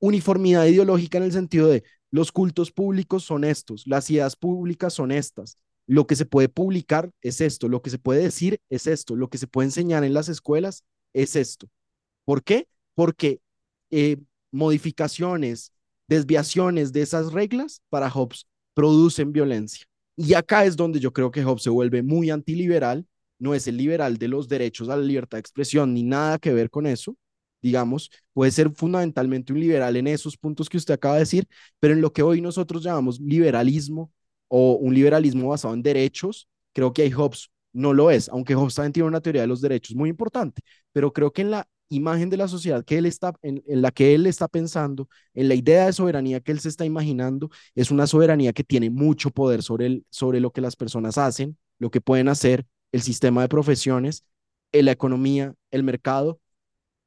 uniformidad 0.00 0.66
ideológica 0.66 1.18
en 1.18 1.24
el 1.24 1.32
sentido 1.32 1.68
de 1.68 1.84
los 2.10 2.32
cultos 2.32 2.72
públicos 2.72 3.24
son 3.24 3.44
estos, 3.44 3.86
las 3.86 4.10
ideas 4.10 4.36
públicas 4.36 4.92
son 4.94 5.12
estas. 5.12 5.58
Lo 5.86 6.06
que 6.06 6.16
se 6.16 6.26
puede 6.26 6.48
publicar 6.48 7.10
es 7.20 7.40
esto, 7.40 7.68
lo 7.68 7.82
que 7.82 7.90
se 7.90 7.98
puede 7.98 8.22
decir 8.22 8.60
es 8.70 8.86
esto, 8.86 9.16
lo 9.16 9.28
que 9.28 9.38
se 9.38 9.46
puede 9.46 9.66
enseñar 9.68 10.04
en 10.04 10.14
las 10.14 10.28
escuelas 10.28 10.84
es 11.12 11.36
esto. 11.36 11.68
¿Por 12.24 12.42
qué? 12.42 12.68
Porque 12.94 13.40
eh, 13.90 14.16
modificaciones, 14.50 15.72
desviaciones 16.08 16.92
de 16.92 17.02
esas 17.02 17.32
reglas 17.32 17.82
para 17.90 18.10
Hobbes 18.10 18.46
producen 18.74 19.32
violencia. 19.32 19.84
Y 20.16 20.34
acá 20.34 20.64
es 20.64 20.76
donde 20.76 21.00
yo 21.00 21.12
creo 21.12 21.30
que 21.30 21.44
Hobbes 21.44 21.64
se 21.64 21.70
vuelve 21.70 22.02
muy 22.02 22.30
antiliberal, 22.30 23.06
no 23.38 23.54
es 23.54 23.66
el 23.66 23.76
liberal 23.76 24.16
de 24.16 24.28
los 24.28 24.48
derechos 24.48 24.88
a 24.88 24.96
la 24.96 25.02
libertad 25.02 25.36
de 25.36 25.40
expresión 25.40 25.92
ni 25.92 26.02
nada 26.02 26.38
que 26.38 26.52
ver 26.52 26.70
con 26.70 26.86
eso, 26.86 27.16
digamos, 27.60 28.10
puede 28.32 28.50
ser 28.52 28.70
fundamentalmente 28.74 29.52
un 29.52 29.60
liberal 29.60 29.96
en 29.96 30.06
esos 30.06 30.36
puntos 30.36 30.68
que 30.68 30.76
usted 30.76 30.94
acaba 30.94 31.14
de 31.14 31.20
decir, 31.20 31.48
pero 31.80 31.94
en 31.94 32.00
lo 32.00 32.12
que 32.12 32.22
hoy 32.22 32.40
nosotros 32.40 32.82
llamamos 32.82 33.18
liberalismo 33.20 34.12
o 34.56 34.76
un 34.76 34.94
liberalismo 34.94 35.48
basado 35.48 35.74
en 35.74 35.82
derechos, 35.82 36.48
creo 36.72 36.92
que 36.92 37.02
hay 37.02 37.10
Hobbes 37.10 37.50
no 37.72 37.92
lo 37.92 38.12
es, 38.12 38.28
aunque 38.28 38.54
Hobbes 38.54 38.76
también 38.76 38.92
tiene 38.92 39.08
una 39.08 39.20
teoría 39.20 39.40
de 39.42 39.48
los 39.48 39.60
derechos 39.60 39.96
muy 39.96 40.08
importante, 40.08 40.62
pero 40.92 41.12
creo 41.12 41.32
que 41.32 41.42
en 41.42 41.50
la 41.50 41.68
imagen 41.88 42.30
de 42.30 42.36
la 42.36 42.46
sociedad 42.46 42.84
que 42.84 42.98
él 42.98 43.06
está, 43.06 43.34
en, 43.42 43.64
la 43.66 43.90
que 43.90 44.14
él 44.14 44.26
está 44.26 44.46
pensando, 44.46 45.08
en 45.34 45.48
la 45.48 45.56
idea 45.56 45.86
de 45.86 45.92
soberanía 45.92 46.38
que 46.38 46.52
él 46.52 46.60
se 46.60 46.68
está 46.68 46.84
imaginando, 46.84 47.50
es 47.74 47.90
una 47.90 48.06
soberanía 48.06 48.52
que 48.52 48.62
tiene 48.62 48.90
mucho 48.90 49.30
poder 49.30 49.60
sobre, 49.64 49.86
el, 49.86 50.06
sobre 50.08 50.38
lo 50.38 50.52
que 50.52 50.60
las 50.60 50.76
personas 50.76 51.18
hacen, 51.18 51.58
lo 51.80 51.90
que 51.90 52.00
pueden 52.00 52.28
hacer, 52.28 52.64
el 52.92 53.02
sistema 53.02 53.42
de 53.42 53.48
profesiones, 53.48 54.24
la 54.70 54.92
economía, 54.92 55.52
el 55.72 55.82
mercado 55.82 56.38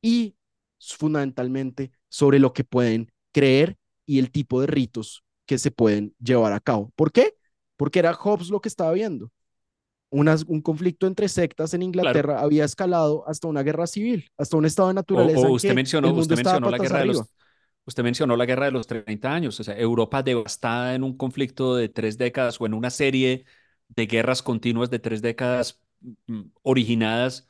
y 0.02 0.36
fundamentalmente 0.82 1.91
sobre 2.10 2.40
lo 2.40 2.52
que 2.52 2.65
pueden 2.65 3.10
creer 3.32 3.78
y 4.06 4.19
el 4.19 4.32
tipo 4.32 4.60
de 4.60 4.68
ritos 4.68 5.24
que 5.48 5.57
se 5.57 5.72
pueden 5.72 6.14
llevar 6.19 6.53
a 6.53 6.60
cabo. 6.60 6.91
¿Por 6.95 7.11
qué? 7.11 7.34
Porque 7.78 7.99
era 7.99 8.14
Hobbes 8.14 8.49
lo 8.49 8.61
que 8.61 8.69
estaba 8.69 8.91
viendo. 8.91 9.32
un 10.11 10.61
conflicto 10.61 11.07
entre 11.07 11.30
sectas 11.30 11.74
en 11.74 11.82
Inglaterra 11.82 12.41
había 12.41 12.65
escalado 12.65 13.28
hasta 13.28 13.48
una 13.48 13.64
guerra 13.64 13.88
civil, 13.88 14.30
hasta 14.38 14.57
un 14.57 14.65
estado 14.65 14.90
de 14.90 14.94
naturaleza. 14.95 15.49
usted 15.49 15.74
mencionó, 15.74 16.14
usted 16.14 16.36
mencionó 16.36 16.69
la 16.69 16.78
guerra 16.78 16.99
de 16.99 17.06
los, 17.07 17.24
usted 17.86 18.03
mencionó 18.03 18.36
la 18.36 18.45
guerra 18.45 18.65
de 18.65 18.72
los 18.72 18.88
30 18.88 19.34
años, 19.34 19.60
o 19.60 19.64
sea, 19.64 19.78
Europa 19.78 20.22
devastada 20.22 20.94
en 20.95 21.03
un 21.03 21.18
conflicto 21.18 21.76
de 21.76 21.90
tres 21.90 22.18
décadas 22.18 22.60
o 22.61 22.65
en 22.65 22.74
una 22.74 22.90
serie 22.90 23.45
de 23.90 24.06
guerras 24.06 24.44
continuas 24.44 24.90
de 24.90 24.99
tres 24.99 25.22
décadas 25.22 25.82
mm, 26.28 26.41
originadas, 26.64 27.48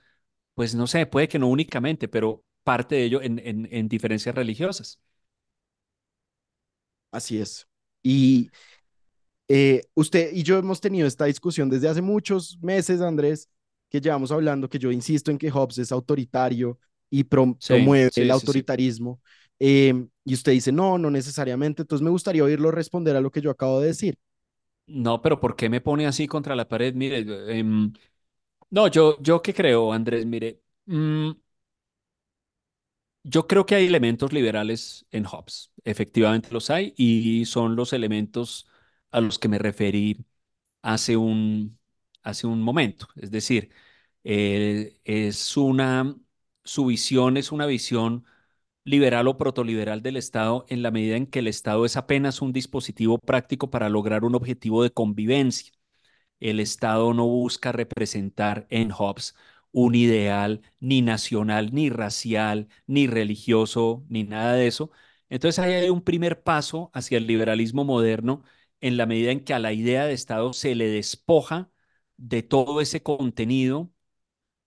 pues 0.55 0.75
no 0.75 0.87
sé, 0.87 1.05
puede 1.07 1.27
que 1.27 1.39
no 1.39 1.47
únicamente, 1.47 2.07
pero 2.07 2.43
parte 2.63 2.95
de 2.95 3.05
ello 3.05 3.21
en, 3.21 3.39
en, 3.39 3.67
en 3.71 3.87
diferencias 3.89 4.35
religiosas. 4.35 5.01
Así 7.11 7.39
es. 7.39 7.66
Y 8.07 8.49
eh, 9.47 9.81
usted 9.95 10.31
y 10.33 10.43
yo 10.43 10.57
hemos 10.57 10.81
tenido 10.81 11.07
esta 11.07 11.25
discusión 11.25 11.69
desde 11.69 11.87
hace 11.89 12.01
muchos 12.01 12.57
meses, 12.61 13.01
Andrés, 13.01 13.49
que 13.89 14.01
llevamos 14.01 14.31
hablando, 14.31 14.69
que 14.69 14.79
yo 14.79 14.91
insisto 14.91 15.31
en 15.31 15.37
que 15.37 15.49
Hobbes 15.51 15.77
es 15.77 15.91
autoritario 15.91 16.79
y 17.09 17.23
prom- 17.23 17.57
Sí, 17.59 17.65
promueve 17.65 18.11
el 18.15 18.31
sí, 18.31 18.47
sí. 18.47 18.51
autoritarismo. 18.51 19.21
em, 19.59 20.09
y 20.25 20.33
usted 20.33 20.51
dice, 20.51 20.71
no, 20.71 20.97
no 20.97 21.09
necesariamente. 21.09 21.81
Entonces 21.83 22.03
me 22.03 22.09
gustaría 22.11 22.43
oírlo 22.43 22.71
responder 22.71 23.15
a 23.15 23.21
lo 23.21 23.31
que 23.31 23.41
yo 23.41 23.51
acabo 23.51 23.79
de 23.81 23.87
decir. 23.87 24.17
No, 24.87 25.21
pero 25.21 25.39
¿por 25.39 25.55
qué 25.57 25.69
me 25.69 25.81
pone 25.81 26.07
así 26.07 26.27
contra 26.27 26.55
la 26.55 26.67
pared? 26.67 26.93
Mire, 26.95 27.19
em, 27.59 27.91
no, 28.71 28.87
yo, 28.89 29.17
yo 29.21 29.41
qué 29.41 29.53
creo, 29.53 29.93
Andrés, 29.93 30.25
mire, 30.25 30.61
mm, 30.87 31.31
yo 33.27 33.47
creo 33.47 33.65
que 33.65 33.75
hay 33.75 33.87
elementos 33.87 34.33
liberales 34.33 35.05
en 35.11 35.25
Hobbes, 35.25 35.71
efectivamente 35.83 36.49
los 36.51 36.69
hay, 36.69 36.93
y 36.97 37.45
son 37.45 37.75
los 37.75 37.93
elementos 37.93 38.67
a 39.11 39.21
los 39.21 39.39
que 39.39 39.49
me 39.49 39.59
referí 39.59 40.25
hace 40.81 41.17
un, 41.17 41.79
hace 42.23 42.47
un 42.47 42.61
momento. 42.61 43.07
Es 43.17 43.31
decir, 43.31 43.71
eh, 44.23 44.99
es 45.05 45.57
una, 45.57 46.15
su 46.63 46.85
visión 46.87 47.37
es 47.37 47.51
una 47.51 47.65
visión 47.65 48.25
liberal 48.83 49.27
o 49.27 49.37
protoliberal 49.37 50.01
del 50.03 50.17
Estado 50.17 50.65
en 50.69 50.81
la 50.83 50.91
medida 50.91 51.17
en 51.17 51.27
que 51.27 51.39
el 51.39 51.47
Estado 51.47 51.85
es 51.85 51.97
apenas 51.97 52.41
un 52.41 52.53
dispositivo 52.53 53.19
práctico 53.19 53.69
para 53.69 53.89
lograr 53.89 54.23
un 54.25 54.35
objetivo 54.35 54.83
de 54.83 54.91
convivencia. 54.91 55.73
El 56.39 56.59
Estado 56.59 57.13
no 57.13 57.25
busca 57.27 57.71
representar 57.71 58.67
en 58.69 58.91
Hobbes 58.91 59.35
un 59.85 59.95
ideal 59.95 60.61
ni 60.79 61.01
nacional, 61.01 61.73
ni 61.73 61.89
racial, 61.89 62.67
ni 62.87 63.07
religioso, 63.07 64.05
ni 64.09 64.23
nada 64.23 64.53
de 64.53 64.67
eso. 64.67 64.91
Entonces 65.29 65.59
ahí 65.59 65.73
hay 65.73 65.89
un 65.89 66.01
primer 66.03 66.41
paso 66.43 66.89
hacia 66.93 67.17
el 67.17 67.27
liberalismo 67.27 67.83
moderno 67.83 68.43
en 68.81 68.97
la 68.97 69.05
medida 69.05 69.31
en 69.31 69.43
que 69.43 69.53
a 69.53 69.59
la 69.59 69.73
idea 69.73 70.05
de 70.05 70.13
Estado 70.13 70.53
se 70.53 70.75
le 70.75 70.87
despoja 70.89 71.69
de 72.17 72.43
todo 72.43 72.81
ese 72.81 73.03
contenido 73.03 73.91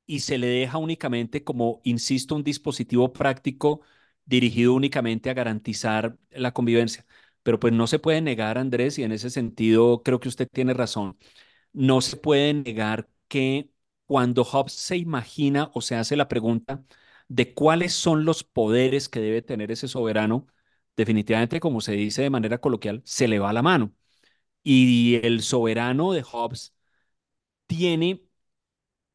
y 0.07 0.21
se 0.21 0.39
le 0.39 0.47
deja 0.49 0.79
únicamente 0.79 1.45
como, 1.45 1.81
insisto, 1.85 2.35
un 2.35 2.45
dispositivo 2.45 3.13
práctico 3.13 3.81
dirigido 4.25 4.75
únicamente 4.75 5.31
a 5.31 5.35
garantizar 5.35 6.19
la 6.31 6.53
convivencia. 6.53 7.07
Pero 7.43 7.59
pues 7.61 7.73
no 7.73 7.87
se 7.87 7.99
puede 7.99 8.21
negar, 8.21 8.59
Andrés, 8.59 8.99
y 8.99 9.03
en 9.05 9.13
ese 9.13 9.31
sentido 9.31 10.03
creo 10.03 10.21
que 10.21 10.29
usted 10.29 10.49
tiene 10.53 10.75
razón 10.75 11.17
no 11.75 12.03
se 12.03 12.17
puede 12.19 12.55
negar 12.55 13.09
que 13.29 13.71
cuando 14.11 14.43
Hobbes 14.45 14.73
se 14.73 14.97
imagina 14.97 15.71
o 15.73 15.81
se 15.81 15.95
hace 15.95 16.17
la 16.17 16.27
pregunta 16.27 16.83
de 17.29 17.55
cuáles 17.55 17.93
son 17.93 18.25
los 18.25 18.43
poderes 18.43 19.09
que 19.09 19.21
debe 19.21 19.41
tener 19.41 19.71
ese 19.71 19.87
soberano, 19.87 20.49
definitivamente, 20.97 21.61
como 21.61 21.81
se 21.81 21.93
dice 21.93 22.23
de 22.23 22.31
manera 22.31 22.59
coloquial, 22.59 23.03
se 23.05 23.29
le 23.29 23.39
va 23.39 23.53
la 23.53 23.63
mano. 23.63 23.95
Y 24.65 25.21
el 25.25 25.43
soberano 25.43 26.13
de 26.13 26.23
Hobbes 26.23 26.75
tiene 27.67 28.25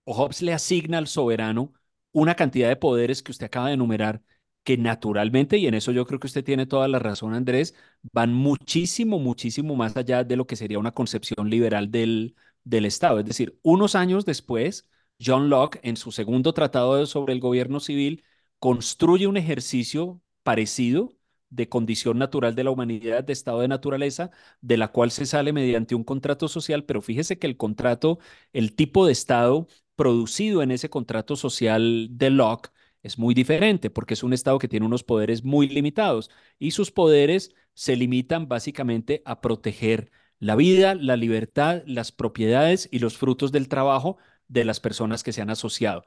o 0.04 0.14
Hobbes 0.14 0.42
le 0.42 0.54
asigna 0.54 0.98
al 0.98 1.08
soberano 1.08 1.74
una 2.12 2.36
cantidad 2.36 2.70
de 2.70 2.76
poderes 2.78 3.24
que 3.24 3.32
usted 3.32 3.48
acaba 3.48 3.68
de 3.68 3.74
enumerar, 3.76 4.22
que 4.64 4.78
naturalmente, 4.78 5.58
y 5.58 5.68
en 5.68 5.74
eso 5.76 5.92
yo 5.92 6.06
creo 6.06 6.20
que 6.20 6.28
usted 6.28 6.44
tiene 6.44 6.66
toda 6.66 6.88
la 6.88 7.00
razón, 7.00 7.34
Andrés, 7.34 7.76
van 8.14 8.34
muchísimo, 8.34 9.20
muchísimo 9.20 9.76
más 9.76 9.98
allá 9.98 10.24
de 10.24 10.36
lo 10.38 10.48
que 10.48 10.56
sería 10.56 10.80
una 10.80 10.94
concepción 10.94 11.50
liberal 11.50 11.92
del, 11.92 12.36
del 12.66 12.86
Estado. 12.86 13.20
Es 13.20 13.26
decir, 13.26 13.58
unos 13.64 13.96
años 13.96 14.26
después, 14.26 14.90
John 15.24 15.50
Locke, 15.50 15.80
en 15.84 15.98
su 15.98 16.12
segundo 16.12 16.54
tratado 16.54 17.06
sobre 17.06 17.34
el 17.34 17.40
gobierno 17.40 17.80
civil, 17.80 18.24
construye 18.60 19.28
un 19.28 19.38
ejercicio 19.38 20.22
parecido 20.44 21.14
de 21.50 21.70
condición 21.70 22.18
natural 22.18 22.56
de 22.56 22.64
la 22.66 22.72
humanidad, 22.72 23.24
de 23.24 23.34
estado 23.34 23.62
de 23.62 23.68
naturaleza, 23.70 24.32
de 24.62 24.78
la 24.78 24.90
cual 24.90 25.12
se 25.12 25.26
sale 25.26 25.54
mediante 25.54 25.96
un 25.96 26.04
contrato 26.04 26.48
social, 26.50 26.84
pero 26.86 27.02
fíjese 27.02 27.40
que 27.40 27.48
el 27.48 27.58
contrato, 27.58 28.20
el 28.54 28.76
tipo 28.76 29.06
de 29.06 29.14
estado 29.14 29.68
producido 29.96 30.62
en 30.62 30.72
ese 30.72 30.90
contrato 30.90 31.36
social 31.36 32.10
de 32.12 32.30
Locke 32.30 32.72
es 33.06 33.20
muy 33.20 33.36
diferente 33.36 33.90
porque 33.92 34.16
es 34.16 34.24
un 34.24 34.34
Estado 34.34 34.58
que 34.58 34.68
tiene 34.68 34.86
unos 34.86 35.04
poderes 35.04 35.44
muy 35.44 35.70
limitados 35.70 36.32
y 36.58 36.72
sus 36.72 36.92
poderes 36.92 37.54
se 37.76 37.96
limitan 37.96 38.48
básicamente 38.48 39.22
a 39.26 39.42
proteger 39.42 40.12
la 40.40 40.56
vida, 40.56 40.96
la 40.96 41.16
libertad, 41.18 41.84
las 41.86 42.12
propiedades 42.12 42.90
y 42.92 43.00
los 43.00 43.18
frutos 43.18 43.52
del 43.52 43.68
trabajo 43.70 44.18
de 44.48 44.66
las 44.66 44.80
personas 44.80 45.24
que 45.24 45.34
se 45.34 45.42
han 45.42 45.50
asociado. 45.50 46.06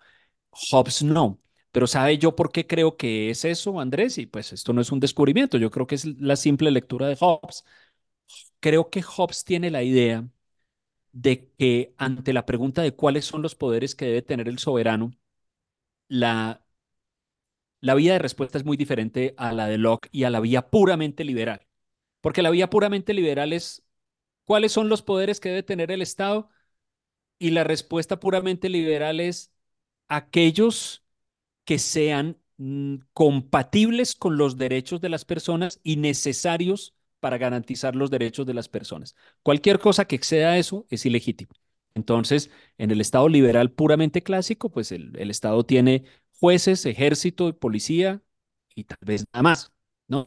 Hobbes 0.51 1.03
no. 1.03 1.41
Pero 1.73 1.87
¿sabe 1.87 2.19
yo 2.19 2.35
por 2.37 2.53
qué 2.53 2.67
creo 2.67 2.97
que 2.97 3.31
es 3.31 3.45
eso, 3.45 3.81
Andrés? 3.81 4.19
Y 4.19 4.27
pues 4.27 4.53
esto 4.53 4.73
no 4.73 4.81
es 4.81 4.93
un 4.93 5.01
descubrimiento, 5.01 5.59
yo 5.59 5.71
creo 5.71 5.87
que 5.87 5.97
es 5.97 6.05
la 6.07 6.37
simple 6.37 6.71
lectura 6.71 7.09
de 7.09 7.17
Hobbes. 7.17 7.65
Creo 8.61 8.91
que 8.91 9.03
Hobbes 9.03 9.45
tiene 9.45 9.71
la 9.71 9.83
idea 9.83 10.27
de 11.13 11.51
que 11.59 11.95
ante 11.99 12.33
la 12.33 12.47
pregunta 12.47 12.83
de 12.83 12.95
cuáles 12.95 13.25
son 13.27 13.43
los 13.43 13.55
poderes 13.57 13.95
que 13.95 14.07
debe 14.07 14.23
tener 14.23 14.49
el 14.49 14.59
soberano, 14.61 15.13
la, 16.09 16.63
la 17.81 17.95
vía 17.95 18.13
de 18.15 18.19
respuesta 18.19 18.59
es 18.59 18.65
muy 18.65 18.77
diferente 18.77 19.35
a 19.37 19.53
la 19.53 19.67
de 19.67 19.79
Locke 19.79 20.09
y 20.13 20.25
a 20.25 20.31
la 20.31 20.41
vía 20.41 20.69
puramente 20.71 21.25
liberal. 21.25 21.67
Porque 22.23 22.43
la 22.43 22.51
vía 22.51 22.71
puramente 22.71 23.15
liberal 23.15 23.53
es 23.55 23.85
cuáles 24.49 24.73
son 24.73 24.89
los 24.89 25.03
poderes 25.03 25.41
que 25.41 25.51
debe 25.51 25.63
tener 25.63 25.93
el 25.93 26.03
Estado 26.03 26.49
y 27.39 27.51
la 27.51 27.65
respuesta 27.65 28.21
puramente 28.21 28.69
liberal 28.69 29.21
es 29.21 29.53
aquellos 30.09 31.05
que 31.65 31.79
sean 31.79 32.39
mm, 32.59 32.97
compatibles 33.15 34.15
con 34.17 34.39
los 34.39 34.57
derechos 34.59 35.01
de 35.01 35.11
las 35.11 35.25
personas 35.25 35.81
y 35.85 35.97
necesarios 35.97 36.95
para 37.21 37.39
garantizar 37.39 37.97
los 37.97 38.11
derechos 38.11 38.47
de 38.47 38.55
las 38.55 38.69
personas. 38.69 39.17
Cualquier 39.43 39.79
cosa 39.81 40.07
que 40.07 40.17
exceda 40.17 40.59
eso 40.59 40.87
es 40.91 41.07
ilegítimo. 41.07 41.53
Entonces, 41.95 42.51
en 42.79 42.91
el 42.91 43.01
Estado 43.01 43.29
liberal 43.29 43.73
puramente 43.73 44.23
clásico, 44.23 44.71
pues 44.71 44.93
el, 44.93 45.13
el 45.19 45.31
Estado 45.31 45.65
tiene 45.67 46.05
jueces, 46.41 46.87
ejército, 46.87 47.59
policía 47.59 48.23
y 48.75 48.85
tal 48.85 48.99
vez 49.03 49.27
nada 49.33 49.43
más, 49.43 49.73
¿no? 50.09 50.27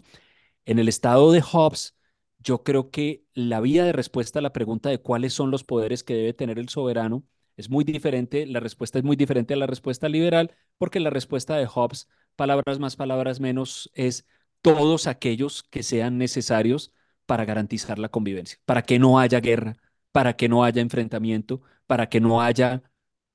En 0.65 0.79
el 0.79 0.87
estado 0.89 1.31
de 1.31 1.41
Hobbes, 1.41 1.95
yo 2.43 2.63
creo 2.63 2.91
que 2.91 3.23
la 3.33 3.61
vía 3.61 3.83
de 3.85 3.93
respuesta 3.93 4.39
a 4.39 4.41
la 4.41 4.53
pregunta 4.53 4.89
de 4.89 4.99
cuáles 4.99 5.33
son 5.33 5.51
los 5.51 5.63
poderes 5.63 6.03
que 6.03 6.15
debe 6.15 6.33
tener 6.33 6.59
el 6.59 6.69
soberano 6.69 7.23
es 7.57 7.69
muy 7.69 7.83
diferente, 7.83 8.45
la 8.45 8.59
respuesta 8.59 8.97
es 8.97 9.03
muy 9.03 9.15
diferente 9.15 9.53
a 9.53 9.57
la 9.57 9.67
respuesta 9.67 10.09
liberal, 10.09 10.55
porque 10.77 10.99
la 10.99 11.09
respuesta 11.09 11.57
de 11.57 11.67
Hobbes, 11.67 12.07
palabras 12.35 12.79
más, 12.79 12.95
palabras 12.95 13.39
menos, 13.39 13.91
es 13.93 14.25
todos 14.61 15.07
aquellos 15.07 15.63
que 15.63 15.83
sean 15.83 16.17
necesarios 16.17 16.91
para 17.25 17.45
garantizar 17.45 17.99
la 17.99 18.09
convivencia, 18.09 18.59
para 18.65 18.81
que 18.81 18.99
no 18.99 19.19
haya 19.19 19.39
guerra, 19.39 19.77
para 20.11 20.35
que 20.35 20.49
no 20.49 20.63
haya 20.63 20.81
enfrentamiento, 20.81 21.61
para 21.87 22.09
que 22.09 22.19
no 22.19 22.41
haya 22.41 22.83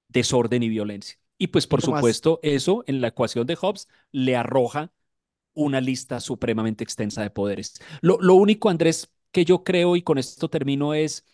desorden 0.09 0.63
y 0.63 0.69
violencia. 0.69 1.19
Y 1.39 1.49
pues 1.49 1.67
por 1.67 1.83
supuesto 1.83 2.41
eso 2.43 2.83
en 2.87 3.01
la 3.01 3.09
ecuación 3.09 3.47
de 3.47 3.57
Hobbes 3.57 3.89
le 4.11 4.37
arroja 4.37 4.93
una 5.57 5.81
lista 5.81 6.21
supremamente 6.21 6.85
extensa 6.85 7.23
de 7.23 7.31
poderes. 7.31 7.81
Lo, 8.03 8.35
único, 8.37 8.71
Andrés, 8.71 9.13
que 9.33 9.45
yo 9.45 9.65
creo, 9.65 9.97
y 9.97 10.03
con 10.03 10.19
esto 10.19 10.49
termino, 10.51 10.95
es, 10.95 11.25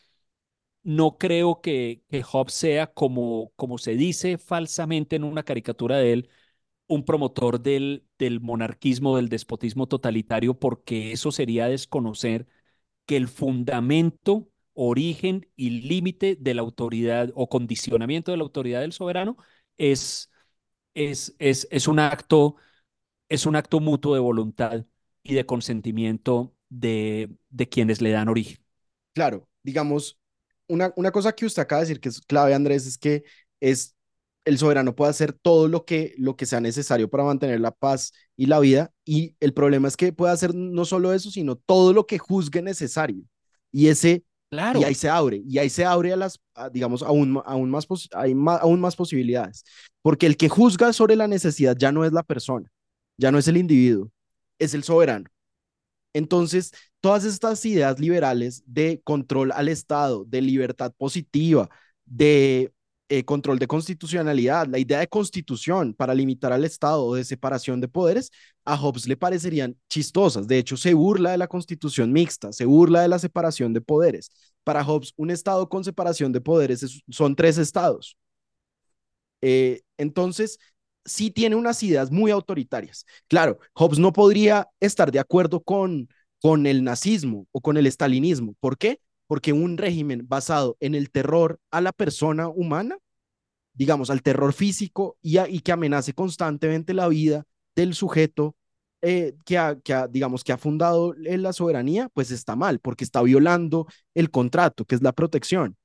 no 0.83 1.19
creo 1.19 1.61
que, 1.61 2.03
que 2.11 2.23
Hobbes 2.23 2.55
sea, 2.55 2.93
como, 2.93 3.53
como 3.57 3.79
se 3.79 3.95
dice 3.97 4.39
falsamente 4.39 5.17
en 5.17 5.25
una 5.25 5.45
caricatura 5.45 5.99
de 5.99 6.13
él, 6.13 6.31
un 6.89 7.05
promotor 7.05 7.61
del, 7.63 8.07
del 8.19 8.41
monarquismo, 8.41 9.17
del 9.17 9.29
despotismo 9.29 9.89
totalitario, 9.89 10.59
porque 10.59 11.13
eso 11.13 11.33
sería 11.33 11.69
desconocer 11.69 12.47
que 13.07 13.17
el 13.17 13.29
fundamento, 13.29 14.51
origen 14.75 15.49
y 15.57 15.71
límite 15.83 16.37
de 16.41 16.55
la 16.55 16.63
autoridad 16.63 17.31
o 17.35 17.49
condicionamiento 17.49 18.31
de 18.33 18.39
la 18.39 18.45
autoridad 18.45 18.81
del 18.83 18.93
soberano 18.93 19.37
es, 19.79 20.31
es, 20.95 21.35
es, 21.39 21.69
es 21.71 21.89
un 21.89 21.99
acto 21.99 22.57
es 23.29 23.47
un 23.47 23.57
acto 23.57 23.81
mutuo 23.81 24.15
de 24.15 24.21
voluntad 24.21 24.87
y 25.23 25.35
de 25.35 25.47
consentimiento 25.47 26.55
de, 26.69 27.31
de 27.51 27.69
quienes 27.69 28.01
le 28.01 28.11
dan 28.11 28.29
origen. 28.29 28.59
claro, 29.15 29.49
digamos, 29.63 30.19
una, 30.69 30.93
una 30.97 31.11
cosa 31.13 31.33
que 31.33 31.47
usted 31.47 31.63
acaba 31.63 31.81
de 31.83 31.87
decir 31.89 32.01
que 32.01 32.09
es 32.09 32.21
clave, 32.23 32.55
Andrés, 32.55 32.87
es 32.87 32.99
que 32.99 33.25
es 33.61 33.97
el 34.45 34.59
soberano 34.59 34.97
puede 34.97 35.11
hacer 35.11 35.33
todo 35.33 35.69
lo 35.69 35.85
que, 35.85 36.15
lo 36.19 36.35
que 36.37 36.47
sea 36.47 36.61
necesario 36.61 37.09
para 37.09 37.23
mantener 37.25 37.61
la 37.61 37.71
paz 37.71 38.13
y 38.37 38.47
la 38.47 38.59
vida. 38.59 38.93
Y 39.05 39.37
el 39.39 39.55
problema 39.55 39.87
es 39.87 39.97
que 39.97 40.13
puede 40.13 40.33
hacer 40.33 40.53
no 40.55 40.85
solo 40.85 41.13
eso, 41.13 41.31
sino 41.31 41.55
todo 41.57 41.93
lo 41.93 42.07
que 42.07 42.19
juzgue 42.19 42.61
necesario. 42.61 43.23
Y 43.71 43.87
ese, 43.89 44.25
y 44.73 44.83
ahí 44.85 44.95
Claro, 44.95 44.97
se 44.97 45.09
abre, 45.09 45.43
y 45.47 45.59
ahí 45.59 45.71
se 45.71 45.85
abre 45.85 46.13
a 46.13 46.17
las, 46.17 46.41
a, 46.55 46.69
digamos, 46.71 47.03
aún, 47.05 47.41
aún, 47.45 47.71
más, 47.71 47.87
hay 48.15 48.35
ma- 48.35 48.57
aún 48.57 48.81
más 48.81 48.97
posibilidades. 48.97 49.63
Porque 50.03 50.27
el 50.27 50.37
que 50.37 50.49
juzga 50.49 50.93
sobre 50.93 51.15
la 51.15 51.29
necesidad 51.29 51.77
ya 51.77 51.93
no 51.93 52.05
es 52.05 52.13
la 52.13 52.25
persona, 52.25 52.69
ya 53.17 53.31
no 53.33 53.39
es 53.39 53.49
el 53.49 53.57
individuo, 53.57 54.11
es 54.59 54.75
el 54.75 54.85
soberano. 54.85 55.27
Entonces, 56.15 56.73
todas 57.01 57.25
estas 57.25 57.65
ideas 57.67 57.99
liberales 57.99 58.63
de 58.67 59.01
control 59.05 59.53
al 59.53 59.69
Estado, 59.69 60.25
de 60.27 60.43
libertad 60.43 60.93
positiva, 60.97 61.71
de 62.05 62.73
eh, 63.09 63.25
control 63.25 63.59
de 63.59 63.67
constitucionalidad, 63.67 64.67
la 64.69 64.79
idea 64.79 65.01
de 65.01 65.09
constitución 65.09 65.95
para 65.95 66.15
limitar 66.15 66.53
al 66.53 66.65
Estado 66.65 67.05
o 67.05 67.15
de 67.15 67.25
separación 67.25 67.81
de 67.81 67.89
poderes, 67.89 68.31
a 68.65 68.77
Hobbes 68.77 69.07
le 69.07 69.17
parecerían 69.17 69.77
chistosas. 69.89 70.47
De 70.49 70.59
hecho, 70.59 70.77
se 70.77 70.95
burla 70.95 71.33
de 71.33 71.39
la 71.39 71.49
constitución 71.49 72.13
mixta, 72.13 72.53
se 72.53 72.65
burla 72.65 73.03
de 73.03 73.09
la 73.09 73.19
separación 73.19 73.73
de 73.73 73.81
poderes. 73.81 74.31
Para 74.65 74.85
Hobbes, 74.85 75.13
un 75.17 75.31
Estado 75.31 75.69
con 75.69 75.85
separación 75.85 76.33
de 76.33 76.41
poderes 76.41 76.83
es, 76.83 77.03
son 77.11 77.37
tres 77.37 77.59
estados. 77.59 78.17
Eh, 79.41 79.83
entonces, 79.99 80.59
sí 81.05 81.31
tiene 81.31 81.57
unas 81.57 81.83
ideas 81.83 82.11
muy 82.11 82.31
autoritarias. 82.31 83.05
Claro, 83.29 83.59
Hobbes 83.75 83.99
no 83.99 84.13
podría 84.13 84.69
estar 84.81 85.11
de 85.11 85.19
acuerdo 85.19 85.63
con, 85.63 86.09
con 86.41 86.67
el 86.67 86.85
nazismo 86.85 87.47
o 87.53 87.61
con 87.61 87.77
el 87.77 87.87
estalinismo. 87.87 88.55
¿Por 88.61 88.79
qué? 88.79 89.01
Porque 89.27 89.53
un 89.53 89.79
régimen 89.79 90.27
basado 90.29 90.77
en 90.81 90.95
el 90.95 91.11
terror 91.11 91.59
a 91.71 91.81
la 91.81 91.93
persona 91.93 92.49
humana, 92.49 92.99
digamos, 93.75 94.11
al 94.11 94.23
terror 94.23 94.53
físico 94.53 95.17
y, 95.23 95.39
a, 95.39 95.49
y 95.49 95.61
que 95.61 95.73
amenace 95.73 96.13
constantemente 96.13 96.95
la 96.95 97.09
vida 97.09 97.45
del 97.75 97.95
sujeto 97.95 98.55
eh, 99.01 99.35
que, 99.45 99.59
ha, 99.59 99.81
que 99.81 99.95
ha, 99.95 100.07
digamos, 100.07 100.45
que 100.45 100.53
ha 100.53 100.59
fundado 100.59 101.15
la 101.17 101.53
soberanía, 101.53 102.09
pues 102.11 102.31
está 102.31 102.55
mal, 102.55 102.79
porque 102.79 103.03
está 103.05 103.21
violando 103.23 103.87
el 104.15 104.31
contrato, 104.31 104.85
que 104.85 104.95
es 104.95 105.03
la 105.03 105.13
protección. 105.13 105.77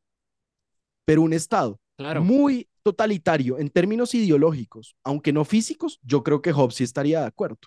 Pero 1.05 1.21
un 1.21 1.33
Estado 1.33 1.79
claro. 1.97 2.21
muy 2.23 2.67
totalitario 2.87 3.59
en 3.59 3.69
términos 3.69 4.15
ideológicos, 4.15 4.95
aunque 5.03 5.33
no 5.33 5.43
físicos, 5.43 5.99
yo 6.03 6.23
creo 6.23 6.41
que 6.41 6.53
Hobbes 6.53 6.75
sí 6.75 6.85
estaría 6.85 7.19
de 7.19 7.25
acuerdo. 7.25 7.57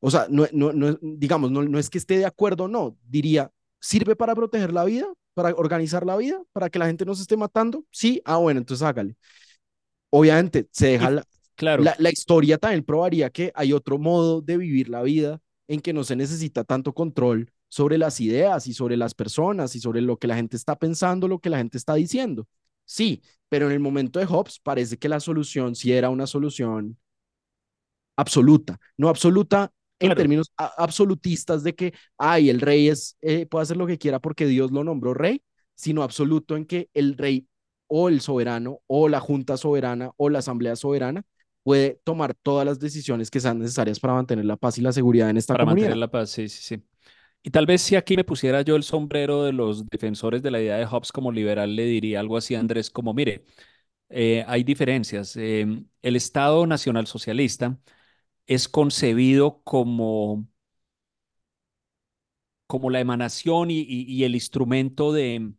O 0.00 0.10
sea, 0.10 0.26
no, 0.28 0.46
no, 0.52 0.72
no 0.72 0.98
digamos, 1.00 1.52
no, 1.52 1.62
no 1.62 1.78
es 1.78 1.88
que 1.88 1.98
esté 1.98 2.18
de 2.18 2.26
acuerdo 2.26 2.64
o 2.64 2.68
no, 2.68 2.96
diría, 3.06 3.52
¿sirve 3.80 4.16
para 4.16 4.34
proteger 4.34 4.72
la 4.72 4.84
vida? 4.84 5.06
¿Para 5.34 5.50
organizar 5.50 6.04
la 6.04 6.16
vida? 6.16 6.42
¿Para 6.52 6.68
que 6.68 6.80
la 6.80 6.86
gente 6.86 7.04
no 7.04 7.14
se 7.14 7.22
esté 7.22 7.36
matando? 7.36 7.84
Sí, 7.92 8.20
ah, 8.24 8.38
bueno, 8.38 8.58
entonces 8.58 8.84
hágale. 8.84 9.14
Obviamente, 10.10 10.68
se 10.72 10.88
deja 10.88 11.10
la, 11.10 11.24
claro. 11.54 11.84
la, 11.84 11.94
la 11.96 12.10
historia 12.10 12.58
también 12.58 12.82
probaría 12.82 13.30
que 13.30 13.52
hay 13.54 13.72
otro 13.72 13.98
modo 13.98 14.40
de 14.40 14.56
vivir 14.56 14.88
la 14.88 15.02
vida 15.02 15.40
en 15.68 15.80
que 15.80 15.92
no 15.92 16.02
se 16.02 16.16
necesita 16.16 16.64
tanto 16.64 16.92
control 16.92 17.52
sobre 17.68 17.98
las 17.98 18.20
ideas 18.20 18.66
y 18.66 18.74
sobre 18.74 18.96
las 18.96 19.14
personas 19.14 19.76
y 19.76 19.80
sobre 19.80 20.00
lo 20.00 20.16
que 20.16 20.26
la 20.26 20.34
gente 20.34 20.56
está 20.56 20.76
pensando, 20.76 21.28
lo 21.28 21.38
que 21.38 21.50
la 21.50 21.58
gente 21.58 21.78
está 21.78 21.94
diciendo. 21.94 22.48
Sí, 22.88 23.22
pero 23.50 23.66
en 23.66 23.72
el 23.72 23.80
momento 23.80 24.18
de 24.18 24.26
Hobbes 24.26 24.60
parece 24.60 24.96
que 24.98 25.08
la 25.10 25.20
solución 25.20 25.74
sí 25.76 25.92
era 25.92 26.08
una 26.10 26.26
solución 26.26 26.98
absoluta, 28.16 28.78
no 28.96 29.08
absoluta 29.08 29.70
en 30.00 30.14
términos 30.14 30.52
absolutistas 30.56 31.62
de 31.64 31.74
que, 31.74 31.92
ay, 32.16 32.50
el 32.50 32.60
rey 32.60 32.88
es, 32.88 33.16
eh, 33.20 33.46
puede 33.46 33.64
hacer 33.64 33.76
lo 33.76 33.86
que 33.86 33.98
quiera 33.98 34.20
porque 34.20 34.46
Dios 34.46 34.70
lo 34.70 34.84
nombró 34.84 35.12
rey, 35.12 35.42
sino 35.74 36.02
absoluto 36.02 36.56
en 36.56 36.64
que 36.66 36.88
el 36.94 37.16
rey 37.16 37.46
o 37.88 38.08
el 38.08 38.20
soberano 38.20 38.80
o 38.86 39.08
la 39.08 39.20
junta 39.20 39.56
soberana 39.56 40.12
o 40.16 40.30
la 40.30 40.38
asamblea 40.38 40.76
soberana 40.76 41.24
puede 41.64 42.00
tomar 42.04 42.34
todas 42.34 42.64
las 42.64 42.78
decisiones 42.78 43.30
que 43.30 43.40
sean 43.40 43.58
necesarias 43.58 44.00
para 44.00 44.14
mantener 44.14 44.44
la 44.44 44.56
paz 44.56 44.78
y 44.78 44.82
la 44.82 44.92
seguridad 44.92 45.30
en 45.30 45.36
esta 45.36 45.54
para 45.54 45.64
comunidad. 45.64 45.88
Para 45.88 45.96
mantener 45.96 45.98
la 45.98 46.10
paz, 46.10 46.30
sí, 46.30 46.48
sí, 46.48 46.62
sí. 46.76 46.82
Y 47.42 47.50
tal 47.50 47.66
vez 47.66 47.82
si 47.82 47.96
aquí 47.96 48.16
me 48.16 48.24
pusiera 48.24 48.62
yo 48.62 48.76
el 48.76 48.82
sombrero 48.82 49.44
de 49.44 49.52
los 49.52 49.86
defensores 49.86 50.42
de 50.42 50.50
la 50.50 50.60
idea 50.60 50.76
de 50.76 50.86
Hobbes 50.86 51.12
como 51.12 51.32
liberal, 51.32 51.76
le 51.76 51.84
diría 51.84 52.20
algo 52.20 52.36
así 52.36 52.54
a 52.54 52.60
Andrés, 52.60 52.90
como 52.90 53.14
mire, 53.14 53.44
eh, 54.10 54.44
hay 54.48 54.64
diferencias. 54.64 55.36
Eh, 55.36 55.66
el 56.02 56.16
Estado 56.16 56.66
nacional 56.66 57.06
socialista 57.08 57.78
es 58.46 58.68
concebido 58.68 59.62
como, 59.64 60.48
como 62.66 62.90
la 62.90 63.00
emanación 63.00 63.70
y, 63.70 63.80
y, 63.82 64.24
el 64.24 64.34
instrumento 64.34 65.12
de, 65.12 65.52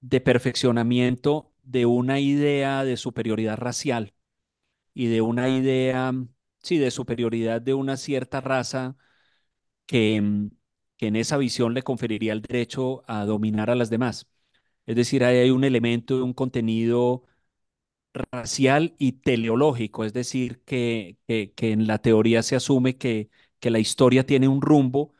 de 0.00 0.20
perfeccionamiento 0.22 1.52
de 1.64 1.86
una 1.86 2.20
idea 2.20 2.84
de 2.84 2.96
superioridad 2.96 3.58
racial 3.58 4.14
y 4.94 5.08
de 5.08 5.22
una 5.22 5.48
idea, 5.50 6.12
sí, 6.62 6.78
de 6.78 6.90
superioridad 6.92 7.62
de 7.62 7.74
una 7.74 7.96
cierta 7.98 8.40
raza 8.42 8.96
que, 9.86 10.50
que 10.96 11.08
en 11.08 11.16
esa 11.16 11.36
visión 11.38 11.74
le 11.74 11.82
conferiría 11.82 12.32
el 12.32 12.42
derecho 12.42 13.02
a 13.06 13.24
dominar 13.24 13.70
a 13.70 13.74
las 13.74 13.90
demás. 13.90 14.28
Es 14.86 14.96
decir, 14.96 15.24
ahí 15.24 15.38
hay 15.38 15.50
un 15.50 15.64
elemento 15.64 16.24
un 16.24 16.34
contenido 16.34 17.24
racial 18.32 18.94
y 18.98 19.12
teleológico, 19.12 20.04
es 20.04 20.12
decir, 20.12 20.62
que, 20.64 21.18
que, 21.26 21.52
que 21.54 21.72
en 21.72 21.86
la 21.86 21.98
teoría 21.98 22.42
se 22.42 22.56
asume 22.56 22.96
que, 22.96 23.30
que, 23.60 23.70
la 23.70 23.78
historia 23.78 24.24
tiene 24.26 24.48
un 24.48 24.62
rumbo 24.62 25.12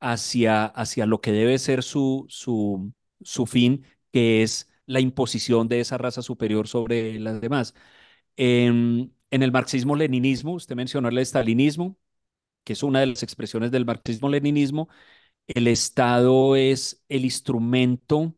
hacia, 0.00 0.66
hacia 0.66 1.06
lo 1.06 1.20
que 1.20 1.32
debe 1.32 1.58
ser 1.58 1.82
su, 1.82 2.26
su, 2.28 2.92
su 3.22 3.46
fin, 3.46 3.84
que 4.12 4.42
es 4.42 4.68
la 4.86 5.00
imposición 5.00 5.68
de 5.68 5.80
esa 5.80 5.98
raza 5.98 6.22
superior 6.22 6.68
sobre 6.68 7.18
las 7.20 7.40
demás. 7.40 7.74
En, 8.36 9.14
en 9.30 9.42
el 9.42 9.52
marxismo-leninismo, 9.52 10.54
usted 10.54 10.76
mencionó 10.76 11.08
el 11.08 11.18
estalinismo, 11.18 11.98
que 12.64 12.74
es 12.74 12.82
una 12.82 13.00
de 13.00 13.06
las 13.06 13.22
expresiones 13.22 13.70
del 13.70 13.86
marxismo-leninismo, 13.86 14.88
el 15.54 15.66
Estado 15.68 16.56
es 16.56 17.02
el 17.08 17.24
instrumento 17.24 18.34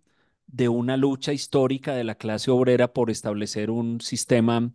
de 0.47 0.69
una 0.69 0.97
lucha 0.97 1.33
histórica 1.33 1.95
de 1.95 2.05
la 2.05 2.15
clase 2.17 2.51
obrera 2.51 2.93
por 2.93 3.11
establecer 3.11 3.71
un 3.71 4.01
sistema, 4.01 4.73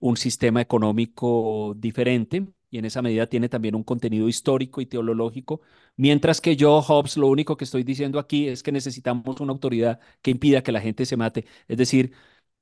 un 0.00 0.16
sistema 0.16 0.60
económico 0.60 1.74
diferente 1.78 2.46
y 2.70 2.78
en 2.78 2.86
esa 2.86 3.02
medida 3.02 3.26
tiene 3.28 3.48
también 3.48 3.74
un 3.76 3.84
contenido 3.84 4.28
histórico 4.28 4.80
y 4.80 4.86
teológico, 4.86 5.60
mientras 5.96 6.40
que 6.40 6.56
yo, 6.56 6.80
Hobbes, 6.82 7.16
lo 7.18 7.28
único 7.28 7.56
que 7.56 7.64
estoy 7.64 7.84
diciendo 7.84 8.18
aquí 8.18 8.48
es 8.48 8.62
que 8.62 8.72
necesitamos 8.72 9.40
una 9.40 9.52
autoridad 9.52 10.00
que 10.22 10.30
impida 10.32 10.62
que 10.62 10.72
la 10.72 10.80
gente 10.80 11.06
se 11.06 11.16
mate, 11.18 11.46
es 11.68 11.78
decir, 11.78 12.12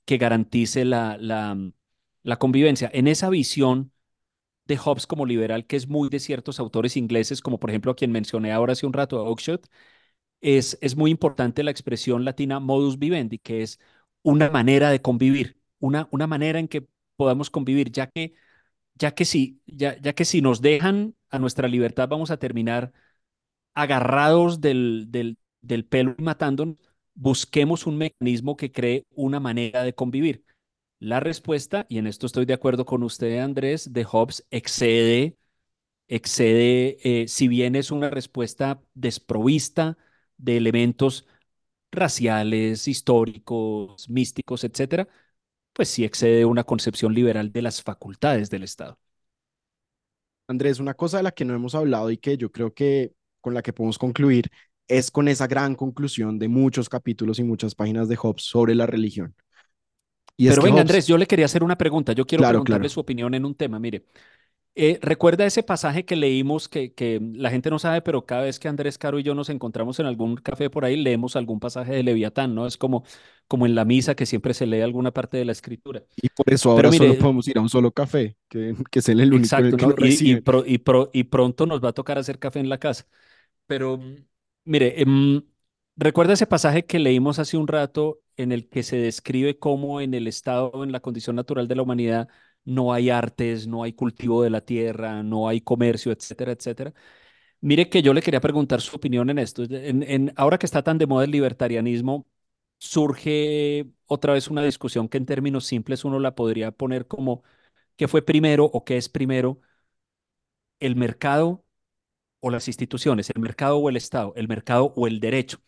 que 0.04 0.18
garantice 0.18 0.84
la, 0.84 1.16
la, 1.18 1.56
la 2.22 2.38
convivencia. 2.38 2.90
En 2.92 3.08
esa 3.08 3.30
visión, 3.30 3.92
de 4.70 4.78
Hobbes 4.78 5.06
como 5.06 5.26
liberal, 5.26 5.66
que 5.66 5.76
es 5.76 5.88
muy 5.88 6.08
de 6.10 6.20
ciertos 6.20 6.60
autores 6.60 6.96
ingleses, 6.96 7.42
como 7.42 7.60
por 7.60 7.70
ejemplo 7.70 7.92
a 7.92 7.96
quien 7.96 8.12
mencioné 8.12 8.52
ahora 8.52 8.74
hace 8.74 8.86
un 8.86 8.94
rato, 8.94 9.18
a 9.18 9.24
Oxford, 9.24 9.60
es, 10.40 10.78
es 10.80 10.96
muy 10.96 11.10
importante 11.10 11.62
la 11.62 11.70
expresión 11.70 12.24
latina 12.24 12.60
modus 12.60 12.98
vivendi, 12.98 13.38
que 13.38 13.62
es 13.62 13.78
una 14.22 14.50
manera 14.50 14.90
de 14.90 15.02
convivir, 15.02 15.58
una, 15.80 16.08
una 16.12 16.26
manera 16.26 16.58
en 16.58 16.68
que 16.68 16.86
podamos 17.16 17.50
convivir, 17.50 17.90
ya 17.92 18.06
que, 18.08 18.34
ya 18.96 19.12
que 19.14 19.24
si, 19.26 19.62
ya, 19.66 19.98
ya 20.00 20.14
que 20.14 20.24
si 20.26 20.42
nos 20.42 20.60
dejan 20.62 21.16
a 21.30 21.38
nuestra 21.38 21.68
libertad 21.68 22.08
vamos 22.08 22.30
a 22.30 22.38
terminar 22.38 22.92
agarrados 23.74 24.60
del, 24.60 25.06
del, 25.10 25.38
del 25.62 25.84
pelo 25.86 26.14
y 26.18 26.22
matándonos, 26.22 26.76
busquemos 27.14 27.86
un 27.86 27.98
mecanismo 27.98 28.56
que 28.56 28.72
cree 28.72 29.06
una 29.14 29.40
manera 29.40 29.82
de 29.84 29.94
convivir. 29.94 30.44
La 31.00 31.18
respuesta, 31.20 31.86
y 31.88 31.98
en 31.98 32.06
esto 32.06 32.26
estoy 32.26 32.44
de 32.46 32.52
acuerdo 32.54 32.84
con 32.84 33.02
usted, 33.02 33.38
Andrés, 33.38 33.92
de 33.92 34.04
Hobbes 34.04 34.46
excede, 34.50 35.36
excede, 36.08 36.98
eh, 37.04 37.28
si 37.28 37.48
bien 37.48 37.76
es 37.76 37.90
una 37.92 38.10
respuesta 38.10 38.82
desprovista 38.94 39.98
de 40.38 40.56
elementos 40.58 41.26
raciales, 41.92 42.88
históricos, 42.88 44.10
místicos, 44.10 44.64
etcétera, 44.64 45.08
pues 45.74 45.88
sí 45.90 46.04
excede 46.04 46.44
una 46.46 46.64
concepción 46.64 47.14
liberal 47.14 47.52
de 47.52 47.62
las 47.62 47.82
facultades 47.82 48.50
del 48.50 48.64
Estado. 48.64 48.98
Andrés, 50.48 50.80
una 50.80 50.94
cosa 50.94 51.18
de 51.18 51.22
la 51.22 51.32
que 51.32 51.44
no 51.44 51.54
hemos 51.54 51.74
hablado 51.74 52.10
y 52.10 52.18
que 52.18 52.36
yo 52.36 52.50
creo 52.52 52.74
que 52.74 53.14
con 53.40 53.54
la 53.54 53.62
que 53.62 53.72
podemos 53.72 53.98
concluir 53.98 54.50
es 54.88 55.10
con 55.10 55.28
esa 55.28 55.46
gran 55.46 55.74
conclusión 55.76 56.38
de 56.38 56.48
muchos 56.48 56.88
capítulos 56.88 57.38
y 57.38 57.44
muchas 57.44 57.74
páginas 57.74 58.08
de 58.08 58.16
Hobbes 58.16 58.42
sobre 58.44 58.74
la 58.74 58.86
religión. 58.86 59.34
Pero 60.36 60.62
venga, 60.62 60.80
Andrés, 60.80 61.06
yo 61.06 61.18
le 61.18 61.26
quería 61.26 61.46
hacer 61.46 61.62
una 61.62 61.76
pregunta. 61.76 62.12
Yo 62.12 62.26
quiero 62.26 62.46
preguntarle 62.46 62.88
su 62.88 63.00
opinión 63.00 63.34
en 63.34 63.44
un 63.44 63.54
tema. 63.54 63.78
Mire, 63.78 64.04
eh, 64.76 65.00
recuerda 65.02 65.44
ese 65.44 65.64
pasaje 65.64 66.04
que 66.04 66.14
leímos 66.14 66.68
que, 66.68 66.94
que, 66.94 67.20
la 67.34 67.50
gente 67.50 67.70
no 67.70 67.78
sabe, 67.80 68.02
pero 68.02 68.24
cada 68.24 68.42
vez 68.42 68.60
que 68.60 68.68
Andrés 68.68 68.98
Caro 68.98 69.18
y 69.18 69.24
yo 69.24 69.34
nos 69.34 69.48
encontramos 69.48 69.98
en 69.98 70.06
algún 70.06 70.36
café 70.36 70.70
por 70.70 70.84
ahí, 70.84 70.96
leemos 70.96 71.34
algún 71.34 71.58
pasaje 71.58 71.92
de 71.92 72.02
Leviatán, 72.04 72.54
¿no? 72.54 72.66
Es 72.66 72.76
como, 72.76 73.04
como 73.48 73.66
en 73.66 73.74
la 73.74 73.84
misa 73.84 74.14
que 74.14 74.26
siempre 74.26 74.54
se 74.54 74.66
lee 74.66 74.80
alguna 74.80 75.10
parte 75.10 75.36
de 75.36 75.44
la 75.44 75.52
escritura. 75.52 76.04
Y 76.16 76.28
por 76.28 76.52
eso 76.52 76.70
ahora 76.70 76.92
solo 76.92 77.18
podemos 77.18 77.48
ir 77.48 77.58
a 77.58 77.60
un 77.60 77.68
solo 77.68 77.90
café, 77.90 78.36
que, 78.48 78.76
que 78.90 79.00
es 79.00 79.08
el 79.08 79.20
único 79.20 79.38
exacto, 79.38 79.76
que 79.76 80.08
y, 80.08 80.30
y, 80.30 80.40
pro, 80.40 80.62
y, 80.64 80.78
pro, 80.78 81.10
y, 81.12 81.24
pronto 81.24 81.66
nos 81.66 81.82
va 81.82 81.88
a 81.88 81.92
tocar 81.92 82.16
hacer 82.16 82.38
café 82.38 82.60
en 82.60 82.68
la 82.68 82.78
casa. 82.78 83.06
Pero, 83.66 84.00
mire, 84.64 85.02
eh, 85.02 85.04
recuerda 86.00 86.32
ese 86.34 86.46
pasaje 86.46 86.86
que 86.86 86.98
leímos 86.98 87.38
hace 87.38 87.56
un 87.56 87.68
rato 87.68 88.20
en 88.36 88.52
el 88.52 88.68
que 88.68 88.82
se 88.82 88.96
describe 88.96 89.58
cómo 89.58 90.00
en 90.00 90.14
el 90.14 90.26
estado, 90.26 90.82
en 90.84 90.92
la 90.92 91.00
condición 91.00 91.36
natural 91.36 91.68
de 91.68 91.76
la 91.76 91.82
humanidad, 91.82 92.28
no 92.64 92.92
hay 92.92 93.10
artes, 93.10 93.66
no 93.66 93.82
hay 93.82 93.92
cultivo 93.92 94.42
de 94.42 94.50
la 94.50 94.62
tierra, 94.62 95.22
no 95.22 95.48
hay 95.48 95.60
comercio, 95.60 96.12
etcétera, 96.12 96.52
etcétera. 96.52 96.94
Mire 97.60 97.90
que 97.90 98.02
yo 98.02 98.14
le 98.14 98.22
quería 98.22 98.40
preguntar 98.40 98.80
su 98.80 98.96
opinión 98.96 99.30
en 99.30 99.38
esto. 99.38 99.64
En, 99.70 100.32
ahora 100.36 100.58
que 100.58 100.66
está 100.66 100.82
tan 100.82 100.98
de 100.98 101.06
moda 101.06 101.24
el 101.24 101.30
libertarianismo, 101.30 102.26
surge 102.78 103.86
otra 104.06 104.32
vez 104.34 104.48
una 104.48 104.62
discusión 104.64 105.08
que 105.08 105.18
en 105.18 105.26
términos 105.26 105.66
simples 105.66 106.04
uno 106.04 106.18
la 106.20 106.34
podría 106.34 106.72
poner 106.72 107.06
como 107.06 107.42
qué 107.96 108.08
fue 108.08 108.22
primero 108.24 108.64
o 108.66 108.84
qué 108.84 108.96
es 108.98 109.08
primero, 109.08 109.60
el 110.80 110.96
mercado 110.96 111.64
o 112.40 112.50
las 112.50 112.68
instituciones, 112.68 113.30
el 113.30 113.40
mercado 113.42 113.78
o 113.78 113.88
el 113.90 113.96
Estado, 113.96 114.32
el 114.36 114.48
mercado 114.48 114.92
o 114.96 115.06
el 115.06 115.20
derecho. 115.20 115.60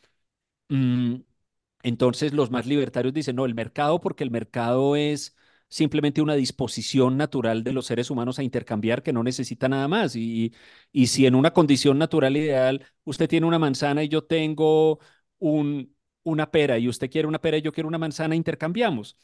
Mm, 0.68 1.16
entonces 1.82 2.32
los 2.32 2.50
más 2.50 2.66
libertarios 2.66 3.14
dicen, 3.14 3.36
no, 3.36 3.44
el 3.46 3.54
mercado 3.54 4.00
porque 4.00 4.24
el 4.24 4.30
mercado 4.30 4.96
es 4.96 5.36
simplemente 5.68 6.22
una 6.22 6.34
disposición 6.34 7.16
natural 7.16 7.64
de 7.64 7.72
los 7.72 7.86
seres 7.86 8.10
humanos 8.10 8.38
a 8.38 8.42
intercambiar 8.44 9.02
que 9.02 9.12
no 9.12 9.22
necesita 9.22 9.68
nada 9.68 9.88
más. 9.88 10.16
Y, 10.16 10.54
y 10.92 11.08
si 11.08 11.26
en 11.26 11.34
una 11.34 11.52
condición 11.52 11.98
natural 11.98 12.36
ideal 12.36 12.86
usted 13.04 13.28
tiene 13.28 13.46
una 13.46 13.58
manzana 13.58 14.04
y 14.04 14.08
yo 14.08 14.24
tengo 14.24 15.00
un, 15.38 15.94
una 16.24 16.50
pera 16.50 16.78
y 16.78 16.88
usted 16.88 17.10
quiere 17.10 17.28
una 17.28 17.40
pera 17.40 17.58
y 17.58 17.62
yo 17.62 17.72
quiero 17.72 17.88
una 17.88 17.98
manzana, 17.98 18.36
intercambiamos. 18.36 19.16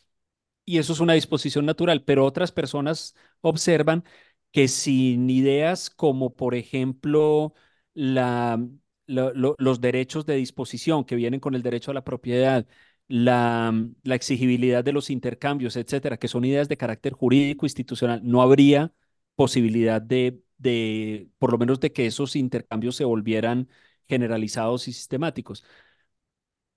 Y 0.65 0.79
eso 0.79 0.93
es 0.93 1.01
una 1.01 1.15
disposición 1.15 1.65
natural, 1.67 2.05
pero 2.05 2.25
otras 2.27 2.53
personas 2.53 3.15
observan 3.41 4.05
que 4.53 4.69
sin 4.69 5.31
ideas 5.31 5.89
como, 5.91 6.35
por 6.37 6.55
ejemplo, 6.55 7.55
la, 7.95 8.61
lo- 9.09 9.35
lo- 9.35 9.57
los 9.59 9.81
derechos 9.83 10.27
de 10.27 10.37
disposición 10.37 11.05
que 11.05 11.17
vienen 11.17 11.41
con 11.41 11.55
el 11.57 11.63
derecho 11.65 11.91
a 11.93 11.95
la 11.95 12.05
propiedad, 12.05 12.67
la, 13.09 13.75
la 14.05 14.17
exigibilidad 14.17 14.85
de 14.85 14.93
los 14.93 15.11
intercambios, 15.11 15.77
etcétera, 15.77 16.19
que 16.19 16.29
son 16.29 16.45
ideas 16.47 16.69
de 16.69 16.77
carácter 16.79 17.15
jurídico 17.15 17.67
institucional, 17.67 18.21
no 18.25 18.43
habría 18.43 18.93
posibilidad 19.37 20.03
de, 20.03 20.41
de, 20.59 21.29
por 21.39 21.53
lo 21.53 21.59
menos, 21.59 21.81
de 21.81 21.93
que 21.93 22.07
esos 22.07 22.37
intercambios 22.37 22.97
se 22.97 23.05
volvieran 23.05 23.69
generalizados 24.09 24.89
y 24.89 24.93
sistemáticos. 24.93 25.65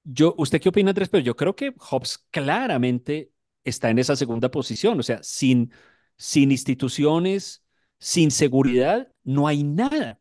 Yo, 0.04 0.34
¿usted 0.38 0.60
qué 0.62 0.70
opina, 0.70 0.90
Andrés? 0.92 1.10
Pero 1.10 1.24
yo 1.24 1.36
creo 1.36 1.56
que 1.56 1.74
Hobbes 1.78 2.18
claramente 2.32 3.32
está 3.64 3.90
en 3.90 4.00
esa 4.00 4.16
segunda 4.16 4.50
posición. 4.52 5.00
O 5.00 5.04
sea, 5.04 5.22
sin, 5.24 5.72
sin 6.18 6.52
instituciones, 6.52 7.64
sin 8.00 8.32
seguridad, 8.32 9.12
no 9.24 9.48
hay 9.48 9.64
nada. 9.64 10.20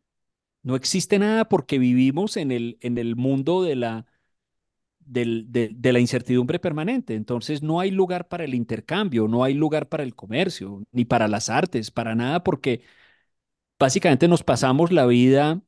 No 0.63 0.77
existe 0.77 1.19
nada 1.19 1.47
porque 1.49 1.79
vivimos 1.79 2.37
en 2.37 2.51
el, 2.53 2.79
en 2.83 2.99
el 2.99 3.17
mundo 3.17 3.63
de 3.63 3.77
la, 3.77 4.07
de 5.01 5.93
la 5.93 6.01
incertidumbre 6.01 6.59
permanente. 6.59 7.15
Entonces, 7.15 7.63
no 7.63 7.81
hay 7.81 7.91
lugar 7.91 8.29
para 8.29 8.45
el 8.45 8.55
intercambio, 8.55 9.29
no 9.29 9.45
hay 9.45 9.55
lugar 9.55 9.89
para 9.89 10.03
el 10.05 10.15
comercio, 10.15 10.83
ni 10.93 11.05
para 11.05 11.29
las 11.29 11.49
artes, 11.51 11.91
para 11.91 12.15
nada, 12.15 12.45
porque 12.45 12.83
básicamente 13.79 14.29
nos 14.29 14.43
pasamos 14.45 14.93
la 14.93 15.07
vida 15.07 15.63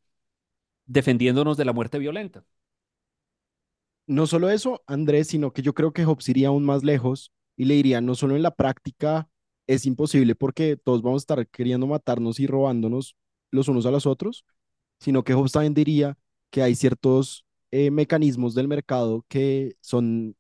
defendiéndonos 0.87 1.57
de 1.59 1.65
la 1.67 1.73
muerte 1.75 1.99
violenta. 1.99 2.45
No 4.07 4.27
solo 4.27 4.51
eso, 4.51 4.83
Andrés, 4.87 5.29
sino 5.29 5.53
que 5.53 5.63
yo 5.63 5.75
creo 5.75 5.93
que 5.93 6.05
Hobbes 6.05 6.29
iría 6.29 6.49
aún 6.49 6.65
más 6.65 6.83
lejos 6.85 7.33
y 7.57 7.65
le 7.67 7.75
diría, 7.75 8.01
no 8.01 8.15
solo 8.15 8.37
en 8.37 8.43
la 8.43 8.51
práctica 8.55 9.29
es 9.67 9.87
imposible 9.87 10.35
porque 10.35 10.77
todos 10.77 11.03
vamos 11.03 11.23
a 11.23 11.25
estar 11.25 11.49
queriendo 11.49 11.87
matarnos 11.87 12.41
y 12.41 12.47
robándonos 12.47 13.17
los 13.51 13.69
unos 13.69 13.87
a 13.87 13.91
los 13.91 14.07
otros, 14.07 14.45
sino 15.03 15.25
que 15.25 15.35
Hobbes 15.35 15.53
también 15.53 15.75
diría 15.75 16.19
que 16.51 16.63
hay 16.63 16.75
ciertos 16.77 17.47
eh, 17.73 17.91
mecanismos 17.91 18.55
del 18.55 18.69
mercado 18.69 19.25
que 19.29 19.77
son, 19.83 20.37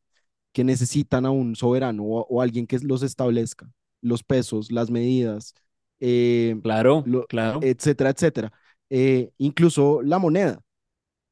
que 0.53 0.65
necesitan 0.65 1.27
a 1.27 1.31
un 1.31 1.57
soberano 1.57 2.05
o, 2.05 2.27
o 2.29 2.43
alguien 2.43 2.67
que 2.67 2.79
los 2.81 3.03
establezca, 3.03 3.71
los 4.03 4.23
pesos, 4.25 4.73
las 4.73 4.91
medidas, 4.91 5.55
eh, 6.01 6.57
Claro, 6.63 7.05
lo- 7.05 7.29
claro. 7.29 7.61
etcétera, 7.61 8.11
etcétera. 8.11 8.53
Eh, 8.91 9.33
incluso 9.39 10.03
la 10.03 10.19
moneda. 10.19 10.63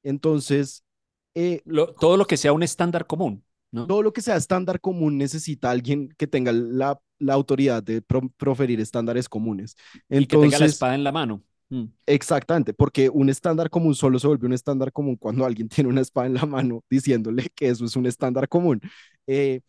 Entonces, 0.03 0.85
Lo- 1.65 1.93
todo 1.95 2.17
lo 2.17 2.27
que 2.27 2.37
sea 2.37 2.53
un 2.53 2.63
estándar 2.63 3.07
común, 3.07 3.45
¿no? 3.71 3.87
todo 3.87 4.03
lo 4.03 4.13
que 4.13 4.21
sea 4.23 4.37
estándar 4.37 4.81
común 4.81 5.19
necesita 5.19 5.71
alguien 5.71 6.11
que 6.17 6.27
tenga 6.27 6.53
la, 6.53 7.01
la 7.19 7.35
autoridad 7.35 7.83
de 7.83 8.03
pro- 8.03 8.31
proferir 8.37 8.81
estándares 8.81 9.29
comunes. 9.29 9.77
Y 10.13 10.27
que 10.27 10.39
tenga 10.39 10.59
la 10.59 10.67
Entonces, 10.67 10.67
espada 10.67 10.95
en 10.95 11.05
la 11.05 11.13
mano. 11.13 11.43
Mm. 11.71 11.85
exactamente, 12.07 12.75
porque 12.75 13.09
un 13.09 13.29
estándar 13.29 13.71
común 13.71 13.95
solo 13.95 14.19
se 14.19 14.27
vuelve 14.27 14.47
un 14.47 14.53
estándar 14.53 14.93
común 14.93 15.15
cuando 15.17 15.45
alguien 15.45 15.69
tiene 15.85 15.89
una 15.89 16.01
espada 16.01 16.27
en 16.27 16.35
la 16.35 16.45
mano 16.47 16.83
diciéndole 16.91 17.49
que 17.55 17.69
eso 17.69 17.85
es 17.85 17.95
un 17.97 18.07
estándar 18.07 18.49
común. 18.49 18.81
Eh, 19.27 19.61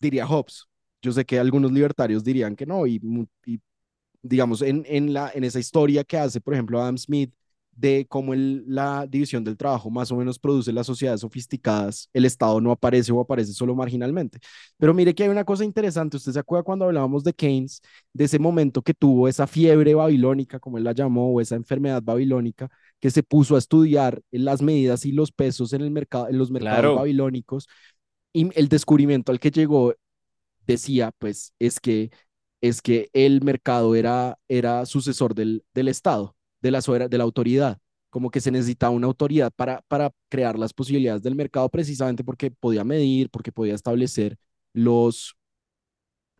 diría 0.00 0.26
Hobbes. 0.26 0.66
Yo 1.02 1.12
sé 1.12 1.24
que 1.24 1.38
algunos 1.38 1.72
libertarios 1.72 2.24
dirían 2.24 2.56
que 2.56 2.66
no, 2.66 2.86
y, 2.86 3.00
y 3.46 3.60
digamos, 4.22 4.62
en, 4.62 4.84
en, 4.88 5.12
la, 5.14 5.30
en 5.34 5.44
esa 5.44 5.60
historia 5.60 6.04
que 6.04 6.18
hace, 6.18 6.40
por 6.40 6.54
ejemplo, 6.54 6.80
Adam 6.82 6.98
Smith, 6.98 7.32
de 7.78 8.06
cómo 8.08 8.34
el, 8.34 8.64
la 8.66 9.06
división 9.06 9.44
del 9.44 9.56
trabajo 9.56 9.88
más 9.88 10.10
o 10.10 10.16
menos 10.16 10.38
produce 10.38 10.72
las 10.72 10.86
sociedades 10.86 11.20
sofisticadas, 11.20 12.10
el 12.12 12.24
Estado 12.24 12.60
no 12.60 12.72
aparece 12.72 13.12
o 13.12 13.20
aparece 13.20 13.52
solo 13.52 13.74
marginalmente. 13.74 14.40
Pero 14.78 14.92
mire 14.94 15.14
que 15.14 15.22
hay 15.22 15.28
una 15.28 15.44
cosa 15.44 15.64
interesante, 15.64 16.16
usted 16.16 16.32
se 16.32 16.38
acuerda 16.40 16.64
cuando 16.64 16.86
hablábamos 16.86 17.22
de 17.22 17.32
Keynes, 17.32 17.80
de 18.12 18.24
ese 18.24 18.38
momento 18.40 18.82
que 18.82 18.94
tuvo 18.94 19.28
esa 19.28 19.46
fiebre 19.46 19.94
babilónica, 19.94 20.58
como 20.58 20.78
él 20.78 20.84
la 20.84 20.92
llamó, 20.92 21.32
o 21.32 21.40
esa 21.40 21.54
enfermedad 21.54 22.02
babilónica, 22.02 22.68
que 22.98 23.10
se 23.10 23.22
puso 23.22 23.54
a 23.54 23.58
estudiar 23.58 24.20
las 24.32 24.60
medidas 24.60 25.06
y 25.06 25.12
los 25.12 25.30
pesos 25.30 25.72
en, 25.72 25.82
el 25.82 25.92
mercado, 25.92 26.28
en 26.28 26.36
los 26.38 26.50
mercados 26.50 26.80
Claro, 26.80 26.94
babilónicos, 26.96 27.68
y 28.32 28.50
el 28.58 28.68
descubrimiento 28.68 29.30
al 29.30 29.38
que 29.38 29.50
llegó 29.52 29.94
decía, 30.66 31.12
pues, 31.18 31.54
es 31.60 31.78
que, 31.80 32.10
es 32.60 32.82
que 32.82 33.08
el 33.12 33.42
mercado 33.42 33.94
era, 33.94 34.38
era 34.48 34.84
sucesor 34.84 35.34
del, 35.34 35.64
del 35.74 35.88
Estado, 35.88 36.36
de 36.60 36.70
la, 36.70 36.80
de 36.80 37.18
la 37.18 37.24
autoridad, 37.24 37.78
como 38.10 38.30
que 38.30 38.40
se 38.40 38.50
necesitaba 38.50 38.92
una 38.92 39.06
autoridad 39.06 39.52
para, 39.54 39.82
para 39.88 40.10
crear 40.28 40.58
las 40.58 40.72
posibilidades 40.72 41.22
del 41.22 41.34
mercado 41.34 41.68
precisamente 41.68 42.24
porque 42.24 42.50
podía 42.50 42.84
medir, 42.84 43.30
porque 43.30 43.52
podía 43.52 43.74
establecer 43.74 44.36
los, 44.72 45.36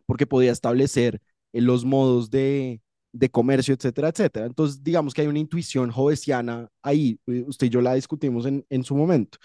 porque 0.05 0.27
podía 0.27 0.51
establecer 0.51 1.21
eh, 1.53 1.61
los 1.61 1.85
modos 1.85 2.29
de, 2.29 2.81
de 3.11 3.29
comercio, 3.29 3.73
etcétera, 3.73 4.09
etcétera. 4.09 4.45
Entonces, 4.45 4.83
digamos 4.83 5.13
que 5.13 5.21
hay 5.21 5.27
una 5.27 5.39
intuición 5.39 5.91
jovesiana 5.91 6.69
ahí, 6.81 7.19
eh, 7.27 7.43
usted 7.47 7.67
y 7.67 7.69
yo 7.69 7.81
la 7.81 7.93
discutimos 7.93 8.45
en, 8.45 8.65
en 8.69 8.83
su 8.83 8.95
momento. 8.95 9.37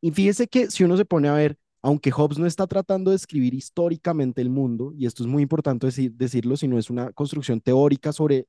Y 0.00 0.12
fíjese 0.12 0.48
que 0.48 0.70
si 0.70 0.84
uno 0.84 0.96
se 0.96 1.04
pone 1.04 1.28
a 1.28 1.34
ver, 1.34 1.56
aunque 1.82 2.10
Hobbes 2.10 2.38
no 2.38 2.46
está 2.46 2.66
tratando 2.66 3.10
de 3.10 3.16
escribir 3.16 3.54
históricamente 3.54 4.42
el 4.42 4.50
mundo, 4.50 4.92
y 4.96 5.06
esto 5.06 5.22
es 5.22 5.28
muy 5.28 5.42
importante 5.42 5.86
decir, 5.86 6.12
decirlo, 6.14 6.56
sino 6.56 6.78
es 6.78 6.90
una 6.90 7.12
construcción 7.12 7.60
teórica 7.60 8.12
sobre 8.12 8.46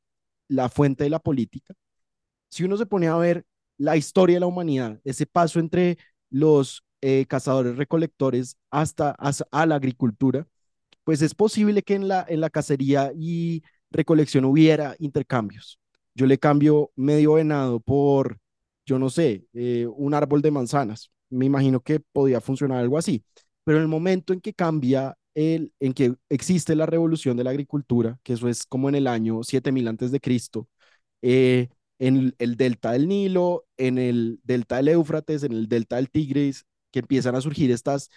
la 0.50 0.68
fuente 0.68 1.06
de 1.06 1.10
la 1.10 1.20
política, 1.20 1.74
si 2.50 2.64
uno 2.64 2.76
se 2.76 2.86
pone 2.86 3.08
a 3.08 3.16
ver 3.16 3.46
la 3.78 3.96
historia 3.96 4.36
de 4.36 4.40
la 4.42 4.48
humanidad, 4.48 5.00
ese 5.06 5.26
paso 5.26 5.60
entre 5.60 5.98
los 6.30 6.84
eh, 7.02 7.26
cazadores 7.28 7.78
recolectores 7.78 8.58
hasta, 8.70 9.16
a 9.52 9.66
la 9.66 9.76
agricultura, 9.76 10.48
pues 11.04 11.22
es 11.22 11.34
posible 11.34 11.84
que 11.84 11.96
en 11.96 12.08
la, 12.08 12.26
en 12.28 12.42
la 12.42 12.50
cacería 12.50 13.12
y 13.16 13.64
recolección 13.92 14.46
hubiera 14.46 14.96
intercambios. 15.00 15.80
Yo 16.14 16.26
le 16.26 16.38
cambio 16.38 16.92
medio 16.96 17.34
venado 17.34 17.80
por, 17.80 18.40
yo 18.86 19.00
no 19.00 19.10
sé, 19.10 19.48
eh, 19.54 19.88
un 19.88 20.14
árbol 20.14 20.42
de 20.42 20.52
manzanas. 20.52 21.12
Me 21.30 21.46
imagino 21.46 21.80
que 21.80 22.00
podía 22.00 22.42
funcionar 22.42 22.80
algo 22.80 22.98
así. 22.98 23.24
Pero 23.64 23.78
en 23.78 23.84
el 23.84 23.88
momento 23.88 24.34
en 24.34 24.42
que 24.42 24.54
cambia, 24.54 25.16
el, 25.36 25.74
en 25.80 25.94
que 25.94 26.16
existe 26.30 26.76
la 26.76 26.86
revolución 26.86 27.38
de 27.38 27.44
la 27.44 27.52
agricultura, 27.52 28.20
que 28.24 28.34
eso 28.34 28.48
es 28.50 28.66
como 28.66 28.90
en 28.90 28.96
el 28.96 29.08
año 29.08 29.44
7000 29.44 29.88
antes 29.88 30.12
de 30.12 30.20
Cristo, 30.20 30.68
eh, 31.22 31.70
en 32.00 32.34
el 32.40 32.58
delta 32.58 32.92
del 32.94 33.08
Nilo, 33.08 33.66
en 33.78 33.98
el 33.98 34.40
delta 34.44 34.78
del 34.78 34.90
Éufrates, 34.90 35.44
en 35.44 35.54
el 35.54 35.68
delta 35.70 35.98
del 35.98 36.10
Tigris, 36.10 36.66
que 36.92 37.00
empiezan 37.00 37.36
a 37.36 37.42
surgir 37.42 37.72
estas 37.72 38.10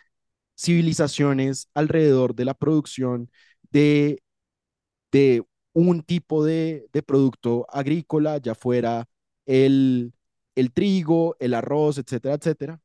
civilizaciones 0.59 1.69
alrededor 1.75 2.35
de 2.35 2.45
la 2.47 2.55
producción 2.55 3.31
de, 3.71 4.23
de 5.13 5.45
un 5.73 6.03
tipo 6.03 6.45
de, 6.45 6.87
de 6.93 7.03
producto 7.03 7.67
agrícola, 7.71 8.39
ya 8.39 8.55
fuera 8.55 9.07
el, 9.47 10.13
el 10.55 10.73
trigo, 10.73 11.37
el 11.41 11.55
arroz, 11.55 11.99
etcétera, 11.99 12.35
etcétera, 12.35 12.81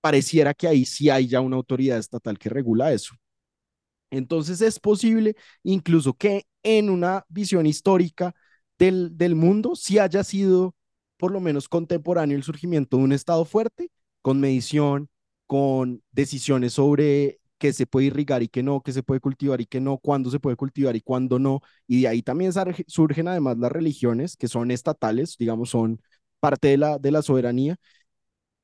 pareciera 0.00 0.54
que 0.54 0.68
ahí 0.68 0.84
sí 0.84 1.10
hay 1.10 1.28
ya 1.28 1.40
una 1.40 1.56
autoridad 1.56 1.98
estatal 1.98 2.38
que 2.38 2.48
regula 2.50 2.92
eso. 2.92 3.14
Entonces 4.10 4.60
es 4.60 4.80
posible 4.80 5.36
incluso 5.62 6.14
que 6.14 6.46
en 6.62 6.90
una 6.90 7.24
visión 7.28 7.66
histórica 7.66 8.34
del, 8.78 9.16
del 9.16 9.34
mundo 9.34 9.74
sí 9.76 9.98
haya 9.98 10.24
sido 10.24 10.74
por 11.16 11.32
lo 11.32 11.40
menos 11.40 11.68
contemporáneo 11.68 12.36
el 12.36 12.42
surgimiento 12.44 12.96
de 12.96 13.02
un 13.04 13.12
Estado 13.12 13.44
fuerte, 13.44 13.90
con 14.22 14.40
medición, 14.40 15.08
con 15.46 16.02
decisiones 16.12 16.74
sobre 16.74 17.40
qué 17.58 17.72
se 17.72 17.86
puede 17.86 18.06
irrigar 18.06 18.42
y 18.42 18.48
qué 18.48 18.62
no, 18.62 18.80
qué 18.82 18.92
se 18.92 19.02
puede 19.02 19.20
cultivar 19.20 19.60
y 19.60 19.66
qué 19.66 19.80
no, 19.80 19.98
cuándo 19.98 20.30
se 20.30 20.38
puede 20.40 20.56
cultivar 20.56 20.94
y 20.96 21.00
cuándo 21.00 21.38
no. 21.40 21.60
Y 21.88 22.02
de 22.02 22.08
ahí 22.08 22.22
también 22.22 22.52
surgen 22.86 23.26
además 23.28 23.58
las 23.58 23.72
religiones 23.72 24.36
que 24.36 24.46
son 24.48 24.70
estatales, 24.70 25.36
digamos, 25.38 25.70
son 25.70 26.00
parte 26.40 26.68
de 26.68 26.76
la, 26.78 26.98
de 26.98 27.10
la 27.10 27.22
soberanía 27.22 27.76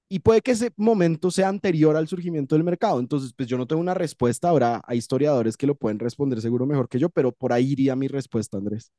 y 0.08 0.20
puede 0.20 0.42
que 0.42 0.52
ese 0.52 0.72
momento 0.76 1.30
sea 1.30 1.48
anterior 1.48 1.96
al 1.96 2.08
surgimiento 2.08 2.54
del 2.54 2.64
mercado. 2.64 3.00
Entonces, 3.00 3.32
pues 3.36 3.48
yo 3.48 3.58
no 3.58 3.66
tengo 3.66 3.80
una 3.82 3.94
respuesta. 3.94 4.50
Habrá 4.50 4.82
hay 4.86 4.98
historiadores 4.98 5.56
que 5.56 5.66
lo 5.66 5.74
pueden 5.76 5.98
responder 5.98 6.40
seguro 6.40 6.66
mejor 6.66 6.88
que 6.88 6.98
yo, 6.98 7.10
pero 7.10 7.32
por 7.32 7.52
ahí 7.52 7.72
iría 7.72 7.96
mi 7.96 8.08
respuesta, 8.08 8.58
Andrés. 8.58 8.92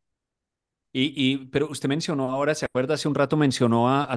Y, 0.91 1.13
y, 1.15 1.37
pero 1.47 1.69
usted 1.69 1.89
mencionó 1.89 2.31
ahora, 2.31 2.55
¿se 2.55 2.65
acuerda? 2.65 2.93
Hace 2.93 3.09
un 3.09 3.15
rato 3.15 3.35
mencionó 3.35 3.89
a, 3.89 4.03
a 4.03 4.13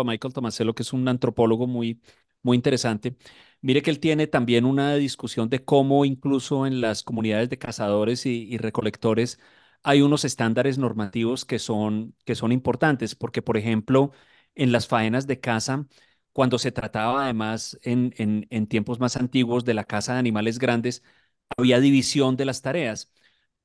a 0.00 0.04
Michael 0.04 0.34
Tomasello, 0.34 0.74
que 0.74 0.82
es 0.82 0.92
un 0.92 1.08
antropólogo 1.08 1.66
muy, 1.66 2.00
muy 2.42 2.54
interesante. 2.56 3.16
Mire 3.62 3.80
que 3.82 3.90
él 3.90 3.98
tiene 3.98 4.26
también 4.26 4.66
una 4.66 4.94
discusión 4.96 5.48
de 5.48 5.64
cómo 5.64 6.04
incluso 6.04 6.66
en 6.66 6.80
las 6.82 7.02
comunidades 7.02 7.48
de 7.48 7.56
cazadores 7.58 8.26
y, 8.26 8.42
y 8.52 8.58
recolectores 8.58 9.38
hay 9.82 10.02
unos 10.02 10.24
estándares 10.26 10.76
normativos 10.76 11.44
que 11.46 11.58
son, 11.58 12.14
que 12.26 12.34
son 12.34 12.52
importantes, 12.52 13.14
porque, 13.14 13.40
por 13.42 13.56
ejemplo, 13.56 14.12
en 14.54 14.70
las 14.72 14.86
faenas 14.86 15.26
de 15.26 15.40
caza, 15.40 15.86
cuando 16.38 16.60
se 16.60 16.70
trataba 16.70 17.24
además 17.24 17.80
en, 17.82 18.12
tiempos 18.68 19.00
más 19.00 19.16
antiguos 19.16 19.64
de 19.64 19.74
la 19.74 19.82
caza 19.82 20.12
de 20.12 20.20
animales 20.20 20.60
grandes, 20.60 21.02
había 21.56 21.80
división 21.80 22.36
de 22.36 22.44
las 22.44 22.62
tareas, 22.62 23.12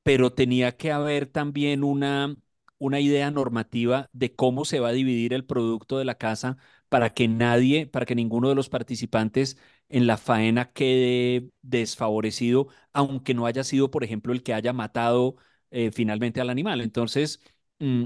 pero 0.03 0.33
tenía 0.33 0.75
que 0.75 0.91
haber 0.91 1.27
también 1.27 1.83
una, 1.83 2.35
una 2.79 2.99
idea 2.99 3.29
normativa 3.29 4.09
de 4.11 4.35
cómo 4.35 4.65
se 4.65 4.79
va 4.79 4.89
a 4.89 4.91
dividir 4.93 5.33
el 5.33 5.45
producto 5.45 5.99
de 5.99 6.05
la 6.05 6.15
caza 6.17 6.57
para 6.89 7.11
que 7.13 7.27
nadie, 7.27 7.85
para 7.85 8.07
que 8.07 8.15
ninguno 8.15 8.49
de 8.49 8.55
los 8.55 8.69
participantes 8.69 9.57
en 9.89 10.07
la 10.07 10.17
faena 10.17 10.71
quede 10.73 11.51
desfavorecido, 11.61 12.69
aunque 12.91 13.35
no 13.35 13.45
haya 13.45 13.63
sido, 13.63 13.91
por 13.91 14.03
ejemplo, 14.03 14.33
el 14.33 14.41
que 14.41 14.55
haya 14.55 14.73
matado 14.73 15.35
eh, 15.69 15.91
finalmente 15.91 16.41
al 16.41 16.49
animal. 16.49 16.81
Entonces, 16.81 17.39
mm, 17.79 18.05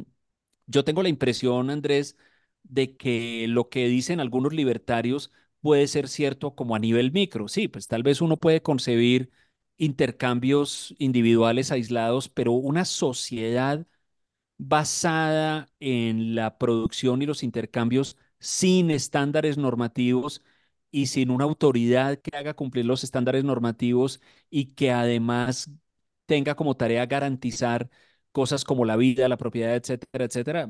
yo 0.68 0.84
tengo 0.84 1.04
la 1.04 1.10
impresión, 1.10 1.70
Andrés, 1.70 2.18
de 2.70 2.96
que 2.98 3.48
lo 3.48 3.70
que 3.70 3.88
dicen 3.88 4.20
algunos 4.20 4.54
libertarios 4.54 5.32
puede 5.62 5.88
ser 5.88 6.08
cierto 6.08 6.56
como 6.56 6.76
a 6.76 6.80
nivel 6.80 7.12
micro. 7.12 7.48
Sí, 7.48 7.68
pues 7.68 7.88
tal 7.88 8.04
vez 8.04 8.22
uno 8.22 8.38
puede 8.38 8.62
concebir 8.62 9.32
intercambios 9.78 10.96
individuales 11.00 11.72
aislados, 11.72 12.30
pero 12.30 12.52
una 12.54 12.86
sociedad 12.86 13.86
basada 14.58 15.70
en 15.80 16.36
la 16.36 16.58
producción 16.58 17.22
y 17.22 17.26
los 17.26 17.44
intercambios 17.44 18.18
sin 18.40 18.90
estándares 18.92 19.58
normativos 19.58 20.44
y 20.92 21.08
sin 21.08 21.30
una 21.32 21.44
autoridad 21.46 22.18
que 22.20 22.36
haga 22.38 22.54
cumplir 22.56 22.86
los 22.86 23.04
estándares 23.04 23.44
normativos 23.44 24.22
y 24.50 24.68
que 24.74 24.92
además 24.92 25.70
tenga 26.26 26.56
como 26.56 26.76
tarea 26.76 27.06
garantizar 27.06 27.90
cosas 28.32 28.64
como 28.64 28.86
la 28.86 28.96
vida, 28.96 29.28
la 29.30 29.38
propiedad, 29.38 29.76
etcétera, 29.76 30.26
etcétera, 30.26 30.70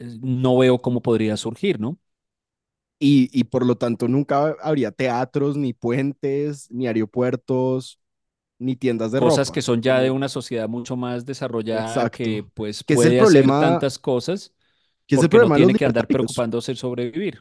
no 0.00 0.58
veo 0.58 0.80
cómo 0.82 1.02
podría 1.02 1.36
surgir, 1.36 1.80
¿no? 1.80 1.98
Y, 2.98 3.28
y 3.38 3.44
por 3.44 3.66
lo 3.66 3.76
tanto 3.76 4.08
nunca 4.08 4.56
habría 4.62 4.90
teatros, 4.90 5.56
ni 5.56 5.72
puentes, 5.74 6.70
ni 6.70 6.86
aeropuertos, 6.86 8.00
ni 8.58 8.76
tiendas 8.76 9.12
de 9.12 9.20
Cosas 9.20 9.50
ropa. 9.50 9.50
que 9.50 9.62
son 9.62 9.80
ya 9.80 10.00
de 10.00 10.10
una 10.10 10.28
sociedad 10.28 10.68
mucho 10.68 10.94
más 10.96 11.24
desarrollada 11.24 12.10
que 12.10 12.44
pues 12.54 12.84
Que 12.86 12.94
es 12.94 13.04
el 13.04 13.14
puede 13.14 13.20
hacer 13.20 13.42
problema, 13.42 13.58
tantas 13.58 13.98
cosas 13.98 14.52
que 15.06 15.16
es 15.16 15.22
el 15.22 15.28
no 15.30 15.30
problema 15.30 15.58
los 15.58 15.66
tiene 15.66 15.74
que 15.74 15.84
andar 15.86 16.08
preocupándose 16.10 16.72
el 16.72 16.78
sobrevivir. 16.78 17.40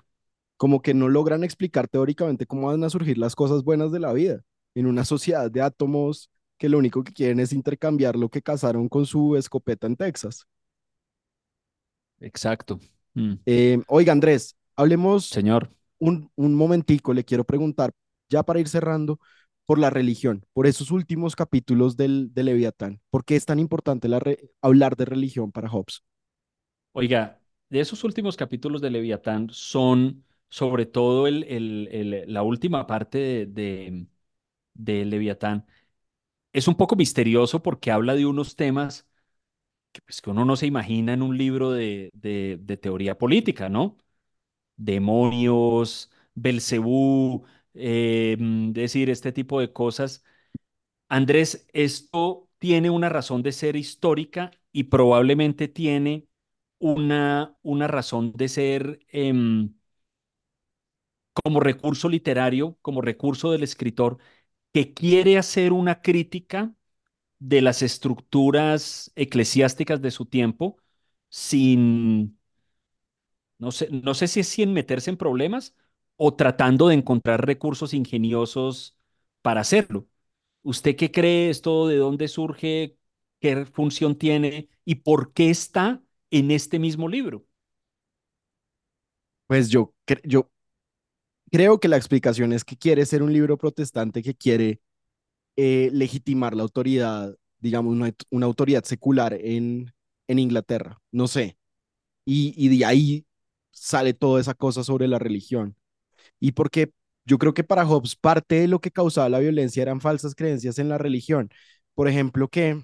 Como 0.58 0.82
que 0.82 0.94
no 0.94 1.10
logran 1.10 1.44
explicar 1.44 1.88
teóricamente 1.88 2.46
cómo 2.48 2.68
van 2.68 2.84
a 2.84 2.90
surgir 2.90 3.18
las 3.18 3.36
cosas 3.36 3.64
buenas 3.64 3.92
de 3.92 4.00
la 4.00 4.14
vida 4.14 4.42
en 4.76 4.88
una 4.88 5.06
sociedad 5.06 5.52
de 5.52 5.62
átomos 5.62 6.30
que 6.58 6.70
lo 6.70 6.78
único 6.80 7.04
que 7.04 7.14
quieren 7.14 7.40
es 7.40 7.54
intercambiar 7.54 8.16
lo 8.16 8.30
que 8.30 8.42
cazaron 8.42 8.90
con 8.90 9.06
su 9.06 9.36
escopeta 9.38 9.88
en 9.88 9.98
Texas. 9.98 10.48
Exacto. 12.20 12.80
Mm, 13.16 13.36
Eh, 13.46 13.80
oiga, 13.88 14.12
Andrés, 14.14 14.56
hablemos 14.76 15.36
Señor. 15.36 15.70
un, 16.00 16.32
un 16.36 16.56
momentico, 16.56 17.14
le 17.14 17.26
quiero 17.26 17.46
preguntar, 17.46 17.92
ya 18.30 18.44
para 18.44 18.60
ir 18.60 18.68
cerrando, 18.70 19.20
por 19.66 19.80
la 19.80 19.90
religión, 19.90 20.46
por 20.54 20.68
esos 20.68 20.92
últimos 20.92 21.36
capítulos 21.36 21.98
del, 21.98 22.34
de 22.34 22.44
Leviatán. 22.44 23.02
¿Por 23.12 23.26
qué 23.26 23.36
es 23.36 23.46
tan 23.46 23.60
importante 23.60 24.08
la 24.10 24.20
re- 24.20 24.52
hablar 24.62 24.96
de 24.98 25.06
religión 25.06 25.52
para 25.52 25.70
Hobbes? 25.70 26.04
Oiga, 26.94 27.42
de 27.70 27.80
esos 27.82 28.04
últimos 28.04 28.38
capítulos 28.38 28.82
de 28.82 28.90
Leviatán 28.90 29.50
son 29.52 30.24
sobre 30.50 30.86
todo 30.86 31.28
el, 31.28 31.44
el- 31.46 31.90
el- 31.92 32.34
la 32.34 32.44
última 32.44 32.88
parte 32.88 33.18
de, 33.18 33.46
de, 33.48 34.08
de 34.76 35.06
Leviatán. 35.06 35.66
Es 36.54 36.68
un 36.68 36.76
poco 36.78 36.96
misterioso 36.98 37.64
porque 37.64 37.92
habla 37.92 38.16
de 38.16 38.26
unos 38.26 38.56
temas 38.56 39.08
que, 39.96 40.02
pues, 40.02 40.22
que 40.22 40.30
uno 40.30 40.46
no 40.46 40.56
se 40.58 40.66
imagina 40.68 41.14
en 41.14 41.22
un 41.22 41.38
libro 41.38 41.72
de, 41.72 42.12
de, 42.14 42.78
teoría 42.78 43.18
política, 43.18 43.70
¿no? 43.70 43.98
Demonios, 44.78 46.12
Belcebú, 46.36 47.46
eh, 47.76 48.38
mm, 48.40 48.74
decir, 48.74 49.10
este 49.10 49.32
tipo 49.32 49.60
de 49.62 49.74
cosas. 49.74 50.24
Andrés, 51.10 51.68
esto 51.74 52.50
tiene 52.60 52.90
una 52.92 53.10
razón 53.10 53.44
de 53.44 53.54
ser 53.54 53.76
histórica 53.78 54.52
y 54.72 54.86
probablemente 54.86 55.68
tiene 55.70 56.28
una, 56.80 57.58
una 57.64 57.88
razón 57.88 58.34
de 58.34 58.50
ser 58.50 59.00
em, 59.10 59.76
como 61.34 61.60
recurso 61.60 62.10
literario, 62.10 62.78
como 62.82 63.02
recurso 63.02 63.52
del 63.52 63.64
escritor, 63.64 64.18
que 64.74 64.94
quiere 64.94 65.38
hacer 65.38 65.74
una 65.74 66.02
crítica 66.02 66.76
de 67.40 67.62
las 67.62 67.82
estructuras 67.82 69.12
eclesiásticas 69.16 70.02
de 70.02 70.12
su 70.12 70.26
tiempo 70.26 70.78
sin, 71.30 72.38
no 73.58 73.72
sé, 73.72 73.90
no 73.92 74.14
sé 74.14 74.28
si 74.28 74.42
es 74.42 74.48
sin 74.50 74.74
meterse 74.74 75.10
en 75.10 75.18
problemas 75.18 75.76
o 76.18 76.36
tratando 76.36 76.88
de 76.88 76.96
encontrar 76.96 77.46
recursos 77.46 77.94
ingeniosos 77.94 78.98
para 79.42 79.62
hacerlo. 79.62 80.08
¿Usted 80.64 80.96
qué 80.96 81.12
cree 81.12 81.50
esto? 81.50 81.88
¿De 81.88 81.98
dónde 81.98 82.28
surge? 82.28 82.98
¿Qué 83.40 83.66
función 83.66 84.18
tiene? 84.18 84.70
¿Y 84.86 84.96
por 84.96 85.34
qué 85.34 85.50
está 85.50 86.04
en 86.32 86.52
este 86.52 86.80
mismo 86.80 87.08
libro? 87.10 87.46
Pues 89.48 89.70
yo, 89.70 89.94
yo 90.24 90.50
creo 91.52 91.80
que 91.80 91.88
la 91.88 91.98
explicación 91.98 92.54
es 92.54 92.64
que 92.66 92.78
quiere 92.78 93.06
ser 93.06 93.24
un 93.24 93.34
libro 93.34 93.58
protestante 93.58 94.22
que 94.24 94.36
quiere 94.36 94.82
eh, 95.58 95.90
legitimar 95.94 96.56
la 96.56 96.64
autoridad, 96.64 97.36
digamos, 97.60 97.94
una, 97.94 98.14
una 98.32 98.46
autoridad 98.46 98.84
secular 98.84 99.34
en, 99.34 99.94
en 100.28 100.40
Inglaterra. 100.40 101.02
No 101.12 101.28
sé. 101.28 101.58
Y, 102.26 102.54
y 102.58 102.78
de 102.78 102.86
ahí 102.86 103.26
sale 103.72 104.14
toda 104.14 104.42
esa 104.42 104.54
cosa 104.56 104.84
sobre 104.84 105.08
la 105.08 105.20
religión. 105.20 105.76
Y 106.40 106.54
porque 106.54 106.92
yo 107.26 107.38
creo 107.40 107.54
que 107.54 107.64
para 107.64 107.86
Hobbes 107.86 108.16
parte 108.16 108.56
de 108.62 108.68
lo 108.68 108.80
que 108.82 108.92
causaba 108.92 109.30
la 109.30 109.40
violencia 109.40 109.82
eran 109.84 110.02
falsas 110.02 110.36
creencias 110.36 110.80
en 110.80 110.90
la 110.90 110.98
religión. 110.98 111.50
Por 111.96 112.08
ejemplo, 112.08 112.50
que, 112.50 112.82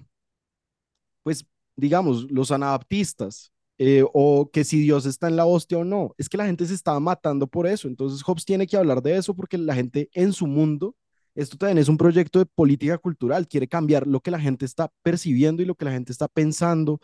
pues, 1.22 1.46
digamos, 1.76 2.30
los 2.30 2.50
anabaptistas, 2.50 3.52
eh, 3.78 4.04
o 4.12 4.50
que 4.52 4.64
si 4.64 4.80
Dios 4.80 5.06
está 5.06 5.28
en 5.28 5.36
la 5.36 5.46
hostia 5.46 5.78
o 5.78 5.84
no, 5.84 6.14
es 6.18 6.28
que 6.28 6.36
la 6.36 6.46
gente 6.46 6.66
se 6.66 6.74
estaba 6.74 7.00
matando 7.00 7.46
por 7.46 7.66
eso. 7.66 7.88
Entonces 7.88 8.22
Hobbes 8.22 8.44
tiene 8.44 8.66
que 8.66 8.76
hablar 8.76 9.02
de 9.02 9.16
eso 9.16 9.34
porque 9.34 9.58
la 9.58 9.74
gente 9.74 10.08
en 10.12 10.32
su 10.32 10.46
mundo, 10.46 10.94
esto 11.34 11.56
también 11.56 11.78
es 11.78 11.88
un 11.88 11.96
proyecto 11.96 12.38
de 12.38 12.46
política 12.46 12.98
cultural, 12.98 13.48
quiere 13.48 13.68
cambiar 13.68 14.06
lo 14.06 14.20
que 14.20 14.30
la 14.30 14.40
gente 14.40 14.64
está 14.64 14.90
percibiendo 15.02 15.62
y 15.62 15.66
lo 15.66 15.74
que 15.74 15.84
la 15.84 15.92
gente 15.92 16.12
está 16.12 16.28
pensando 16.28 17.00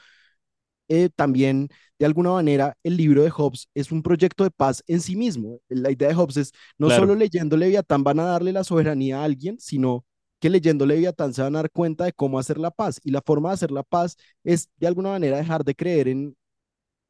eh, 0.89 1.11
también, 1.15 1.69
de 1.99 2.07
alguna 2.07 2.31
manera, 2.33 2.77
el 2.83 2.97
libro 2.97 3.23
de 3.23 3.31
Hobbes 3.31 3.69
es 3.75 3.93
un 3.93 4.03
proyecto 4.03 4.45
de 4.45 4.51
paz 4.51 4.83
en 4.87 5.01
sí 5.01 5.17
mismo. 5.17 5.61
La 5.69 5.91
idea 5.91 6.09
de 6.09 6.15
Hobbes 6.15 6.37
es 6.39 6.53
no 6.79 6.89
solo 6.89 7.09
Claro, 7.09 7.15
leyendo 7.15 7.57
Leviatán 7.57 8.03
van 8.05 8.21
a 8.21 8.25
darle 8.25 8.53
la 8.53 8.65
soberanía 8.65 9.21
a 9.21 9.25
alguien, 9.25 9.59
sino 9.61 10.05
que 10.41 10.49
leyendo 10.49 10.87
Leviatán 10.87 11.35
se 11.35 11.43
van 11.43 11.57
a 11.57 11.59
dar 11.61 11.71
cuenta 11.71 12.05
de 12.05 12.13
cómo 12.13 12.39
hacer 12.39 12.59
la 12.59 12.71
paz. 12.71 13.01
Y 13.05 13.11
la 13.11 13.21
forma 13.23 13.51
de 13.51 13.55
hacer 13.55 13.71
la 13.71 13.83
paz 13.83 14.17
es, 14.45 14.71
de 14.77 14.87
alguna 14.87 15.11
manera, 15.11 15.37
dejar 15.37 15.65
de 15.65 15.75
creer 15.75 16.09
en, 16.09 16.37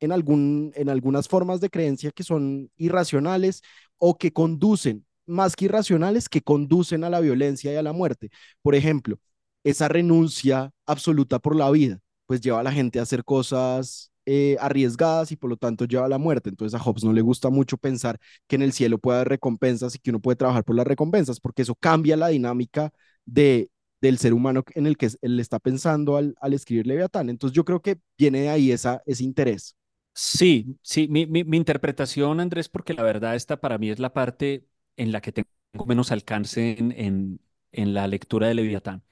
en, 0.01 0.13
algún, 0.13 0.73
en 0.75 0.89
algunas 0.89 1.29
formas 1.29 1.61
de 1.61 1.71
creencia 1.71 2.11
que 2.13 2.25
son 2.25 2.71
irracionales 2.77 3.63
o 3.99 4.19
que 4.19 4.33
conducen, 4.33 5.07
más 5.29 5.57
que 5.57 5.67
irracionales, 5.67 6.29
que 6.29 6.43
conducen 6.43 7.05
a 7.05 7.11
la 7.11 7.21
violencia 7.21 7.73
y 7.73 7.77
a 7.77 7.83
la 7.83 7.93
muerte. 7.93 8.31
Por 8.63 8.75
ejemplo, 8.75 9.19
esa 9.65 9.89
renuncia 9.89 10.71
absoluta 10.87 11.39
por 11.39 11.57
la 11.57 11.71
vida, 11.71 12.01
pues 12.27 12.41
lleva 12.41 12.61
a 12.61 12.63
la 12.63 12.73
gente 12.73 12.99
a 12.99 13.03
hacer 13.03 13.25
cosas 13.25 14.11
eh, 14.27 14.57
arriesgadas 14.61 15.33
y 15.33 15.37
por 15.37 15.51
lo 15.51 15.57
tanto 15.57 15.85
lleva 15.85 16.07
a 16.07 16.09
la 16.09 16.19
muerte. 16.19 16.49
Entonces 16.51 16.79
a 16.79 16.83
Hobbes 16.83 17.05
no 17.05 17.13
le 17.13 17.21
gusta 17.23 17.51
mucho 17.51 17.77
pensar 17.77 18.19
que 18.47 18.57
en 18.57 18.63
el 18.63 18.73
cielo 18.73 18.99
puede 18.99 19.19
haber 19.19 19.29
recompensas 19.29 19.95
y 19.95 19.99
que 19.99 20.11
uno 20.11 20.21
puede 20.21 20.37
trabajar 20.37 20.65
por 20.65 20.77
las 20.77 20.87
recompensas, 20.87 21.41
porque 21.41 21.63
eso 21.63 21.75
cambia 21.75 22.17
la 22.17 22.29
dinámica 22.29 22.91
de, 23.25 23.71
del 24.01 24.19
ser 24.19 24.33
humano 24.35 24.65
en 24.75 24.87
el 24.87 24.97
que 24.97 25.09
él 25.23 25.41
está 25.41 25.59
pensando 25.59 26.17
al, 26.17 26.35
al 26.41 26.53
escribir 26.55 26.87
Leviatán. 26.87 27.29
Entonces 27.31 27.55
yo 27.55 27.65
creo 27.65 27.81
que 27.83 27.99
viene 28.19 28.43
de 28.43 28.49
ahí 28.51 28.73
esa, 28.73 29.03
ese 29.07 29.25
interés. 29.25 29.75
sí, 30.15 30.79
sí, 30.83 31.09
mi, 31.09 31.27
mi, 31.27 31.45
mi 31.45 31.57
interpretación, 31.57 32.41
Andrés, 32.41 32.69
porque 32.69 32.95
la 32.95 33.03
verdad 33.03 33.37
esta 33.37 33.61
para 33.61 33.79
mí 33.79 33.91
es 33.91 33.99
la 33.99 34.13
parte 34.13 34.67
en 34.99 35.13
la 35.13 35.21
que 35.23 35.33
tengo 35.33 35.49
menos 35.87 36.13
alcance 36.13 36.77
en, 36.79 37.41
en, 37.73 37.95
la 37.95 38.07
lectura 38.09 38.49
de 38.49 38.55
Leviatán. 38.55 39.05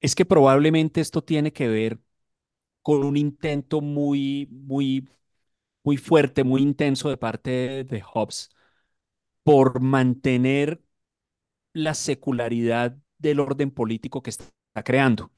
Es 0.00 0.14
que 0.14 0.26
probablemente 0.26 1.00
esto 1.00 1.22
tiene 1.24 1.52
que 1.52 1.68
ver 1.68 2.00
con 2.82 3.04
un 3.04 3.16
intento 3.16 3.80
muy, 3.80 4.48
muy, 4.50 5.08
muy 5.84 5.96
fuerte, 5.98 6.44
muy 6.44 6.62
intenso 6.62 7.10
de 7.10 7.16
parte 7.18 7.84
de, 7.84 8.02
Hobbes 8.02 8.50
por 9.44 9.80
mantener 9.80 10.82
la 11.74 11.94
secularidad 11.94 12.98
del 13.18 13.40
orden 13.40 13.70
político 13.70 14.22
que 14.22 14.30
está 14.30 14.52
creando 14.84 15.32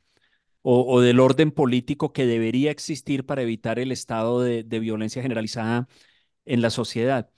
o, 0.62 1.01
del 1.01 1.20
orden 1.20 1.52
político 1.52 2.12
que 2.12 2.26
debería 2.26 2.70
existir 2.72 3.26
para 3.26 3.43
evitar 3.43 3.78
el 3.78 3.93
estado 3.93 4.43
de 4.43 4.80
violencia 4.80 5.22
generalizada 5.22 5.88
en 6.44 6.62
la 6.62 6.70
sociedad. 6.70 7.30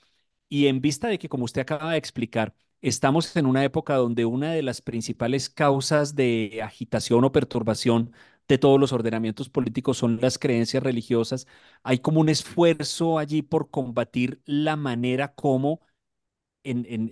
Y 0.49 0.67
en 0.67 0.81
vista 0.81 1.07
de 1.07 1.19
que, 1.19 1.29
como 1.29 1.45
usted 1.45 1.61
acaba 1.61 1.91
de 1.91 1.97
explicar, 1.97 2.55
estamos 2.81 3.35
en 3.35 3.45
una 3.45 3.63
época 3.63 3.95
donde 3.95 4.25
una 4.25 4.51
de 4.53 4.63
las 4.63 4.81
principales 4.81 5.49
causas 5.49 6.15
de 6.15 6.61
agitación 6.63 7.23
o 7.23 7.31
perturbación 7.31 8.13
de 8.47 8.57
todos 8.57 8.79
los 8.79 8.91
ordenamientos 8.93 9.49
políticos 9.49 9.97
son 9.97 10.19
las 10.21 10.39
creencias 10.39 10.81
religiosas. 10.83 11.45
Hay 11.83 11.99
como 11.99 12.19
un 12.21 12.29
esfuerzo 12.29 13.19
allí 13.19 13.41
por 13.43 13.69
combatir 13.69 14.41
la 14.45 14.75
manera 14.75 15.33
como, 15.35 15.81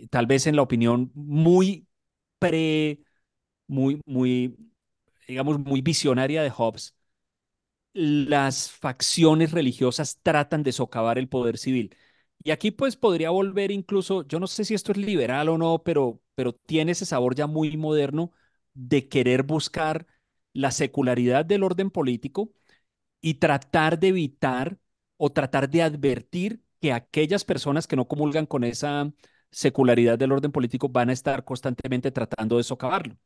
tal 0.10 0.28
vez 0.28 0.48
en 0.48 0.56
la 0.56 0.62
opinión 0.62 1.12
muy 1.16 1.88
pre, 2.40 3.02
muy, 3.68 4.02
muy, 4.06 4.58
digamos, 5.28 5.60
muy 5.60 5.82
visionaria 5.82 6.44
de 6.44 6.52
Hobbes, 6.52 6.96
las 7.94 8.72
facciones 8.72 9.52
religiosas 9.52 10.20
tratan 10.24 10.64
de 10.64 10.72
socavar 10.72 11.18
el 11.18 11.30
poder 11.30 11.58
civil. 11.58 11.96
Y 12.44 12.52
aquí 12.52 12.72
pues 12.72 12.96
podría 12.96 13.30
volver 13.32 13.72
incluso, 13.72 14.26
yo 14.28 14.40
no 14.40 14.48
sé 14.48 14.64
si 14.66 14.74
esto 14.74 14.92
es 14.92 14.98
liberal 14.98 15.50
o 15.50 15.58
no, 15.58 15.84
pero, 15.84 16.22
pero 16.36 16.54
tiene 16.54 16.94
ese 16.94 17.06
sabor 17.06 17.36
ya 17.36 17.48
muy 17.48 17.76
moderno 17.78 18.32
de 18.74 19.08
querer 19.10 19.44
buscar 19.44 20.08
la 20.54 20.72
secularidad 20.72 21.46
del 21.46 21.64
orden 21.64 21.90
político 21.92 22.54
y 23.22 23.36
tratar 23.36 24.00
de 24.00 24.10
evitar 24.10 24.80
o 25.18 25.32
tratar 25.32 25.70
de 25.70 25.84
advertir 25.84 26.62
que 26.82 26.94
aquellas 26.94 27.46
personas 27.46 27.88
que 27.88 27.96
no 27.98 28.08
comulgan 28.08 28.46
con 28.48 28.64
esa 28.66 29.12
secularidad 29.52 30.20
del 30.20 30.32
orden 30.34 30.52
político 30.52 30.90
van 30.90 31.10
a 31.10 31.14
estar 31.14 31.46
constantemente 31.46 32.12
tratando 32.12 32.58
de 32.58 32.64
socavarlo. 32.66 33.18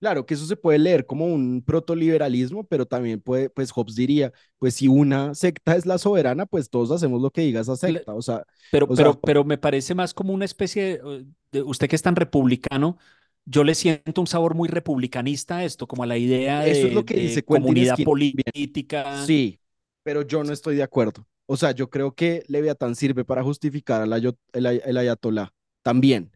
Claro, 0.00 0.26
que 0.26 0.34
eso 0.34 0.46
se 0.46 0.56
puede 0.56 0.78
leer 0.78 1.06
como 1.06 1.26
un 1.26 1.60
protoliberalismo, 1.60 2.64
pero 2.64 2.86
también 2.86 3.20
puede, 3.20 3.50
pues 3.50 3.72
Hobbes 3.72 3.96
diría, 3.96 4.32
pues 4.58 4.74
si 4.74 4.86
una 4.86 5.34
secta 5.34 5.74
es 5.74 5.86
la 5.86 5.98
soberana, 5.98 6.46
pues 6.46 6.70
todos 6.70 6.92
hacemos 6.92 7.20
lo 7.20 7.30
que 7.30 7.40
diga 7.40 7.60
esa 7.60 7.76
secta, 7.76 8.14
o 8.14 8.22
sea... 8.22 8.44
Pero, 8.70 8.86
o 8.86 8.94
pero, 8.94 9.12
sea, 9.12 9.20
pero 9.20 9.44
me 9.44 9.58
parece 9.58 9.96
más 9.96 10.14
como 10.14 10.32
una 10.32 10.44
especie 10.44 10.98
de, 10.98 11.26
de, 11.50 11.62
usted 11.62 11.88
que 11.88 11.96
es 11.96 12.02
tan 12.02 12.14
republicano, 12.14 12.96
yo 13.44 13.64
le 13.64 13.74
siento 13.74 14.20
un 14.20 14.26
sabor 14.26 14.54
muy 14.54 14.68
republicanista 14.68 15.58
a 15.58 15.64
esto, 15.64 15.88
como 15.88 16.04
a 16.04 16.06
la 16.06 16.16
idea 16.16 16.64
eso 16.66 16.82
es 16.82 16.88
de, 16.90 16.94
lo 16.94 17.04
que 17.04 17.14
de 17.14 17.42
comunidad 17.42 17.96
política. 18.04 19.24
Sí, 19.26 19.58
pero 20.04 20.22
yo 20.22 20.44
no 20.44 20.52
estoy 20.52 20.76
de 20.76 20.82
acuerdo. 20.82 21.26
O 21.46 21.56
sea, 21.56 21.72
yo 21.72 21.88
creo 21.88 22.14
que 22.14 22.44
Leviatán 22.48 22.94
sirve 22.94 23.24
para 23.24 23.42
justificar 23.42 24.02
al 24.02 24.96
ayatolá 24.96 25.54
también. 25.82 26.30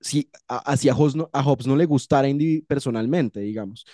Si 0.00 0.30
a, 0.48 0.58
hacia 0.58 0.94
Hobbes 0.94 1.16
no, 1.16 1.30
a 1.32 1.42
Hobbes 1.42 1.66
no 1.66 1.76
le 1.76 1.86
gustara 1.86 2.28
personalmente, 2.66 3.40
digamos. 3.40 3.86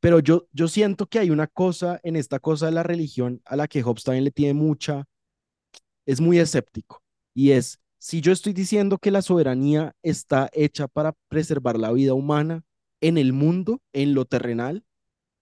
Pero 0.00 0.20
yo, 0.20 0.48
yo 0.52 0.68
siento 0.68 1.06
que 1.06 1.18
hay 1.18 1.30
una 1.30 1.46
cosa 1.46 2.00
en 2.04 2.16
esta 2.16 2.38
cosa 2.40 2.66
de 2.66 2.72
la 2.72 2.82
religión 2.82 3.42
a 3.46 3.56
la 3.56 3.68
que 3.68 3.82
Hobbes 3.82 4.04
también 4.04 4.24
le 4.24 4.30
tiene 4.30 4.54
mucha, 4.54 5.06
es 6.06 6.20
muy 6.20 6.38
escéptico. 6.38 7.02
Y 7.34 7.52
es, 7.52 7.80
si 7.98 8.20
yo 8.20 8.32
estoy 8.32 8.52
diciendo 8.52 8.98
que 8.98 9.10
la 9.10 9.22
soberanía 9.22 9.94
está 10.02 10.50
hecha 10.52 10.88
para 10.88 11.14
preservar 11.28 11.78
la 11.78 11.92
vida 11.92 12.14
humana 12.14 12.62
en 13.00 13.18
el 13.18 13.32
mundo, 13.32 13.80
en 13.92 14.14
lo 14.14 14.24
terrenal, 14.24 14.84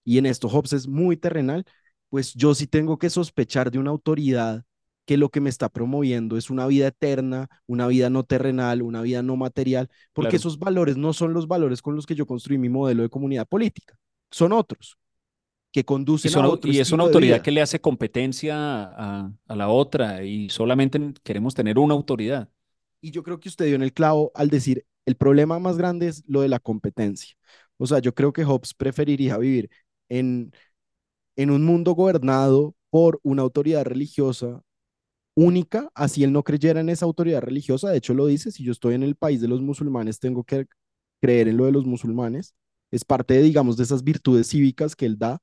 y 0.05 0.17
en 0.17 0.25
esto 0.25 0.49
Hobbes 0.49 0.73
es 0.73 0.87
muy 0.87 1.17
terrenal, 1.17 1.65
pues 2.09 2.33
yo 2.33 2.55
sí 2.55 2.67
tengo 2.67 2.97
que 2.99 3.09
sospechar 3.09 3.71
de 3.71 3.79
una 3.79 3.91
autoridad 3.91 4.63
que 5.05 5.17
lo 5.17 5.29
que 5.29 5.41
me 5.41 5.49
está 5.49 5.69
promoviendo 5.69 6.37
es 6.37 6.49
una 6.49 6.67
vida 6.67 6.87
eterna, 6.87 7.49
una 7.67 7.87
vida 7.87 8.09
no 8.09 8.23
terrenal, 8.23 8.81
una 8.81 9.01
vida 9.01 9.21
no 9.23 9.35
material, 9.37 9.89
porque 10.13 10.35
Claro. 10.35 10.37
esos 10.37 10.59
valores 10.59 10.97
no 10.97 11.13
son 11.13 11.33
los 11.33 11.47
valores 11.47 11.81
con 11.81 11.95
los 11.95 12.05
que 12.05 12.15
yo 12.15 12.25
construí 12.25 12.57
mi 12.57 12.69
modelo 12.69 13.03
de 13.03 13.09
comunidad 13.09 13.47
política, 13.47 13.95
son 14.31 14.53
otros 14.53 14.97
que 15.71 15.85
Y, 16.21 16.29
conducen 16.29 16.35
a 16.35 16.41
son, 16.41 16.45
au- 16.45 16.59
otro 16.59 16.71
y 16.71 16.79
es 16.79 16.91
una 16.93 17.03
autoridad 17.03 17.41
que 17.41 17.51
le 17.51 17.61
hace 17.61 17.81
competencia 17.81 18.55
a, 18.57 19.31
a 19.47 19.55
la 19.55 19.67
otra 19.69 20.23
y 20.23 20.49
solamente 20.49 20.99
queremos 21.23 21.53
tener 21.53 21.77
una 21.79 21.93
autoridad. 21.95 22.49
Y 23.01 23.11
yo 23.11 23.23
creo 23.23 23.39
que 23.39 23.49
usted 23.49 23.65
dio 23.65 23.75
en 23.75 23.83
el 23.83 23.93
clavo 23.93 24.31
al 24.35 24.49
decir, 24.49 24.85
el 25.05 25.15
problema 25.15 25.59
más 25.59 25.77
grande 25.77 26.07
es 26.07 26.23
lo 26.27 26.41
de 26.41 26.47
la 26.49 26.59
competencia. 26.59 27.35
O 27.77 27.85
sea, 27.87 27.99
yo 27.99 28.13
creo 28.13 28.31
que 28.33 28.45
Hobbes 28.45 28.73
preferiría 28.73 29.37
vivir 29.37 29.69
en, 30.09 30.51
en 31.37 31.51
un 31.51 31.65
mundo 31.65 31.93
gobernado 31.93 32.75
por 32.89 33.19
una 33.23 33.43
autoridad 33.43 33.85
religiosa 33.85 34.61
única, 35.35 35.89
así 35.95 36.23
él 36.23 36.31
no 36.33 36.43
creyera 36.43 36.81
en 36.81 36.89
esa 36.89 37.05
autoridad 37.05 37.41
religiosa, 37.41 37.89
de 37.89 37.97
hecho 37.97 38.13
lo 38.13 38.27
dice, 38.27 38.51
si 38.51 38.63
yo 38.63 38.71
estoy 38.71 38.95
en 38.95 39.03
el 39.03 39.15
país 39.15 39.41
de 39.41 39.47
los 39.47 39.61
musulmanes, 39.61 40.19
tengo 40.19 40.43
que 40.43 40.65
creer 41.21 41.47
en 41.47 41.57
lo 41.57 41.65
de 41.65 41.71
los 41.73 41.85
musulmanes, 41.85 42.55
es 42.91 43.05
parte 43.05 43.35
de, 43.35 43.43
digamos, 43.43 43.77
de 43.77 43.83
esas 43.83 44.03
virtudes 44.03 44.47
cívicas 44.49 44.95
que 44.95 45.05
él 45.07 45.17
da, 45.17 45.41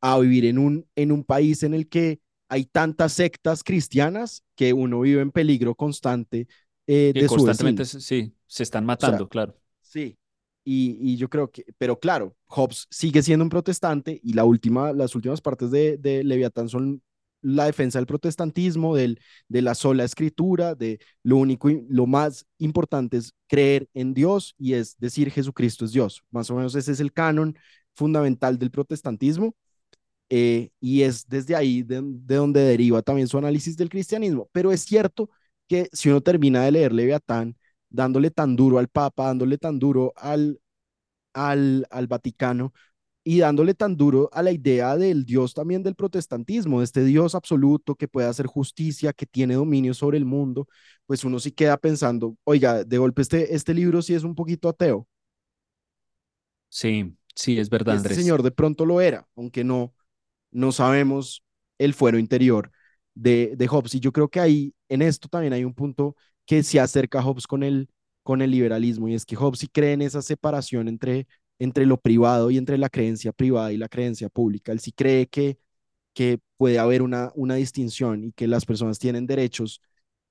a 0.00 0.18
vivir 0.18 0.44
en 0.44 0.58
un, 0.58 0.86
en 0.96 1.12
un 1.12 1.24
país 1.24 1.62
en 1.62 1.74
el 1.74 1.88
que 1.88 2.20
hay 2.48 2.66
tantas 2.66 3.12
sectas 3.14 3.62
cristianas 3.64 4.44
que 4.54 4.72
uno 4.72 5.00
vive 5.00 5.22
en 5.22 5.30
peligro 5.32 5.74
constante 5.74 6.46
eh, 6.86 7.14
Que 7.14 7.24
de 7.24 7.28
su 7.28 7.40
constantemente, 7.40 7.84
se- 7.86 8.00
sí, 8.00 8.36
se 8.46 8.62
están 8.62 8.84
O 8.96 9.00
sea, 9.00 9.18
matando, 9.18 9.28
claro. 9.28 9.56
Sí, 9.82 10.18
y, 10.64 10.98
y 11.00 11.16
yo 11.16 11.28
creo 11.28 11.50
que, 11.50 11.64
pero 11.78 11.98
claro, 12.00 12.36
Hobbes 12.46 12.86
sigue 12.90 13.22
siendo 13.22 13.44
un 13.44 13.50
protestante 13.50 14.20
y 14.22 14.34
la 14.34 14.44
última, 14.44 14.92
las 14.92 15.14
últimas 15.14 15.40
partes 15.40 15.70
de, 15.70 15.98
de 15.98 16.24
Leviatán 16.24 16.68
son 16.68 17.02
la 17.44 17.66
defensa 17.66 17.98
del 17.98 18.06
protestantismo, 18.06 18.96
del, 18.96 19.20
de 19.48 19.62
la 19.62 19.74
sola 19.74 20.04
escritura, 20.04 20.74
de 20.74 20.98
lo 21.22 21.36
único, 21.38 21.70
y- 21.70 21.84
lo 21.88 22.06
más 22.06 22.46
importante 22.58 23.18
es 23.18 23.32
creer 23.48 23.88
en 23.94 24.14
Dios 24.14 24.54
y 24.58 24.74
es 24.74 24.98
decir 24.98 25.30
Jesucristo 25.30 25.84
es 25.84 25.92
Dios. 25.92 26.22
Más 26.30 26.50
o 26.50 26.56
menos 26.56 26.74
ese 26.74 26.92
es 26.92 27.00
el 27.00 27.12
canon 27.12 27.56
fundamental 27.94 28.58
del 28.58 28.70
protestantismo 28.70 29.54
eh, 30.30 30.70
y 30.80 31.02
es 31.02 31.28
desde 31.28 31.56
ahí 31.56 31.82
de, 31.82 32.00
de 32.04 32.34
donde 32.36 32.60
deriva 32.60 33.02
también 33.02 33.28
su 33.28 33.38
análisis 33.38 33.76
del 33.76 33.88
cristianismo. 33.90 34.48
Pero 34.52 34.72
es 34.72 34.82
cierto 34.82 35.30
que 35.68 35.88
si 35.92 36.08
uno 36.10 36.20
termina 36.20 36.64
de 36.64 36.72
leer 36.72 36.92
Leviatán, 36.92 37.56
dándole 37.90 38.30
tan 38.30 38.56
duro 38.56 38.78
al 38.78 38.88
Papa, 38.88 39.26
dándole 39.26 39.58
tan 39.58 39.78
duro 39.78 40.12
al, 40.16 40.60
al, 41.32 41.86
al 41.90 42.06
Vaticano 42.06 42.72
y 43.24 43.38
dándole 43.40 43.74
tan 43.74 43.96
duro 43.96 44.30
a 44.32 44.42
la 44.42 44.52
idea 44.52 44.96
del 44.96 45.24
Dios 45.24 45.54
también 45.54 45.82
del 45.82 45.94
protestantismo, 45.96 46.80
de 46.80 46.84
este 46.84 47.04
Dios 47.04 47.34
absoluto 47.34 47.94
que 47.96 48.08
puede 48.08 48.28
hacer 48.28 48.46
justicia, 48.46 49.12
que 49.14 49.26
tiene 49.26 49.54
dominio 49.54 49.94
sobre 49.94 50.18
el 50.18 50.24
mundo, 50.26 50.68
pues 51.06 51.24
uno 51.24 51.40
sí 51.40 51.52
queda 51.52 51.76
pensando, 51.78 52.36
oiga, 52.44 52.84
de 52.84 52.98
golpe 52.98 53.22
este, 53.22 53.54
este 53.54 53.74
libro 53.74 54.02
sí 54.02 54.14
es 54.14 54.24
un 54.24 54.34
poquito 54.34 54.68
ateo. 54.68 55.08
Sí, 56.68 57.16
sí, 57.34 57.58
es 57.58 57.70
verdad, 57.70 57.94
este 57.94 58.10
Andrés. 58.10 58.14
señor 58.14 58.42
de 58.42 58.50
pronto 58.50 58.84
lo 58.86 59.00
era, 59.00 59.28
aunque 59.36 59.64
no, 59.64 59.94
no 60.52 60.72
sabemos 60.72 61.44
el 61.78 61.94
fuero 61.94 62.18
interior 62.18 62.72
de, 63.14 63.54
de 63.56 63.68
Hobbes. 63.68 63.94
Y 63.94 64.00
yo 64.00 64.12
creo 64.12 64.28
que 64.30 64.40
ahí, 64.40 64.74
en 64.88 65.02
esto 65.02 65.28
también 65.28 65.52
hay 65.52 65.64
un 65.64 65.74
punto 65.74 66.16
que 66.46 66.62
se 66.62 66.80
acerca 66.80 67.20
a 67.20 67.22
Hobbes 67.24 67.46
con 67.46 67.62
el, 67.62 67.88
con 68.22 68.42
el 68.42 68.50
liberalismo, 68.52 69.08
y 69.08 69.14
es 69.14 69.26
que 69.26 69.36
Hobbes 69.36 69.60
sí 69.60 69.68
cree 69.68 69.92
en 69.94 70.02
esa 70.02 70.22
separación 70.22 70.88
entre, 70.88 71.26
entre 71.58 71.86
lo 71.86 71.98
privado 72.00 72.50
y 72.50 72.58
entre 72.58 72.78
la 72.78 72.88
creencia 72.90 73.32
privada 73.32 73.72
y 73.72 73.76
la 73.76 73.88
creencia 73.88 74.28
pública. 74.28 74.72
Él 74.72 74.80
sí 74.80 74.92
cree 74.92 75.26
que, 75.26 75.58
que 76.14 76.40
puede 76.56 76.78
haber 76.78 77.02
una, 77.02 77.32
una 77.36 77.56
distinción 77.56 78.24
y 78.24 78.32
que 78.32 78.46
las 78.48 78.66
personas 78.66 78.98
tienen 78.98 79.26
derechos 79.26 79.80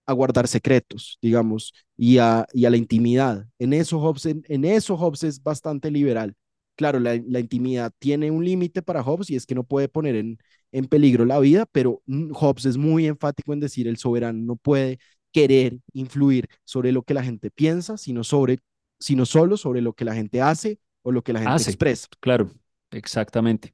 a 0.05 0.13
guardar 0.13 0.47
secretos, 0.47 1.17
digamos, 1.21 1.73
y 1.97 2.17
a, 2.17 2.45
y 2.53 2.65
a 2.65 2.69
la 2.69 2.77
intimidad. 2.77 3.47
En 3.59 3.73
eso 3.73 3.99
Hobbes, 3.99 4.25
en, 4.25 4.43
en 4.49 4.63
Hobbes 4.89 5.23
es 5.23 5.41
bastante 5.41 5.89
liberal. 5.91 6.35
Claro, 6.75 6.99
la, 6.99 7.15
la 7.27 7.39
intimidad 7.39 7.91
tiene 7.99 8.31
un 8.31 8.43
límite 8.43 8.81
para 8.81 9.03
Hobbes 9.03 9.29
y 9.29 9.35
es 9.35 9.45
que 9.45 9.55
no 9.55 9.63
puede 9.63 9.87
poner 9.89 10.15
en, 10.15 10.39
en 10.71 10.85
peligro 10.87 11.23
la 11.25 11.39
vida, 11.39 11.65
pero 11.71 12.01
mm, 12.07 12.31
Hobbes 12.33 12.65
es 12.65 12.77
muy 12.77 13.05
enfático 13.07 13.53
en 13.53 13.59
decir 13.59 13.87
el 13.87 13.97
soberano 13.97 14.39
no 14.43 14.55
puede 14.55 14.99
querer 15.31 15.79
influir 15.93 16.47
sobre 16.63 16.91
lo 16.91 17.03
que 17.03 17.13
la 17.13 17.23
gente 17.23 17.49
piensa, 17.51 17.97
sino, 17.97 18.23
sobre, 18.23 18.59
sino 18.99 19.25
solo 19.25 19.55
sobre 19.57 19.81
lo 19.81 19.93
que 19.93 20.05
la 20.05 20.15
gente 20.15 20.41
hace 20.41 20.79
o 21.03 21.11
lo 21.11 21.23
que 21.23 21.33
la 21.33 21.41
Ah, 21.43 21.57
gente 21.57 21.59
sí, 21.59 21.71
expresa. 21.71 22.07
claro, 22.19 22.49
exactamente. 22.91 23.73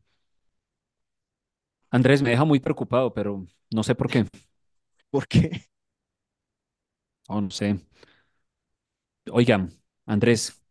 Andrés 1.92 2.22
me 2.22 2.30
deja 2.32 2.46
muy 2.46 2.60
preocupado, 2.60 3.14
pero 3.14 3.46
no 3.72 3.84
sé 3.84 3.96
por 3.96 4.10
qué. 4.10 4.26
Porque, 5.12 5.52
Oh, 7.30 7.40
no 7.42 7.50
sé. 7.50 7.80
Oigan, 9.32 9.70
Andrés, 10.06 10.62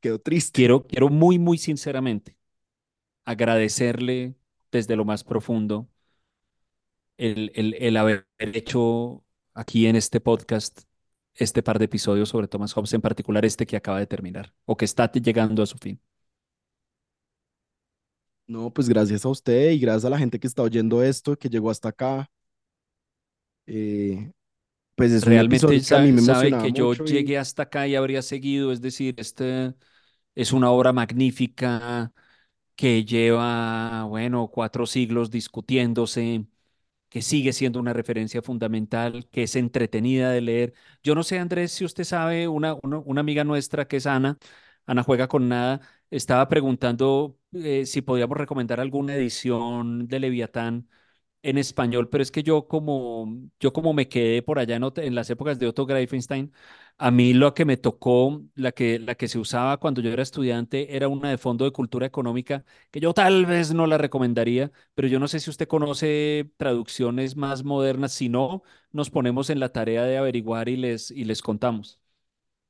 quedó 0.00 0.18
triste. 0.20 0.52
quiero, 0.52 0.86
quiero 0.86 1.08
muy, 1.08 1.38
muy 1.38 1.58
sinceramente 1.58 2.36
agradecerle 3.24 4.36
desde 4.72 4.96
lo 4.96 5.04
más 5.04 5.24
profundo 5.24 5.88
el, 7.16 7.52
el, 7.54 7.74
el 7.74 7.96
haber 7.96 8.26
hecho 8.38 9.24
aquí 9.54 9.86
en 9.86 9.96
este 9.96 10.20
podcast 10.20 10.82
este 11.36 11.62
par 11.62 11.78
de 11.78 11.86
episodios 11.86 12.28
sobre 12.30 12.48
Thomas 12.48 12.72
Hobbes, 12.72 12.92
en 12.94 13.00
particular 13.00 13.44
este 13.44 13.66
que 13.66 13.76
acaba 13.76 13.98
de 13.98 14.06
terminar 14.06 14.52
o 14.64 14.76
que 14.76 14.84
está 14.84 15.10
llegando 15.12 15.62
a 15.62 15.66
su 15.66 15.78
fin. 15.78 16.00
No, 18.46 18.72
pues 18.72 18.88
gracias 18.88 19.24
a 19.24 19.28
usted 19.28 19.72
y 19.72 19.78
gracias 19.78 20.04
a 20.04 20.10
la 20.10 20.18
gente 20.18 20.38
que 20.38 20.46
está 20.46 20.62
oyendo 20.62 21.02
esto, 21.02 21.36
que 21.36 21.48
llegó 21.48 21.70
hasta 21.70 21.88
acá. 21.88 22.30
Eh, 23.66 24.30
pues 24.94 25.12
es 25.12 25.24
un 25.24 25.30
Realmente 25.30 25.80
que 25.80 25.94
a 25.94 25.98
mí 26.00 26.12
me 26.12 26.22
sabe 26.22 26.50
que 26.58 26.72
yo 26.72 26.94
y 26.94 26.96
llegué 26.98 27.38
hasta 27.38 27.64
acá 27.64 27.86
y 27.88 27.96
habría 27.96 28.22
seguido, 28.22 28.72
es 28.72 28.80
decir, 28.80 29.14
este 29.18 29.74
es 30.34 30.52
una 30.52 30.70
obra 30.70 30.92
magnífica 30.92 32.12
que 32.76 33.04
lleva, 33.04 34.04
bueno, 34.04 34.48
cuatro 34.48 34.86
siglos 34.86 35.30
discutiéndose, 35.30 36.46
que 37.16 37.22
sigue 37.22 37.54
siendo 37.54 37.80
una 37.80 37.94
referencia 37.94 38.42
fundamental, 38.42 39.26
que 39.30 39.44
es 39.44 39.56
entretenida 39.56 40.30
de 40.30 40.42
leer. 40.42 40.74
Yo 41.02 41.14
no 41.14 41.22
sé, 41.22 41.38
Andrés, 41.38 41.72
si 41.72 41.86
usted 41.86 42.04
sabe, 42.04 42.46
una, 42.46 42.74
una, 42.82 43.20
amiga 43.22 43.42
nuestra 43.42 43.88
que 43.88 43.96
es 43.96 44.06
Ana, 44.06 44.36
Ana 44.84 45.02
juega 45.02 45.26
con 45.26 45.48
nada, 45.48 45.80
estaba 46.10 46.46
preguntando 46.48 47.38
eh, 47.52 47.86
si 47.86 48.02
podíamos 48.02 48.36
recomendar 48.36 48.80
alguna 48.80 49.14
edición 49.16 50.08
de 50.08 50.20
Leviatán 50.20 50.90
en 51.42 51.56
español, 51.58 52.10
pero 52.10 52.22
es 52.22 52.30
que 52.30 52.42
yo 52.42 52.68
como, 52.68 53.48
yo 53.60 53.72
como 53.72 53.94
me 53.94 54.08
quedé 54.08 54.42
por 54.42 54.58
allá 54.58 54.76
en, 54.76 54.84
en 54.96 55.14
las 55.14 55.30
épocas 55.30 55.58
de 55.58 55.68
Otto 55.68 55.86
Greifenstein, 55.86 56.52
a 56.98 57.10
mí 57.10 57.34
lo 57.34 57.52
que 57.54 57.64
me 57.66 57.76
tocó, 57.76 58.42
la 58.54 58.72
que, 58.72 58.98
la 58.98 59.14
que 59.16 59.28
se 59.28 59.38
usaba 59.38 59.76
cuando 59.78 60.00
yo 60.00 60.10
era 60.12 60.22
estudiante, 60.22 60.96
era 60.96 61.08
una 61.08 61.30
de 61.30 61.38
Fondo 61.38 61.64
de 61.66 61.72
Cultura 61.72 62.06
Económica, 62.06 62.64
que 62.90 63.00
yo 63.00 63.12
tal 63.14 63.46
vez 63.46 63.74
no 63.74 63.86
la 63.86 63.98
recomendaría, 63.98 64.72
pero 64.94 65.08
yo 65.08 65.18
no 65.20 65.28
sé 65.28 65.40
si 65.40 65.50
usted 65.50 65.68
conoce 65.68 66.50
traducciones 66.56 67.36
más 67.36 67.64
modernas, 67.64 68.12
si 68.12 68.28
no, 68.30 68.62
nos 68.92 69.10
ponemos 69.10 69.50
en 69.50 69.60
la 69.60 69.68
tarea 69.70 70.04
de 70.04 70.16
averiguar 70.18 70.68
y 70.68 70.76
les, 70.76 71.10
y 71.10 71.24
les 71.24 71.42
contamos. 71.42 72.00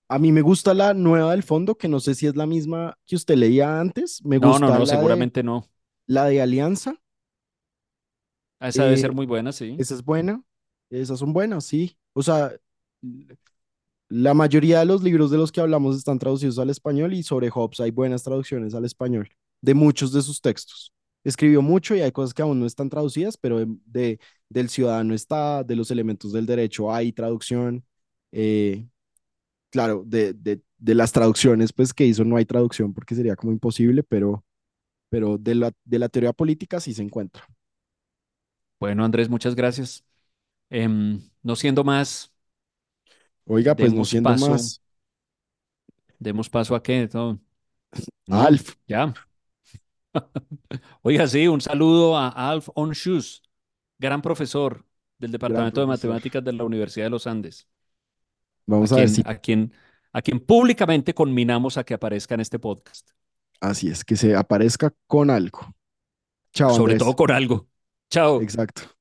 A 0.09 0.19
mí 0.19 0.31
me 0.33 0.41
gusta 0.43 0.73
la 0.75 0.95
nueva 0.95 1.33
del 1.33 1.43
fondo, 1.43 1.77
que 1.77 1.89
no 1.89 1.99
sé 2.01 2.15
si 2.15 2.27
es 2.27 2.37
la 2.37 2.47
misma 2.47 2.97
que 3.07 3.17
usted 3.17 3.35
leía 3.37 3.81
antes. 3.81 4.25
Me 4.25 4.39
No, 4.39 4.59
no, 4.59 4.71
gusta 4.71 4.71
no, 4.71 4.87
la 4.87 4.99
de, 4.99 5.19
seguramente 5.19 5.43
no. 5.43 5.69
la 6.07 6.27
de 6.27 6.43
Alianza. 6.43 6.97
Esa 8.61 8.85
debe 8.85 8.97
eh, 8.97 8.99
ser 8.99 9.13
muy 9.13 9.27
buena, 9.27 9.53
sí. 9.53 9.79
esa 9.79 9.95
es 9.95 10.05
buena. 10.05 10.43
Esas 10.91 11.19
son 11.19 11.33
buenas, 11.33 11.65
sí. 11.67 11.99
O 12.15 12.23
sea, 12.23 12.53
la 14.09 14.35
mayoría 14.35 14.81
de 14.81 14.87
los 14.87 15.03
libros 15.03 15.31
de 15.31 15.39
los 15.39 15.53
que 15.53 15.61
hablamos 15.61 15.97
están 15.97 16.19
traducidos 16.19 16.59
al 16.59 16.71
español 16.71 17.15
y 17.15 17.23
sobre 17.23 17.51
Hobbes 17.51 17.81
hay 17.81 17.91
buenas 17.91 18.23
traducciones 18.23 18.75
al 18.75 18.85
español 18.85 19.29
de 19.61 19.75
muchos 19.75 20.13
de 20.13 20.23
sus 20.23 20.41
textos. 20.41 20.93
Escribió 21.25 21.61
mucho 21.63 21.95
y 21.97 22.01
hay 22.03 22.13
cosas 22.13 22.33
que 22.35 22.43
aún 22.43 22.61
no 22.61 22.67
están 22.67 22.89
traducidas, 22.89 23.37
pero 23.37 23.59
de, 23.59 23.67
de- 23.87 24.21
del 24.49 24.69
ciudadano 24.69 25.13
está, 25.15 25.65
de 25.65 25.75
los 25.77 25.91
elementos 25.91 26.33
del 26.33 26.47
derecho 26.47 26.93
hay 26.93 27.13
traducción. 27.13 27.85
eh, 28.33 28.87
claro, 29.71 30.05
de, 30.07 30.33
de, 30.35 30.63
de 30.79 30.95
las 30.95 31.13
traducciones 31.13 31.73
pues 31.73 31.95
que 31.95 32.07
hizo 32.07 32.25
no 32.25 32.37
hay 32.37 32.45
traducción 32.47 32.95
porque 32.95 33.15
sería 33.15 33.37
como 33.37 33.53
imposible, 33.53 34.03
pero, 34.03 34.45
pero 35.11 35.39
de 35.39 35.55
la, 35.57 35.73
de 35.85 35.99
la 36.01 36.09
teoría 36.11 36.33
política 36.35 36.81
sí 36.81 36.95
se 36.95 37.03
encuentra. 37.03 37.47
Bueno, 38.79 39.05
Andrés, 39.05 39.29
muchas 39.29 39.55
gracias. 39.55 40.05
Em, 40.71 41.23
no 41.43 41.57
siendo 41.57 41.85
más, 41.85 42.35
Oiga, 43.47 43.77
pues 43.77 43.93
no 43.93 44.05
siendo 44.05 44.31
paso, 44.31 44.51
más, 44.51 44.83
demos 46.19 46.49
paso 46.49 46.75
a 46.75 46.83
qué, 46.83 47.09
Alf, 48.29 48.75
ya. 48.87 49.15
Oiga, 51.03 51.27
sí, 51.27 51.47
un 51.47 51.61
saludo 51.61 52.17
a 52.17 52.29
Alf 52.29 52.69
Onshus, 52.75 53.43
gran 53.99 54.21
profesor 54.21 54.85
del 55.19 55.31
gran 55.31 55.33
Departamento 55.33 55.81
de 55.81 55.87
profesor. 55.87 56.11
Matemáticas 56.11 56.45
de 56.45 56.53
la 56.53 56.65
Universidad 56.65 57.07
de 57.07 57.11
los 57.11 57.27
Andes, 57.27 57.69
Vamos 58.67 58.91
a 58.93 58.97
ver 58.97 59.05
quien, 59.05 59.15
si 59.15 59.23
a 59.25 59.39
quien, 59.39 59.73
a 60.13 60.23
quien 60.23 60.41
públicamente 60.41 61.15
conminamos 61.15 61.79
a 61.79 61.85
que 61.85 61.95
aparezca 61.95 62.35
en 62.35 62.41
este 62.41 62.59
podcast, 62.59 63.11
así 63.61 63.89
es, 63.89 64.05
que 64.05 64.17
se 64.17 64.35
aparezca 64.35 64.93
con 65.07 65.31
algo. 65.31 65.61
Chao, 66.53 66.75
sobre 66.75 66.97
todo 66.97 67.15
con 67.15 67.31
algo. 67.31 67.69
Chao. 68.11 68.43
Exacto. 68.43 68.96